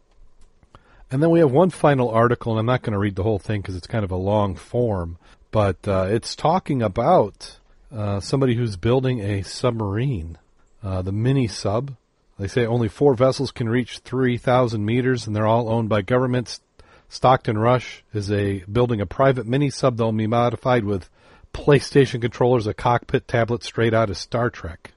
And 1.10 1.22
then 1.22 1.30
we 1.30 1.40
have 1.40 1.52
one 1.52 1.70
final 1.70 2.08
article, 2.08 2.52
and 2.52 2.60
I'm 2.60 2.66
not 2.66 2.82
going 2.82 2.94
to 2.94 2.98
read 2.98 3.16
the 3.16 3.22
whole 3.22 3.38
thing 3.38 3.60
because 3.60 3.76
it's 3.76 3.86
kind 3.86 4.04
of 4.04 4.10
a 4.10 4.16
long 4.16 4.54
form, 4.54 5.18
but 5.50 5.76
uh, 5.86 6.06
it's 6.08 6.34
talking 6.34 6.80
about 6.80 7.58
uh, 7.94 8.20
somebody 8.20 8.54
who's 8.54 8.76
building 8.76 9.20
a 9.20 9.42
submarine, 9.42 10.38
uh, 10.82 11.02
the 11.02 11.12
mini 11.12 11.46
sub. 11.46 11.94
They 12.42 12.48
say 12.48 12.66
only 12.66 12.88
four 12.88 13.14
vessels 13.14 13.52
can 13.52 13.68
reach 13.68 13.98
3,000 13.98 14.84
meters, 14.84 15.28
and 15.28 15.36
they're 15.36 15.46
all 15.46 15.68
owned 15.68 15.88
by 15.88 16.02
governments. 16.02 16.60
Stockton 17.08 17.56
Rush 17.56 18.02
is 18.12 18.32
a 18.32 18.64
building 18.64 19.00
a 19.00 19.06
private 19.06 19.46
mini 19.46 19.70
sub 19.70 19.96
that 19.96 20.02
will 20.02 20.10
be 20.10 20.26
modified 20.26 20.82
with 20.82 21.08
PlayStation 21.54 22.20
controllers, 22.20 22.66
a 22.66 22.74
cockpit 22.74 23.28
tablet 23.28 23.62
straight 23.62 23.94
out 23.94 24.10
of 24.10 24.16
Star 24.16 24.50
Trek. 24.50 24.90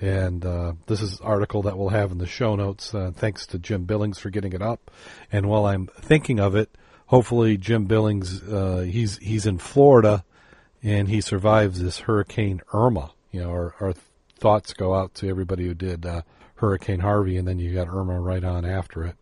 And 0.00 0.46
uh, 0.46 0.74
this 0.86 1.02
is 1.02 1.18
an 1.18 1.26
article 1.26 1.62
that 1.62 1.76
we'll 1.76 1.88
have 1.88 2.12
in 2.12 2.18
the 2.18 2.26
show 2.28 2.54
notes. 2.54 2.94
Uh, 2.94 3.10
thanks 3.12 3.48
to 3.48 3.58
Jim 3.58 3.82
Billings 3.82 4.20
for 4.20 4.30
getting 4.30 4.52
it 4.52 4.62
up. 4.62 4.88
And 5.32 5.46
while 5.46 5.66
I'm 5.66 5.88
thinking 5.88 6.38
of 6.38 6.54
it, 6.54 6.70
hopefully 7.06 7.56
Jim 7.56 7.86
Billings 7.86 8.44
uh, 8.44 8.86
he's 8.88 9.18
he's 9.18 9.44
in 9.44 9.58
Florida 9.58 10.24
and 10.84 11.08
he 11.08 11.20
survives 11.20 11.82
this 11.82 11.98
Hurricane 11.98 12.60
Irma. 12.72 13.10
You 13.32 13.40
know, 13.40 13.50
our, 13.50 13.74
our 13.80 13.94
thoughts 14.38 14.72
go 14.72 14.94
out 14.94 15.14
to 15.14 15.28
everybody 15.28 15.66
who 15.66 15.74
did 15.74 16.06
uh, 16.06 16.22
Hurricane 16.62 17.00
Harvey, 17.00 17.36
and 17.36 17.46
then 17.46 17.58
you 17.58 17.74
got 17.74 17.88
Irma 17.88 18.20
right 18.20 18.44
on 18.44 18.64
after 18.64 19.04
it. 19.04 19.16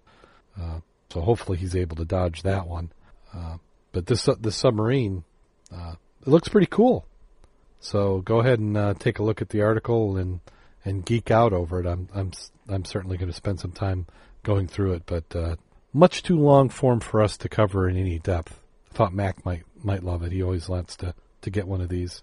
Uh, 0.61 0.81
so 1.11 1.23
hopefully 1.23 1.57
he's 1.59 1.75
able 1.75 1.97
to 1.97 2.05
dodge 2.05 2.43
that 2.43 2.69
one. 2.69 2.93
Uh, 3.35 3.57
but 3.93 4.07
this 4.07 4.29
this 4.41 4.57
submarine, 4.57 5.25
it 5.73 6.29
looks 6.29 6.49
pretty 6.49 6.67
cool. 6.67 7.07
So 7.81 8.21
go 8.21 8.41
ahead 8.41 8.59
and 8.61 9.01
take 9.01 9.19
a 9.19 9.23
look 9.23 9.41
at 9.41 9.49
the 9.49 9.63
article 9.63 10.19
and 10.19 10.41
and 10.85 11.05
geek 11.05 11.31
out 11.31 11.53
over 11.53 11.81
it. 11.81 11.87
I'm 11.87 12.09
I'm 12.15 12.31
I'm 12.69 12.85
certainly 12.85 13.17
going 13.17 13.31
to 13.31 13.37
spend 13.37 13.59
some 13.59 13.73
time 13.73 14.07
going 14.43 14.69
through 14.69 14.93
it, 14.93 15.03
but 15.07 15.35
uh, 15.35 15.57
much 15.93 16.23
too 16.23 16.39
long 16.39 16.69
form 16.69 17.01
for 17.01 17.23
us 17.23 17.37
to 17.39 17.49
cover 17.49 17.89
in 17.89 17.97
any 17.97 18.19
depth. 18.19 18.61
I 18.93 18.95
thought 18.95 19.15
Mac 19.15 19.45
might 19.45 19.65
might 19.83 20.05
love 20.05 20.23
it. 20.23 20.33
He 20.33 20.43
always 20.43 20.69
wants 20.69 20.97
to 20.97 21.15
to 21.41 21.51
get 21.51 21.67
one 21.67 21.81
of 21.81 21.89
these. 21.89 22.23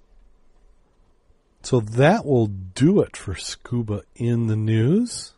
So 1.67 1.81
that 1.81 2.25
will 2.25 2.47
do 2.47 3.01
it 3.01 3.17
for 3.17 3.35
Scuba 3.35 4.03
in 4.15 4.47
the 4.47 4.55
News. 4.55 5.33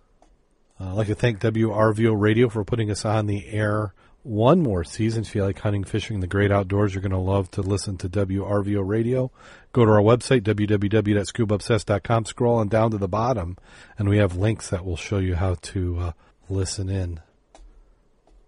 Uh, 0.79 0.89
I'd 0.89 0.93
like 0.93 1.07
to 1.07 1.15
thank 1.15 1.39
WRVO 1.39 2.13
Radio 2.15 2.49
for 2.49 2.63
putting 2.63 2.91
us 2.91 3.03
on 3.03 3.25
the 3.25 3.47
air 3.47 3.95
one 4.21 4.61
more 4.61 4.83
season. 4.83 5.23
If 5.23 5.33
you 5.33 5.43
like 5.43 5.57
hunting, 5.57 5.83
fishing, 5.83 6.19
the 6.19 6.27
great 6.27 6.51
outdoors, 6.51 6.93
you're 6.93 7.01
going 7.01 7.13
to 7.13 7.17
love 7.17 7.49
to 7.49 7.63
listen 7.63 7.97
to 7.97 8.09
WRVO 8.09 8.87
Radio. 8.87 9.31
Go 9.73 9.85
to 9.85 9.91
our 9.91 10.01
website, 10.01 10.41
www.scubaobsessed.com, 10.41 12.25
scroll 12.25 12.57
on 12.57 12.67
down 12.67 12.91
to 12.91 12.99
the 12.99 13.07
bottom, 13.07 13.57
and 13.97 14.07
we 14.07 14.19
have 14.19 14.35
links 14.35 14.69
that 14.69 14.85
will 14.85 14.97
show 14.97 15.17
you 15.17 15.33
how 15.33 15.55
to 15.55 15.97
uh, 15.97 16.11
listen 16.47 16.89
in. 16.89 17.21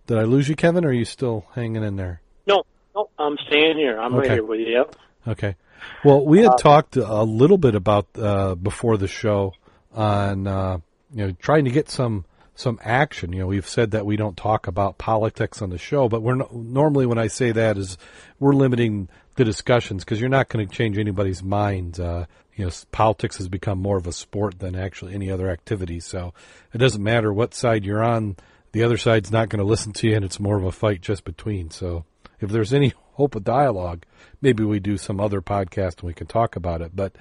Did 0.06 0.20
I 0.20 0.24
lose 0.26 0.48
you, 0.48 0.56
Kevin, 0.56 0.86
or 0.86 0.90
are 0.90 0.94
you 0.94 1.04
still 1.04 1.48
hanging 1.56 1.82
in 1.84 1.96
there? 1.96 2.22
No, 2.46 2.62
no, 2.96 3.10
I'm 3.18 3.38
staying 3.48 3.78
here. 3.78 4.00
I'm 4.00 4.14
okay. 4.14 4.28
right 4.28 4.32
here 4.34 4.46
with 4.46 4.60
you. 4.60 4.68
Yep. 4.68 4.96
Okay. 5.30 5.56
Well, 6.04 6.26
we 6.26 6.40
had 6.40 6.54
uh, 6.54 6.58
talked 6.58 6.96
a 6.96 7.24
little 7.24 7.58
bit 7.58 7.76
about 7.76 8.08
uh, 8.18 8.56
before 8.56 8.98
the 8.98 9.08
show 9.08 9.54
on 9.94 10.48
uh, 10.48 10.78
you 11.14 11.28
know 11.28 11.32
trying 11.34 11.66
to 11.66 11.72
get 11.72 11.90
some 11.90 12.26
some 12.56 12.80
action. 12.84 13.34
You 13.34 13.40
know, 13.40 13.48
we've 13.48 13.68
said 13.68 13.92
that 13.92 14.06
we 14.06 14.16
don't 14.16 14.38
talk 14.38 14.68
about 14.68 14.98
politics 14.98 15.62
on 15.62 15.70
the 15.70 15.78
show, 15.78 16.08
but 16.10 16.22
we're 16.22 16.36
no, 16.36 16.50
normally 16.52 17.06
when 17.06 17.18
I 17.18 17.28
say 17.28 17.52
that 17.52 17.78
is 17.78 17.98
we're 18.40 18.54
limiting 18.54 19.10
the 19.36 19.46
discussions 19.46 20.04
because 20.04 20.20
you're 20.20 20.30
not 20.30 20.50
going 20.50 20.68
to 20.68 20.74
change 20.74 20.98
anybody's 20.98 21.44
mind. 21.44 22.00
Uh, 22.00 22.26
you 22.56 22.66
know, 22.66 22.72
politics 22.92 23.38
has 23.38 23.48
become 23.48 23.80
more 23.80 23.98
of 23.98 24.08
a 24.08 24.12
sport 24.12 24.60
than 24.60 24.76
actually 24.76 25.14
any 25.14 25.32
other 25.32 25.50
activity. 25.50 26.00
So 26.00 26.34
it 26.74 26.78
doesn't 26.78 27.04
matter 27.04 27.34
what 27.34 27.54
side 27.54 27.86
you're 27.86 28.04
on. 28.04 28.36
The 28.74 28.84
other 28.84 28.98
side's 28.98 29.32
not 29.32 29.50
going 29.50 29.60
to 29.60 29.66
listen 29.66 29.94
to 29.94 30.08
you, 30.08 30.16
and 30.16 30.24
it's 30.24 30.40
more 30.40 30.58
of 30.58 30.64
a 30.64 30.72
fight 30.72 31.02
just 31.02 31.24
between. 31.24 31.72
So 31.72 32.06
if 32.40 32.50
there's 32.50 32.74
any 32.74 32.94
hope 33.22 33.36
of 33.36 33.44
dialogue, 33.44 34.04
maybe 34.42 34.64
we 34.64 34.80
do 34.80 34.98
some 34.98 35.20
other 35.20 35.42
podcast 35.42 36.00
and 36.00 36.08
we 36.08 36.14
can 36.14 36.26
talk 36.26 36.56
about 36.56 36.82
it. 36.82 36.96
But 36.96 37.16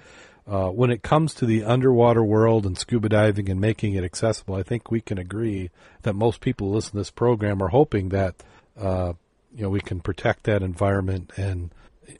uh, 0.48 0.70
when 0.70 0.90
it 0.90 1.02
comes 1.02 1.34
to 1.34 1.46
the 1.46 1.62
underwater 1.64 2.24
world 2.24 2.64
and 2.64 2.76
scuba 2.76 3.10
diving 3.10 3.50
and 3.50 3.60
making 3.60 3.94
it 3.94 4.02
accessible, 4.02 4.54
I 4.54 4.62
think 4.62 4.90
we 4.90 5.02
can 5.02 5.18
agree 5.18 5.70
that 6.02 6.14
most 6.14 6.40
people 6.40 6.68
who 6.68 6.74
listen 6.74 6.92
to 6.92 6.96
this 6.96 7.10
program 7.10 7.62
are 7.62 7.68
hoping 7.68 8.08
that 8.08 8.42
uh, 8.80 9.12
you 9.54 9.62
know 9.62 9.68
we 9.68 9.80
can 9.80 10.00
protect 10.00 10.44
that 10.44 10.62
environment 10.62 11.32
and 11.36 11.70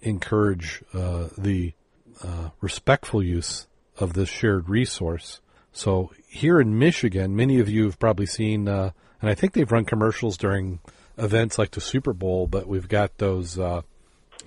encourage 0.03 0.83
uh, 0.93 1.29
the 1.39 1.73
uh, 2.23 2.51
respectful 2.61 3.23
use 3.23 3.67
of 3.97 4.13
this 4.13 4.29
shared 4.29 4.69
resource. 4.69 5.41
So 5.73 6.13
here 6.29 6.61
in 6.61 6.79
Michigan, 6.79 7.35
many 7.35 7.59
of 7.61 7.69
you 7.71 7.85
have 7.85 7.99
probably 7.99 8.27
seen, 8.27 8.69
uh, 8.69 8.91
and 9.23 9.31
I 9.31 9.35
think 9.35 9.55
they've 9.55 9.73
run 9.73 9.87
commercials 9.87 10.37
during 10.37 10.81
events 11.19 11.59
like 11.59 11.73
the 11.73 11.81
Super 11.81 12.13
Bowl, 12.13 12.47
but 12.47 12.67
we've 12.67 12.89
got 12.89 13.19
those 13.19 13.59
uh, 13.59 13.83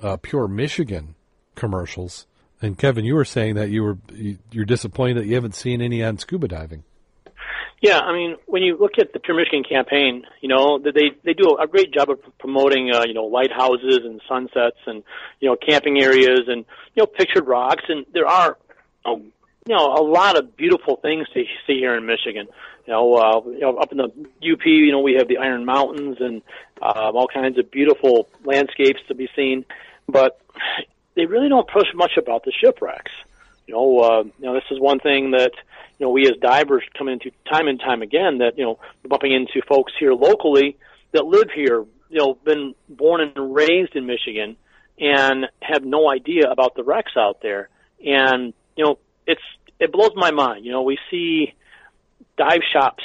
uh, 0.02 0.18
Pure 0.18 0.48
Michigan 0.48 1.16
commercials 1.56 2.26
and 2.64 2.78
Kevin, 2.78 3.04
you 3.04 3.16
were 3.16 3.26
saying 3.26 3.56
that 3.56 3.70
you 3.70 3.84
were 3.84 3.98
you're 4.52 4.64
disappointed 4.64 5.18
that 5.18 5.26
you 5.28 5.36
haven't 5.36 5.54
seen 5.54 5.82
any 5.82 6.02
on 6.02 6.18
scuba 6.18 6.48
diving. 6.48 6.84
Yeah, 7.82 8.00
I 8.00 8.14
mean, 8.14 8.38
when 8.46 8.64
you 8.64 8.78
look 8.80 8.94
at 8.98 9.12
the 9.12 9.20
Pure 9.20 9.36
Michigan 9.36 9.64
campaign, 9.70 10.24
you 10.40 10.48
know 10.48 10.80
they 10.80 11.12
they 11.26 11.34
do 11.34 11.58
a 11.62 11.68
great 11.68 11.94
job 11.94 12.10
of 12.10 12.20
promoting, 12.40 12.90
uh, 12.96 13.04
you 13.06 13.14
know, 13.14 13.26
lighthouses 13.26 14.00
and 14.06 14.22
sunsets 14.30 14.78
and 14.88 15.04
you 15.42 15.50
know 15.50 15.58
camping 15.58 16.02
areas 16.02 16.44
and 16.48 16.64
you 16.96 17.04
know 17.04 17.06
pictured 17.06 17.46
rocks, 17.46 17.84
and 17.90 18.06
there 18.14 18.28
are, 18.28 18.58
you 19.06 19.22
know, 19.68 19.94
a 19.94 20.02
lot 20.02 20.38
of 20.40 20.56
beautiful 20.56 20.96
things 20.96 21.28
to 21.34 21.44
see 21.68 21.80
here 21.80 21.96
in 21.96 22.06
Michigan. 22.06 22.48
You 22.86 22.94
know, 22.94 23.16
uh, 23.16 23.42
you 23.46 23.62
know, 23.62 23.78
up 23.78 23.92
in 23.92 23.98
the 23.98 24.06
UP, 24.06 24.66
you 24.66 24.92
know, 24.92 25.00
we 25.00 25.14
have 25.14 25.28
the 25.28 25.38
Iron 25.38 25.66
Mountains 25.66 26.18
and 26.20 26.42
uh, 26.82 27.12
all 27.14 27.28
kinds 27.28 27.58
of 27.58 27.72
beautiful 27.72 28.28
landscapes 28.44 29.00
to 29.08 29.16
be 29.16 29.30
seen. 29.36 29.66
But 30.08 30.40
they 31.16 31.26
really 31.26 31.50
don't 31.50 31.68
push 31.70 31.88
much 31.96 32.18
about 32.18 32.44
the 32.44 32.52
shipwrecks. 32.52 33.12
You 33.68 33.76
know, 33.76 34.00
uh, 34.00 34.24
you 34.24 34.46
know, 34.46 34.54
this 34.54 34.66
is 34.72 34.80
one 34.80 35.00
thing 35.00 35.32
that 35.32 35.52
you 35.98 36.06
know 36.06 36.10
we 36.10 36.28
as 36.28 36.36
divers 36.42 36.84
come 36.98 37.08
into 37.08 37.32
time 37.50 37.68
and 37.68 37.80
time 37.80 38.02
again 38.02 38.40
that 38.40 38.58
you 38.58 38.66
know 38.66 38.80
bumping 39.08 39.32
into 39.32 39.66
folks 39.68 39.94
here 39.98 40.14
locally 40.14 40.78
that 41.14 41.26
live 41.26 41.50
here, 41.56 41.86
you 42.10 42.20
know, 42.20 42.34
been 42.44 42.76
born 42.90 43.22
and 43.22 43.56
raised 43.56 43.96
in 43.96 44.06
Michigan 44.06 44.58
and 45.00 45.46
have 45.62 45.86
no 45.86 46.10
idea 46.10 46.50
about 46.50 46.76
the 46.76 46.84
wrecks 46.84 47.14
out 47.18 47.42
there. 47.42 47.70
And 48.06 48.54
you 48.76 48.84
know, 48.84 49.00
it's 49.26 49.42
it 49.80 49.92
blows 49.92 50.12
my 50.16 50.32
mind. 50.32 50.66
You 50.66 50.72
know, 50.72 50.82
we 50.82 50.98
see 51.10 51.54
dive 52.38 52.62
shops, 52.72 53.04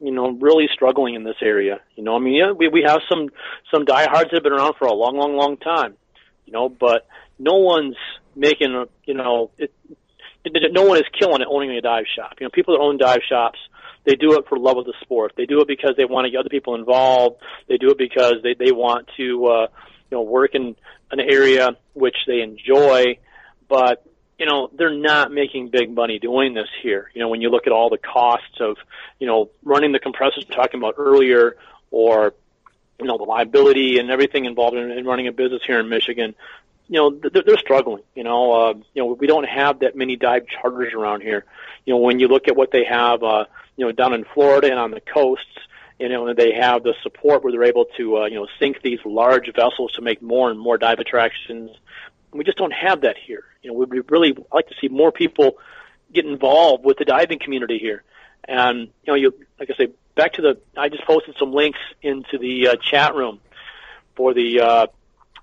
you 0.00 0.12
know, 0.12 0.30
really 0.30 0.68
struggling 0.72 1.14
in 1.14 1.24
this 1.24 1.36
area. 1.42 1.80
You 1.96 2.04
know, 2.04 2.16
I 2.16 2.18
mean, 2.18 2.34
yeah, 2.34 2.52
we 2.52 2.68
we 2.68 2.84
have 2.86 3.00
some 3.08 3.28
some 3.72 3.84
diehards 3.84 4.30
that 4.30 4.34
have 4.34 4.42
been 4.42 4.52
around 4.52 4.74
for 4.78 4.86
a 4.86 4.92
long, 4.92 5.16
long, 5.16 5.36
long 5.36 5.56
time. 5.56 5.94
You 6.46 6.52
know, 6.52 6.68
but 6.68 7.06
no 7.38 7.54
one's 7.56 7.96
making 8.34 8.74
a, 8.74 8.86
you 9.04 9.14
know, 9.14 9.50
it, 9.58 9.72
it, 10.44 10.72
no 10.72 10.84
one 10.84 10.98
is 10.98 11.04
killing 11.18 11.42
it 11.42 11.48
owning 11.50 11.70
a 11.70 11.80
dive 11.80 12.04
shop. 12.14 12.34
You 12.40 12.46
know, 12.46 12.50
people 12.50 12.74
that 12.74 12.82
own 12.82 12.96
dive 12.96 13.20
shops, 13.28 13.58
they 14.04 14.14
do 14.14 14.34
it 14.38 14.44
for 14.48 14.58
love 14.58 14.78
of 14.78 14.86
the 14.86 14.94
sport. 15.02 15.32
They 15.36 15.46
do 15.46 15.60
it 15.60 15.68
because 15.68 15.92
they 15.96 16.04
want 16.04 16.24
to 16.24 16.30
get 16.30 16.40
other 16.40 16.48
people 16.48 16.74
involved. 16.74 17.36
They 17.68 17.76
do 17.76 17.90
it 17.90 17.98
because 17.98 18.36
they 18.42 18.54
they 18.54 18.72
want 18.72 19.08
to, 19.16 19.46
uh, 19.46 19.66
you 20.10 20.16
know, 20.16 20.22
work 20.22 20.54
in 20.54 20.76
an 21.10 21.20
area 21.20 21.70
which 21.94 22.16
they 22.26 22.40
enjoy. 22.40 23.18
But 23.68 24.07
you 24.38 24.46
know, 24.46 24.70
they're 24.72 24.94
not 24.94 25.32
making 25.32 25.68
big 25.68 25.92
money 25.92 26.18
doing 26.18 26.54
this 26.54 26.68
here. 26.82 27.10
You 27.14 27.20
know, 27.20 27.28
when 27.28 27.40
you 27.40 27.50
look 27.50 27.66
at 27.66 27.72
all 27.72 27.90
the 27.90 27.98
costs 27.98 28.60
of, 28.60 28.76
you 29.18 29.26
know, 29.26 29.50
running 29.64 29.92
the 29.92 29.98
compressors 29.98 30.44
we 30.48 30.54
talking 30.54 30.80
about 30.80 30.94
earlier, 30.96 31.56
or 31.90 32.34
you 33.00 33.06
know, 33.06 33.18
the 33.18 33.24
liability 33.24 33.98
and 33.98 34.10
everything 34.10 34.44
involved 34.44 34.76
in, 34.76 34.90
in 34.90 35.04
running 35.04 35.28
a 35.28 35.32
business 35.32 35.62
here 35.66 35.78
in 35.78 35.88
Michigan, 35.88 36.34
you 36.88 36.96
know 36.96 37.10
they're, 37.10 37.42
they're 37.42 37.58
struggling. 37.58 38.02
You 38.14 38.24
know, 38.24 38.52
uh, 38.52 38.74
you 38.94 39.02
know 39.02 39.06
we 39.12 39.26
don't 39.26 39.48
have 39.48 39.80
that 39.80 39.96
many 39.96 40.16
dive 40.16 40.46
charters 40.46 40.92
around 40.94 41.22
here. 41.22 41.44
You 41.84 41.94
know, 41.94 41.98
when 41.98 42.18
you 42.18 42.28
look 42.28 42.48
at 42.48 42.56
what 42.56 42.70
they 42.72 42.84
have, 42.84 43.22
uh, 43.22 43.44
you 43.76 43.86
know, 43.86 43.92
down 43.92 44.14
in 44.14 44.24
Florida 44.34 44.70
and 44.70 44.78
on 44.78 44.90
the 44.90 45.00
coasts, 45.00 45.46
you 45.98 46.08
know, 46.08 46.32
they 46.34 46.52
have 46.52 46.82
the 46.82 46.94
support 47.02 47.42
where 47.42 47.52
they're 47.52 47.64
able 47.64 47.86
to, 47.96 48.18
uh, 48.18 48.26
you 48.26 48.34
know, 48.34 48.46
sink 48.58 48.82
these 48.82 49.00
large 49.04 49.52
vessels 49.54 49.92
to 49.92 50.02
make 50.02 50.22
more 50.22 50.50
and 50.50 50.58
more 50.58 50.78
dive 50.78 50.98
attractions. 50.98 51.70
We 52.32 52.44
just 52.44 52.58
don't 52.58 52.72
have 52.72 53.02
that 53.02 53.16
here. 53.16 53.44
You 53.62 53.70
know, 53.70 53.78
we'd 53.78 54.10
really 54.10 54.36
like 54.52 54.68
to 54.68 54.74
see 54.80 54.88
more 54.88 55.12
people 55.12 55.58
get 56.12 56.24
involved 56.24 56.84
with 56.84 56.98
the 56.98 57.04
diving 57.04 57.38
community 57.38 57.78
here. 57.78 58.02
And 58.46 58.80
you 58.80 58.88
know, 59.06 59.14
you 59.14 59.34
like 59.58 59.70
I 59.70 59.74
say, 59.76 59.92
back 60.14 60.34
to 60.34 60.42
the. 60.42 60.58
I 60.76 60.88
just 60.88 61.04
posted 61.04 61.36
some 61.38 61.52
links 61.52 61.80
into 62.02 62.38
the 62.38 62.68
uh, 62.68 62.76
chat 62.76 63.14
room 63.14 63.40
for 64.16 64.32
the 64.32 64.60
uh, 64.60 64.86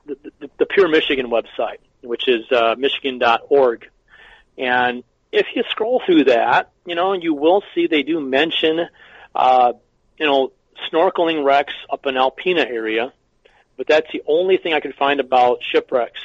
the, 0.05 0.17
the, 0.39 0.49
the 0.59 0.65
Pure 0.65 0.89
Michigan 0.89 1.27
website, 1.27 1.79
which 2.01 2.27
is 2.27 2.49
uh, 2.51 2.75
michigan.org. 2.77 3.89
And 4.57 5.03
if 5.31 5.47
you 5.53 5.63
scroll 5.69 6.01
through 6.05 6.25
that, 6.25 6.71
you 6.85 6.95
know, 6.95 7.13
you 7.13 7.33
will 7.33 7.63
see 7.73 7.87
they 7.87 8.03
do 8.03 8.19
mention, 8.19 8.87
uh, 9.35 9.73
you 10.17 10.25
know, 10.25 10.51
snorkeling 10.91 11.43
wrecks 11.43 11.73
up 11.89 12.05
in 12.05 12.15
Alpena 12.15 12.65
area, 12.65 13.13
but 13.77 13.87
that's 13.87 14.07
the 14.11 14.23
only 14.25 14.57
thing 14.57 14.73
I 14.73 14.79
can 14.79 14.93
find 14.93 15.19
about 15.19 15.59
shipwrecks 15.61 16.21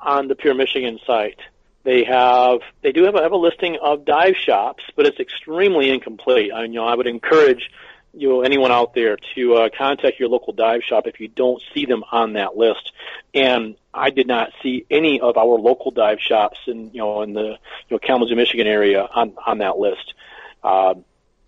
on 0.00 0.28
the 0.28 0.34
Pure 0.34 0.54
Michigan 0.54 0.98
site. 1.06 1.38
They 1.82 2.04
have 2.04 2.60
they 2.82 2.92
do 2.92 3.04
have 3.04 3.14
a, 3.14 3.22
have 3.22 3.32
a 3.32 3.36
listing 3.36 3.78
of 3.80 4.04
dive 4.04 4.36
shops, 4.36 4.84
but 4.96 5.06
it's 5.06 5.18
extremely 5.18 5.90
incomplete. 5.90 6.52
I 6.52 6.64
you 6.64 6.74
know, 6.74 6.84
I 6.84 6.94
would 6.94 7.06
encourage 7.06 7.70
you 8.12 8.28
know, 8.28 8.42
anyone 8.42 8.72
out 8.72 8.94
there 8.94 9.16
to 9.34 9.54
uh, 9.54 9.68
contact 9.76 10.18
your 10.18 10.28
local 10.28 10.52
dive 10.52 10.82
shop 10.82 11.06
if 11.06 11.20
you 11.20 11.28
don't 11.28 11.62
see 11.72 11.86
them 11.86 12.04
on 12.10 12.34
that 12.34 12.56
list. 12.56 12.92
And 13.34 13.76
I 13.94 14.10
did 14.10 14.26
not 14.26 14.50
see 14.62 14.84
any 14.90 15.20
of 15.20 15.36
our 15.36 15.58
local 15.58 15.90
dive 15.90 16.18
shops 16.20 16.58
in 16.66 16.90
you 16.92 16.98
know 16.98 17.22
in 17.22 17.32
the 17.32 17.42
you 17.88 17.90
know 17.90 17.98
Kalamazoo, 17.98 18.36
Michigan 18.36 18.66
area 18.66 19.02
on 19.02 19.34
on 19.46 19.58
that 19.58 19.78
list. 19.78 20.14
Uh, 20.62 20.94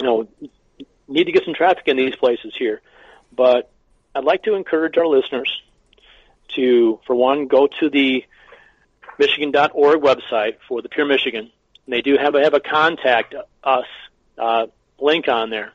you 0.00 0.06
know, 0.06 0.28
need 1.08 1.24
to 1.24 1.32
get 1.32 1.44
some 1.44 1.54
traffic 1.54 1.86
in 1.86 1.96
these 1.96 2.16
places 2.16 2.54
here, 2.58 2.80
but 3.34 3.70
I'd 4.14 4.24
like 4.24 4.44
to 4.44 4.54
encourage 4.54 4.96
our 4.98 5.06
listeners 5.06 5.62
to, 6.54 7.00
for 7.06 7.14
one, 7.14 7.46
go 7.46 7.66
to 7.80 7.90
the 7.90 8.24
Michigan.org 9.18 10.00
website 10.00 10.56
for 10.68 10.82
the 10.82 10.88
Pure 10.88 11.06
Michigan. 11.06 11.50
They 11.88 12.02
do 12.02 12.16
have 12.16 12.34
a, 12.34 12.42
have 12.42 12.54
a 12.54 12.60
contact 12.60 13.34
us 13.64 13.86
uh, 14.38 14.66
link 14.98 15.28
on 15.28 15.50
there, 15.50 15.72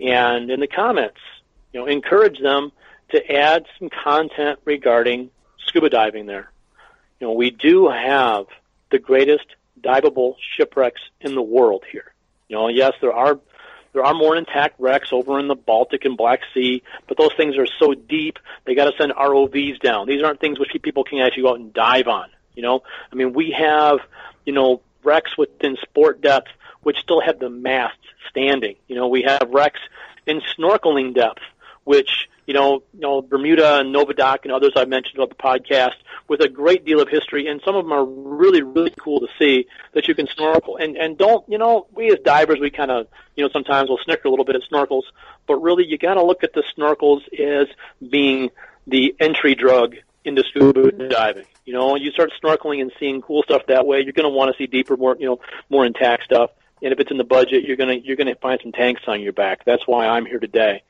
and 0.00 0.50
in 0.50 0.60
the 0.60 0.66
comments, 0.66 1.18
you 1.72 1.80
know, 1.80 1.86
encourage 1.86 2.38
them 2.40 2.72
to 3.10 3.32
add 3.32 3.66
some 3.78 3.90
content 3.90 4.60
regarding 4.64 5.30
scuba 5.66 5.90
diving 5.90 6.26
there. 6.26 6.50
You 7.20 7.26
know, 7.26 7.32
we 7.32 7.50
do 7.50 7.88
have 7.88 8.46
the 8.90 8.98
greatest 8.98 9.46
diveable 9.80 10.36
shipwrecks 10.56 11.00
in 11.20 11.34
the 11.34 11.42
world 11.42 11.84
here. 11.90 12.12
You 12.48 12.56
know, 12.56 12.68
yes, 12.68 12.92
there 13.00 13.12
are 13.12 13.38
there 13.92 14.04
are 14.04 14.14
more 14.14 14.36
intact 14.36 14.80
wrecks 14.80 15.10
over 15.12 15.38
in 15.38 15.46
the 15.46 15.54
Baltic 15.54 16.04
and 16.04 16.16
Black 16.16 16.40
Sea, 16.52 16.82
but 17.06 17.16
those 17.16 17.32
things 17.36 17.56
are 17.56 17.66
so 17.78 17.94
deep 17.94 18.38
they 18.64 18.74
got 18.74 18.86
to 18.86 18.96
send 18.98 19.12
ROVs 19.12 19.80
down. 19.80 20.08
These 20.08 20.22
aren't 20.22 20.40
things 20.40 20.58
which 20.58 20.70
people 20.82 21.04
can 21.04 21.20
actually 21.20 21.44
go 21.44 21.50
out 21.50 21.60
and 21.60 21.72
dive 21.72 22.08
on. 22.08 22.28
You 22.54 22.62
know, 22.62 22.82
I 23.12 23.14
mean, 23.14 23.32
we 23.32 23.54
have 23.58 23.98
you 24.44 24.52
know 24.52 24.80
wrecks 25.02 25.36
within 25.36 25.76
sport 25.82 26.20
depth 26.20 26.48
which 26.82 26.98
still 26.98 27.20
have 27.20 27.38
the 27.38 27.48
masts 27.48 27.96
standing. 28.28 28.76
You 28.88 28.96
know, 28.96 29.08
we 29.08 29.22
have 29.22 29.48
wrecks 29.50 29.80
in 30.26 30.42
snorkeling 30.56 31.14
depth 31.14 31.40
which 31.84 32.28
you 32.46 32.52
know, 32.52 32.82
you 32.92 33.00
know 33.00 33.22
Bermuda 33.22 33.80
and 33.80 33.94
Novadoc 33.94 34.40
and 34.42 34.52
others 34.52 34.72
I've 34.76 34.88
mentioned 34.88 35.18
about 35.18 35.30
the 35.30 35.42
podcast 35.42 35.96
with 36.28 36.40
a 36.40 36.48
great 36.48 36.84
deal 36.84 37.00
of 37.00 37.08
history, 37.08 37.46
and 37.46 37.60
some 37.64 37.74
of 37.74 37.84
them 37.84 37.92
are 37.92 38.04
really, 38.04 38.62
really 38.62 38.92
cool 38.98 39.20
to 39.20 39.28
see 39.38 39.66
that 39.92 40.08
you 40.08 40.14
can 40.14 40.26
snorkel. 40.26 40.76
And 40.76 40.96
and 40.96 41.16
don't 41.16 41.48
you 41.48 41.58
know, 41.58 41.86
we 41.94 42.08
as 42.08 42.18
divers 42.24 42.58
we 42.60 42.70
kind 42.70 42.90
of 42.90 43.06
you 43.36 43.44
know 43.44 43.50
sometimes 43.50 43.88
we'll 43.88 43.98
snicker 44.04 44.28
a 44.28 44.30
little 44.30 44.44
bit 44.44 44.56
at 44.56 44.62
snorkels, 44.70 45.04
but 45.46 45.56
really 45.56 45.84
you 45.86 45.96
got 45.96 46.14
to 46.14 46.24
look 46.24 46.44
at 46.44 46.52
the 46.52 46.64
snorkels 46.76 47.22
as 47.38 47.68
being 48.06 48.50
the 48.86 49.14
entry 49.20 49.54
drug 49.54 49.96
into 50.24 50.42
scuba 50.44 50.90
diving. 51.08 51.46
You 51.64 51.72
know, 51.72 51.96
you 51.96 52.10
start 52.10 52.32
snorkeling 52.42 52.80
and 52.82 52.92
seeing 53.00 53.22
cool 53.22 53.42
stuff 53.42 53.62
that 53.68 53.86
way, 53.86 54.02
you're 54.02 54.12
going 54.12 54.30
to 54.30 54.36
want 54.36 54.54
to 54.54 54.58
see 54.58 54.66
deeper, 54.66 54.96
more 54.96 55.16
you 55.18 55.26
know, 55.26 55.40
more 55.70 55.86
intact 55.86 56.24
stuff. 56.24 56.50
And 56.82 56.92
if 56.92 57.00
it's 57.00 57.10
in 57.10 57.16
the 57.16 57.24
budget, 57.24 57.64
you're 57.64 57.76
gonna 57.76 57.94
you're 57.94 58.16
gonna 58.16 58.34
find 58.34 58.60
some 58.62 58.72
tanks 58.72 59.02
on 59.06 59.22
your 59.22 59.32
back. 59.32 59.64
That's 59.64 59.86
why 59.86 60.06
I'm 60.06 60.26
here 60.26 60.38
today. 60.38 60.82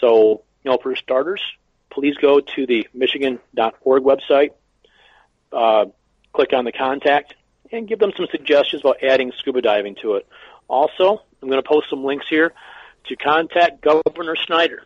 So 0.00 0.42
you 0.64 0.70
know, 0.70 0.78
for 0.78 0.96
starters, 0.96 1.42
please 1.90 2.16
go 2.16 2.40
to 2.40 2.66
the 2.66 2.88
Michigan.org 2.94 4.02
website, 4.02 4.50
uh, 5.52 5.86
click 6.32 6.52
on 6.54 6.64
the 6.64 6.72
contact, 6.72 7.34
and 7.70 7.86
give 7.86 7.98
them 7.98 8.12
some 8.16 8.26
suggestions 8.30 8.82
about 8.82 9.02
adding 9.02 9.32
scuba 9.38 9.60
diving 9.60 9.96
to 9.96 10.14
it. 10.14 10.26
Also, 10.68 11.22
I'm 11.42 11.48
going 11.48 11.62
to 11.62 11.68
post 11.68 11.88
some 11.90 12.04
links 12.04 12.26
here 12.28 12.52
to 13.06 13.16
contact 13.16 13.82
Governor 13.82 14.36
Snyder. 14.36 14.82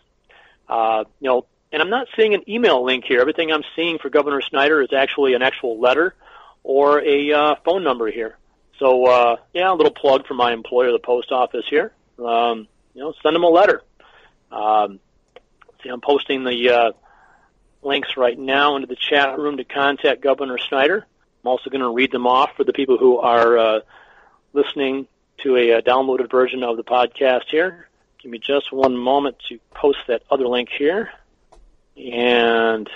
Uh, 0.69 1.05
you 1.21 1.29
know, 1.29 1.47
and 1.73 1.83
I'm 1.83 1.91
not 1.91 2.09
seeing 2.17 2.35
an 2.35 2.49
email 2.49 2.85
link 2.85 3.05
here. 3.05 3.21
Everything 3.21 3.53
I'm 3.53 3.65
seeing 3.77 3.99
for 3.99 4.11
Governor 4.11 4.41
Snyder 4.41 4.83
is 4.83 4.93
actually 4.93 5.35
an 5.35 5.43
actual 5.43 5.81
letter 5.81 6.15
or 6.63 7.03
a 7.03 7.33
uh, 7.33 7.55
phone 7.65 7.85
number 7.85 8.11
here. 8.11 8.37
So, 8.79 9.07
uh, 9.07 9.37
yeah, 9.53 9.73
a 9.73 9.75
little 9.75 9.93
plug 9.93 10.27
for 10.27 10.35
my 10.35 10.53
employer, 10.53 10.93
the 10.93 10.99
post 10.99 11.33
office 11.33 11.65
here. 11.69 11.93
Um, 12.19 12.67
you 12.95 13.03
know, 13.03 13.15
send 13.23 13.35
them 13.35 13.45
a 13.45 13.49
letter. 13.49 13.83
Um, 14.51 15.01
See, 15.83 15.89
I'm 15.89 16.01
posting 16.01 16.45
the 16.45 16.71
uh, 16.71 16.93
links 17.83 18.17
right 18.17 18.39
now 18.39 18.77
into 18.77 18.87
the 18.87 18.97
chat 18.97 19.39
room 19.39 19.57
to 19.57 19.65
contact 19.65 20.21
Governor 20.21 20.59
Snyder. 20.59 21.07
I'm 21.43 21.49
also 21.49 21.71
going 21.71 21.81
to 21.81 21.89
read 21.89 22.13
them 22.13 22.27
off 22.27 22.51
for 22.57 22.65
the 22.65 22.73
people 22.73 22.99
who 22.99 23.19
are 23.19 23.57
uh, 23.57 23.81
listening 24.53 25.07
to 25.43 25.57
a, 25.57 25.71
a 25.71 25.79
uh, 25.79 25.81
downloaded 25.81 26.31
version 26.31 26.63
of 26.63 26.77
the 26.77 26.85
podcast 26.85 27.45
here. 27.51 27.89
Give 28.23 28.31
me 28.31 28.39
just 28.39 28.73
one 28.73 28.95
moment 28.97 29.39
to 29.49 29.59
post 29.75 29.99
that 30.09 30.23
other 30.31 30.47
link 30.47 30.69
here. 30.69 31.11
And 32.01 32.89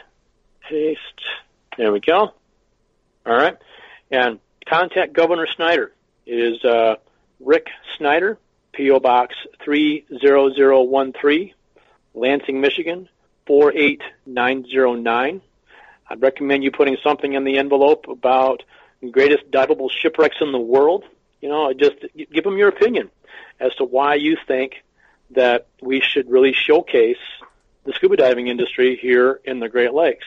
paste. 0.68 0.98
There 1.76 1.92
we 1.92 2.00
go. 2.00 2.32
All 3.26 3.36
right. 3.36 3.57
And 4.11 4.40
contact 4.66 5.12
Governor 5.12 5.46
Snyder. 5.46 5.92
It 6.26 6.38
is 6.38 6.64
uh, 6.64 6.96
Rick 7.40 7.68
Snyder, 7.98 8.38
P.O. 8.72 9.00
Box 9.00 9.34
30013, 9.62 11.52
Lansing, 12.14 12.61
Michigan, 12.61 13.09
48909. 13.46 15.42
I'd 16.09 16.22
recommend 16.22 16.64
you 16.64 16.70
putting 16.70 16.96
something 17.02 17.32
in 17.34 17.44
the 17.44 17.59
envelope 17.59 18.07
about 18.09 18.62
greatest 19.11 19.50
diveable 19.50 19.90
shipwrecks 19.90 20.36
in 20.40 20.52
the 20.52 20.59
world. 20.59 21.05
You 21.42 21.48
know, 21.50 21.72
just 21.74 21.96
give 22.32 22.44
them 22.44 22.57
your 22.57 22.68
opinion 22.68 23.11
as 23.61 23.74
to 23.76 23.84
why 23.84 24.14
you 24.14 24.36
think 24.46 24.82
that 25.30 25.66
we 25.82 26.00
should 26.00 26.30
really 26.30 26.52
showcase 26.55 27.18
the 27.85 27.93
scuba 27.93 28.16
diving 28.16 28.49
industry 28.49 28.99
here 29.01 29.41
in 29.45 29.61
the 29.61 29.68
Great 29.68 29.93
Lakes. 29.95 30.26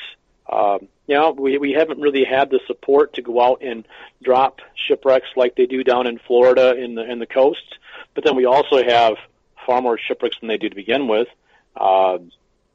Um, 0.51 0.87
you 1.07 1.15
know, 1.15 1.31
we, 1.31 1.57
we 1.57 1.71
haven't 1.73 1.99
really 1.99 2.23
had 2.23 2.49
the 2.49 2.59
support 2.67 3.13
to 3.13 3.21
go 3.21 3.41
out 3.41 3.61
and 3.61 3.85
drop 4.23 4.59
shipwrecks 4.87 5.27
like 5.35 5.55
they 5.55 5.65
do 5.65 5.83
down 5.83 6.07
in 6.07 6.19
Florida 6.19 6.75
in 6.75 6.95
the 6.95 7.09
in 7.09 7.19
the 7.19 7.25
coasts. 7.25 7.73
But 8.13 8.23
then 8.23 8.35
we 8.35 8.45
also 8.45 8.83
have 8.83 9.17
far 9.65 9.81
more 9.81 9.97
shipwrecks 9.97 10.37
than 10.39 10.47
they 10.47 10.57
do 10.57 10.69
to 10.69 10.75
begin 10.75 11.07
with. 11.07 11.27
Uh, 11.75 12.19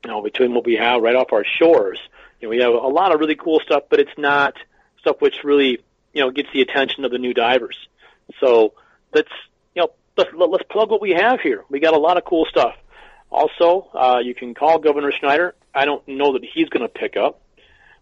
you 0.05 0.11
know, 0.11 0.23
between 0.23 0.55
what 0.55 0.67
we 0.67 0.75
have 0.75 1.03
right 1.03 1.17
off 1.17 1.33
our 1.33 1.45
shores, 1.45 1.99
you 2.41 2.47
know, 2.47 2.51
we 2.51 2.59
have 2.59 2.73
a 2.73 2.89
lot 2.89 3.13
of 3.13 3.21
really 3.21 3.37
cool 3.37 3.61
stuff, 3.61 3.85
but 3.89 4.01
it's 4.01 4.19
not 4.19 4.55
stuff 5.01 5.21
which 5.21 5.45
really, 5.45 5.79
you 6.13 6.23
know, 6.23 6.31
gets 6.31 6.49
the 6.53 6.61
attention 6.61 7.05
of 7.05 7.11
the 7.11 7.19
new 7.19 7.33
divers. 7.33 7.77
So 8.41 8.75
let's, 9.15 9.31
you 9.75 9.83
know, 9.83 9.93
let's, 10.17 10.31
let's 10.35 10.65
plug 10.65 10.91
what 10.91 11.01
we 11.01 11.11
have 11.13 11.41
here. 11.41 11.65
We 11.69 11.81
got 11.81 11.95
a 11.95 11.99
lot 11.99 12.17
of 12.17 12.25
cool 12.25 12.47
stuff. 12.47 12.75
Also, 13.33 13.89
uh, 13.95 14.21
you 14.23 14.35
can 14.35 14.53
call 14.53 14.79
Governor 14.79 15.11
Snyder. 15.11 15.55
I 15.75 15.87
don't 15.87 16.07
know 16.07 16.35
that 16.35 16.45
he's 16.45 16.69
going 16.69 16.83
to 16.83 16.89
pick 16.89 17.17
up, 17.17 17.41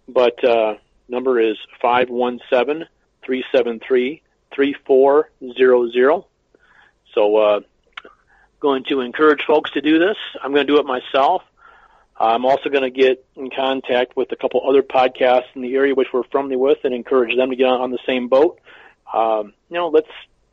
but 0.09 0.43
uh, 0.43 0.75
number 1.09 1.41
is 1.41 1.57
five 1.81 2.11
one 2.11 2.41
seven 2.51 2.87
three 3.25 3.45
seven 3.53 3.79
three 3.79 4.23
three 4.53 4.75
four 4.87 5.31
zero 5.57 5.89
zero. 5.89 6.27
So 7.15 7.37
uh, 7.37 7.61
going 8.59 8.83
to 8.89 9.03
encourage 9.03 9.45
folks 9.47 9.71
to 9.73 9.81
do 9.81 10.01
this. 10.01 10.17
I'm 10.43 10.53
going 10.53 10.67
to 10.67 10.73
do 10.73 10.81
it 10.81 10.85
myself. 10.85 11.43
I'm 12.19 12.45
also 12.45 12.69
going 12.69 12.83
to 12.83 12.91
get 12.91 13.25
in 13.37 13.51
contact 13.51 14.17
with 14.17 14.33
a 14.33 14.37
couple 14.37 14.69
other 14.69 14.83
podcasts 14.83 15.55
in 15.55 15.63
the 15.63 15.75
area 15.77 15.95
which 15.95 16.09
we're 16.13 16.25
friendly 16.25 16.57
with 16.57 16.79
and 16.83 16.93
encourage 16.93 17.37
them 17.37 17.51
to 17.51 17.57
get 17.57 17.69
on 17.69 17.93
the 17.93 18.01
same 18.05 18.27
boat. 18.27 18.61
Um, 19.15 19.55
you 19.71 19.77
know, 19.77 19.89
let's 19.89 20.11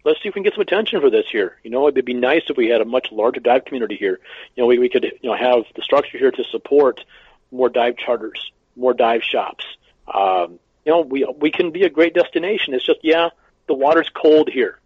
let's 0.08 0.24
see 0.24 0.30
if 0.30 0.36
we 0.36 0.39
can 0.39 0.43
get 0.43 0.53
some 0.53 0.62
attention 0.62 1.01
for 1.01 1.10
this 1.10 1.26
here. 1.30 1.58
You 1.64 1.70
know, 1.70 1.88
it'd 1.88 2.05
be 2.05 2.14
nice 2.14 2.43
if 2.49 2.55
we 2.55 2.70
had 2.70 2.82
a 2.82 2.86
much 2.86 3.12
larger 3.12 3.41
dive 3.41 3.66
community 3.66 3.97
here. 3.97 4.20
You 4.55 4.64
know, 4.64 4.68
we, 4.68 4.80
we 4.80 4.89
could 4.89 5.03
you 5.03 5.30
know 5.30 5.36
have 5.36 5.66
the 5.76 5.82
structure 5.82 6.18
here 6.18 6.32
to 6.32 6.43
support 6.45 7.03
more 7.51 7.70
dive 7.70 7.97
charters, 7.97 8.51
more 8.76 8.93
dive 8.93 9.22
shops. 9.24 9.66
Um, 10.12 10.60
you 10.86 10.93
know, 10.93 11.01
we 11.01 11.26
we 11.38 11.51
can 11.51 11.72
be 11.72 11.84
a 11.84 11.89
great 11.89 12.14
destination. 12.14 12.74
It's 12.74 12.86
just 12.86 12.99
yeah, 13.03 13.30
the 13.68 13.74
water's 13.74 14.10
cold 14.10 14.49
here, 14.49 14.80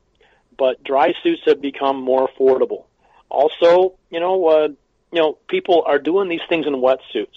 but 0.58 0.84
dry 0.84 1.14
suits 1.22 1.44
have 1.46 1.62
become 1.62 2.02
more 2.02 2.28
affordable. 2.28 2.86
Also, 3.30 3.94
you 4.10 4.20
know, 4.20 4.48
uh, 4.48 4.68
you 5.12 5.22
know, 5.22 5.38
people 5.48 5.84
are 5.86 6.00
doing 6.00 6.30
these 6.30 6.42
things 6.50 6.66
in 6.66 6.74
wetsuits. 6.74 7.28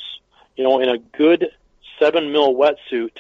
You 0.57 0.65
know, 0.65 0.81
in 0.81 0.89
a 0.89 0.99
good 0.99 1.51
seven 1.99 2.33
mil 2.33 2.55
wetsuit, 2.55 3.17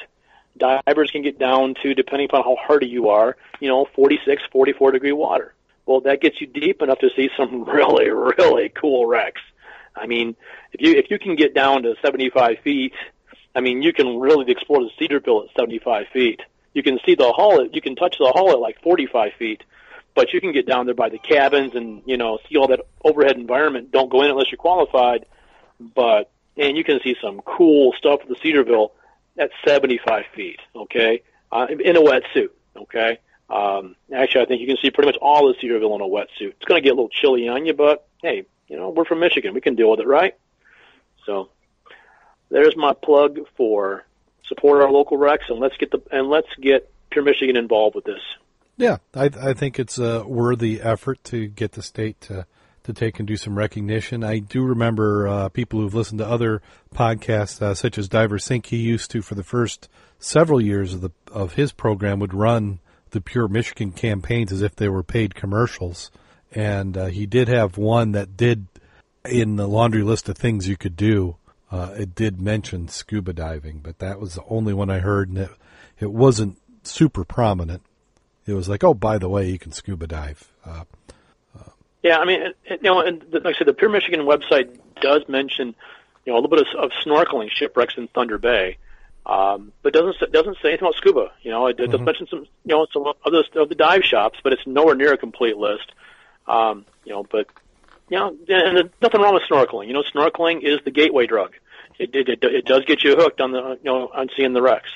divers 0.57 1.11
can 1.11 1.23
get 1.23 1.39
down 1.39 1.75
to, 1.83 1.95
depending 1.95 2.27
upon 2.27 2.43
how 2.43 2.57
hardy 2.57 2.87
you 2.87 3.11
are, 3.11 3.37
you 3.61 3.69
know, 3.69 3.87
46, 3.95 4.43
44 4.53 4.93
degree 4.93 5.13
water. 5.13 5.55
Well, 5.87 6.01
that 6.03 6.21
gets 6.21 6.41
you 6.41 6.47
deep 6.47 6.81
enough 6.83 6.99
to 7.01 7.11
see 7.15 7.29
some 7.37 7.65
really, 7.69 8.11
really 8.11 8.69
cool 8.69 9.07
wrecks. 9.07 9.43
I 9.97 10.07
mean, 10.07 10.37
if 10.73 10.81
you 10.81 10.99
if 10.99 11.11
you 11.11 11.19
can 11.19 11.37
get 11.37 11.55
down 11.55 11.83
to 11.85 11.95
75 12.03 12.59
feet, 12.65 12.95
I 13.55 13.61
mean, 13.61 13.83
you 13.83 13.93
can 13.93 14.19
really 14.19 14.51
explore 14.51 14.83
the 14.83 14.91
Cedarville 14.99 15.45
at 15.45 15.57
75 15.57 16.07
feet. 16.13 16.41
You 16.73 16.83
can 16.83 16.99
see 17.07 17.15
the 17.15 17.33
hull. 17.33 17.65
You 17.67 17.81
can 17.81 17.95
touch 17.95 18.17
the 18.19 18.33
hull 18.35 18.51
at 18.51 18.59
like 18.59 18.83
45 18.83 19.33
feet 19.39 19.63
but 20.15 20.33
you 20.33 20.41
can 20.41 20.53
get 20.53 20.67
down 20.67 20.87
there 20.87 20.95
by 20.95 21.09
the 21.09 21.19
cabins 21.19 21.75
and 21.75 22.03
you 22.07 22.17
know 22.17 22.39
see 22.49 22.57
all 22.57 22.69
that 22.69 22.81
overhead 23.05 23.37
environment. 23.37 23.91
Don't 23.91 24.11
go 24.11 24.23
in 24.23 24.31
unless 24.31 24.51
you're 24.51 24.59
qualified, 24.59 25.27
but 25.81 26.31
and 26.57 26.77
you 26.77 26.85
can 26.85 27.01
see 27.03 27.17
some 27.21 27.41
cool 27.41 27.93
stuff 27.99 28.21
at 28.23 28.29
the 28.29 28.37
Cedarville 28.43 28.93
at 29.39 29.51
75 29.67 30.25
feet. 30.35 30.61
Okay, 30.75 31.23
uh, 31.53 31.67
in 31.69 31.97
a 31.97 32.01
wetsuit. 32.01 32.51
Okay. 32.77 33.19
Um, 33.51 33.95
actually, 34.13 34.41
I 34.41 34.45
think 34.47 34.63
you 34.63 34.67
can 34.67 34.79
see 34.83 34.91
pretty 34.91 35.09
much 35.09 35.19
all 35.21 35.51
of 35.51 35.57
Cedarville 35.61 35.95
in 35.97 36.01
a 36.01 36.05
wetsuit. 36.05 36.55
It's 36.55 36.65
going 36.65 36.83
to 36.83 36.85
get 36.85 36.93
a 36.93 36.97
little 36.97 37.11
chilly 37.11 37.47
on 37.47 37.67
you, 37.67 37.75
but 37.75 38.07
hey, 38.23 38.47
you 38.69 38.77
know 38.77 38.91
we're 38.91 39.05
from 39.05 39.21
Michigan. 39.21 39.55
We 39.55 39.61
can 39.61 39.75
deal 39.75 39.91
with 39.91 40.01
it, 40.01 40.07
right? 40.07 40.35
So 41.27 41.51
there's 42.51 42.77
my 42.77 42.93
plug 42.93 43.41
for 43.57 44.05
support 44.47 44.83
our 44.83 44.91
local 44.91 45.17
wrecks 45.17 45.45
and 45.49 45.59
let's 45.59 45.77
get 45.77 45.91
the 45.91 46.01
and 46.11 46.29
let's 46.29 46.49
get 46.61 46.91
Pure 47.11 47.25
Michigan 47.25 47.57
involved 47.57 47.95
with 47.95 48.05
this. 48.05 48.21
Yeah, 48.77 48.97
I, 49.15 49.31
I 49.41 49.53
think 49.53 49.79
it's 49.79 49.99
a 49.99 50.25
worthy 50.27 50.81
effort 50.81 51.23
to 51.25 51.47
get 51.47 51.73
the 51.73 51.83
state 51.83 52.21
to 52.23 52.47
to 52.85 52.93
take 52.93 53.19
and 53.19 53.27
do 53.27 53.37
some 53.37 53.59
recognition. 53.59 54.23
I 54.23 54.39
do 54.39 54.63
remember 54.63 55.27
uh, 55.27 55.49
people 55.49 55.81
who've 55.81 55.95
listened 55.95 56.19
to 56.19 56.29
other 56.29 56.63
podcasts, 56.95 57.61
uh, 57.61 57.75
such 57.75 57.99
as 57.99 58.09
Diver 58.09 58.39
Sync. 58.39 58.67
He 58.67 58.77
used 58.77 59.11
to, 59.11 59.23
for 59.23 59.35
the 59.35 59.43
first 59.43 59.89
several 60.19 60.61
years 60.61 60.95
of 60.95 61.01
the 61.01 61.11
of 61.33 61.55
his 61.55 61.73
program, 61.73 62.21
would 62.21 62.35
run 62.35 62.79
the 63.11 63.21
Pure 63.21 63.49
Michigan 63.49 63.93
campaigns 63.93 64.53
as 64.53 64.63
if 64.63 64.77
they 64.77 64.89
were 64.89 65.03
paid 65.03 65.35
commercials. 65.35 66.11
And 66.53 66.97
uh, 66.97 67.07
he 67.07 67.27
did 67.27 67.49
have 67.49 67.79
one 67.79 68.13
that 68.13 68.37
did, 68.37 68.67
in 69.25 69.57
the 69.57 69.67
laundry 69.67 70.03
list 70.03 70.29
of 70.29 70.37
things 70.37 70.69
you 70.69 70.77
could 70.77 70.97
do, 70.97 71.37
uh, 71.71 71.95
it 71.97 72.15
did 72.15 72.41
mention 72.41 72.87
scuba 72.89 73.33
diving, 73.33 73.79
but 73.79 73.99
that 73.99 74.21
was 74.21 74.35
the 74.35 74.45
only 74.49 74.73
one 74.73 74.91
I 74.91 74.99
heard, 74.99 75.29
and 75.29 75.39
it, 75.39 75.51
it 75.99 76.13
wasn't 76.13 76.59
super 76.85 77.25
prominent. 77.25 77.83
It 78.47 78.53
was 78.53 78.69
like, 78.69 78.85
oh, 78.85 78.95
by 78.95 79.19
the 79.19 79.29
way, 79.29 79.49
you 79.49 79.59
can 79.59 79.73
scuba 79.73 80.07
dive. 80.07 80.53
Yeah, 82.05 82.19
I 82.19 82.27
mean, 82.27 82.43
you 82.69 82.79
know, 82.83 83.01
and 83.01 83.25
like 83.33 83.47
I 83.47 83.59
said, 83.59 83.67
the 83.67 83.73
Pure 83.73 83.91
Michigan 83.91 84.21
website 84.21 84.79
does 85.01 85.23
mention, 85.27 85.75
you 86.27 86.33
know, 86.33 86.39
a 86.39 86.39
little 86.39 86.55
bit 86.55 86.67
of, 86.75 86.85
of 86.85 86.91
snorkeling 87.03 87.51
shipwrecks 87.51 87.95
in 87.97 88.09
Thunder 88.09 88.37
Bay, 88.37 88.77
um, 89.25 89.73
but 89.83 89.95
doesn't 89.95 90.31
doesn't 90.31 90.59
say 90.61 90.69
anything 90.69 90.87
about 90.87 90.97
scuba. 90.97 91.33
You 91.41 91.51
know, 91.51 91.67
it, 91.67 91.81
it 91.81 91.85
mm-hmm. 91.85 91.93
does 91.93 92.01
mention 92.03 92.27
some, 92.27 92.41
you 92.41 92.75
know, 92.75 92.87
some 92.93 93.07
of 93.07 93.17
the, 93.25 93.45
of 93.59 93.71
the 93.71 93.75
dive 93.75 94.05
shops, 94.05 94.39
but 94.45 94.53
it's 94.53 94.67
nowhere 94.67 94.95
near 94.95 95.15
a 95.15 95.17
complete 95.17 95.57
list. 95.57 95.93
Um, 96.47 96.85
you 97.07 97.13
know, 97.13 97.23
but 97.25 97.47
you 98.11 98.19
know, 98.19 98.29
and 98.29 98.77
there's 98.77 98.91
nothing 99.01 99.23
wrong 99.23 99.33
with 99.33 99.45
snorkeling. 99.45 99.87
You 99.87 99.95
know, 99.95 100.05
snorkeling 100.15 100.63
is 100.63 100.81
the 100.85 100.91
gateway 100.91 101.27
drug. 101.27 101.55
It 101.99 102.15
it, 102.15 102.29
it, 102.29 102.45
it 102.45 102.67
does 102.67 102.85
get 102.85 103.03
you 103.03 103.17
hooked 103.17 103.41
on 103.41 103.53
the 103.53 103.79
you 103.83 103.91
know 103.91 104.09
on 104.09 104.29
seeing 104.37 104.53
the 104.53 104.61
wrecks, 104.61 104.91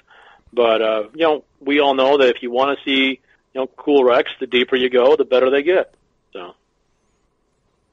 but 0.52 0.82
uh, 0.82 1.04
you 1.14 1.24
know, 1.24 1.44
we 1.58 1.80
all 1.80 1.94
know 1.94 2.18
that 2.18 2.28
if 2.28 2.42
you 2.42 2.50
want 2.50 2.78
to 2.78 2.84
see 2.84 3.20
you 3.54 3.60
know 3.60 3.66
cool 3.66 4.04
wrecks, 4.04 4.30
the 4.40 4.46
deeper 4.46 4.76
you 4.76 4.90
go, 4.90 5.16
the 5.16 5.24
better 5.24 5.48
they 5.48 5.62
get. 5.62 5.94
So. 6.34 6.54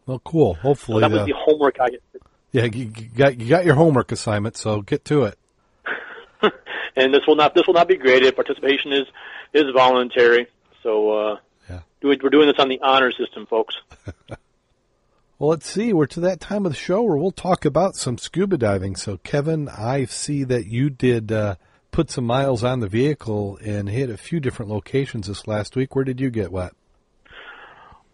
Well, 0.06 0.19
cool. 0.19 0.53
Hopefully, 0.56 1.02
so 1.02 1.10
that 1.10 1.11
was 1.11 1.22
uh, 1.22 1.26
the 1.26 1.34
homework 1.36 1.77
I. 1.80 1.90
Yeah, 2.52 2.65
you 2.65 2.86
got 2.86 3.40
you 3.40 3.49
got 3.49 3.65
your 3.65 3.76
homework 3.76 4.11
assignment, 4.11 4.56
so 4.56 4.82
get 4.82 5.03
to 5.06 5.23
it. 5.23 5.38
and 6.95 7.14
this 7.14 7.22
will 7.27 7.36
not 7.36 7.56
this 7.56 7.64
will 7.68 7.73
not 7.73 7.88
be 7.88 7.98
graded. 7.98 8.36
Participation 8.36 8.94
is 8.94 9.06
is 9.53 9.64
voluntary. 9.73 10.48
So 10.84 11.11
uh, 11.11 11.38
yeah, 11.69 11.80
we're 12.02 12.15
doing 12.15 12.48
this 12.48 12.60
on 12.60 12.69
the 12.69 12.80
honor 12.82 13.11
system, 13.11 13.45
folks. 13.48 13.76
well, 15.40 15.49
let's 15.49 15.69
see. 15.69 15.91
We're 15.91 16.06
to 16.07 16.19
that 16.22 16.40
time 16.40 16.65
of 16.65 16.72
the 16.72 16.77
show 16.77 17.02
where 17.02 17.18
we'll 17.18 17.32
talk 17.32 17.65
about 17.65 17.95
some 17.95 18.18
scuba 18.18 18.57
diving. 18.57 18.95
So, 18.95 19.18
Kevin, 19.18 19.68
I 19.68 20.06
see 20.06 20.44
that 20.44 20.68
you 20.68 20.90
did 20.90 21.32
uh, 21.32 21.56
put 21.91 22.11
some 22.11 22.26
miles 22.26 22.64
on 22.64 22.80
the 22.80 22.88
vehicle 22.88 23.57
and 23.64 23.90
hit 23.90 24.10
a 24.10 24.18
few 24.18 24.40
different 24.40 24.69
locations 24.69 25.27
this 25.27 25.48
last 25.48 25.76
week. 25.76 25.95
Where 25.95 26.06
did 26.06 26.22
you 26.22 26.30
get 26.30 26.52
wet? 26.52 26.73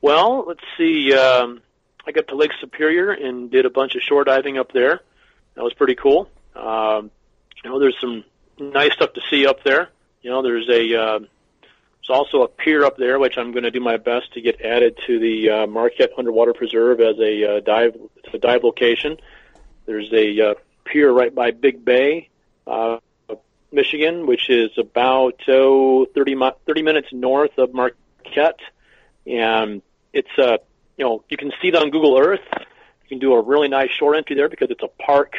Well, 0.01 0.45
let's 0.47 0.63
see. 0.77 1.13
Um, 1.13 1.61
I 2.05 2.11
got 2.11 2.27
to 2.29 2.35
Lake 2.35 2.51
Superior 2.59 3.11
and 3.11 3.51
did 3.51 3.65
a 3.65 3.69
bunch 3.69 3.95
of 3.95 4.01
shore 4.01 4.23
diving 4.23 4.57
up 4.57 4.71
there. 4.71 5.01
That 5.55 5.63
was 5.63 5.73
pretty 5.73 5.95
cool. 5.95 6.29
Um, 6.55 7.11
you 7.63 7.69
know, 7.69 7.79
there's 7.79 7.97
some 7.99 8.23
nice 8.57 8.93
stuff 8.93 9.13
to 9.13 9.21
see 9.29 9.45
up 9.45 9.63
there. 9.63 9.89
You 10.21 10.31
know, 10.31 10.41
there's 10.41 10.67
a 10.69 10.95
uh, 10.99 11.19
there's 11.19 12.09
also 12.09 12.43
a 12.43 12.47
pier 12.47 12.83
up 12.83 12.97
there, 12.97 13.19
which 13.19 13.37
I'm 13.37 13.51
going 13.51 13.63
to 13.63 13.71
do 13.71 13.79
my 13.79 13.97
best 13.97 14.33
to 14.33 14.41
get 14.41 14.61
added 14.61 14.97
to 15.07 15.19
the 15.19 15.49
uh, 15.49 15.67
Marquette 15.67 16.11
Underwater 16.17 16.53
Preserve 16.53 16.99
as 16.99 17.19
a 17.19 17.57
uh, 17.57 17.59
dive 17.59 17.95
a 18.33 18.37
dive 18.37 18.63
location. 18.63 19.17
There's 19.85 20.11
a 20.13 20.51
uh, 20.51 20.53
pier 20.85 21.11
right 21.11 21.33
by 21.33 21.51
Big 21.51 21.83
Bay, 21.83 22.29
uh, 22.65 22.97
Michigan, 23.71 24.25
which 24.25 24.49
is 24.49 24.71
about 24.77 25.41
oh, 25.47 26.05
30, 26.05 26.35
30 26.65 26.81
minutes 26.81 27.07
north 27.11 27.57
of 27.57 27.73
Marquette, 27.73 28.59
and 29.25 29.81
it's 30.13 30.29
a 30.37 30.53
uh, 30.53 30.57
you 31.01 31.07
know, 31.07 31.23
you 31.29 31.37
can 31.37 31.51
see 31.59 31.69
it 31.69 31.75
on 31.75 31.89
Google 31.89 32.19
Earth. 32.19 32.47
You 32.53 33.07
can 33.09 33.17
do 33.17 33.33
a 33.33 33.41
really 33.41 33.67
nice 33.67 33.89
shore 33.89 34.13
entry 34.13 34.35
there 34.35 34.49
because 34.49 34.69
it's 34.69 34.83
a 34.83 35.03
park, 35.03 35.33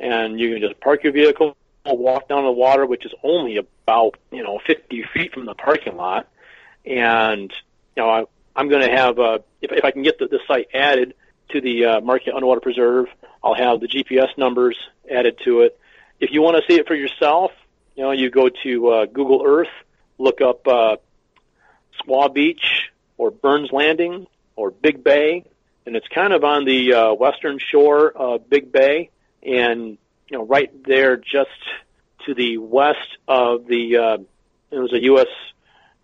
and 0.00 0.40
you 0.40 0.54
can 0.54 0.60
just 0.60 0.80
park 0.80 1.04
your 1.04 1.12
vehicle, 1.12 1.56
walk 1.86 2.28
down 2.28 2.42
the 2.42 2.50
water, 2.50 2.84
which 2.84 3.06
is 3.06 3.12
only 3.22 3.58
about 3.58 4.16
you 4.32 4.42
know 4.42 4.58
50 4.66 5.04
feet 5.14 5.32
from 5.32 5.46
the 5.46 5.54
parking 5.54 5.96
lot, 5.96 6.28
and 6.84 7.52
you 7.96 8.02
know 8.02 8.10
I, 8.10 8.24
I'm 8.56 8.68
going 8.68 8.82
to 8.82 8.90
have 8.90 9.20
uh, 9.20 9.38
if, 9.62 9.70
if 9.70 9.84
I 9.84 9.92
can 9.92 10.02
get 10.02 10.18
the, 10.18 10.26
the 10.26 10.40
site 10.48 10.66
added 10.74 11.14
to 11.50 11.60
the 11.60 11.84
uh, 11.84 12.00
Marquette 12.00 12.34
Underwater 12.34 12.60
Preserve, 12.60 13.06
I'll 13.40 13.54
have 13.54 13.78
the 13.78 13.86
GPS 13.86 14.36
numbers 14.36 14.76
added 15.08 15.38
to 15.44 15.60
it. 15.60 15.78
If 16.18 16.30
you 16.32 16.42
want 16.42 16.56
to 16.56 16.62
see 16.68 16.76
it 16.76 16.88
for 16.88 16.96
yourself, 16.96 17.52
you 17.94 18.02
know, 18.02 18.10
you 18.10 18.30
go 18.30 18.48
to 18.64 18.88
uh, 18.88 19.06
Google 19.06 19.44
Earth, 19.46 19.70
look 20.18 20.40
up 20.40 20.66
uh, 20.66 20.96
Squaw 22.02 22.34
Beach 22.34 22.90
or 23.16 23.30
Burns 23.30 23.70
Landing, 23.70 24.26
or 24.58 24.72
Big 24.72 25.04
Bay, 25.04 25.44
and 25.86 25.94
it's 25.94 26.08
kind 26.08 26.32
of 26.32 26.42
on 26.42 26.64
the 26.64 26.92
uh, 26.92 27.14
western 27.14 27.60
shore 27.60 28.10
of 28.10 28.50
Big 28.50 28.72
Bay, 28.72 29.10
and 29.40 29.96
you 30.28 30.36
know 30.36 30.44
right 30.44 30.70
there 30.84 31.16
just 31.16 31.50
to 32.26 32.34
the 32.34 32.58
west 32.58 33.16
of 33.28 33.66
the 33.68 33.96
uh, 33.96 34.18
there 34.70 34.82
was 34.82 34.92
a 34.92 35.02
U.S. 35.04 35.28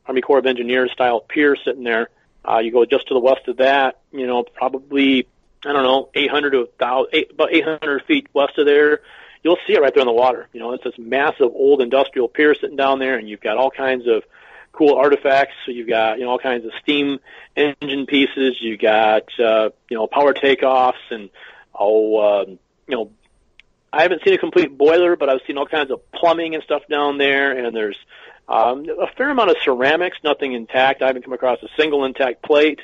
Army 0.06 0.20
Corps 0.20 0.38
of 0.38 0.46
Engineers 0.46 0.92
style 0.92 1.20
pier 1.20 1.56
sitting 1.64 1.82
there. 1.82 2.10
Uh, 2.48 2.58
you 2.58 2.70
go 2.70 2.84
just 2.84 3.08
to 3.08 3.14
the 3.14 3.20
west 3.20 3.48
of 3.48 3.56
that, 3.56 4.00
you 4.12 4.26
know, 4.26 4.44
probably 4.44 5.26
I 5.66 5.72
don't 5.72 5.82
know, 5.82 6.10
800 6.14 6.50
to 6.50 6.58
1,000, 6.58 7.08
eight, 7.12 7.30
about 7.32 7.52
800 7.52 8.04
feet 8.04 8.28
west 8.34 8.58
of 8.58 8.66
there. 8.66 9.00
You'll 9.42 9.58
see 9.66 9.72
it 9.72 9.80
right 9.80 9.92
there 9.92 10.02
in 10.02 10.06
the 10.06 10.12
water. 10.12 10.48
You 10.52 10.60
know, 10.60 10.72
it's 10.72 10.84
this 10.84 10.98
massive 10.98 11.50
old 11.54 11.80
industrial 11.80 12.28
pier 12.28 12.54
sitting 12.54 12.76
down 12.76 12.98
there, 12.98 13.16
and 13.16 13.28
you've 13.28 13.40
got 13.40 13.56
all 13.56 13.70
kinds 13.70 14.06
of 14.06 14.24
cool 14.76 14.94
artifacts. 14.94 15.54
So 15.64 15.72
you've 15.72 15.88
got 15.88 16.18
you 16.18 16.24
know 16.24 16.30
all 16.30 16.38
kinds 16.38 16.64
of 16.64 16.72
steam 16.82 17.20
engine 17.56 18.06
pieces. 18.06 18.56
You 18.60 18.76
got 18.76 19.24
uh, 19.38 19.70
you 19.88 19.96
know 19.96 20.06
power 20.06 20.34
takeoffs 20.34 21.10
and 21.10 21.30
oh 21.74 22.42
um, 22.42 22.58
you 22.86 22.96
know 22.96 23.10
I 23.94 24.02
haven't 24.02 24.22
seen 24.24 24.34
a 24.34 24.38
complete 24.38 24.76
boiler, 24.76 25.16
but 25.16 25.28
I've 25.28 25.40
seen 25.46 25.56
all 25.56 25.66
kinds 25.66 25.90
of 25.90 26.00
plumbing 26.12 26.54
and 26.54 26.64
stuff 26.64 26.82
down 26.90 27.18
there. 27.18 27.56
And 27.56 27.74
there's 27.74 27.96
um, 28.48 28.86
a 29.00 29.06
fair 29.16 29.30
amount 29.30 29.50
of 29.50 29.56
ceramics, 29.62 30.18
nothing 30.24 30.52
intact. 30.52 31.00
I 31.00 31.06
haven't 31.06 31.22
come 31.22 31.32
across 31.32 31.62
a 31.62 31.68
single 31.76 32.04
intact 32.04 32.42
plate. 32.42 32.80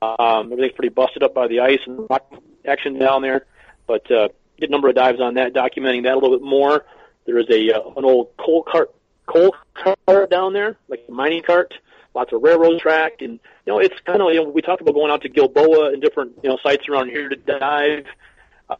Um, 0.00 0.52
everything's 0.52 0.72
pretty 0.72 0.88
busted 0.88 1.22
up 1.22 1.34
by 1.34 1.48
the 1.48 1.60
ice 1.60 1.80
and 1.86 2.08
rock 2.08 2.32
action 2.66 2.98
down 2.98 3.22
there. 3.22 3.46
But 3.86 4.10
uh, 4.10 4.28
get 4.58 4.70
a 4.70 4.72
number 4.72 4.88
of 4.88 4.94
dives 4.94 5.20
on 5.20 5.34
that, 5.34 5.52
documenting 5.52 6.04
that 6.04 6.14
a 6.14 6.18
little 6.18 6.38
bit 6.38 6.42
more. 6.42 6.86
There 7.26 7.38
is 7.38 7.46
a 7.50 7.72
uh, 7.72 7.90
an 7.96 8.04
old 8.04 8.30
coal 8.38 8.62
cart 8.62 8.94
coal 9.26 9.54
cart 9.74 10.30
down 10.30 10.52
there, 10.52 10.76
like 10.88 11.04
a 11.08 11.12
mining 11.12 11.42
cart, 11.42 11.74
lots 12.14 12.32
of 12.32 12.42
railroad 12.42 12.80
track, 12.80 13.20
and 13.20 13.32
you 13.32 13.72
know 13.72 13.78
it's 13.78 13.98
kind 14.00 14.22
of 14.22 14.32
you 14.32 14.42
know 14.42 14.48
we 14.48 14.62
talked 14.62 14.80
about 14.80 14.94
going 14.94 15.10
out 15.10 15.22
to 15.22 15.28
Gilboa 15.28 15.92
and 15.92 16.00
different 16.00 16.32
you 16.42 16.48
know 16.48 16.58
sites 16.62 16.88
around 16.88 17.08
here 17.08 17.28
to 17.28 17.36
dive. 17.36 18.06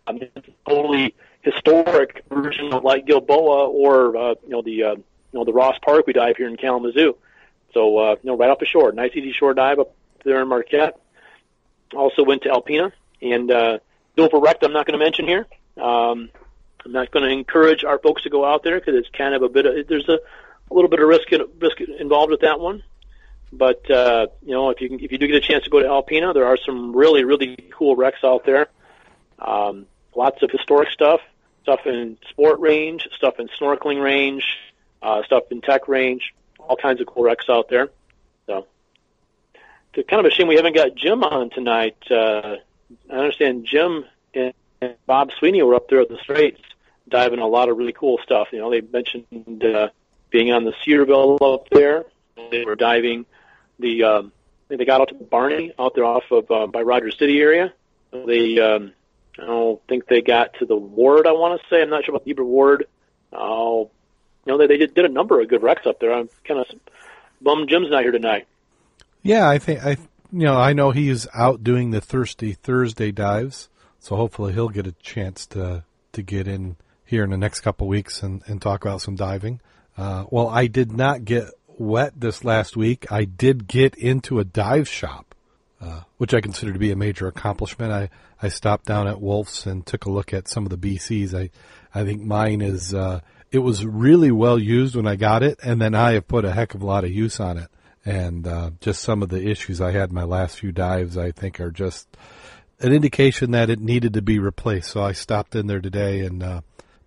Um, 0.07 0.21
totally 0.69 1.15
historic 1.43 2.25
version 2.29 2.73
of 2.73 2.83
like 2.83 3.07
Gilboa 3.07 3.69
or 3.69 4.17
uh, 4.17 4.35
you 4.43 4.51
know 4.51 4.63
the 4.63 4.83
uh, 4.83 4.95
you 4.95 5.05
know 5.33 5.45
the 5.45 5.53
Ross 5.53 5.77
Park 5.85 6.07
we 6.07 6.13
dive 6.13 6.37
here 6.37 6.49
in 6.49 6.57
Kalamazoo. 6.57 7.17
So 7.73 7.99
uh, 7.99 8.17
you 8.23 8.31
know 8.31 8.37
right 8.37 8.51
off 8.51 8.59
the 8.59 8.67
shore, 8.67 8.93
nice 8.93 9.13
easy 9.15 9.33
shore 9.33 9.55
dive 9.55 9.79
up 9.79 9.95
there 10.25 10.41
in 10.43 10.49
Marquette. 10.49 10.99
Also 11.95 12.25
went 12.25 12.43
to 12.43 12.49
Alpena 12.49 12.91
and 13.23 13.51
uh, 13.51 13.79
Dover 14.17 14.39
Wrecked. 14.39 14.65
I'm 14.65 14.73
not 14.73 14.87
going 14.87 14.99
to 14.99 15.05
mention 15.05 15.27
here. 15.29 15.47
Um, 15.81 16.31
I'm 16.87 16.93
not 16.93 17.11
going 17.11 17.25
to 17.25 17.31
encourage 17.31 17.83
our 17.83 17.99
folks 17.99 18.23
to 18.23 18.31
go 18.31 18.45
out 18.45 18.63
there 18.63 18.79
because 18.79 18.95
it's 18.95 19.09
kind 19.11 19.35
of 19.35 19.43
a 19.43 19.49
bit 19.49 19.67
of 19.67 19.89
there's 19.89 20.09
a, 20.09 20.21
a 20.71 20.75
little 20.75 20.89
bit 20.89 21.01
of 21.01 21.09
risk 21.09 21.29
risk 21.59 21.81
involved 21.81 22.31
with 22.31 22.43
that 22.43 22.61
one. 22.61 22.85
But 23.53 23.91
uh, 23.91 24.29
you 24.45 24.53
know, 24.53 24.71
if 24.71 24.81
you 24.81 24.89
can, 24.89 25.01
if 25.01 25.11
you 25.11 25.19
do 25.19 25.27
get 25.27 25.37
a 25.37 25.41
chance 25.41 25.65
to 25.65 25.71
go 25.71 25.81
to 25.81 25.89
Alpena, 25.89 26.33
there 26.33 26.47
are 26.47 26.57
some 26.57 26.95
really 26.95 27.25
really 27.25 27.57
cool 27.73 27.97
wrecks 27.97 28.23
out 28.23 28.45
there. 28.47 28.69
Um, 29.41 29.87
lots 30.15 30.43
of 30.43 30.51
historic 30.53 30.91
stuff, 30.91 31.21
stuff 31.65 31.81
in 31.87 32.19
sport 32.31 32.61
range, 32.61 33.09
stuff 33.17 33.41
in 33.41 33.49
snorkeling 33.49 34.01
range, 34.01 34.45
uh, 35.03 35.25
stuff 35.25 35.45
in 35.51 35.61
tech 35.61 35.89
range, 35.89 36.35
all 36.61 36.77
kinds 36.77 37.01
of 37.01 37.09
cool 37.09 37.25
wrecks 37.25 37.47
out 37.49 37.69
there. 37.69 37.91
So, 38.47 38.69
it's 39.95 40.09
kind 40.09 40.25
of 40.25 40.31
a 40.31 40.35
shame 40.35 40.47
we 40.47 40.55
haven't 40.55 40.77
got 40.77 40.95
Jim 40.95 41.25
on 41.25 41.51
tonight. 41.51 41.97
Uh, 42.09 42.57
I 43.11 43.13
understand 43.13 43.67
Jim 43.67 44.05
and 44.35 44.55
Bob 45.07 45.33
Sweeney 45.37 45.63
were 45.63 45.75
up 45.75 45.89
there 45.89 46.01
at 46.01 46.09
the 46.09 46.19
Straits 46.19 46.61
diving 47.09 47.39
a 47.39 47.47
lot 47.47 47.69
of 47.69 47.77
really 47.77 47.93
cool 47.93 48.19
stuff. 48.23 48.49
You 48.53 48.59
know, 48.59 48.71
they 48.71 48.81
mentioned 48.81 49.65
uh, 49.65 49.89
being 50.31 50.53
on 50.53 50.65
the 50.65 50.75
Cedarville 50.85 51.39
up 51.43 51.69
there. 51.71 52.05
They 52.51 52.65
were 52.65 52.77
diving 52.77 53.27
the. 53.79 54.03
Um, 54.05 54.33
they 54.69 54.85
got 54.85 55.01
out 55.01 55.09
to 55.09 55.15
Barney 55.15 55.73
out 55.79 55.95
there 55.95 56.05
off 56.05 56.25
of 56.31 56.51
uh, 56.51 56.67
by 56.67 56.83
Rogers 56.83 57.17
City 57.19 57.41
area. 57.41 57.73
They, 58.11 58.59
um, 58.59 58.93
I 59.39 59.47
don't 59.47 59.81
think 59.87 60.07
they 60.07 60.23
got 60.23 60.55
to 60.55 60.67
the 60.67 60.77
ward. 60.77 61.27
I 61.27 61.33
want 61.33 61.61
to 61.61 61.69
say 61.69 61.83
I'm 61.83 61.91
not 61.91 62.05
sure 62.05 62.15
about 62.15 62.25
the 62.25 62.33
Eber 62.33 62.45
Ward. 62.45 62.87
Oh, 63.33 63.91
you 64.45 64.53
know, 64.53 64.59
they, 64.59 64.67
they 64.67 64.77
did, 64.77 64.95
did 64.95 65.05
a 65.05 65.09
number 65.09 65.41
of 65.41 65.49
good 65.49 65.63
wrecks 65.63 65.87
up 65.87 66.01
there. 66.01 66.13
I'm 66.13 66.29
kind 66.45 66.61
of 66.61 66.67
bummed 67.41 67.69
Jim's 67.69 67.91
not 67.91 68.03
here 68.03 68.13
tonight. 68.13 68.47
Yeah, 69.23 69.49
I 69.49 69.59
think 69.59 69.85
I, 69.85 69.91
you 70.33 70.47
know, 70.47 70.57
I 70.57 70.73
know 70.73 70.91
he's 70.91 71.27
out 71.35 71.63
doing 71.63 71.91
the 71.91 72.01
Thirsty 72.01 72.53
Thursday 72.53 73.13
dives, 73.13 73.69
so 74.01 74.17
hopefully 74.17 74.53
he'll 74.53 74.69
get 74.69 74.87
a 74.87 74.93
chance 74.93 75.47
to 75.47 75.85
to 76.13 76.23
get 76.23 76.49
in 76.49 76.77
here 77.07 77.25
in 77.25 77.31
the 77.31 77.39
next 77.39 77.61
couple 77.61 77.87
weeks 77.89 78.23
and, 78.23 78.43
and 78.47 78.61
talk 78.61 78.85
about 78.85 79.01
some 79.01 79.15
diving. 79.15 79.61
Uh, 79.97 80.25
well, 80.31 80.49
I 80.49 80.67
did 80.67 80.93
not 80.93 81.25
get 81.25 81.45
wet 81.79 82.13
this 82.21 82.45
last 82.45 82.77
week. 82.77 83.11
I 83.11 83.25
did 83.25 83.67
get 83.67 83.95
into 83.95 84.39
a 84.39 84.45
dive 84.45 84.89
shop. 84.89 85.35
uh, 85.81 86.01
which 86.17 86.33
I 86.35 86.41
consider 86.41 86.73
to 86.73 86.79
be 86.79 86.91
a 86.91 86.97
major 86.97 87.27
accomplishment. 87.29 87.93
I, 87.93 88.09
I 88.43 88.49
stopped 88.49 88.87
down 88.87 89.07
at 89.07 89.21
Wolf's 89.21 89.67
and 89.67 89.85
took 89.85 90.07
a 90.07 90.11
look 90.11 90.33
at 90.33 90.49
some 90.49 90.65
of 90.65 90.71
the 90.71 90.79
BCs. 90.79 91.35
I, 91.35 91.51
I 91.95 92.05
think 92.05 92.23
mine 92.23 92.61
is, 92.61 92.95
uh, 92.95 93.21
it 93.51 93.59
was 93.59 93.85
really 93.85 94.31
well 94.31 94.59
used 94.59 94.97
when 94.97 95.07
I 95.07 95.17
got 95.17 95.43
it, 95.43 95.59
and 95.63 95.81
then 95.81 95.95
I 95.95 96.13
have 96.13 96.29
put 96.29 96.45
a 96.45 96.53
heck 96.53 96.75
of 96.75 96.83
a 96.83 96.87
lot 96.87 97.05
of 97.05 97.13
use 97.13 97.41
on 97.41 97.59
it. 97.59 97.69
And 98.05 98.47
uh, 98.47 98.71
just 98.81 99.03
some 99.03 99.23
of 99.23 99.29
the 99.29 99.49
issues 99.49 99.81
I 99.81 99.91
had 99.91 100.11
in 100.11 100.15
my 100.15 100.25
last 100.25 100.61
few 100.61 100.73
dives, 100.73 101.19
I 101.19 101.33
think, 101.33 101.61
are 101.61 101.71
just 101.71 102.09
an 102.81 102.93
indication 102.93 103.51
that 103.51 103.69
it 103.69 103.81
needed 103.81 104.15
to 104.15 104.23
be 104.23 104.39
replaced. 104.39 104.91
So 104.91 105.03
I 105.03 105.13
stopped 105.13 105.55
in 105.57 105.67
there 105.67 105.81
today 105.81 106.21
and 106.21 106.43
uh, 106.43 106.61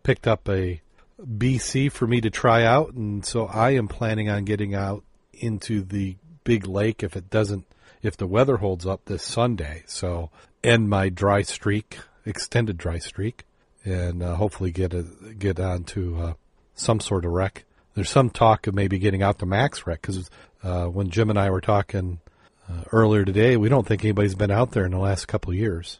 picked 0.09 0.27
up 0.27 0.49
a 0.49 0.81
BC 1.23 1.91
for 1.91 2.07
me 2.07 2.19
to 2.19 2.31
try 2.31 2.63
out, 2.63 2.93
and 2.93 3.23
so 3.23 3.45
I 3.45 3.75
am 3.75 3.87
planning 3.87 4.27
on 4.27 4.43
getting 4.43 4.73
out 4.73 5.03
into 5.33 5.83
the 5.83 6.15
big 6.43 6.65
lake 6.65 7.03
if 7.03 7.15
it 7.15 7.29
doesn't 7.29 7.67
if 8.01 8.17
the 8.17 8.25
weather 8.25 8.57
holds 8.57 8.87
up 8.87 9.05
this 9.05 9.21
Sunday. 9.21 9.83
So 9.85 10.31
end 10.63 10.89
my 10.89 11.09
dry 11.09 11.43
streak, 11.43 11.99
extended 12.25 12.75
dry 12.75 12.97
streak, 12.97 13.43
and 13.85 14.23
uh, 14.23 14.33
hopefully 14.33 14.71
get 14.71 14.95
a, 14.95 15.03
get 15.37 15.59
on 15.59 15.83
to 15.83 16.17
uh, 16.17 16.33
some 16.73 16.99
sort 16.99 17.23
of 17.23 17.31
wreck. 17.31 17.65
There's 17.93 18.09
some 18.09 18.31
talk 18.31 18.65
of 18.65 18.73
maybe 18.73 18.97
getting 18.97 19.21
out 19.21 19.37
to 19.39 19.45
max 19.45 19.85
wreck 19.85 20.01
because 20.01 20.27
uh, 20.63 20.85
when 20.85 21.11
Jim 21.11 21.29
and 21.29 21.37
I 21.37 21.51
were 21.51 21.61
talking 21.61 22.19
uh, 22.67 22.81
earlier 22.91 23.25
today, 23.25 23.57
we 23.57 23.69
don't 23.69 23.85
think 23.85 24.03
anybody's 24.03 24.33
been 24.33 24.49
out 24.49 24.71
there 24.71 24.85
in 24.85 24.91
the 24.91 24.97
last 24.97 25.27
couple 25.27 25.53
years. 25.53 25.99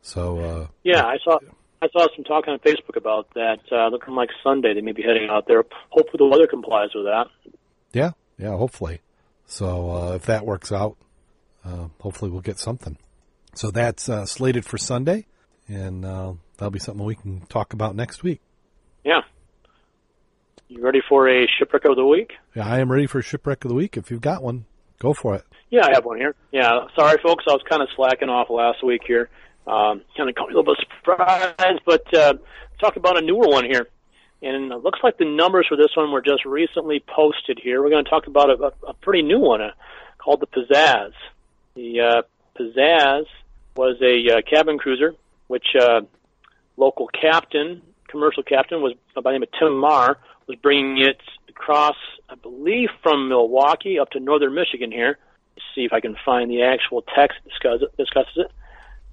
So 0.00 0.38
uh, 0.38 0.66
yeah, 0.84 1.04
I 1.04 1.18
saw 1.24 1.40
I 1.80 1.88
saw 1.90 2.06
some 2.14 2.24
talk 2.24 2.48
on 2.48 2.58
Facebook 2.58 2.96
about 2.96 3.32
that. 3.34 3.60
Uh, 3.70 3.88
looking 3.88 4.14
like 4.14 4.30
Sunday 4.42 4.74
they 4.74 4.80
may 4.80 4.92
be 4.92 5.02
heading 5.02 5.28
out 5.30 5.46
there. 5.46 5.64
Hopefully 5.90 6.18
the 6.18 6.26
weather 6.26 6.46
complies 6.46 6.90
with 6.94 7.04
that. 7.04 7.26
Yeah, 7.92 8.10
yeah, 8.36 8.56
hopefully. 8.56 9.00
So 9.46 9.90
uh, 9.90 10.14
if 10.14 10.26
that 10.26 10.44
works 10.44 10.72
out, 10.72 10.96
uh, 11.64 11.88
hopefully 12.00 12.30
we'll 12.30 12.40
get 12.40 12.58
something. 12.58 12.96
So 13.54 13.70
that's 13.70 14.08
uh, 14.08 14.26
slated 14.26 14.64
for 14.64 14.76
Sunday, 14.76 15.26
and 15.68 16.04
uh, 16.04 16.34
that'll 16.56 16.70
be 16.70 16.78
something 16.78 17.04
we 17.04 17.14
can 17.14 17.40
talk 17.46 17.72
about 17.72 17.96
next 17.96 18.22
week. 18.22 18.40
Yeah. 19.04 19.20
You 20.68 20.82
ready 20.82 21.00
for 21.08 21.28
a 21.28 21.46
shipwreck 21.58 21.84
of 21.86 21.96
the 21.96 22.04
week? 22.04 22.32
Yeah, 22.54 22.66
I 22.66 22.80
am 22.80 22.92
ready 22.92 23.06
for 23.06 23.20
a 23.20 23.22
shipwreck 23.22 23.64
of 23.64 23.70
the 23.70 23.74
week. 23.74 23.96
If 23.96 24.10
you've 24.10 24.20
got 24.20 24.42
one, 24.42 24.66
go 24.98 25.14
for 25.14 25.34
it. 25.34 25.44
Yeah, 25.70 25.86
I 25.86 25.92
have 25.94 26.04
one 26.04 26.18
here. 26.18 26.34
Yeah, 26.52 26.86
sorry, 26.94 27.18
folks. 27.22 27.44
I 27.48 27.52
was 27.52 27.62
kind 27.68 27.82
of 27.82 27.88
slacking 27.96 28.28
off 28.28 28.50
last 28.50 28.84
week 28.84 29.02
here. 29.06 29.30
Um, 29.68 30.02
kind 30.16 30.28
of 30.28 30.34
caught 30.34 30.48
me 30.48 30.54
a 30.54 30.58
little 30.58 30.74
bit 30.74 30.84
surprised, 30.98 31.80
but 31.84 32.14
uh, 32.14 32.34
talk 32.80 32.96
about 32.96 33.18
a 33.18 33.20
newer 33.20 33.48
one 33.48 33.64
here. 33.64 33.88
And 34.40 34.72
it 34.72 34.82
looks 34.82 35.00
like 35.02 35.18
the 35.18 35.24
numbers 35.24 35.66
for 35.68 35.76
this 35.76 35.90
one 35.96 36.12
were 36.12 36.22
just 36.22 36.44
recently 36.44 37.00
posted 37.00 37.58
here. 37.62 37.82
We're 37.82 37.90
going 37.90 38.04
to 38.04 38.10
talk 38.10 38.28
about 38.28 38.50
a, 38.50 38.72
a, 38.86 38.94
pretty 38.94 39.22
new 39.22 39.40
one 39.40 39.60
uh, 39.60 39.72
called 40.16 40.40
the 40.40 40.46
Pizzazz. 40.46 41.12
The 41.74 42.00
uh, 42.00 42.22
Pizzazz 42.56 43.26
was 43.76 43.96
a 44.00 44.38
uh, 44.38 44.42
cabin 44.48 44.78
cruiser, 44.78 45.14
which 45.48 45.66
uh, 45.78 46.02
local 46.76 47.08
captain, 47.08 47.82
commercial 48.06 48.44
captain, 48.44 48.80
was 48.80 48.94
by 49.14 49.22
the 49.22 49.30
name 49.32 49.42
of 49.42 49.48
Tim 49.58 49.76
Marr, 49.76 50.18
was 50.46 50.56
bringing 50.62 50.98
it 50.98 51.20
across, 51.48 51.96
I 52.30 52.36
believe, 52.36 52.90
from 53.02 53.28
Milwaukee 53.28 53.98
up 53.98 54.10
to 54.10 54.20
northern 54.20 54.54
Michigan 54.54 54.92
here 54.92 55.18
see 55.74 55.84
if 55.84 55.92
I 55.92 56.00
can 56.00 56.16
find 56.24 56.50
the 56.50 56.62
actual 56.62 57.02
text 57.02 57.38
that 57.44 57.96
discusses 57.96 58.36
it. 58.36 58.50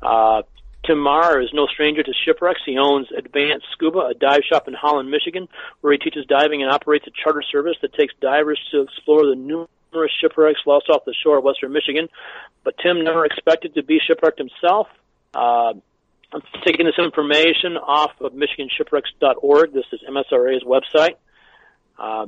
Uh, 0.06 0.44
Tim 0.86 1.00
Marr 1.00 1.42
is 1.42 1.50
no 1.52 1.66
stranger 1.66 2.04
to 2.04 2.14
shipwrecks. 2.26 2.62
He 2.66 2.78
owns 2.78 3.08
Advanced 3.16 3.66
Scuba, 3.72 4.00
a 4.00 4.14
dive 4.14 4.42
shop 4.48 4.68
in 4.68 4.76
Holland, 4.76 5.10
Michigan, 5.10 5.48
where 5.82 5.94
he 5.94 6.00
teaches 6.00 6.26
diving 6.28 6.62
and 6.62 6.72
operates 6.72 7.08
a 7.08 7.12
charter 7.12 7.42
service 7.42 7.76
that 7.82 7.94
takes 7.94 8.14
divers 8.22 8.60
to 8.72 8.82
explore 8.82 9.26
the 9.26 9.36
numerous 9.36 10.12
shipwrecks 10.22 10.60
lost 10.68 10.90
off 10.90 11.06
the 11.06 11.16
shore 11.24 11.40
of 11.40 11.44
western 11.44 11.72
Michigan. 11.72 12.08
But 12.64 12.76
Tim 12.78 13.04
never 13.04 13.26
expected 13.26 13.74
to 13.76 13.84
be 13.84 14.00
shipwrecked 14.06 14.38
himself. 14.38 14.88
Uh, 15.34 15.74
I'm 16.32 16.42
taking 16.66 16.86
this 16.86 17.00
information 17.00 17.78
off 17.78 18.12
of 18.20 18.34
MichiganShipwrecks.org. 18.34 19.74
This 19.74 19.86
is 19.92 20.02
MSRA's 20.08 20.64
website. 20.64 21.16
Uh, 21.98 22.28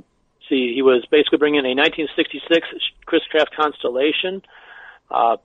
see, 0.49 0.73
he 0.73 0.81
was 0.81 1.05
basically 1.11 1.37
bringing 1.37 1.65
a 1.65 1.75
1966 1.75 2.67
Chris 3.05 3.21
Craft 3.29 3.55
Constellation 3.55 4.41
uh, 5.11 5.37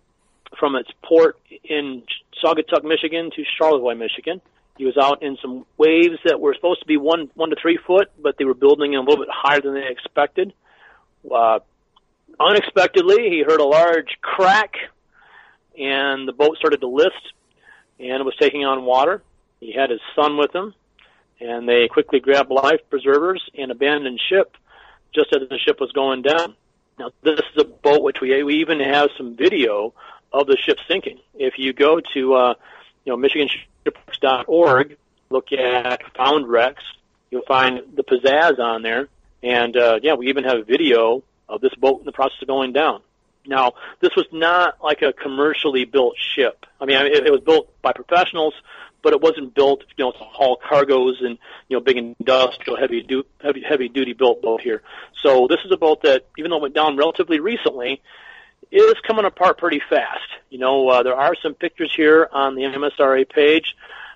from 0.59 0.77
its 0.77 0.91
port 1.03 1.39
in 1.65 2.03
Saugatuck, 2.43 2.85
Michigan, 2.85 3.31
to 3.35 3.43
Charlevoix, 3.59 3.95
Michigan. 3.95 4.41
He 4.79 4.85
was 4.85 4.97
out 4.97 5.23
in 5.23 5.37
some 5.43 5.67
waves 5.77 6.19
that 6.25 6.41
were 6.41 6.55
supposed 6.55 6.81
to 6.81 6.87
be 6.87 6.97
one 6.97 7.31
one 7.35 7.51
to 7.51 7.57
three 7.61 7.79
foot, 7.87 8.11
but 8.21 8.37
they 8.39 8.45
were 8.45 8.55
building 8.55 8.95
a 8.95 9.01
little 9.01 9.19
bit 9.19 9.29
higher 9.31 9.61
than 9.61 9.75
they 9.75 9.87
expected. 9.89 10.53
Uh, 11.31 11.61
unexpectedly, 12.41 13.29
he 13.29 13.45
heard 13.47 13.61
a 13.61 13.65
large 13.65 14.19
crack, 14.23 14.75
and 15.79 16.27
the 16.27 16.33
boat 16.33 16.57
started 16.57 16.81
to 16.81 16.89
lift, 16.89 17.33
and 17.99 18.21
it 18.21 18.25
was 18.25 18.35
taking 18.41 18.65
on 18.65 18.85
water. 18.85 19.23
He 19.61 19.73
had 19.73 19.91
his 19.91 20.01
son 20.17 20.39
with 20.39 20.55
him, 20.55 20.75
and 21.39 21.69
they 21.69 21.87
quickly 21.89 22.19
grabbed 22.19 22.51
life 22.51 22.81
preservers 22.91 23.43
and 23.57 23.71
abandoned 23.71 24.21
ship 24.29 24.57
just 25.15 25.35
as 25.35 25.49
the 25.49 25.59
ship 25.59 25.79
was 25.81 25.93
going 25.93 26.23
down. 26.23 26.57
Now, 26.99 27.11
this 27.23 27.39
is 27.39 27.63
a 27.63 27.65
boat 27.65 28.03
which 28.03 28.17
we 28.21 28.43
we 28.43 28.57
even 28.57 28.81
have 28.81 29.11
some 29.17 29.37
video 29.37 29.93
of 30.33 30.47
the 30.47 30.57
ship 30.57 30.79
sinking. 30.89 31.19
If 31.35 31.55
you 31.59 31.73
go 31.73 32.01
to 32.15 32.35
uh, 32.35 32.55
you 33.05 33.17
know 33.17 33.29
MichiganShipwrecks.org, 33.29 34.97
look 35.31 35.53
at 35.53 36.17
found 36.17 36.49
wrecks, 36.49 36.85
you'll 37.31 37.43
find 37.43 37.81
the 37.95 38.03
Pizzazz 38.03 38.59
on 38.59 38.83
there, 38.83 39.09
and 39.43 39.77
uh, 39.77 40.01
yeah, 40.03 40.15
we 40.15 40.29
even 40.29 40.45
have 40.45 40.59
a 40.59 40.65
video 40.65 41.23
of 41.49 41.61
this 41.61 41.75
boat 41.75 42.01
in 42.01 42.07
the 42.07 42.13
process 42.13 42.41
of 42.43 42.49
going 42.49 42.73
down. 42.73 43.03
Now, 43.45 43.73
this 44.01 44.15
was 44.17 44.27
not 44.31 44.83
like 44.83 45.03
a 45.03 45.13
commercially 45.13 45.85
built 45.85 46.15
ship. 46.17 46.65
I 46.81 46.85
mean, 46.85 46.97
it, 46.99 47.27
it 47.27 47.33
was 47.33 47.41
built 47.41 47.69
by 47.83 47.93
professionals, 47.93 48.55
but 49.03 49.13
it 49.13 49.21
wasn't 49.21 49.55
built, 49.55 49.83
you 49.97 50.05
know, 50.05 50.13
to 50.13 50.19
haul 50.19 50.57
cargoes 50.57 51.21
and 51.21 51.39
you 51.69 51.77
know 51.77 51.81
big 51.81 51.97
industrial 51.97 52.79
heavy 52.79 53.03
du- 53.03 53.27
heavy 53.43 53.63
heavy 53.69 53.89
duty 53.89 54.13
built 54.13 54.43
boat 54.43 54.61
here. 54.61 54.83
So 55.23 55.49
this 55.49 55.59
is 55.65 55.73
a 55.73 55.77
boat 55.77 56.03
that, 56.03 56.27
even 56.39 56.51
though 56.51 56.59
it 56.59 56.63
went 56.63 56.75
down 56.75 56.97
relatively 56.97 57.41
recently, 57.41 58.01
is 58.73 58.95
coming 59.07 59.25
apart 59.25 59.59
pretty 59.59 59.81
fast. 59.89 60.21
You 60.51 60.59
know, 60.59 60.89
uh, 60.89 61.03
there 61.03 61.15
are 61.15 61.35
some 61.43 61.55
pictures 61.55 61.93
here 61.95 62.29
on 62.31 62.55
the 62.55 62.63
MSRA 62.63 63.29
page. 63.29 63.75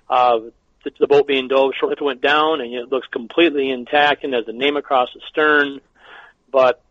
Uh, 0.09 0.39
the, 0.83 0.91
the 0.99 1.07
boat 1.07 1.27
being 1.27 1.47
dove 1.47 1.71
shortly 1.79 1.93
after 1.93 2.03
it 2.03 2.07
went 2.07 2.21
down, 2.21 2.61
and 2.61 2.73
it 2.73 2.91
looks 2.91 3.07
completely 3.07 3.69
intact 3.69 4.23
and 4.23 4.33
has 4.33 4.45
the 4.45 4.53
name 4.53 4.77
across 4.77 5.09
the 5.13 5.21
stern. 5.29 5.79
But 6.51 6.81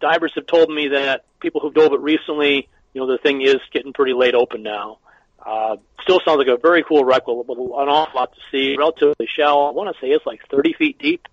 divers 0.00 0.32
have 0.34 0.46
told 0.46 0.70
me 0.70 0.88
that 0.88 1.24
people 1.40 1.60
who've 1.60 1.74
dove 1.74 1.92
it 1.92 2.00
recently, 2.00 2.68
you 2.92 3.00
know, 3.00 3.06
the 3.06 3.18
thing 3.18 3.42
is 3.42 3.56
getting 3.72 3.92
pretty 3.92 4.14
laid 4.14 4.34
open 4.34 4.62
now. 4.62 4.98
Uh, 5.44 5.76
still 6.02 6.20
sounds 6.24 6.38
like 6.38 6.48
a 6.48 6.58
very 6.60 6.82
cool 6.82 7.04
wreck 7.04 7.26
with 7.26 7.48
an 7.48 7.56
awful 7.58 8.20
lot 8.20 8.32
to 8.32 8.40
see. 8.50 8.76
Relatively 8.76 9.26
shallow. 9.26 9.68
I 9.68 9.72
want 9.72 9.94
to 9.94 10.00
say 10.00 10.08
it's 10.08 10.26
like 10.26 10.40
30 10.50 10.74
feet 10.74 10.98
deep. 10.98 11.26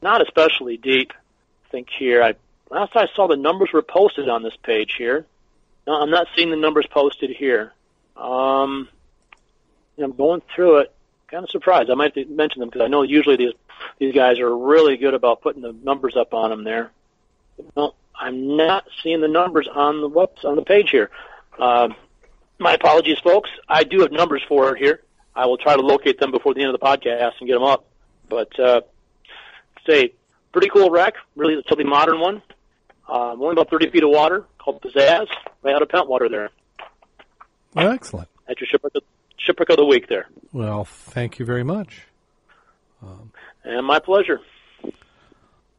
Not 0.00 0.22
especially 0.22 0.76
deep. 0.76 1.12
I 1.12 1.70
think 1.70 1.88
here, 1.98 2.22
I 2.22 2.34
last 2.70 2.96
I 2.96 3.06
saw 3.14 3.26
the 3.26 3.36
numbers 3.36 3.70
were 3.72 3.82
posted 3.82 4.28
on 4.28 4.42
this 4.42 4.56
page 4.62 4.94
here. 4.96 5.26
No, 5.86 5.94
I'm 5.94 6.10
not 6.10 6.26
seeing 6.36 6.50
the 6.50 6.56
numbers 6.56 6.86
posted 6.90 7.30
here. 7.30 7.72
Um, 8.16 8.88
I'm 9.98 10.12
going 10.12 10.42
through 10.54 10.78
it. 10.78 10.94
Kind 11.28 11.44
of 11.44 11.50
surprised. 11.50 11.90
I 11.90 11.94
might 11.94 12.16
mention 12.30 12.60
them 12.60 12.68
because 12.68 12.82
I 12.82 12.88
know 12.88 13.02
usually 13.02 13.36
these 13.36 13.52
these 13.98 14.14
guys 14.14 14.38
are 14.38 14.56
really 14.56 14.96
good 14.96 15.14
about 15.14 15.42
putting 15.42 15.62
the 15.62 15.72
numbers 15.72 16.16
up 16.16 16.32
on 16.34 16.50
them 16.50 16.64
there. 16.64 16.90
No, 17.76 17.94
I'm 18.18 18.56
not 18.56 18.86
seeing 19.02 19.20
the 19.20 19.28
numbers 19.28 19.68
on 19.72 20.00
the 20.00 20.08
whoops, 20.08 20.44
on 20.44 20.56
the 20.56 20.62
page 20.62 20.90
here. 20.90 21.10
Uh, 21.58 21.88
my 22.58 22.74
apologies, 22.74 23.18
folks. 23.18 23.50
I 23.68 23.84
do 23.84 24.00
have 24.00 24.10
numbers 24.12 24.42
for 24.48 24.74
it 24.74 24.78
here. 24.78 25.02
I 25.34 25.46
will 25.46 25.58
try 25.58 25.76
to 25.76 25.82
locate 25.82 26.18
them 26.18 26.30
before 26.30 26.54
the 26.54 26.62
end 26.62 26.74
of 26.74 26.80
the 26.80 26.84
podcast 26.84 27.32
and 27.40 27.46
get 27.46 27.54
them 27.54 27.62
up. 27.62 27.84
But 28.28 28.58
uh, 28.58 28.80
say, 29.86 30.12
pretty 30.52 30.68
cool 30.68 30.90
wreck. 30.90 31.14
Really, 31.36 31.54
a 31.54 31.62
totally 31.62 31.84
modern 31.84 32.20
one. 32.20 32.42
Um, 33.08 33.40
only 33.40 33.52
about 33.52 33.70
30 33.70 33.90
feet 33.90 34.04
of 34.04 34.10
water, 34.10 34.44
called 34.58 34.82
Pizzazz, 34.82 35.26
right 35.62 35.74
out 35.74 35.82
of 35.82 35.88
Pentwater 35.88 36.30
there. 36.30 36.50
Well, 37.74 37.92
excellent. 37.92 38.28
That's 38.46 38.60
your 38.60 38.68
shipwreck 38.70 38.94
of, 38.94 39.02
shipwreck 39.38 39.70
of 39.70 39.76
the 39.76 39.84
week 39.84 40.08
there. 40.08 40.26
Well, 40.52 40.84
thank 40.84 41.38
you 41.38 41.46
very 41.46 41.64
much. 41.64 42.02
Um, 43.02 43.32
and 43.64 43.86
my 43.86 43.98
pleasure. 43.98 44.40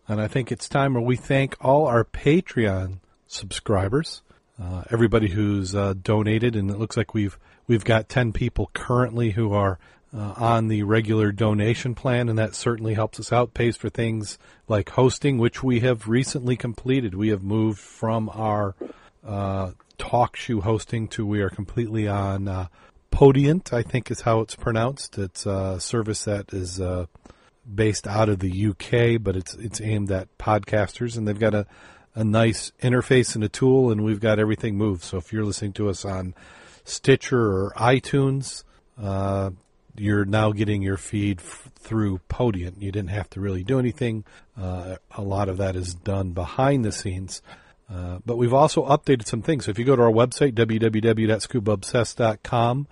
And 0.08 0.20
I 0.20 0.28
think 0.28 0.52
it's 0.52 0.68
time 0.68 0.96
where 0.96 1.04
we 1.04 1.16
thank 1.16 1.56
all 1.62 1.86
our 1.86 2.04
Patreon 2.04 3.00
subscribers, 3.28 4.24
uh, 4.60 4.84
everybody 4.90 5.30
who's 5.30 5.76
uh, 5.76 5.94
donated, 6.02 6.56
and 6.56 6.72
it 6.72 6.80
looks 6.80 6.98
like 6.98 7.14
we've 7.14 7.38
we've 7.68 7.86
got 7.86 8.10
ten 8.10 8.34
people 8.34 8.72
currently 8.74 9.32
who 9.32 9.54
are 9.54 9.78
uh, 10.16 10.34
on 10.38 10.68
the 10.68 10.84
regular 10.84 11.32
donation 11.32 11.96
plan, 11.96 12.30
and 12.30 12.38
that 12.38 12.56
certainly 12.56 12.94
helps 12.94 13.20
us 13.20 13.32
out. 13.32 13.54
Pays 13.54 13.78
for 13.78 13.90
things 13.90 14.38
like 14.68 14.90
hosting, 14.90 15.38
which 15.38 15.64
we 15.64 15.82
have 15.82 16.08
recently 16.08 16.56
completed. 16.56 17.16
We 17.16 17.30
have 17.30 17.44
moved 17.44 17.80
from 17.80 18.30
our 18.30 18.76
uh, 19.26 19.72
talk 19.98 20.36
show 20.36 20.62
hosting 20.62 21.08
to 21.10 21.26
we 21.26 21.42
are 21.42 21.50
completely 21.50 22.08
on 22.08 22.48
uh, 22.48 22.68
Podiant, 23.12 23.74
I 23.74 23.84
think 23.84 24.10
is 24.10 24.22
how 24.22 24.40
it's 24.42 24.56
pronounced. 24.56 25.18
It's 25.18 25.46
a 25.46 25.80
service 25.80 26.24
that 26.24 26.54
is 26.54 26.80
uh, 26.80 27.06
based 27.74 28.08
out 28.08 28.30
of 28.30 28.40
the 28.40 28.68
UK, 28.68 29.22
but 29.22 29.36
it's 29.36 29.54
it's 29.56 29.82
aimed 29.82 30.12
at 30.12 30.36
podcasters, 30.38 31.18
and 31.18 31.28
they've 31.28 31.40
got 31.40 31.54
a 31.54 31.66
a 32.16 32.24
nice 32.24 32.72
interface 32.82 33.36
and 33.36 33.44
a 33.44 33.50
tool, 33.50 33.92
and 33.92 34.04
we've 34.04 34.20
got 34.20 34.40
everything 34.40 34.76
moved. 34.78 35.04
So 35.04 35.18
if 35.18 35.32
you're 35.32 35.46
listening 35.46 35.74
to 35.74 35.90
us 35.90 36.04
on 36.06 36.34
Stitcher 36.84 37.40
or 37.40 37.74
iTunes, 37.78 38.64
uh, 39.02 39.52
you're 39.98 40.26
now 40.26 40.52
getting 40.52 40.82
your 40.82 40.98
feed 40.98 41.40
f- 41.40 41.70
through 41.76 42.20
Podiant. 42.30 42.82
You 42.82 42.92
didn't 42.92 43.10
have 43.10 43.30
to 43.32 43.40
really 43.40 43.64
do 43.64 43.80
anything. 43.80 44.24
Uh, 44.60 44.96
a 45.16 45.22
lot 45.22 45.48
of 45.50 45.58
that 45.58 45.76
is 45.76 45.94
done 45.94 46.32
behind 46.32 46.86
the 46.86 46.92
scenes. 46.92 47.44
Uh, 47.92 48.20
but 48.26 48.38
we've 48.38 48.54
also 48.54 48.86
updated 48.86 49.26
some 49.26 49.42
things. 49.42 49.66
So 49.66 49.72
if 49.72 49.80
you 49.80 49.86
go 49.86 49.96
to 49.96 50.04
our 50.04 50.12
website, 50.12 50.54
www.scubaobsessed.com, 50.54 52.88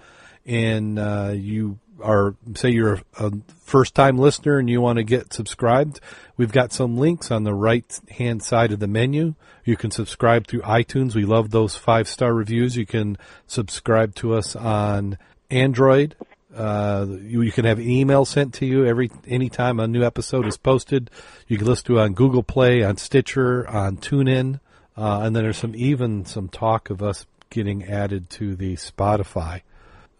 and 0.45 0.97
uh, 0.97 1.33
you 1.35 1.77
are, 2.01 2.35
say 2.55 2.69
you're 2.69 3.01
a 3.17 3.33
first 3.63 3.93
time 3.95 4.17
listener 4.17 4.59
and 4.59 4.69
you 4.69 4.79
want 4.81 4.97
to 4.97 5.03
get 5.03 5.33
subscribed, 5.33 5.99
we've 6.35 6.51
got 6.51 6.73
some 6.73 6.97
links 6.97 7.29
on 7.29 7.43
the 7.43 7.53
right 7.53 7.99
hand 8.09 8.41
side 8.41 8.71
of 8.71 8.79
the 8.79 8.87
menu. 8.87 9.35
You 9.65 9.77
can 9.77 9.91
subscribe 9.91 10.47
through 10.47 10.61
iTunes. 10.61 11.13
We 11.13 11.25
love 11.25 11.51
those 11.51 11.75
five 11.75 12.07
star 12.07 12.33
reviews. 12.33 12.75
You 12.77 12.85
can 12.85 13.17
subscribe 13.45 14.15
to 14.15 14.33
us 14.33 14.55
on 14.55 15.17
Android. 15.51 16.15
Uh, 16.55 17.05
you, 17.09 17.41
you, 17.41 17.51
can 17.51 17.65
have 17.65 17.77
an 17.77 17.89
email 17.89 18.23
sent 18.23 18.53
to 18.53 18.65
you 18.65 18.85
every 18.85 19.11
anytime 19.27 19.79
a 19.79 19.87
new 19.87 20.03
episode 20.03 20.47
is 20.47 20.57
posted. 20.57 21.09
You 21.47 21.57
can 21.57 21.67
listen 21.67 21.85
to 21.87 21.99
on 21.99 22.13
Google 22.13 22.41
Play, 22.41 22.83
on 22.83 22.95
Stitcher, 22.95 23.67
on 23.67 23.97
TuneIn, 23.97 24.61
uh, 24.95 25.21
and 25.21 25.35
then 25.35 25.43
there's 25.43 25.57
some 25.57 25.75
even 25.75 26.25
some 26.25 26.47
talk 26.47 26.89
of 26.89 27.03
us 27.03 27.25
getting 27.49 27.83
added 27.83 28.29
to 28.31 28.55
the 28.55 28.75
Spotify. 28.75 29.61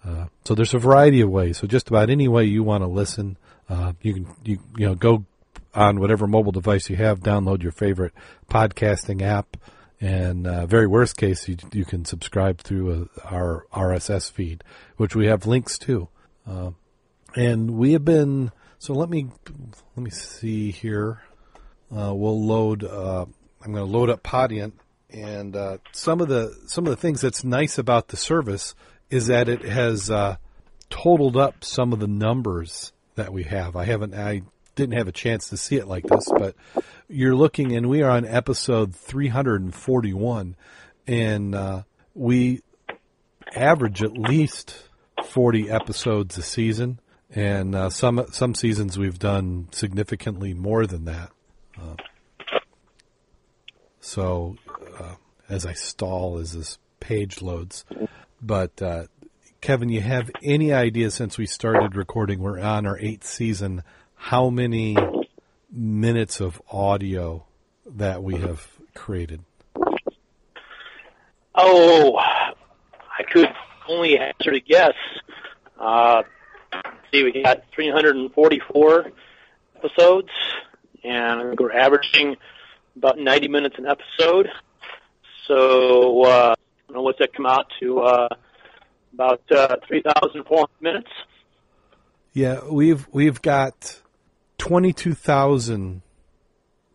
Uh, 0.06 0.26
so 0.44 0.54
there's 0.54 0.74
a 0.74 0.80
variety 0.80 1.22
of 1.22 1.30
ways. 1.30 1.58
So 1.58 1.68
just 1.68 1.90
about 1.90 2.10
any 2.10 2.28
way 2.28 2.44
you 2.44 2.62
want 2.62 2.84
to 2.84 2.88
listen, 2.88 3.38
uh, 3.70 3.94
you 4.02 4.14
can 4.14 4.28
you 4.44 4.60
you 4.78 4.86
know 4.86 4.96
go 4.96 5.26
on 5.74 6.00
whatever 6.00 6.28
mobile 6.28 6.52
device 6.52 6.90
you 6.90 6.98
have, 6.98 7.22
download 7.22 7.64
your 7.64 7.72
favorite 7.72 8.14
podcasting 8.50 9.22
app, 9.22 9.56
and 10.02 10.46
uh, 10.46 10.66
very 10.66 10.88
worst 10.88 11.16
case, 11.16 11.48
you 11.48 11.56
you 11.72 11.86
can 11.86 12.04
subscribe 12.04 12.60
through 12.60 13.10
a, 13.24 13.34
our 13.34 13.66
RSS 13.72 14.30
feed, 14.30 14.64
which 14.98 15.16
we 15.16 15.28
have 15.28 15.48
links 15.48 15.78
to. 15.80 16.10
Uh, 16.48 16.72
and 17.36 17.72
we 17.72 17.94
have 17.94 18.06
been 18.06 18.52
so 18.80 18.94
let 18.94 19.10
me 19.10 19.28
let 19.96 20.04
me 20.04 20.12
see 20.12 20.72
here. 20.72 21.22
Uh, 21.92 22.14
we'll 22.14 22.44
load. 22.44 22.84
Uh, 22.84 23.26
I'm 23.64 23.74
going 23.74 23.86
to 23.86 23.92
load 23.92 24.10
up 24.10 24.24
Podiant, 24.24 24.74
and 25.10 25.56
uh, 25.56 25.78
some 25.92 26.22
of 26.22 26.28
the 26.28 26.56
some 26.68 26.86
of 26.86 26.92
the 26.92 26.98
things 26.98 27.22
that's 27.22 27.44
nice 27.44 27.78
about 27.78 28.10
the 28.10 28.18
service 28.18 28.76
is 29.10 29.28
that 29.28 29.50
it 29.50 29.64
has 29.64 30.12
uh, 30.12 30.38
totaled 30.90 31.38
up 31.38 31.64
some 31.64 31.92
of 31.92 32.00
the 32.00 32.08
numbers 32.08 32.92
that 33.16 33.34
we 33.34 33.44
have. 33.44 33.76
I 33.76 33.86
haven't. 33.86 34.14
I 34.14 34.44
didn't 34.76 34.98
have 34.98 35.08
a 35.08 35.14
chance 35.14 35.50
to 35.50 35.58
see 35.58 35.78
it 35.78 35.88
like 35.88 36.04
this, 36.06 36.30
but 36.38 36.56
you're 37.10 37.36
looking, 37.36 37.76
and 37.76 37.90
we 37.90 38.04
are 38.04 38.12
on 38.12 38.26
episode 38.26 38.94
341, 38.96 40.56
and 41.08 41.56
uh, 41.56 41.82
we 42.14 42.62
average 43.56 44.04
at 44.04 44.14
least 44.14 44.87
40 45.26 45.70
episodes 45.70 46.38
a 46.38 46.42
season, 46.42 47.00
and 47.30 47.76
uh, 47.76 47.90
some 47.90 48.26
some 48.32 48.56
seasons 48.56 48.98
we've 48.98 49.20
done 49.20 49.68
significantly 49.72 50.54
more 50.54 50.86
than 50.86 51.06
that. 51.06 51.32
Uh, 51.80 51.96
so, 54.00 54.56
uh, 55.00 55.16
as 55.50 55.66
I 55.66 55.74
stall 55.74 56.38
as 56.38 56.54
this 56.54 56.78
page 57.00 57.42
loads, 57.42 57.84
but 58.42 58.82
uh, 58.82 59.06
Kevin, 59.62 59.90
you 59.90 60.02
have 60.02 60.32
any 60.44 60.72
idea 60.72 61.12
since 61.12 61.38
we 61.38 61.46
started 61.46 61.96
recording? 61.96 62.40
We're 62.40 62.60
on 62.60 62.86
our 62.86 62.98
eighth 63.00 63.26
season. 63.26 63.84
How 64.16 64.50
many 64.50 64.96
minutes 65.72 66.40
of 66.40 66.62
audio 66.72 67.46
that 67.86 68.24
we 68.24 68.36
have 68.38 68.68
created? 68.94 69.42
Oh, 71.56 72.18
I 72.18 73.24
could 73.32 73.50
only 73.88 74.18
answer 74.18 74.52
to 74.52 74.60
guess. 74.60 74.94
Uh, 75.80 76.24
see, 77.12 77.24
we 77.24 77.42
got 77.44 77.64
344 77.76 79.12
episodes, 79.76 80.30
and 81.04 81.40
I 81.40 81.44
think 81.44 81.60
we're 81.60 81.72
averaging 81.72 82.38
about 82.96 83.18
90 83.20 83.48
minutes 83.48 83.76
an 83.78 83.86
episode. 83.86 84.50
So, 85.48 86.24
uh, 86.24 86.56
I 86.58 86.88
don't 86.88 86.98
know 86.98 87.02
what's 87.04 87.20
that 87.20 87.34
come 87.34 87.46
out 87.46 87.68
to, 87.80 88.00
uh, 88.02 88.28
about 89.14 89.42
uh, 89.52 89.78
3,400 89.88 90.68
minutes. 90.82 91.10
Yeah, 92.34 92.60
we've 92.70 93.08
we've 93.12 93.42
got 93.42 94.00
22,000 94.60 96.04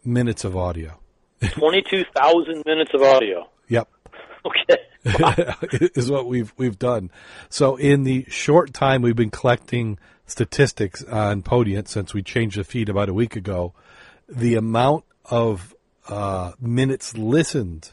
minutes 0.05 0.45
of 0.45 0.57
audio. 0.57 1.01
22,000 1.43 2.63
minutes 2.65 2.93
of 2.95 3.03
audio. 3.03 3.49
Yep. 3.69 3.89
Okay. 4.45 4.77
is 5.95 6.11
what 6.11 6.27
we've 6.27 6.53
we've 6.57 6.79
done. 6.79 7.11
So 7.49 7.77
in 7.77 8.05
the 8.05 8.25
short 8.29 8.73
time 8.73 9.03
we've 9.03 9.17
been 9.17 9.31
collecting 9.31 9.99
statistics 10.27 11.03
on 11.05 11.43
Podiant 11.43 11.89
since 11.89 12.15
we 12.15 12.23
changed 12.23 12.57
the 12.59 12.65
feed 12.65 12.89
about 12.89 13.09
a 13.09 13.15
week 13.15 13.35
ago, 13.37 13.75
the 14.29 14.55
amount 14.55 15.05
of 15.25 15.75
uh, 16.09 16.53
minutes 16.61 17.17
listened 17.17 17.91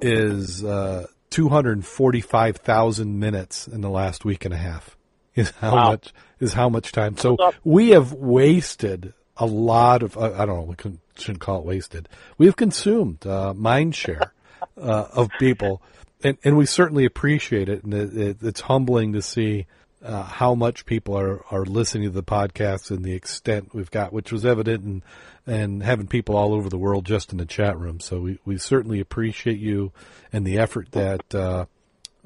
is 0.00 0.64
uh, 0.64 1.06
245,000 1.30 3.18
minutes 3.18 3.66
in 3.68 3.80
the 3.80 3.90
last 3.90 4.24
week 4.24 4.44
and 4.44 4.54
a 4.54 4.56
half. 4.58 4.96
Is 5.36 5.50
how 5.60 5.74
Wow. 5.76 5.90
much 5.90 6.12
is 6.40 6.52
how 6.54 6.68
much 6.68 6.90
time. 6.90 7.16
So 7.16 7.36
we 7.62 7.90
have 7.90 8.12
wasted 8.12 9.14
a 9.36 9.46
lot 9.46 10.02
of 10.02 10.18
I 10.18 10.32
I 10.42 10.46
don't 10.46 10.56
know 10.56 10.62
we 10.62 10.74
can, 10.74 10.98
shouldn't 11.16 11.40
call 11.40 11.60
it 11.60 11.64
wasted. 11.64 12.08
We've 12.36 12.56
consumed 12.56 13.24
uh, 13.26 13.54
mind 13.54 13.94
share 13.94 14.32
uh, 14.76 15.06
of 15.12 15.30
people, 15.38 15.82
and 16.22 16.38
and 16.44 16.56
we 16.56 16.66
certainly 16.66 17.04
appreciate 17.04 17.68
it. 17.68 17.84
And 17.84 17.94
it, 17.94 18.16
it, 18.16 18.36
it's 18.42 18.60
humbling 18.62 19.12
to 19.14 19.22
see 19.22 19.66
uh, 20.02 20.22
how 20.22 20.54
much 20.54 20.86
people 20.86 21.16
are 21.16 21.44
are 21.50 21.64
listening 21.64 22.04
to 22.04 22.10
the 22.10 22.22
podcast 22.22 22.90
and 22.90 23.04
the 23.04 23.14
extent 23.14 23.74
we've 23.74 23.90
got, 23.90 24.12
which 24.12 24.32
was 24.32 24.44
evident 24.44 24.84
in 24.84 25.02
and 25.46 25.82
having 25.82 26.06
people 26.06 26.36
all 26.36 26.54
over 26.54 26.68
the 26.68 26.78
world 26.78 27.04
just 27.04 27.32
in 27.32 27.38
the 27.38 27.46
chat 27.46 27.78
room. 27.78 28.00
So 28.00 28.20
we 28.20 28.38
we 28.44 28.58
certainly 28.58 29.00
appreciate 29.00 29.58
you 29.58 29.92
and 30.32 30.46
the 30.46 30.58
effort 30.58 30.92
that. 30.92 31.34
Uh, 31.34 31.66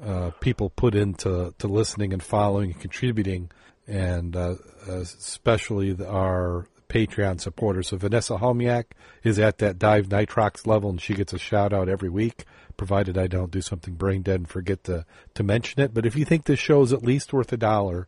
uh, 0.03 0.29
people 0.41 0.69
put 0.69 0.93
into 0.93 1.53
to 1.57 1.67
listening 1.67 2.11
and 2.11 2.21
following 2.21 2.71
and 2.71 2.81
contributing, 2.81 3.49
and 3.87 4.35
uh, 4.35 4.55
especially 4.89 5.95
our 6.05 6.67
Patreon 6.89 7.39
supporters. 7.39 7.87
So 7.87 7.97
Vanessa 7.97 8.37
Homiak 8.37 8.85
is 9.23 9.39
at 9.39 9.59
that 9.59 9.79
Dive 9.79 10.07
Nitrox 10.07 10.67
level, 10.67 10.89
and 10.89 11.01
she 11.01 11.13
gets 11.13 11.33
a 11.33 11.39
shout 11.39 11.73
out 11.73 11.89
every 11.89 12.09
week, 12.09 12.45
provided 12.77 13.17
I 13.17 13.27
don't 13.27 13.51
do 13.51 13.61
something 13.61 13.95
brain 13.95 14.21
dead 14.21 14.41
and 14.41 14.49
forget 14.49 14.83
to 14.85 15.05
to 15.33 15.43
mention 15.43 15.81
it. 15.81 15.93
But 15.93 16.05
if 16.05 16.15
you 16.15 16.25
think 16.25 16.45
this 16.45 16.59
show 16.59 16.81
is 16.81 16.93
at 16.93 17.03
least 17.03 17.33
worth 17.33 17.51
a 17.53 17.57
dollar, 17.57 18.07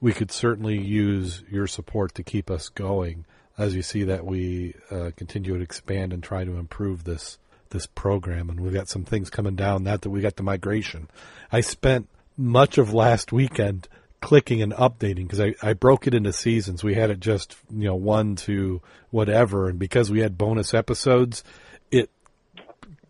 we 0.00 0.12
could 0.12 0.30
certainly 0.30 0.78
use 0.78 1.42
your 1.50 1.66
support 1.66 2.14
to 2.16 2.22
keep 2.22 2.50
us 2.50 2.68
going. 2.68 3.24
As 3.58 3.74
you 3.74 3.82
see 3.82 4.04
that 4.04 4.24
we 4.24 4.74
uh, 4.90 5.10
continue 5.14 5.56
to 5.56 5.62
expand 5.62 6.12
and 6.12 6.22
try 6.22 6.44
to 6.44 6.56
improve 6.56 7.04
this 7.04 7.38
this 7.70 7.86
program, 7.86 8.50
and 8.50 8.60
we've 8.60 8.72
got 8.72 8.88
some 8.88 9.04
things 9.04 9.30
coming 9.30 9.56
down. 9.56 9.82
Not 9.82 10.02
that 10.02 10.10
we 10.10 10.20
got 10.20 10.36
the 10.36 10.42
migration. 10.42 11.08
I 11.50 11.60
spent 11.60 12.08
much 12.36 12.78
of 12.78 12.92
last 12.94 13.32
weekend 13.32 13.88
clicking 14.20 14.62
and 14.62 14.72
updating 14.74 15.24
because 15.26 15.40
I, 15.40 15.54
I 15.62 15.72
broke 15.72 16.06
it 16.06 16.14
into 16.14 16.32
seasons. 16.32 16.82
We 16.82 16.94
had 16.94 17.10
it 17.10 17.20
just 17.20 17.56
you 17.70 17.84
know 17.84 17.96
one 17.96 18.36
to 18.36 18.80
whatever, 19.10 19.68
and 19.68 19.78
because 19.78 20.10
we 20.10 20.20
had 20.20 20.38
bonus 20.38 20.72
episodes, 20.72 21.44
it 21.90 22.10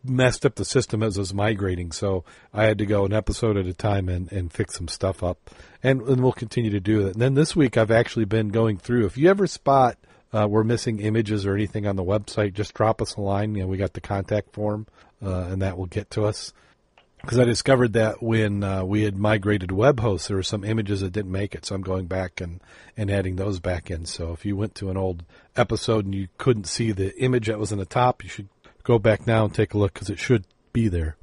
messed 0.04 0.44
up 0.44 0.56
the 0.56 0.64
system 0.64 1.02
as 1.02 1.16
it 1.16 1.20
was 1.20 1.34
migrating. 1.34 1.92
So 1.92 2.24
I 2.52 2.64
had 2.64 2.78
to 2.78 2.86
go 2.86 3.04
an 3.04 3.12
episode 3.12 3.56
at 3.56 3.66
a 3.66 3.74
time 3.74 4.08
and, 4.08 4.30
and 4.32 4.52
fix 4.52 4.76
some 4.76 4.88
stuff 4.88 5.22
up, 5.22 5.50
and, 5.82 6.02
and 6.02 6.22
we'll 6.22 6.32
continue 6.32 6.70
to 6.70 6.80
do 6.80 7.04
that. 7.04 7.14
And 7.14 7.22
then 7.22 7.34
this 7.34 7.54
week 7.54 7.76
I've 7.76 7.90
actually 7.90 8.24
been 8.24 8.48
going 8.48 8.78
through. 8.78 9.06
If 9.06 9.16
you 9.16 9.30
ever 9.30 9.46
spot 9.46 9.96
uh, 10.32 10.46
we're 10.48 10.64
missing 10.64 11.00
images 11.00 11.44
or 11.44 11.54
anything 11.54 11.86
on 11.86 11.96
the 11.96 12.04
website, 12.04 12.54
just 12.54 12.74
drop 12.74 13.02
us 13.02 13.16
a 13.16 13.20
line. 13.20 13.54
You 13.54 13.62
know, 13.62 13.68
we 13.68 13.76
got 13.76 13.92
the 13.92 14.00
contact 14.00 14.52
form, 14.52 14.86
uh, 15.22 15.48
and 15.50 15.62
that 15.62 15.76
will 15.76 15.86
get 15.86 16.10
to 16.12 16.24
us. 16.24 16.52
Because 17.20 17.38
I 17.38 17.44
discovered 17.44 17.92
that 17.92 18.20
when 18.20 18.64
uh, 18.64 18.82
we 18.82 19.02
had 19.02 19.16
migrated 19.16 19.70
web 19.70 20.00
hosts, 20.00 20.26
there 20.26 20.36
were 20.36 20.42
some 20.42 20.64
images 20.64 21.02
that 21.02 21.12
didn't 21.12 21.30
make 21.30 21.54
it, 21.54 21.64
so 21.64 21.74
I'm 21.74 21.82
going 21.82 22.06
back 22.06 22.40
and, 22.40 22.60
and 22.96 23.10
adding 23.10 23.36
those 23.36 23.60
back 23.60 23.90
in. 23.92 24.06
So 24.06 24.32
if 24.32 24.44
you 24.44 24.56
went 24.56 24.74
to 24.76 24.90
an 24.90 24.96
old 24.96 25.22
episode 25.54 26.04
and 26.04 26.14
you 26.14 26.28
couldn't 26.38 26.64
see 26.64 26.90
the 26.90 27.16
image 27.22 27.46
that 27.46 27.60
was 27.60 27.70
in 27.70 27.78
the 27.78 27.84
top, 27.84 28.24
you 28.24 28.30
should 28.30 28.48
go 28.82 28.98
back 28.98 29.26
now 29.26 29.44
and 29.44 29.54
take 29.54 29.74
a 29.74 29.78
look 29.78 29.94
because 29.94 30.10
it 30.10 30.18
should 30.18 30.44
be 30.72 30.88
there. 30.88 31.16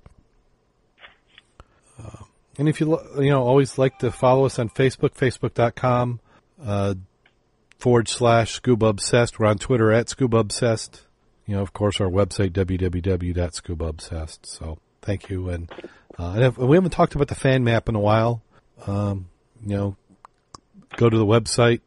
Uh, 2.01 2.23
and 2.57 2.69
if 2.69 2.79
you 2.79 2.99
you 3.17 3.29
know 3.29 3.43
always 3.43 3.77
like 3.77 3.99
to 3.99 4.11
follow 4.11 4.45
us 4.45 4.59
on 4.59 4.69
Facebook, 4.69 5.15
facebook.com 5.15 6.19
uh, 6.63 6.93
forward 7.79 8.07
slash 8.07 8.53
Scuba 8.53 8.87
Obsessed. 8.87 9.39
We're 9.39 9.47
on 9.47 9.57
Twitter 9.57 9.91
at 9.91 10.09
Scuba 10.09 10.37
Obsessed. 10.37 11.01
You 11.45 11.55
know, 11.55 11.61
of 11.61 11.73
course, 11.73 11.99
our 11.99 12.09
website 12.09 12.51
www.scubaobsessed. 12.51 14.39
So 14.43 14.77
thank 15.01 15.29
you. 15.29 15.49
And, 15.49 15.71
uh, 16.19 16.33
and 16.35 16.43
if, 16.43 16.57
we 16.57 16.77
haven't 16.77 16.91
talked 16.91 17.15
about 17.15 17.29
the 17.29 17.35
fan 17.35 17.63
map 17.63 17.89
in 17.89 17.95
a 17.95 17.99
while. 17.99 18.43
Um, 18.85 19.29
you 19.65 19.75
know, 19.75 19.97
go 20.95 21.09
to 21.09 21.17
the 21.17 21.25
website, 21.25 21.81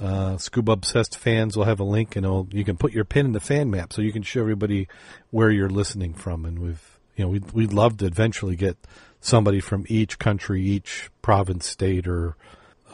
uh, 0.00 0.38
Scuba 0.38 0.72
Obsessed 0.72 1.18
fans 1.18 1.56
will 1.56 1.64
have 1.64 1.80
a 1.80 1.84
link, 1.84 2.16
and 2.16 2.24
it'll, 2.24 2.48
you 2.50 2.64
can 2.64 2.76
put 2.76 2.92
your 2.92 3.04
pin 3.04 3.26
in 3.26 3.32
the 3.32 3.40
fan 3.40 3.70
map, 3.70 3.92
so 3.92 4.02
you 4.02 4.12
can 4.12 4.22
show 4.22 4.40
everybody 4.40 4.88
where 5.30 5.50
you're 5.50 5.68
listening 5.68 6.14
from. 6.14 6.44
And 6.44 6.58
we've, 6.58 6.98
you 7.16 7.24
know, 7.24 7.30
we'd, 7.30 7.52
we'd 7.52 7.72
love 7.72 7.98
to 7.98 8.06
eventually 8.06 8.56
get 8.56 8.76
somebody 9.20 9.60
from 9.60 9.84
each 9.88 10.18
country, 10.18 10.62
each 10.62 11.10
province, 11.20 11.66
state, 11.66 12.08
or 12.08 12.36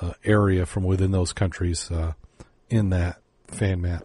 uh, 0.01 0.13
area 0.25 0.67
from 0.67 0.85
within 0.85 1.13
those 1.13 1.33
countries 1.33 1.91
uh, 1.91 2.13
in 2.69 2.91
that 2.91 3.21
fan 3.47 3.81
map. 3.81 4.05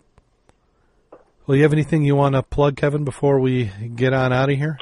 Well, 1.48 1.58
you 1.58 1.64
have 1.64 1.74
anything 1.74 2.06
you 2.06 2.16
want 2.16 2.36
to 2.36 2.44
plug, 2.44 2.78
Kevin, 2.78 3.04
before 3.04 3.40
we 3.40 3.72
get 3.96 4.14
on 4.14 4.32
out 4.32 4.50
of 4.50 4.58
here? 4.58 4.78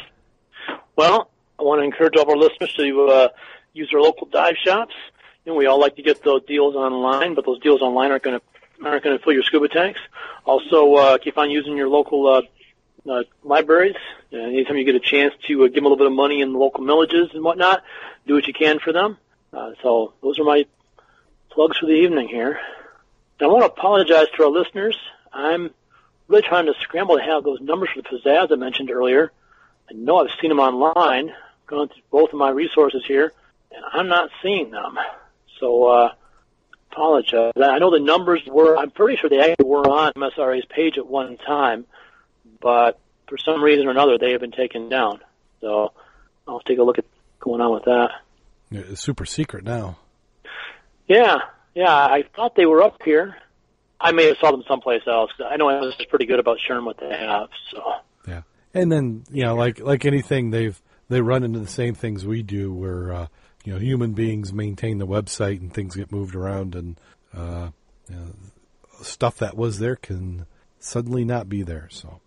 Well, 0.96 1.30
I 1.58 1.64
want 1.64 1.80
to 1.80 1.86
encourage 1.86 2.16
all 2.18 2.24
of 2.24 2.30
our 2.30 2.36
listeners 2.36 2.74
to 2.78 3.08
uh, 3.10 3.28
use 3.74 3.90
their 3.92 4.02
local 4.02 4.28
dive 4.28 4.56
shops. 4.64 4.94
You 5.50 5.56
know, 5.56 5.58
we 5.58 5.66
all 5.66 5.80
like 5.80 5.96
to 5.96 6.04
get 6.04 6.22
those 6.22 6.44
deals 6.46 6.76
online, 6.76 7.34
but 7.34 7.44
those 7.44 7.60
deals 7.60 7.82
online 7.82 8.12
aren't 8.12 8.22
going 8.22 8.40
to 8.40 8.88
aren't 8.88 9.04
going 9.04 9.18
to 9.18 9.24
fill 9.24 9.34
your 9.34 9.42
scuba 9.42 9.68
tanks. 9.68 10.00
Also, 10.46 10.94
uh, 10.94 11.18
keep 11.18 11.40
on 11.40 11.50
using 11.50 11.76
your 11.76 11.90
local 11.90 12.28
uh, 12.28 12.42
uh, 13.12 13.24
libraries. 13.44 13.96
Uh, 14.32 14.38
anytime 14.38 14.78
you 14.78 14.84
get 14.84 14.94
a 14.94 15.00
chance 15.00 15.34
to 15.48 15.64
uh, 15.64 15.66
give 15.66 15.74
them 15.74 15.86
a 15.86 15.88
little 15.88 15.98
bit 15.98 16.06
of 16.06 16.14
money 16.14 16.42
in 16.42 16.54
the 16.54 16.60
local 16.60 16.84
millages 16.84 17.34
and 17.34 17.44
whatnot, 17.44 17.82
do 18.28 18.36
what 18.36 18.46
you 18.46 18.54
can 18.54 18.78
for 18.78 18.94
them. 18.94 19.18
Uh, 19.52 19.72
so 19.82 20.14
those 20.22 20.38
are 20.38 20.44
my 20.44 20.68
plugs 21.50 21.80
for 21.80 21.88
the 21.88 21.94
evening 21.94 22.28
here. 22.28 22.60
I 23.42 23.48
want 23.48 23.64
to 23.64 23.72
apologize 23.72 24.28
to 24.38 24.44
our 24.44 24.52
listeners. 24.52 25.00
I'm 25.34 25.72
really 26.28 26.44
trying 26.44 26.68
to 26.68 26.76
scramble 26.82 27.18
to 27.18 27.24
have 27.24 27.44
those 27.44 27.60
numbers 27.60 27.90
for 27.96 28.04
the 28.04 28.08
pizzazz 28.08 28.52
I 28.52 28.56
mentioned 28.56 28.92
earlier. 28.92 29.32
I 29.90 29.94
know 29.96 30.18
I've 30.18 30.30
seen 30.40 30.50
them 30.50 30.60
online, 30.60 31.34
gone 31.66 31.88
through 31.88 32.04
both 32.12 32.34
of 32.34 32.38
my 32.38 32.52
resources 32.52 33.04
here, 33.08 33.34
and 33.72 33.84
I'm 33.94 34.10
not 34.10 34.30
seeing 34.44 34.70
them. 34.70 35.00
So, 35.60 35.86
uh, 35.88 36.14
apologize. 36.92 37.54
I 37.62 37.80
know 37.80 37.92
the 37.92 38.00
numbers 38.00 38.42
were, 38.48 38.78
I'm 38.78 38.92
pretty 38.92 39.18
sure 39.18 39.30
they 39.30 39.40
actually 39.40 39.66
were 39.66 39.88
on 39.88 40.14
MSRA's 40.14 40.66
page 40.66 40.98
at 40.98 41.08
one 41.08 41.38
time, 41.38 41.86
but 42.62 43.00
for 43.28 43.38
some 43.38 43.64
reason 43.64 43.88
or 43.88 43.92
another, 43.92 44.18
they 44.18 44.32
have 44.32 44.42
been 44.42 44.52
taken 44.52 44.90
down. 44.90 45.20
So, 45.62 45.94
I'll 46.48 46.62
take 46.62 46.80
a 46.80 46.84
look 46.84 46.98
at 46.98 47.06
going 47.40 47.62
on 47.62 47.74
with 47.74 47.86
that. 47.86 48.10
It's 48.72 49.02
super 49.02 49.26
secret 49.26 49.64
now. 49.64 49.98
Yeah, 51.08 51.38
yeah, 51.74 51.96
I 51.96 52.24
thought 52.36 52.56
they 52.56 52.66
were 52.66 52.84
up 52.84 53.02
here. 53.04 53.36
I 54.00 54.12
may 54.12 54.28
have 54.28 54.38
saw 54.38 54.52
them 54.52 54.64
someplace 54.68 55.02
else. 55.08 55.32
I 55.44 55.58
know 55.58 55.70
I 55.70 55.80
was 55.80 55.96
pretty 56.10 56.26
good 56.26 56.40
about 56.40 56.58
sharing 56.66 56.86
what 56.86 57.00
they 57.00 57.10
have. 57.10 57.50
So 57.72 57.84
yeah, 58.28 58.42
and 58.74 58.92
then 58.92 59.24
you 59.32 59.44
know, 59.44 59.56
like 59.56 59.80
like 59.80 60.06
anything, 60.06 60.52
they've 60.52 60.80
they 61.10 61.22
run 61.22 61.44
into 61.44 61.60
the 61.60 61.68
same 61.68 61.96
things 61.96 62.26
we 62.26 62.44
do, 62.44 62.74
where 62.74 63.14
uh, 63.14 63.28
you 63.66 63.74
know 63.74 63.80
human 63.80 64.14
beings 64.14 64.54
maintain 64.54 64.98
the 64.98 65.08
website 65.08 65.60
and 65.60 65.74
things 65.74 65.96
get 65.96 66.12
moved 66.12 66.36
around, 66.36 66.76
and 66.76 67.00
uh, 67.36 67.70
you 68.10 68.16
know, 68.16 68.36
stuff 69.02 69.38
that 69.38 69.58
was 69.58 69.80
there 69.80 69.96
can 69.96 70.46
suddenly 70.80 71.26
not 71.26 71.50
be 71.50 71.62
there. 71.62 71.88
So 71.92 72.22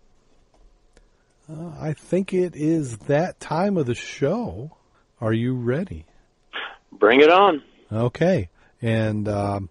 uh, 1.49 1.71
I 1.79 1.93
think 1.93 2.33
it 2.33 2.55
is 2.55 2.97
that 2.99 3.39
time 3.39 3.77
of 3.77 3.85
the 3.85 3.95
show. 3.95 4.77
Are 5.21 5.33
you 5.33 5.55
ready? 5.55 6.05
Bring 6.91 7.21
it 7.21 7.29
on. 7.29 7.63
Okay, 7.91 8.49
and. 8.81 9.27
Um, 9.27 9.69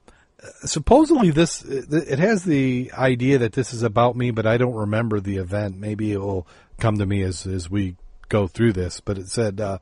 supposedly 0.64 1.30
this 1.30 1.62
it 1.62 2.18
has 2.18 2.44
the 2.44 2.90
idea 2.96 3.38
that 3.38 3.52
this 3.52 3.72
is 3.72 3.82
about 3.82 4.16
me, 4.16 4.30
but 4.30 4.46
I 4.46 4.56
don't 4.56 4.74
remember 4.74 5.20
the 5.20 5.36
event. 5.36 5.78
Maybe 5.78 6.12
it 6.12 6.18
will 6.18 6.46
come 6.78 6.98
to 6.98 7.06
me 7.06 7.22
as 7.22 7.46
as 7.46 7.70
we 7.70 7.96
go 8.28 8.46
through 8.46 8.72
this. 8.72 9.00
But 9.00 9.18
it 9.18 9.28
said 9.28 9.60
uh, 9.60 9.78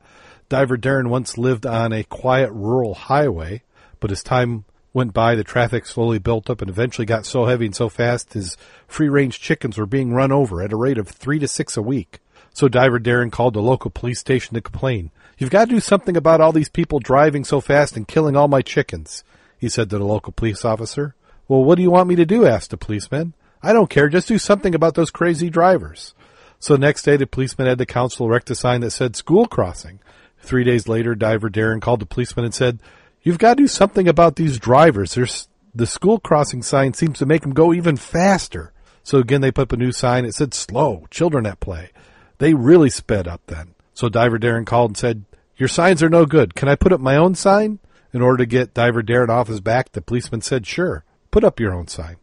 diver 0.51 0.77
Darren 0.77 1.07
once 1.07 1.37
lived 1.37 1.65
on 1.65 1.93
a 1.93 2.03
quiet 2.03 2.51
rural 2.51 2.93
highway, 2.93 3.63
but 4.01 4.11
as 4.11 4.21
time 4.21 4.65
went 4.91 5.13
by, 5.13 5.33
the 5.33 5.45
traffic 5.45 5.85
slowly 5.85 6.19
built 6.19 6.49
up 6.49 6.59
and 6.59 6.69
eventually 6.69 7.05
got 7.05 7.25
so 7.25 7.45
heavy 7.45 7.67
and 7.67 7.75
so 7.75 7.87
fast 7.87 8.33
his 8.33 8.57
free 8.85 9.07
range 9.07 9.39
chickens 9.39 9.77
were 9.77 9.85
being 9.85 10.11
run 10.11 10.29
over 10.29 10.61
at 10.61 10.73
a 10.73 10.75
rate 10.75 10.97
of 10.97 11.07
three 11.07 11.39
to 11.39 11.47
six 11.47 11.77
a 11.77 11.81
week. 11.81 12.19
So 12.53 12.67
diver 12.67 12.99
Darren 12.99 13.31
called 13.31 13.53
the 13.53 13.61
local 13.61 13.91
police 13.91 14.19
station 14.19 14.55
to 14.55 14.61
complain. 14.61 15.11
You've 15.37 15.51
got 15.51 15.69
to 15.69 15.75
do 15.75 15.79
something 15.79 16.17
about 16.17 16.41
all 16.41 16.51
these 16.51 16.67
people 16.67 16.99
driving 16.99 17.45
so 17.45 17.61
fast 17.61 17.95
and 17.95 18.05
killing 18.05 18.35
all 18.35 18.49
my 18.49 18.61
chickens 18.61 19.23
he 19.57 19.69
said 19.69 19.89
to 19.89 19.99
the 19.99 20.03
local 20.03 20.33
police 20.33 20.65
officer. 20.65 21.15
Well, 21.47 21.63
what 21.63 21.75
do 21.75 21.81
you 21.81 21.91
want 21.91 22.09
me 22.09 22.17
to 22.17 22.25
do? 22.25 22.45
asked 22.45 22.71
the 22.71 22.77
policeman. 22.77 23.35
I 23.63 23.71
don't 23.71 23.89
care. 23.89 24.09
Just 24.09 24.27
do 24.27 24.37
something 24.37 24.75
about 24.75 24.95
those 24.95 25.11
crazy 25.11 25.49
drivers. 25.49 26.13
So 26.59 26.75
next 26.75 27.03
day, 27.03 27.15
the 27.15 27.25
policeman 27.25 27.67
had 27.67 27.77
the 27.77 27.85
council 27.85 28.25
erect 28.25 28.49
a 28.49 28.55
sign 28.55 28.81
that 28.81 28.91
said 28.91 29.15
school 29.15 29.45
crossing. 29.45 29.99
Three 30.41 30.63
days 30.63 30.87
later, 30.87 31.15
diver 31.15 31.49
Darren 31.49 31.81
called 31.81 32.01
the 32.01 32.05
policeman 32.05 32.45
and 32.45 32.53
said, 32.53 32.79
You've 33.21 33.37
got 33.37 33.57
to 33.57 33.63
do 33.63 33.67
something 33.67 34.07
about 34.07 34.35
these 34.35 34.57
drivers. 34.57 35.13
There's, 35.13 35.47
the 35.73 35.85
school 35.85 36.19
crossing 36.19 36.63
sign 36.63 36.93
seems 36.93 37.19
to 37.19 37.25
make 37.25 37.43
them 37.43 37.53
go 37.53 37.73
even 37.73 37.95
faster. 37.95 38.73
So 39.03 39.19
again, 39.19 39.41
they 39.41 39.51
put 39.51 39.63
up 39.63 39.73
a 39.73 39.77
new 39.77 39.91
sign. 39.91 40.25
It 40.25 40.33
said 40.33 40.53
slow, 40.53 41.05
children 41.11 41.45
at 41.45 41.59
play. 41.59 41.91
They 42.39 42.53
really 42.53 42.89
sped 42.89 43.27
up 43.27 43.41
then. 43.47 43.75
So 43.93 44.09
diver 44.09 44.39
Darren 44.39 44.65
called 44.65 44.91
and 44.91 44.97
said, 44.97 45.25
Your 45.57 45.69
signs 45.69 46.01
are 46.01 46.09
no 46.09 46.25
good. 46.25 46.55
Can 46.55 46.67
I 46.67 46.75
put 46.75 46.91
up 46.91 46.99
my 46.99 47.15
own 47.15 47.35
sign? 47.35 47.79
In 48.13 48.21
order 48.21 48.37
to 48.37 48.45
get 48.45 48.73
Diver 48.73 49.03
Darren 49.03 49.29
off 49.29 49.47
his 49.47 49.61
back, 49.61 49.91
the 49.91 50.01
policeman 50.01 50.41
said, 50.41 50.67
Sure, 50.67 51.05
put 51.31 51.43
up 51.43 51.59
your 51.59 51.73
own 51.73 51.87
sign. 51.87 52.17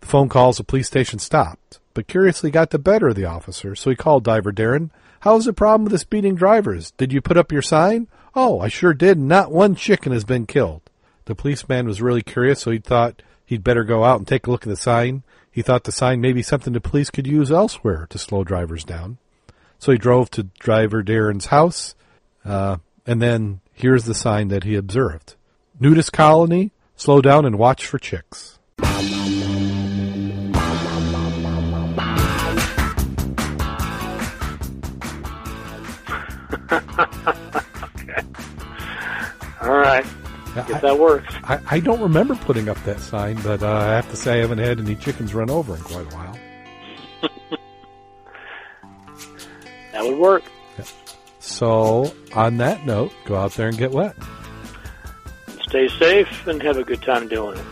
The 0.00 0.06
phone 0.06 0.28
calls 0.28 0.56
the 0.56 0.64
police 0.64 0.86
station 0.86 1.18
stopped, 1.18 1.78
but 1.92 2.08
curiously 2.08 2.50
got 2.50 2.70
the 2.70 2.78
better 2.78 3.08
of 3.08 3.14
the 3.14 3.26
officer, 3.26 3.74
so 3.74 3.90
he 3.90 3.96
called 3.96 4.24
Diver 4.24 4.52
Darren. 4.52 4.90
How's 5.24 5.44
the 5.46 5.52
problem 5.52 5.84
with 5.84 5.92
the 5.92 5.98
speeding 5.98 6.34
drivers? 6.34 6.92
Did 6.92 7.12
you 7.12 7.20
put 7.20 7.36
up 7.36 7.52
your 7.52 7.62
sign? 7.62 8.08
Oh, 8.34 8.60
I 8.60 8.68
sure 8.68 8.94
did. 8.94 9.18
Not 9.18 9.52
one 9.52 9.74
chicken 9.74 10.12
has 10.12 10.24
been 10.24 10.46
killed. 10.46 10.82
The 11.24 11.34
policeman 11.34 11.86
was 11.86 12.02
really 12.02 12.22
curious, 12.22 12.60
so 12.60 12.70
he 12.70 12.78
thought 12.78 13.22
he'd 13.44 13.64
better 13.64 13.84
go 13.84 14.04
out 14.04 14.18
and 14.18 14.28
take 14.28 14.46
a 14.46 14.50
look 14.50 14.62
at 14.62 14.68
the 14.68 14.76
sign. 14.76 15.22
He 15.50 15.62
thought 15.62 15.84
the 15.84 15.92
sign 15.92 16.20
may 16.20 16.32
be 16.32 16.42
something 16.42 16.72
the 16.72 16.80
police 16.80 17.10
could 17.10 17.26
use 17.26 17.50
elsewhere 17.50 18.06
to 18.10 18.18
slow 18.18 18.44
drivers 18.44 18.84
down. 18.84 19.18
So 19.78 19.92
he 19.92 19.98
drove 19.98 20.30
to 20.32 20.44
Driver 20.58 21.02
Darren's 21.02 21.46
house, 21.46 21.94
uh, 22.44 22.78
and 23.06 23.20
then 23.20 23.60
Here's 23.76 24.04
the 24.04 24.14
sign 24.14 24.48
that 24.48 24.62
he 24.62 24.76
observed. 24.76 25.34
Nudist 25.80 26.12
colony, 26.12 26.70
slow 26.94 27.20
down 27.20 27.44
and 27.44 27.58
watch 27.58 27.84
for 27.84 27.98
chicks. 27.98 28.53
Okay. 36.72 38.22
All 39.62 39.76
right. 39.76 40.04
If 40.56 40.80
that 40.82 40.98
works. 40.98 41.34
I, 41.42 41.58
I, 41.68 41.80
don't 41.80 42.00
remember 42.00 42.36
putting 42.36 42.68
up 42.68 42.82
that 42.84 43.00
sign, 43.00 43.40
but 43.42 43.62
uh, 43.62 43.72
I 43.72 43.94
have 43.96 44.08
to 44.10 44.16
say 44.16 44.34
I 44.34 44.36
haven't 44.36 44.58
had 44.58 44.78
any 44.78 44.94
chickens 44.94 45.34
run 45.34 45.50
over 45.50 45.74
in 45.74 45.82
quite 45.82 46.12
a 46.12 46.14
while. 46.14 46.38
that 49.92 50.04
would 50.04 50.18
work. 50.18 50.44
So, 51.40 52.14
on 52.34 52.58
that 52.58 52.86
note, 52.86 53.12
go 53.24 53.34
out 53.36 53.52
there 53.52 53.68
and 53.68 53.76
get 53.76 53.90
wet. 53.90 54.14
Stay 55.62 55.88
safe 55.88 56.46
and 56.46 56.62
have 56.62 56.76
a 56.76 56.84
good 56.84 57.02
time 57.02 57.26
doing 57.26 57.58
it. 57.58 57.64